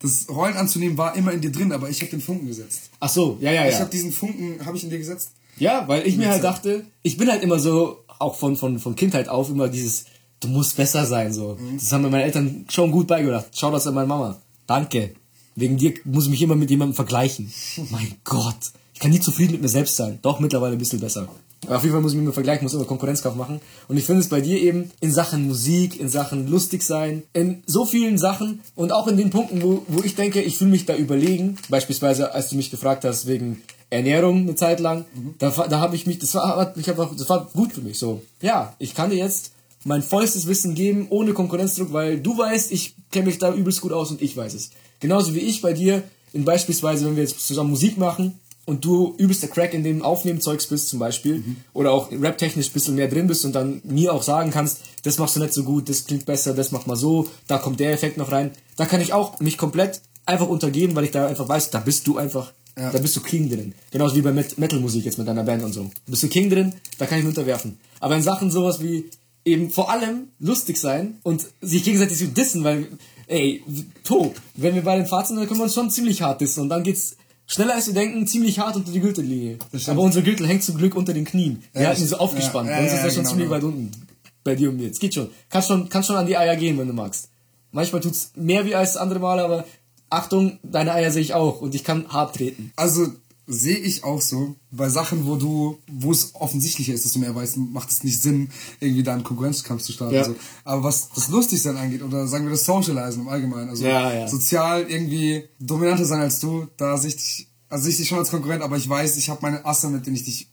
Das 0.00 0.28
Rollen 0.28 0.56
anzunehmen 0.56 0.98
war 0.98 1.16
immer 1.16 1.32
in 1.32 1.40
dir 1.40 1.50
drin, 1.52 1.72
aber 1.72 1.88
ich 1.88 2.00
habe 2.00 2.10
den 2.10 2.20
Funken 2.20 2.46
gesetzt. 2.46 2.90
Ach 3.00 3.08
so, 3.08 3.38
ja, 3.40 3.52
ja, 3.52 3.66
Ich 3.66 3.74
ja. 3.74 3.80
habe 3.80 3.90
diesen 3.90 4.12
Funken, 4.12 4.64
habe 4.64 4.76
ich 4.76 4.84
in 4.84 4.90
dir 4.90 4.98
gesetzt. 4.98 5.30
Ja, 5.56 5.86
weil 5.88 6.06
ich 6.06 6.16
mir 6.16 6.28
halt 6.28 6.44
dachte, 6.44 6.84
ich 7.02 7.16
bin 7.16 7.30
halt 7.30 7.42
immer 7.42 7.58
so, 7.58 8.04
auch 8.18 8.34
von, 8.34 8.56
von, 8.56 8.78
von 8.78 8.96
Kindheit 8.96 9.28
auf, 9.28 9.48
immer 9.50 9.68
dieses, 9.68 10.06
du 10.40 10.48
musst 10.48 10.76
besser 10.76 11.06
sein, 11.06 11.32
so. 11.32 11.58
Das 11.74 11.92
haben 11.92 12.02
mir 12.02 12.10
meine 12.10 12.24
Eltern 12.24 12.66
schon 12.68 12.90
gut 12.90 13.06
beigebracht. 13.06 13.46
Schau 13.54 13.70
das 13.70 13.86
an 13.86 13.94
meine 13.94 14.06
Mama. 14.06 14.40
Danke. 14.66 15.14
Wegen 15.56 15.76
dir 15.76 15.94
muss 16.04 16.24
ich 16.24 16.30
mich 16.30 16.42
immer 16.42 16.56
mit 16.56 16.70
jemandem 16.70 16.94
vergleichen. 16.94 17.52
mein 17.90 18.14
Gott. 18.24 18.72
Ich 18.92 19.00
kann 19.00 19.10
nie 19.10 19.20
zufrieden 19.20 19.52
mit 19.52 19.62
mir 19.62 19.68
selbst 19.68 19.96
sein. 19.96 20.18
Doch, 20.22 20.40
mittlerweile 20.40 20.72
ein 20.72 20.78
bisschen 20.78 21.00
besser. 21.00 21.28
Aber 21.66 21.76
auf 21.76 21.82
jeden 21.82 21.92
Fall 21.92 22.02
muss 22.02 22.12
ich 22.12 22.16
mich 22.16 22.24
immer 22.24 22.32
vergleichen, 22.32 22.64
muss 22.64 22.74
immer 22.74 22.84
Konkurrenzkampf 22.84 23.36
machen. 23.36 23.60
Und 23.88 23.96
ich 23.96 24.04
finde 24.04 24.20
es 24.20 24.28
bei 24.28 24.40
dir 24.40 24.60
eben 24.60 24.90
in 25.00 25.12
Sachen 25.12 25.46
Musik, 25.46 25.98
in 25.98 26.08
Sachen 26.08 26.48
lustig 26.48 26.82
sein, 26.82 27.22
in 27.32 27.62
so 27.66 27.84
vielen 27.84 28.18
Sachen 28.18 28.60
und 28.74 28.92
auch 28.92 29.06
in 29.08 29.16
den 29.16 29.30
Punkten, 29.30 29.62
wo, 29.62 29.82
wo 29.88 30.02
ich 30.02 30.14
denke, 30.14 30.40
ich 30.42 30.58
fühle 30.58 30.70
mich 30.70 30.86
da 30.86 30.96
überlegen. 30.96 31.56
Beispielsweise, 31.68 32.32
als 32.34 32.50
du 32.50 32.56
mich 32.56 32.70
gefragt 32.70 33.04
hast 33.04 33.26
wegen 33.26 33.62
Ernährung 33.90 34.42
eine 34.42 34.54
Zeit 34.54 34.80
lang, 34.80 35.04
da, 35.38 35.50
da 35.50 35.80
habe 35.80 35.96
ich 35.96 36.06
mich, 36.06 36.18
das 36.18 36.34
war, 36.34 36.72
mich 36.76 36.88
einfach, 36.88 37.14
das 37.16 37.28
war 37.28 37.48
gut 37.54 37.72
für 37.72 37.82
mich. 37.82 37.98
So, 37.98 38.22
ja, 38.40 38.74
ich 38.78 38.94
kann 38.94 39.10
dir 39.10 39.16
jetzt 39.16 39.52
mein 39.84 40.02
vollstes 40.02 40.46
Wissen 40.46 40.74
geben, 40.74 41.06
ohne 41.10 41.32
Konkurrenzdruck, 41.32 41.92
weil 41.92 42.18
du 42.18 42.36
weißt, 42.36 42.72
ich 42.72 42.94
kenne 43.12 43.26
mich 43.26 43.38
da 43.38 43.54
übelst 43.54 43.82
gut 43.82 43.92
aus 43.92 44.10
und 44.10 44.22
ich 44.22 44.36
weiß 44.36 44.54
es. 44.54 44.70
Genauso 45.00 45.34
wie 45.34 45.40
ich 45.40 45.60
bei 45.60 45.72
dir, 45.72 46.02
in 46.32 46.44
beispielsweise, 46.44 47.06
wenn 47.06 47.16
wir 47.16 47.22
jetzt 47.22 47.46
zusammen 47.46 47.70
Musik 47.70 47.96
machen 47.96 48.40
und 48.66 48.84
du 48.84 49.14
übelst 49.18 49.42
der 49.42 49.50
Crack 49.50 49.74
in 49.74 49.84
dem 49.84 50.02
Aufnehmzeugs 50.02 50.66
bist 50.66 50.88
zum 50.88 50.98
Beispiel 50.98 51.44
oder 51.72 51.92
auch 51.92 52.08
raptechnisch 52.12 52.68
ein 52.68 52.72
bisschen 52.72 52.94
mehr 52.94 53.08
drin 53.08 53.26
bist 53.26 53.44
und 53.44 53.52
dann 53.54 53.80
mir 53.84 54.12
auch 54.12 54.22
sagen 54.22 54.50
kannst, 54.50 54.80
das 55.02 55.18
machst 55.18 55.36
du 55.36 55.40
nicht 55.40 55.52
so 55.52 55.64
gut, 55.64 55.88
das 55.88 56.04
klingt 56.06 56.24
besser, 56.26 56.54
das 56.54 56.72
mach 56.72 56.86
mal 56.86 56.96
so, 56.96 57.28
da 57.46 57.58
kommt 57.58 57.80
der 57.80 57.92
Effekt 57.92 58.16
noch 58.16 58.32
rein. 58.32 58.52
Da 58.76 58.86
kann 58.86 59.00
ich 59.00 59.12
auch 59.12 59.38
mich 59.40 59.58
komplett 59.58 60.00
einfach 60.26 60.48
untergeben, 60.48 60.96
weil 60.96 61.04
ich 61.04 61.10
da 61.10 61.26
einfach 61.26 61.48
weiß, 61.48 61.70
da 61.70 61.80
bist 61.80 62.06
du 62.06 62.16
einfach, 62.16 62.52
Ja. 62.78 62.90
da 62.90 62.98
bist 62.98 63.14
du 63.16 63.20
King 63.20 63.50
drin. 63.50 63.74
Genauso 63.90 64.16
wie 64.16 64.22
bei 64.22 64.32
Met 64.32 64.56
Metal-Musik 64.58 65.04
jetzt 65.04 65.18
mit 65.18 65.28
deiner 65.28 65.44
Band 65.44 65.62
und 65.62 65.72
so. 65.72 65.82
Du 66.06 66.10
bist 66.10 66.22
du 66.22 66.28
King 66.28 66.48
drin, 66.50 66.72
da 66.98 67.06
kann 67.06 67.18
ich 67.18 67.24
mich 67.24 67.36
unterwerfen. 67.36 67.78
Aber 68.00 68.16
in 68.16 68.22
Sachen 68.22 68.50
sowas 68.50 68.82
wie 68.82 69.10
eben 69.44 69.70
vor 69.70 69.90
allem 69.90 70.28
lustig 70.38 70.78
sein 70.78 71.18
und 71.22 71.44
sich 71.60 71.84
gegenseitig 71.84 72.18
so 72.18 72.26
dissen, 72.26 72.64
weil, 72.64 72.86
ey, 73.26 73.62
to, 74.04 74.32
wenn 74.56 74.74
wir 74.74 74.82
bei 74.82 74.96
den 74.96 75.06
sind, 75.06 75.36
dann 75.36 75.46
können 75.46 75.60
wir 75.60 75.64
uns 75.64 75.74
schon 75.74 75.90
ziemlich 75.90 76.22
hart 76.22 76.40
dissen 76.40 76.62
und 76.62 76.70
dann 76.70 76.82
geht's 76.82 77.16
schneller 77.46 77.74
als 77.74 77.86
wir 77.86 77.94
denken, 77.94 78.26
ziemlich 78.26 78.58
hart 78.58 78.76
unter 78.76 78.90
die 78.92 79.00
Gürtellinie. 79.00 79.58
Aber 79.86 80.00
unser 80.00 80.22
Gürtel 80.22 80.46
hängt 80.46 80.62
zum 80.62 80.76
Glück 80.76 80.94
unter 80.94 81.12
den 81.12 81.24
Knien. 81.24 81.62
Wir 81.72 81.82
Ja, 81.82 81.88
halten 81.88 82.02
ihn 82.02 82.08
so 82.08 82.16
aufgespannt. 82.16 82.68
ja, 82.68 82.76
Bei 82.76 82.82
uns 82.82 82.92
ja, 82.92 82.98
ist 82.98 83.04
ja, 83.04 83.10
schon 83.10 83.16
genau, 83.18 83.28
ziemlich 83.30 83.48
genau. 83.48 83.56
weit 83.56 83.64
unten. 83.64 84.06
Bei 84.44 84.54
dir 84.54 84.68
und 84.70 84.76
mir. 84.76 84.90
Es 84.90 84.98
geht 84.98 85.14
schon. 85.14 85.30
Kannst 85.48 85.68
schon, 85.68 85.88
kannst 85.88 86.06
schon 86.08 86.16
an 86.16 86.26
die 86.26 86.36
Eier 86.36 86.56
gehen, 86.56 86.78
wenn 86.78 86.86
du 86.86 86.92
magst. 86.92 87.30
Manchmal 87.72 88.00
tut's 88.02 88.32
mehr 88.36 88.64
wie 88.66 88.74
als 88.74 88.96
andere 88.96 89.18
Male, 89.18 89.42
aber 89.42 89.64
Achtung, 90.10 90.58
deine 90.62 90.92
Eier 90.92 91.10
sehe 91.10 91.22
ich 91.22 91.34
auch 91.34 91.60
und 91.60 91.74
ich 91.74 91.82
kann 91.82 92.06
hart 92.08 92.36
treten. 92.36 92.72
Also 92.76 93.08
sehe 93.46 93.76
ich 93.76 94.04
auch 94.04 94.20
so. 94.20 94.56
Bei 94.70 94.88
Sachen, 94.88 95.26
wo 95.26 95.36
du, 95.36 95.78
wo 95.86 96.12
es 96.12 96.34
offensichtlicher 96.34 96.94
ist, 96.94 97.04
dass 97.04 97.12
du 97.12 97.18
mehr 97.18 97.34
weißt, 97.34 97.56
macht 97.58 97.90
es 97.90 98.02
nicht 98.04 98.20
Sinn, 98.20 98.50
irgendwie 98.80 99.02
da 99.02 99.12
einen 99.12 99.24
Konkurrenzkampf 99.24 99.82
zu 99.82 99.92
starten. 99.92 100.14
Ja. 100.14 100.24
So. 100.24 100.34
Aber 100.64 100.82
was 100.84 101.10
das 101.14 101.28
Lustigsein 101.28 101.76
angeht, 101.76 102.02
oder 102.02 102.26
sagen 102.26 102.44
wir 102.44 102.50
das 102.52 102.64
Socializen 102.64 103.22
im 103.22 103.28
Allgemeinen, 103.28 103.68
also 103.68 103.84
Ja, 103.84 104.12
ja. 104.12 104.28
sozial 104.28 104.82
irgendwie 104.88 105.44
dominanter 105.60 106.04
sein 106.06 106.20
als 106.20 106.40
du, 106.40 106.66
da 106.76 106.96
sehe 106.96 107.10
ich 107.10 107.16
dich, 107.16 107.48
also 107.68 107.84
sehe 107.84 107.92
ich 107.92 107.96
dich 107.98 108.08
schon 108.08 108.18
als 108.18 108.30
Konkurrent, 108.30 108.62
aber 108.62 108.76
ich 108.76 108.88
weiß, 108.88 109.16
ich 109.16 109.28
habe 109.30 109.40
meine 109.42 109.64
Asse, 109.66 109.88
mit 109.90 110.06
denen 110.06 110.16
ich 110.16 110.24
dich, 110.24 110.48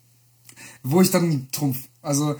wo 0.83 1.01
ich 1.01 1.11
dann 1.11 1.47
trumpf. 1.51 1.77
Also 2.01 2.35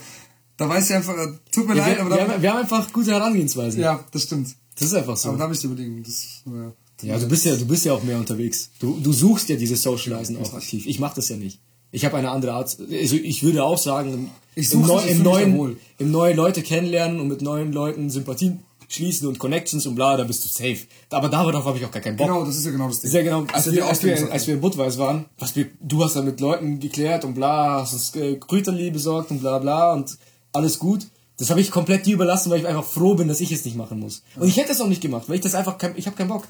da 0.58 0.68
weiß 0.70 0.90
ich 0.90 0.96
einfach, 0.96 1.16
tut 1.52 1.68
mir 1.68 1.76
Wir, 1.76 1.82
leid, 1.82 1.96
wir, 1.98 2.02
aber 2.02 2.10
wir, 2.12 2.26
da, 2.26 2.34
haben, 2.34 2.42
wir 2.42 2.52
haben 2.52 2.60
einfach 2.60 2.92
gute 2.94 3.12
Herangehensweisen. 3.12 3.80
ja, 3.82 4.04
das 4.12 4.24
stimmt. 4.24 4.56
Das 4.76 4.88
ist 4.88 4.94
einfach 4.96 5.16
so. 5.18 5.30
Aber 5.30 5.38
da 5.38 5.44
habe 5.46 5.54
ich 5.54 5.60
die 5.60 5.68
Überlegung, 5.68 6.02
das, 6.04 6.42
ja. 6.46 6.72
Ja, 7.04 7.18
du 7.20 7.28
bist 7.28 7.46
ja, 7.46 7.56
du 7.56 7.66
bist 7.66 7.86
ja 7.86 7.94
auch 7.94 8.04
mehr 8.04 8.18
unterwegs. 8.18 8.70
Du, 8.80 9.00
du 9.02 9.12
suchst 9.14 9.50
ja 9.50 9.56
dieses 9.56 9.82
Socializen 9.84 10.38
auch 10.38 10.54
aktiv. 10.54 10.86
Ich 10.88 11.00
mache 11.00 11.16
das 11.16 11.30
ja 11.30 11.38
nicht. 11.38 11.60
Ich 11.92 12.06
habe 12.06 12.18
eine 12.18 12.30
andere 12.32 12.54
Art. 12.54 12.78
Also 12.80 13.16
ich 13.16 13.44
würde 13.44 13.64
auch 13.64 13.78
sagen, 13.78 14.32
Ich 14.56 14.72
im, 14.72 14.82
Neu- 14.82 15.02
im, 15.08 15.24
neuen, 15.24 15.78
im 15.98 16.12
neuen 16.12 16.38
Leute 16.38 16.62
kennenlernen 16.62 17.20
und 17.20 17.28
mit 17.28 17.42
neuen 17.42 17.74
Leuten 17.74 18.10
Sympathien 18.10 18.60
schließen 18.88 19.28
und 19.28 19.40
Connections 19.40 19.86
und 19.88 19.96
bla, 19.96 20.18
da 20.18 20.24
bist 20.26 20.44
du 20.44 20.50
safe. 20.50 20.80
Aber 21.10 21.30
darauf 21.30 21.64
habe 21.66 21.78
ich 21.78 21.86
auch 21.86 21.92
gar 21.92 22.02
keinen 22.02 22.18
Bock. 22.18 22.28
Genau, 22.28 22.44
das 22.46 22.58
ist 22.58 22.66
ja 22.66 22.72
genau 22.72 22.88
das 22.90 23.00
Ding. 23.02 23.10
Das 23.12 23.14
ist 23.14 23.16
ja 23.16 23.24
genau, 23.24 23.46
als, 23.54 23.66
ja 23.66 23.72
wir, 23.74 23.86
als, 23.88 24.04
wir, 24.04 24.32
als 24.32 24.48
wir 24.48 24.54
in 24.56 24.62
Budweis 24.62 24.98
waren, 24.98 25.26
was 25.40 25.56
wir, 25.56 25.68
du 25.82 26.04
hast 26.04 26.16
da 26.18 26.22
mit 26.22 26.40
Leuten 26.42 26.80
geklärt 26.80 27.24
und 27.24 27.34
bla, 27.34 27.82
hast 27.82 27.94
uns 27.94 28.16
äh, 28.16 28.36
Krüterli 28.36 28.92
besorgt 28.92 29.32
und 29.32 29.40
bla 29.40 29.60
bla 29.60 29.94
und 29.94 30.18
alles 30.54 30.78
gut. 30.80 31.08
Das 31.38 31.50
habe 31.50 31.60
ich 31.62 31.72
komplett 31.72 32.06
dir 32.06 32.14
überlassen, 32.16 32.52
weil 32.52 32.60
ich 32.60 32.68
einfach 32.68 32.84
froh 32.84 33.16
bin, 33.16 33.28
dass 33.28 33.40
ich 33.40 33.52
es 33.52 33.66
nicht 33.66 33.76
machen 33.78 34.00
muss. 34.00 34.22
Und 34.36 34.48
ich 34.48 34.58
hätte 34.58 34.74
es 34.74 34.82
auch 34.82 34.88
nicht 34.88 35.02
gemacht, 35.02 35.24
weil 35.28 35.36
ich 35.38 35.42
das 35.42 35.56
einfach, 35.56 35.78
kein, 35.78 35.94
ich 35.98 36.06
habe 36.06 36.16
keinen 36.16 36.28
Bock. 36.30 36.44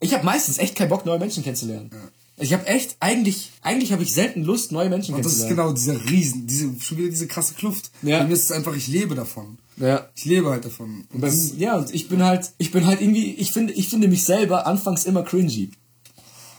Ich 0.00 0.12
habe 0.14 0.24
meistens 0.24 0.58
echt 0.58 0.76
keinen 0.76 0.88
Bock, 0.88 1.06
neue 1.06 1.18
Menschen 1.18 1.42
kennenzulernen. 1.42 1.90
Ich 2.38 2.52
habe 2.52 2.66
echt, 2.66 2.96
eigentlich, 3.00 3.50
eigentlich 3.62 3.92
habe 3.92 4.02
ich 4.02 4.12
selten 4.12 4.44
Lust, 4.44 4.70
neue 4.70 4.90
Menschen 4.90 5.14
Und 5.14 5.24
das 5.24 5.32
ist 5.32 5.46
kennenzulernen. 5.48 5.74
genau 5.76 5.94
dieser 5.96 6.10
Riesen, 6.10 6.46
diese, 6.46 6.68
schon 6.80 6.98
wieder 6.98 7.08
diese 7.08 7.26
krasse 7.26 7.54
Kluft. 7.54 7.90
Ja. 8.02 8.18
Bei 8.18 8.26
mir 8.26 8.34
ist 8.34 8.42
es 8.44 8.52
einfach, 8.52 8.76
ich 8.76 8.88
lebe 8.88 9.14
davon. 9.14 9.56
Ja. 9.78 10.08
Ich 10.14 10.26
lebe 10.26 10.50
halt 10.50 10.64
davon. 10.66 11.04
Und 11.12 11.20
Bei- 11.22 11.28
das, 11.28 11.52
ja, 11.56 11.76
und 11.78 11.94
ich 11.94 12.08
bin 12.08 12.22
halt, 12.22 12.50
ich 12.58 12.72
bin 12.72 12.84
halt 12.86 13.00
irgendwie, 13.00 13.32
ich 13.34 13.52
finde, 13.52 13.72
ich 13.72 13.88
finde 13.88 14.08
mich 14.08 14.24
selber 14.24 14.66
anfangs 14.66 15.04
immer 15.06 15.22
cringy. 15.22 15.70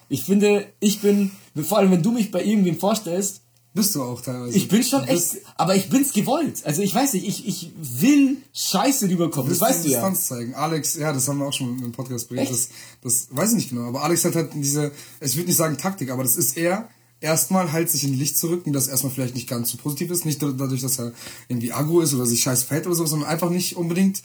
Ich 0.10 0.24
finde, 0.24 0.66
ich 0.80 1.00
bin, 1.02 1.32
vor 1.64 1.78
allem 1.78 1.92
wenn 1.92 2.02
du 2.02 2.12
mich 2.12 2.32
bei 2.32 2.44
irgendwem 2.44 2.80
vorstellst, 2.80 3.42
bist 3.78 3.94
du 3.94 4.02
auch 4.02 4.22
teilweise. 4.22 4.58
Ich 4.58 4.68
bin 4.68 4.84
schon 4.84 5.04
echt, 5.04 5.38
aber 5.56 5.76
ich 5.76 5.90
bin's 5.90 6.12
gewollt. 6.12 6.66
Also 6.66 6.82
ich 6.82 6.94
weiß 6.94 7.14
nicht, 7.14 7.28
ich, 7.28 7.48
ich 7.48 7.72
will 7.78 8.38
Scheiße 8.52 9.08
rüberkommen. 9.08 9.50
Das 9.50 9.62
weißt 9.62 9.86
du 9.86 9.90
ja. 9.90 10.00
Distanz 10.00 10.28
zeigen. 10.28 10.56
Alex, 10.56 10.96
ja, 10.96 11.14
das 11.14 11.28
haben 11.28 11.38
wir 11.38 11.46
auch 11.46 11.54
schon 11.54 11.78
im 11.84 11.92
Podcast 11.92 12.28
berichtet. 12.28 12.58
Das, 12.58 12.70
das 13.04 13.28
weiß 13.30 13.52
ich 13.52 13.56
nicht 13.56 13.70
genau. 13.70 13.88
Aber 13.88 14.02
Alex 14.04 14.26
hat 14.26 14.36
halt 14.36 14.50
diese, 14.56 14.92
ich 15.22 15.36
würde 15.36 15.48
nicht 15.48 15.58
sagen 15.58 15.78
Taktik, 15.78 16.10
aber 16.10 16.24
das 16.24 16.38
ist 16.38 16.58
eher, 16.58 16.90
erstmal 17.22 17.72
halt 17.72 17.92
sich 17.92 18.04
in 18.04 18.18
Licht 18.18 18.38
zu 18.38 18.48
rücken, 18.48 18.74
das 18.74 18.88
erstmal 18.88 19.14
vielleicht 19.14 19.36
nicht 19.36 19.48
ganz 19.48 19.70
so 19.70 19.78
positiv 19.78 20.10
ist. 20.10 20.26
Nicht 20.26 20.42
dadurch, 20.42 20.82
dass 20.82 21.00
er 21.00 21.14
irgendwie 21.48 21.72
aggro 21.72 22.02
ist 22.02 22.16
oder 22.16 22.26
sich 22.26 22.42
scheiß 22.42 22.64
verhält 22.64 22.88
oder 22.88 22.96
so, 22.96 23.06
sondern 23.06 23.30
einfach 23.30 23.52
nicht 23.52 23.78
unbedingt 23.78 24.24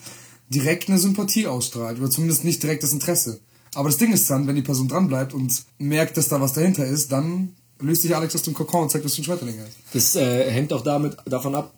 direkt 0.49 0.89
eine 0.89 0.97
Sympathie 0.97 1.45
ausstrahlt. 1.45 1.99
Oder 1.99 2.09
zumindest 2.09 2.43
nicht 2.43 2.63
direkt 2.63 2.81
das 2.81 2.91
Interesse. 2.91 3.39
Aber 3.75 3.89
das 3.89 3.97
Ding 3.97 4.13
ist 4.13 4.27
dann, 4.29 4.47
wenn 4.47 4.55
die 4.55 4.63
Person 4.63 4.87
dranbleibt 4.87 5.35
und 5.35 5.63
merkt, 5.77 6.17
dass 6.17 6.27
da 6.27 6.41
was 6.41 6.53
dahinter 6.53 6.85
ist, 6.85 7.11
dann 7.11 7.55
löst 7.83 8.01
sich 8.01 8.15
Alex 8.15 8.35
aus 8.35 8.43
dem 8.43 8.53
Kokon 8.53 8.83
und 8.83 8.89
zeigt, 8.89 9.05
dass 9.05 9.15
du 9.15 9.21
ein 9.21 9.25
Schmetterling 9.25 9.59
hast. 9.59 9.75
Das 9.93 10.15
äh, 10.15 10.49
hängt 10.51 10.73
auch 10.73 10.81
damit 10.81 11.17
davon 11.25 11.55
ab. 11.55 11.73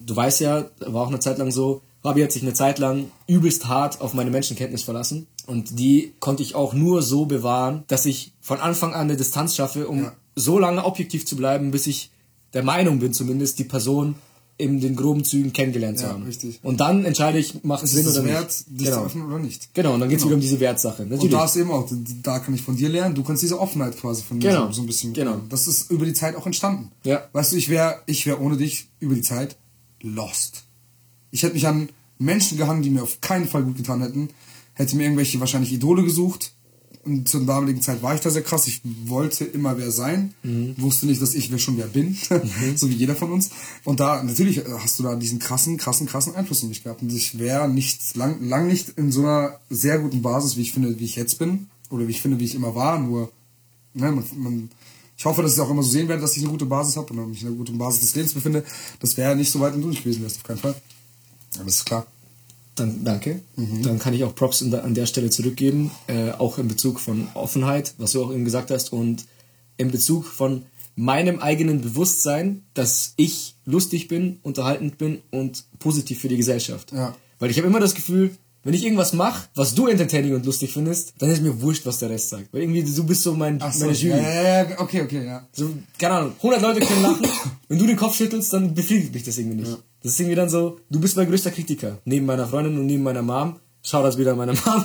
Du 0.00 0.16
weißt 0.16 0.40
ja, 0.40 0.66
war 0.80 1.02
auch 1.04 1.08
eine 1.08 1.20
Zeit 1.20 1.38
lang 1.38 1.50
so. 1.50 1.80
Fabi 2.02 2.22
hat 2.22 2.32
sich 2.32 2.42
eine 2.42 2.54
Zeit 2.54 2.78
lang 2.80 3.10
übelst 3.28 3.66
hart 3.68 4.00
auf 4.00 4.12
meine 4.14 4.30
Menschenkenntnis 4.30 4.82
verlassen. 4.82 5.28
Und 5.46 5.78
die 5.78 6.14
konnte 6.18 6.42
ich 6.42 6.54
auch 6.56 6.72
nur 6.74 7.02
so 7.02 7.26
bewahren, 7.26 7.84
dass 7.86 8.06
ich 8.06 8.32
von 8.40 8.58
Anfang 8.58 8.92
an 8.94 9.02
eine 9.02 9.16
Distanz 9.16 9.54
schaffe, 9.54 9.86
um 9.86 10.04
Ja. 10.04 10.12
so 10.34 10.58
lange 10.58 10.84
objektiv 10.84 11.26
zu 11.26 11.36
bleiben, 11.36 11.70
bis 11.70 11.86
ich 11.86 12.10
der 12.54 12.64
Meinung 12.64 12.98
bin, 12.98 13.12
zumindest 13.12 13.58
die 13.60 13.64
Person 13.64 14.16
in 14.62 14.80
den 14.80 14.96
groben 14.96 15.24
Zügen 15.24 15.52
kennengelernt 15.52 15.98
zu 15.98 16.04
Ja, 16.04 16.12
haben. 16.12 16.22
richtig. 16.22 16.60
Und 16.62 16.80
dann 16.80 17.04
entscheide 17.04 17.38
ich, 17.38 17.62
macht 17.64 17.82
es 17.84 17.92
Sinn 17.92 18.06
es 18.06 18.16
oder 18.16 18.24
wert, 18.26 18.44
nicht. 18.48 18.80
dich 18.80 18.86
zu 18.86 18.92
Genau. 18.94 19.04
öffnen 19.06 19.26
oder 19.26 19.38
nicht? 19.38 19.74
genau, 19.74 19.94
und 19.94 20.00
dann 20.00 20.08
geht 20.08 20.18
es 20.18 20.22
Genau. 20.22 20.30
wieder 20.30 20.36
um 20.36 20.40
diese 20.40 20.60
Wertsache. 20.60 21.02
Und 21.02 21.10
Natürlich. 21.10 21.32
da 21.32 21.44
ist 21.44 21.56
eben 21.56 21.70
auch, 21.70 21.88
da 22.22 22.38
kann 22.38 22.54
ich 22.54 22.62
von 22.62 22.76
dir 22.76 22.88
lernen, 22.88 23.14
du 23.14 23.22
kannst 23.24 23.42
diese 23.42 23.58
Offenheit 23.60 23.96
quasi 23.98 24.22
von 24.22 24.38
mir 24.38 24.48
Genau. 24.50 24.66
so, 24.68 24.72
so 24.74 24.82
ein 24.82 24.86
bisschen. 24.86 25.12
Genau. 25.12 25.40
Das 25.48 25.66
ist 25.66 25.90
über 25.90 26.04
die 26.06 26.14
Zeit 26.14 26.36
auch 26.36 26.46
entstanden. 26.46 26.90
Ja. 27.04 27.28
Weißt 27.32 27.52
du, 27.52 27.56
ich 27.56 27.68
wäre 27.68 27.96
ich 28.06 28.24
wär 28.26 28.40
ohne 28.40 28.56
dich 28.56 28.88
über 29.00 29.14
die 29.14 29.22
Zeit 29.22 29.56
lost. 30.00 30.64
Ich 31.30 31.42
hätte 31.42 31.54
mich 31.54 31.66
an 31.66 31.88
Menschen 32.18 32.56
gehangen, 32.58 32.82
die 32.82 32.90
mir 32.90 33.02
auf 33.02 33.20
keinen 33.20 33.48
Fall 33.48 33.64
gut 33.64 33.76
getan 33.76 34.00
hätten, 34.00 34.28
hätte 34.74 34.96
mir 34.96 35.04
irgendwelche 35.04 35.40
wahrscheinlich 35.40 35.72
Idole 35.72 36.02
gesucht. 36.04 36.52
Und 37.04 37.28
zur 37.28 37.44
damaligen 37.44 37.82
Zeit 37.82 38.00
war 38.02 38.14
ich 38.14 38.20
da 38.20 38.30
sehr 38.30 38.42
krass. 38.42 38.68
Ich 38.68 38.80
wollte 39.06 39.44
immer 39.44 39.76
wer 39.76 39.90
sein. 39.90 40.34
Mhm. 40.44 40.74
Wusste 40.78 41.06
nicht, 41.06 41.20
dass 41.20 41.34
ich 41.34 41.50
wer 41.50 41.58
schon 41.58 41.76
wer 41.76 41.88
bin. 41.88 42.16
so 42.76 42.88
wie 42.88 42.94
jeder 42.94 43.16
von 43.16 43.32
uns. 43.32 43.50
Und 43.84 43.98
da, 43.98 44.22
natürlich 44.22 44.58
äh, 44.58 44.64
hast 44.78 44.98
du 44.98 45.02
da 45.02 45.16
diesen 45.16 45.40
krassen, 45.40 45.78
krassen, 45.78 46.06
krassen 46.06 46.36
Einfluss 46.36 46.62
auf 46.62 46.68
mich 46.68 46.84
gehabt. 46.84 47.02
Und 47.02 47.12
ich 47.12 47.38
wäre 47.38 47.68
nicht, 47.68 48.14
lang, 48.14 48.46
lang 48.46 48.68
nicht 48.68 48.90
in 48.90 49.10
so 49.10 49.22
einer 49.22 49.58
sehr 49.68 49.98
guten 49.98 50.22
Basis, 50.22 50.56
wie 50.56 50.62
ich 50.62 50.72
finde, 50.72 50.98
wie 51.00 51.04
ich 51.04 51.16
jetzt 51.16 51.38
bin. 51.40 51.66
Oder 51.90 52.06
wie 52.06 52.12
ich 52.12 52.22
finde, 52.22 52.38
wie 52.38 52.44
ich 52.44 52.54
immer 52.54 52.74
war. 52.76 53.00
Nur, 53.00 53.32
ne, 53.94 54.12
man, 54.12 54.24
man, 54.36 54.70
ich 55.16 55.24
hoffe, 55.24 55.42
dass 55.42 55.54
ich 55.54 55.60
auch 55.60 55.70
immer 55.70 55.82
so 55.82 55.90
sehen 55.90 56.06
werde, 56.06 56.22
dass 56.22 56.36
ich 56.36 56.42
eine 56.42 56.52
gute 56.52 56.66
Basis 56.66 56.96
habe 56.96 57.12
und 57.14 57.30
mich 57.30 57.42
in 57.42 57.48
einer 57.48 57.56
guten 57.56 57.78
Basis 57.78 58.00
des 58.00 58.14
Lebens 58.14 58.34
befinde. 58.34 58.64
Das 59.00 59.16
wäre 59.16 59.34
nicht 59.34 59.50
so 59.50 59.58
weit, 59.58 59.74
wenn 59.74 59.82
du 59.82 59.88
nicht 59.88 60.04
gewesen 60.04 60.22
wärst, 60.22 60.36
auf 60.36 60.44
keinen 60.44 60.58
Fall. 60.58 60.74
Ja, 61.56 61.64
das 61.64 61.76
ist 61.76 61.84
klar. 61.84 62.06
Dann, 62.74 63.04
danke. 63.04 63.42
Dann 63.82 63.98
kann 63.98 64.14
ich 64.14 64.24
auch 64.24 64.34
Props 64.34 64.60
der, 64.60 64.82
an 64.82 64.94
der 64.94 65.06
Stelle 65.06 65.28
zurückgeben, 65.28 65.90
äh, 66.06 66.30
auch 66.30 66.58
in 66.58 66.68
Bezug 66.68 67.00
von 67.00 67.28
Offenheit, 67.34 67.94
was 67.98 68.12
du 68.12 68.24
auch 68.24 68.32
eben 68.32 68.44
gesagt 68.44 68.70
hast, 68.70 68.92
und 68.92 69.26
in 69.76 69.90
Bezug 69.90 70.24
von 70.24 70.64
meinem 70.94 71.40
eigenen 71.40 71.80
Bewusstsein, 71.80 72.62
dass 72.74 73.14
ich 73.16 73.56
lustig 73.64 74.08
bin, 74.08 74.38
unterhaltend 74.42 74.98
bin 74.98 75.22
und 75.30 75.64
positiv 75.78 76.20
für 76.20 76.28
die 76.28 76.36
Gesellschaft. 76.36 76.92
Ja. 76.92 77.14
Weil 77.38 77.50
ich 77.50 77.58
habe 77.58 77.68
immer 77.68 77.80
das 77.80 77.94
Gefühl, 77.94 78.30
wenn 78.64 78.74
ich 78.74 78.84
irgendwas 78.84 79.12
mache, 79.12 79.48
was 79.54 79.74
du 79.74 79.88
entertaining 79.88 80.34
und 80.34 80.46
lustig 80.46 80.72
findest, 80.72 81.14
dann 81.18 81.30
ist 81.30 81.42
mir 81.42 81.60
wurscht, 81.60 81.84
was 81.84 81.98
der 81.98 82.10
Rest 82.10 82.28
sagt. 82.28 82.52
Weil 82.52 82.62
irgendwie 82.62 82.84
du 82.84 83.04
bist 83.04 83.22
so 83.22 83.34
mein, 83.34 83.58
Ach 83.60 83.72
so, 83.72 83.86
meine 83.86 83.96
Jury. 83.96 84.16
ja, 84.16 84.32
ja, 84.32 84.70
ja, 84.70 84.80
okay, 84.80 85.02
okay, 85.02 85.26
ja. 85.26 85.46
So, 85.52 85.70
keine 85.98 86.14
Ahnung, 86.14 86.32
100 86.36 86.62
Leute 86.62 86.80
können 86.80 87.02
lachen. 87.02 87.26
Wenn 87.68 87.78
du 87.78 87.86
den 87.86 87.96
Kopf 87.96 88.14
schüttelst, 88.14 88.52
dann 88.52 88.72
befriedigt 88.74 89.12
mich 89.12 89.24
das 89.24 89.38
irgendwie 89.38 89.62
nicht. 89.62 89.78
Das 90.02 90.12
ist 90.12 90.20
irgendwie 90.20 90.36
dann 90.36 90.48
so, 90.48 90.80
du 90.90 91.00
bist 91.00 91.16
mein 91.16 91.28
größter 91.28 91.50
Kritiker. 91.50 91.98
Neben 92.04 92.26
meiner 92.26 92.46
Freundin 92.46 92.78
und 92.78 92.86
neben 92.86 93.02
meiner 93.02 93.22
Mom. 93.22 93.60
Schau 93.82 94.02
das 94.02 94.18
wieder 94.18 94.32
an 94.32 94.38
meine 94.38 94.52
Mom. 94.52 94.84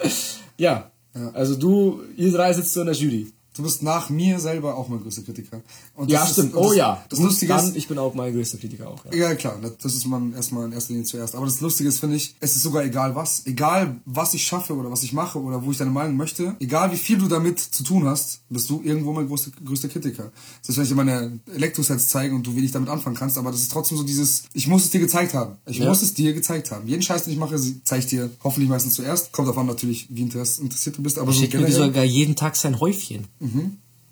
ja. 0.56 0.90
Also 1.34 1.56
du, 1.56 2.02
ihr 2.16 2.32
drei 2.32 2.52
sitzt 2.52 2.74
so 2.74 2.80
in 2.80 2.86
der 2.86 2.94
Jury. 2.94 3.32
Du 3.58 3.64
bist 3.64 3.82
nach 3.82 4.08
mir 4.08 4.38
selber 4.38 4.76
auch 4.76 4.88
mein 4.88 5.02
größter 5.02 5.22
Kritiker. 5.22 5.60
Und 5.96 6.08
Ja, 6.10 6.22
ist- 6.24 6.34
stimmt. 6.34 6.54
und 6.54 6.60
oh 6.62 6.68
das, 6.68 6.76
ja. 6.76 7.04
Das 7.08 7.18
Gut, 7.18 7.28
Lustige 7.28 7.52
dann, 7.52 7.66
ist, 7.68 7.76
ich 7.76 7.88
bin 7.88 7.98
auch 7.98 8.14
mein 8.14 8.32
größter 8.32 8.56
Kritiker 8.58 8.88
auch. 8.88 9.04
Ja. 9.06 9.14
Ja, 9.30 9.34
klar, 9.34 9.58
das- 9.82 9.94
ist 9.94 10.06
man 10.06 10.32
erstmal 10.32 10.66
in 10.66 10.72
erster 10.72 10.92
Linie 10.92 11.06
zuerst. 11.06 11.34
Aber 11.34 11.44
das 11.46 11.60
Lustige 11.60 11.88
ist, 11.88 11.98
finde 11.98 12.14
ich, 12.14 12.36
es 12.38 12.54
ist 12.54 12.62
sogar 12.62 12.84
egal 12.84 13.16
was. 13.16 13.44
Egal, 13.46 13.96
was 14.04 14.32
ich 14.34 14.44
schaffe 14.46 14.74
oder 14.76 14.92
was 14.92 15.02
ich 15.02 15.12
mache 15.12 15.40
oder 15.40 15.64
wo 15.64 15.72
ich 15.72 15.76
deine 15.78 15.90
Meinung 15.90 16.16
möchte, 16.16 16.54
egal 16.60 16.92
wie 16.92 16.96
viel 16.96 17.18
du 17.18 17.26
damit 17.26 17.58
zu 17.58 17.82
tun 17.82 18.06
hast, 18.06 18.42
bist 18.48 18.70
du 18.70 18.80
irgendwo 18.84 19.12
mein 19.12 19.26
größter, 19.26 19.50
größter 19.64 19.88
Kritiker. 19.88 20.30
Das 20.60 20.68
ist, 20.70 20.76
wenn 20.76 20.84
ich 20.84 20.88
dir 20.90 20.94
meine 20.94 21.40
Elektrosets 21.52 22.06
zeige 22.06 22.32
und 22.34 22.46
du 22.46 22.54
wenig 22.54 22.70
damit 22.70 22.88
anfangen 22.90 23.16
kannst, 23.16 23.38
aber 23.38 23.50
das 23.50 23.60
ist 23.62 23.72
trotzdem 23.72 23.98
so 23.98 24.04
dieses, 24.04 24.44
ich 24.52 24.68
muss 24.68 24.84
es 24.84 24.90
dir 24.90 25.00
gezeigt 25.00 25.34
haben. 25.34 25.56
Ich 25.66 25.78
Ja. 25.78 25.88
muss 25.88 26.00
es 26.02 26.14
dir 26.14 26.32
gezeigt 26.32 26.70
haben. 26.70 26.86
Jeden 26.86 27.02
Scheiß, 27.02 27.24
den 27.24 27.32
ich 27.32 27.38
mache, 27.40 27.58
zeige 27.82 28.00
ich 28.04 28.06
dir 28.06 28.30
hoffentlich 28.44 28.68
meistens 28.70 28.94
zuerst. 28.94 29.32
Kommt 29.32 29.48
davon 29.48 29.66
natürlich, 29.66 30.06
wie 30.10 30.22
interess- 30.22 30.60
interessiert 30.60 30.96
du 30.96 31.02
bist, 31.02 31.18
aber 31.18 31.32
so 31.32 31.40
Schickt 31.40 31.54
mir 31.54 31.64
generell. 31.64 31.86
sogar 31.88 32.04
jeden 32.04 32.36
Tag 32.36 32.54
sein 32.54 32.78
Häufchen. 32.78 33.26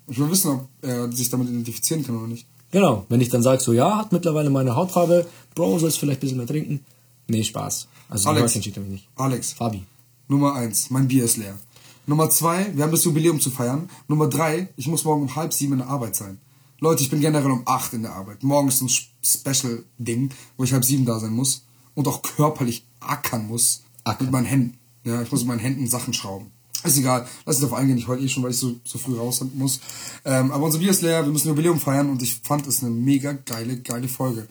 Ich 0.07 0.17
will 0.19 0.29
wissen, 0.29 0.51
ob 0.51 0.67
er 0.81 1.11
sich 1.11 1.29
damit 1.29 1.49
identifizieren 1.49 2.05
kann 2.05 2.17
oder 2.17 2.27
nicht. 2.27 2.47
Genau. 2.71 3.05
Wenn 3.09 3.21
ich 3.21 3.29
dann 3.29 3.43
sage, 3.43 3.61
so, 3.61 3.73
ja, 3.73 3.97
hat 3.97 4.11
mittlerweile 4.11 4.49
meine 4.49 4.75
Hautfarbe, 4.75 5.27
Bro, 5.55 5.79
sollst 5.79 5.99
vielleicht 5.99 6.19
ein 6.19 6.21
bisschen 6.21 6.37
mehr 6.37 6.47
trinken. 6.47 6.85
Nee, 7.27 7.43
Spaß. 7.43 7.87
Also, 8.09 8.29
Alex. 8.29 8.55
Er 8.55 8.81
mir 8.81 8.89
nicht. 8.89 9.07
Alex, 9.15 9.53
Fabi. 9.53 9.83
Nummer 10.27 10.55
eins, 10.55 10.89
mein 10.89 11.07
Bier 11.07 11.23
ist 11.23 11.37
leer. 11.37 11.57
Nummer 12.05 12.29
zwei, 12.29 12.73
wir 12.75 12.83
haben 12.83 12.91
das 12.91 13.03
Jubiläum 13.03 13.39
zu 13.39 13.49
feiern. 13.49 13.89
Nummer 14.07 14.27
drei, 14.27 14.69
ich 14.77 14.87
muss 14.87 15.03
morgen 15.03 15.23
um 15.23 15.35
halb 15.35 15.53
sieben 15.53 15.73
in 15.73 15.79
der 15.79 15.89
Arbeit 15.89 16.15
sein. 16.15 16.37
Leute, 16.79 17.03
ich 17.03 17.09
bin 17.09 17.19
generell 17.19 17.51
um 17.51 17.63
acht 17.65 17.93
in 17.93 18.03
der 18.03 18.13
Arbeit. 18.13 18.43
Morgen 18.43 18.67
ist 18.67 18.81
ein 18.81 18.89
Special-Ding, 19.23 20.29
wo 20.55 20.63
ich 20.63 20.73
halb 20.73 20.85
sieben 20.85 21.05
da 21.05 21.19
sein 21.19 21.33
muss 21.33 21.65
und 21.95 22.07
auch 22.07 22.21
körperlich 22.21 22.85
ackern 22.99 23.47
muss. 23.47 23.83
Ackern. 24.03 24.27
Mit 24.27 24.31
meinen 24.31 24.45
Händen. 24.45 24.77
Ja, 25.03 25.21
ich 25.21 25.31
muss 25.31 25.41
mit 25.41 25.49
meinen 25.49 25.59
Händen 25.59 25.87
Sachen 25.87 26.13
schrauben. 26.13 26.51
Ist 26.87 26.97
egal, 26.97 27.27
lass 27.45 27.57
uns 27.57 27.65
darauf 27.65 27.77
eingehen, 27.77 27.97
ich 27.97 28.07
heute 28.07 28.23
eh 28.23 28.29
schon, 28.29 28.43
weil 28.43 28.51
ich 28.51 28.57
so, 28.57 28.75
so 28.83 28.97
früh 28.97 29.17
raus 29.17 29.43
muss. 29.53 29.79
Ähm, 30.25 30.51
aber 30.51 30.63
unser 30.65 30.79
Bier 30.79 30.91
ist 30.91 31.01
leer, 31.01 31.23
wir 31.25 31.31
müssen 31.31 31.49
Jubiläum 31.49 31.79
feiern 31.79 32.09
und 32.09 32.21
ich 32.21 32.35
fand 32.43 32.65
es 32.67 32.81
eine 32.81 32.91
mega 32.91 33.33
geile, 33.33 33.77
geile 33.77 34.07
Folge. 34.07 34.47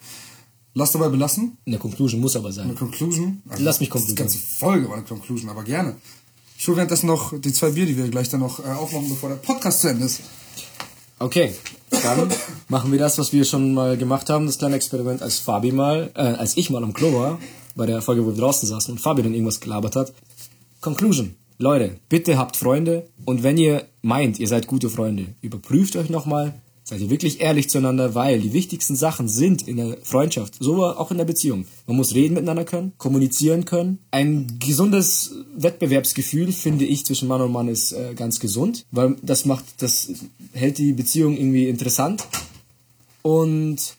Lass 0.74 0.92
dabei 0.92 1.08
belassen. 1.08 1.56
In 1.64 1.72
der 1.72 1.80
Conclusion 1.80 2.20
muss 2.20 2.36
aber 2.36 2.48
Eine 2.48 2.54
sein. 2.54 2.74
Conclusion. 2.74 3.40
Also 3.48 3.64
Lass 3.64 3.80
mich 3.80 3.88
Die 3.88 3.92
concluden. 3.92 4.16
ganze 4.16 4.38
Folge 4.38 4.88
war 4.88 4.96
eine 4.96 5.06
Conclusion, 5.06 5.48
aber 5.48 5.64
gerne. 5.64 5.96
Ich 6.58 6.66
hole 6.68 6.76
währenddessen 6.76 7.06
noch 7.06 7.38
die 7.38 7.52
zwei 7.52 7.70
Bier, 7.70 7.86
die 7.86 7.96
wir 7.96 8.08
gleich 8.08 8.28
dann 8.28 8.40
noch 8.40 8.60
äh, 8.60 8.68
aufmachen, 8.68 9.08
bevor 9.08 9.30
der 9.30 9.36
Podcast 9.36 9.80
zu 9.80 9.88
Ende 9.88 10.04
ist. 10.04 10.20
Okay, 11.18 11.54
dann 11.90 12.28
machen 12.68 12.92
wir 12.92 12.98
das, 12.98 13.16
was 13.16 13.32
wir 13.32 13.44
schon 13.46 13.72
mal 13.72 13.96
gemacht 13.96 14.28
haben, 14.28 14.44
das 14.44 14.58
kleine 14.58 14.76
Experiment, 14.76 15.22
als 15.22 15.38
Fabi 15.38 15.72
mal, 15.72 16.10
äh, 16.14 16.20
als 16.20 16.58
ich 16.58 16.68
mal 16.68 16.84
am 16.84 16.92
Klo 16.92 17.14
war, 17.14 17.38
bei 17.74 17.86
der 17.86 18.02
Folge, 18.02 18.24
wo 18.26 18.30
wir 18.30 18.38
draußen 18.38 18.68
saßen 18.68 18.92
und 18.92 19.00
Fabi 19.00 19.22
dann 19.22 19.32
irgendwas 19.32 19.60
gelabert 19.60 19.96
hat. 19.96 20.12
Conclusion. 20.82 21.34
Leute, 21.58 21.98
bitte 22.10 22.36
habt 22.36 22.56
Freunde 22.56 23.08
und 23.24 23.42
wenn 23.42 23.56
ihr 23.56 23.86
meint, 24.02 24.38
ihr 24.38 24.48
seid 24.48 24.66
gute 24.66 24.90
Freunde, 24.90 25.34
überprüft 25.40 25.96
euch 25.96 26.10
nochmal, 26.10 26.52
seid 26.84 27.00
ihr 27.00 27.08
wirklich 27.08 27.40
ehrlich 27.40 27.70
zueinander, 27.70 28.14
weil 28.14 28.40
die 28.40 28.52
wichtigsten 28.52 28.94
Sachen 28.94 29.26
sind 29.26 29.66
in 29.66 29.78
der 29.78 29.96
Freundschaft, 30.02 30.56
so 30.60 30.84
auch 30.84 31.10
in 31.10 31.16
der 31.16 31.24
Beziehung. 31.24 31.64
Man 31.86 31.96
muss 31.96 32.14
reden 32.14 32.34
miteinander 32.34 32.64
können, 32.64 32.92
kommunizieren 32.98 33.64
können. 33.64 34.00
Ein 34.10 34.58
gesundes 34.58 35.32
Wettbewerbsgefühl, 35.56 36.52
finde 36.52 36.84
ich, 36.84 37.06
zwischen 37.06 37.26
Mann 37.26 37.40
und 37.40 37.52
Mann 37.52 37.68
ist 37.68 37.92
äh, 37.92 38.12
ganz 38.14 38.38
gesund, 38.38 38.84
weil 38.90 39.16
das 39.22 39.46
macht, 39.46 39.64
das 39.78 40.12
hält 40.52 40.76
die 40.76 40.92
Beziehung 40.92 41.38
irgendwie 41.38 41.68
interessant. 41.68 42.26
Und 43.22 43.96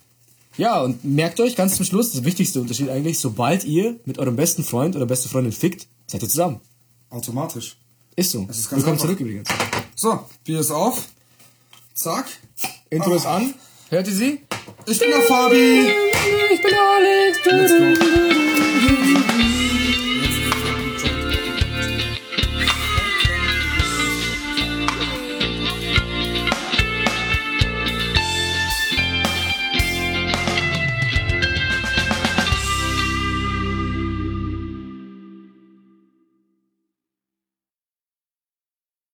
ja, 0.58 0.82
und 0.82 1.04
merkt 1.04 1.40
euch 1.40 1.56
ganz 1.56 1.76
zum 1.76 1.86
Schluss, 1.86 2.12
das 2.12 2.24
wichtigste 2.24 2.62
Unterschied 2.62 2.90
eigentlich, 2.90 3.20
sobald 3.20 3.66
ihr 3.66 4.00
mit 4.06 4.20
eurem 4.20 4.36
besten 4.36 4.64
Freund 4.64 4.96
oder 4.96 5.08
beste 5.08 5.28
Freundin 5.28 5.52
fickt, 5.52 5.88
seid 6.06 6.22
ihr 6.22 6.30
zusammen. 6.30 6.62
Automatisch. 7.10 7.78
Ist 8.16 8.32
so. 8.32 8.44
Das 8.46 8.58
ist 8.58 8.70
ganz 8.70 8.82
Willkommen 8.82 8.94
einfach. 8.94 9.06
zurück 9.06 9.20
übrigens. 9.20 9.50
So, 9.96 10.26
Bier 10.44 10.60
ist 10.60 10.72
auf. 10.72 11.08
Zack. 11.94 12.26
Intro 12.90 13.16
ist 13.16 13.26
an. 13.26 13.54
Hört 13.90 14.08
ihr 14.08 14.14
sie? 14.14 14.42
Ich 14.86 15.00
bin 15.00 15.10
der 15.10 15.22
Fabi. 15.22 15.90
Ich 16.54 16.62
bin 16.62 16.74
Alex. 16.74 17.38
Let's 17.46 18.30
go. 18.32 18.37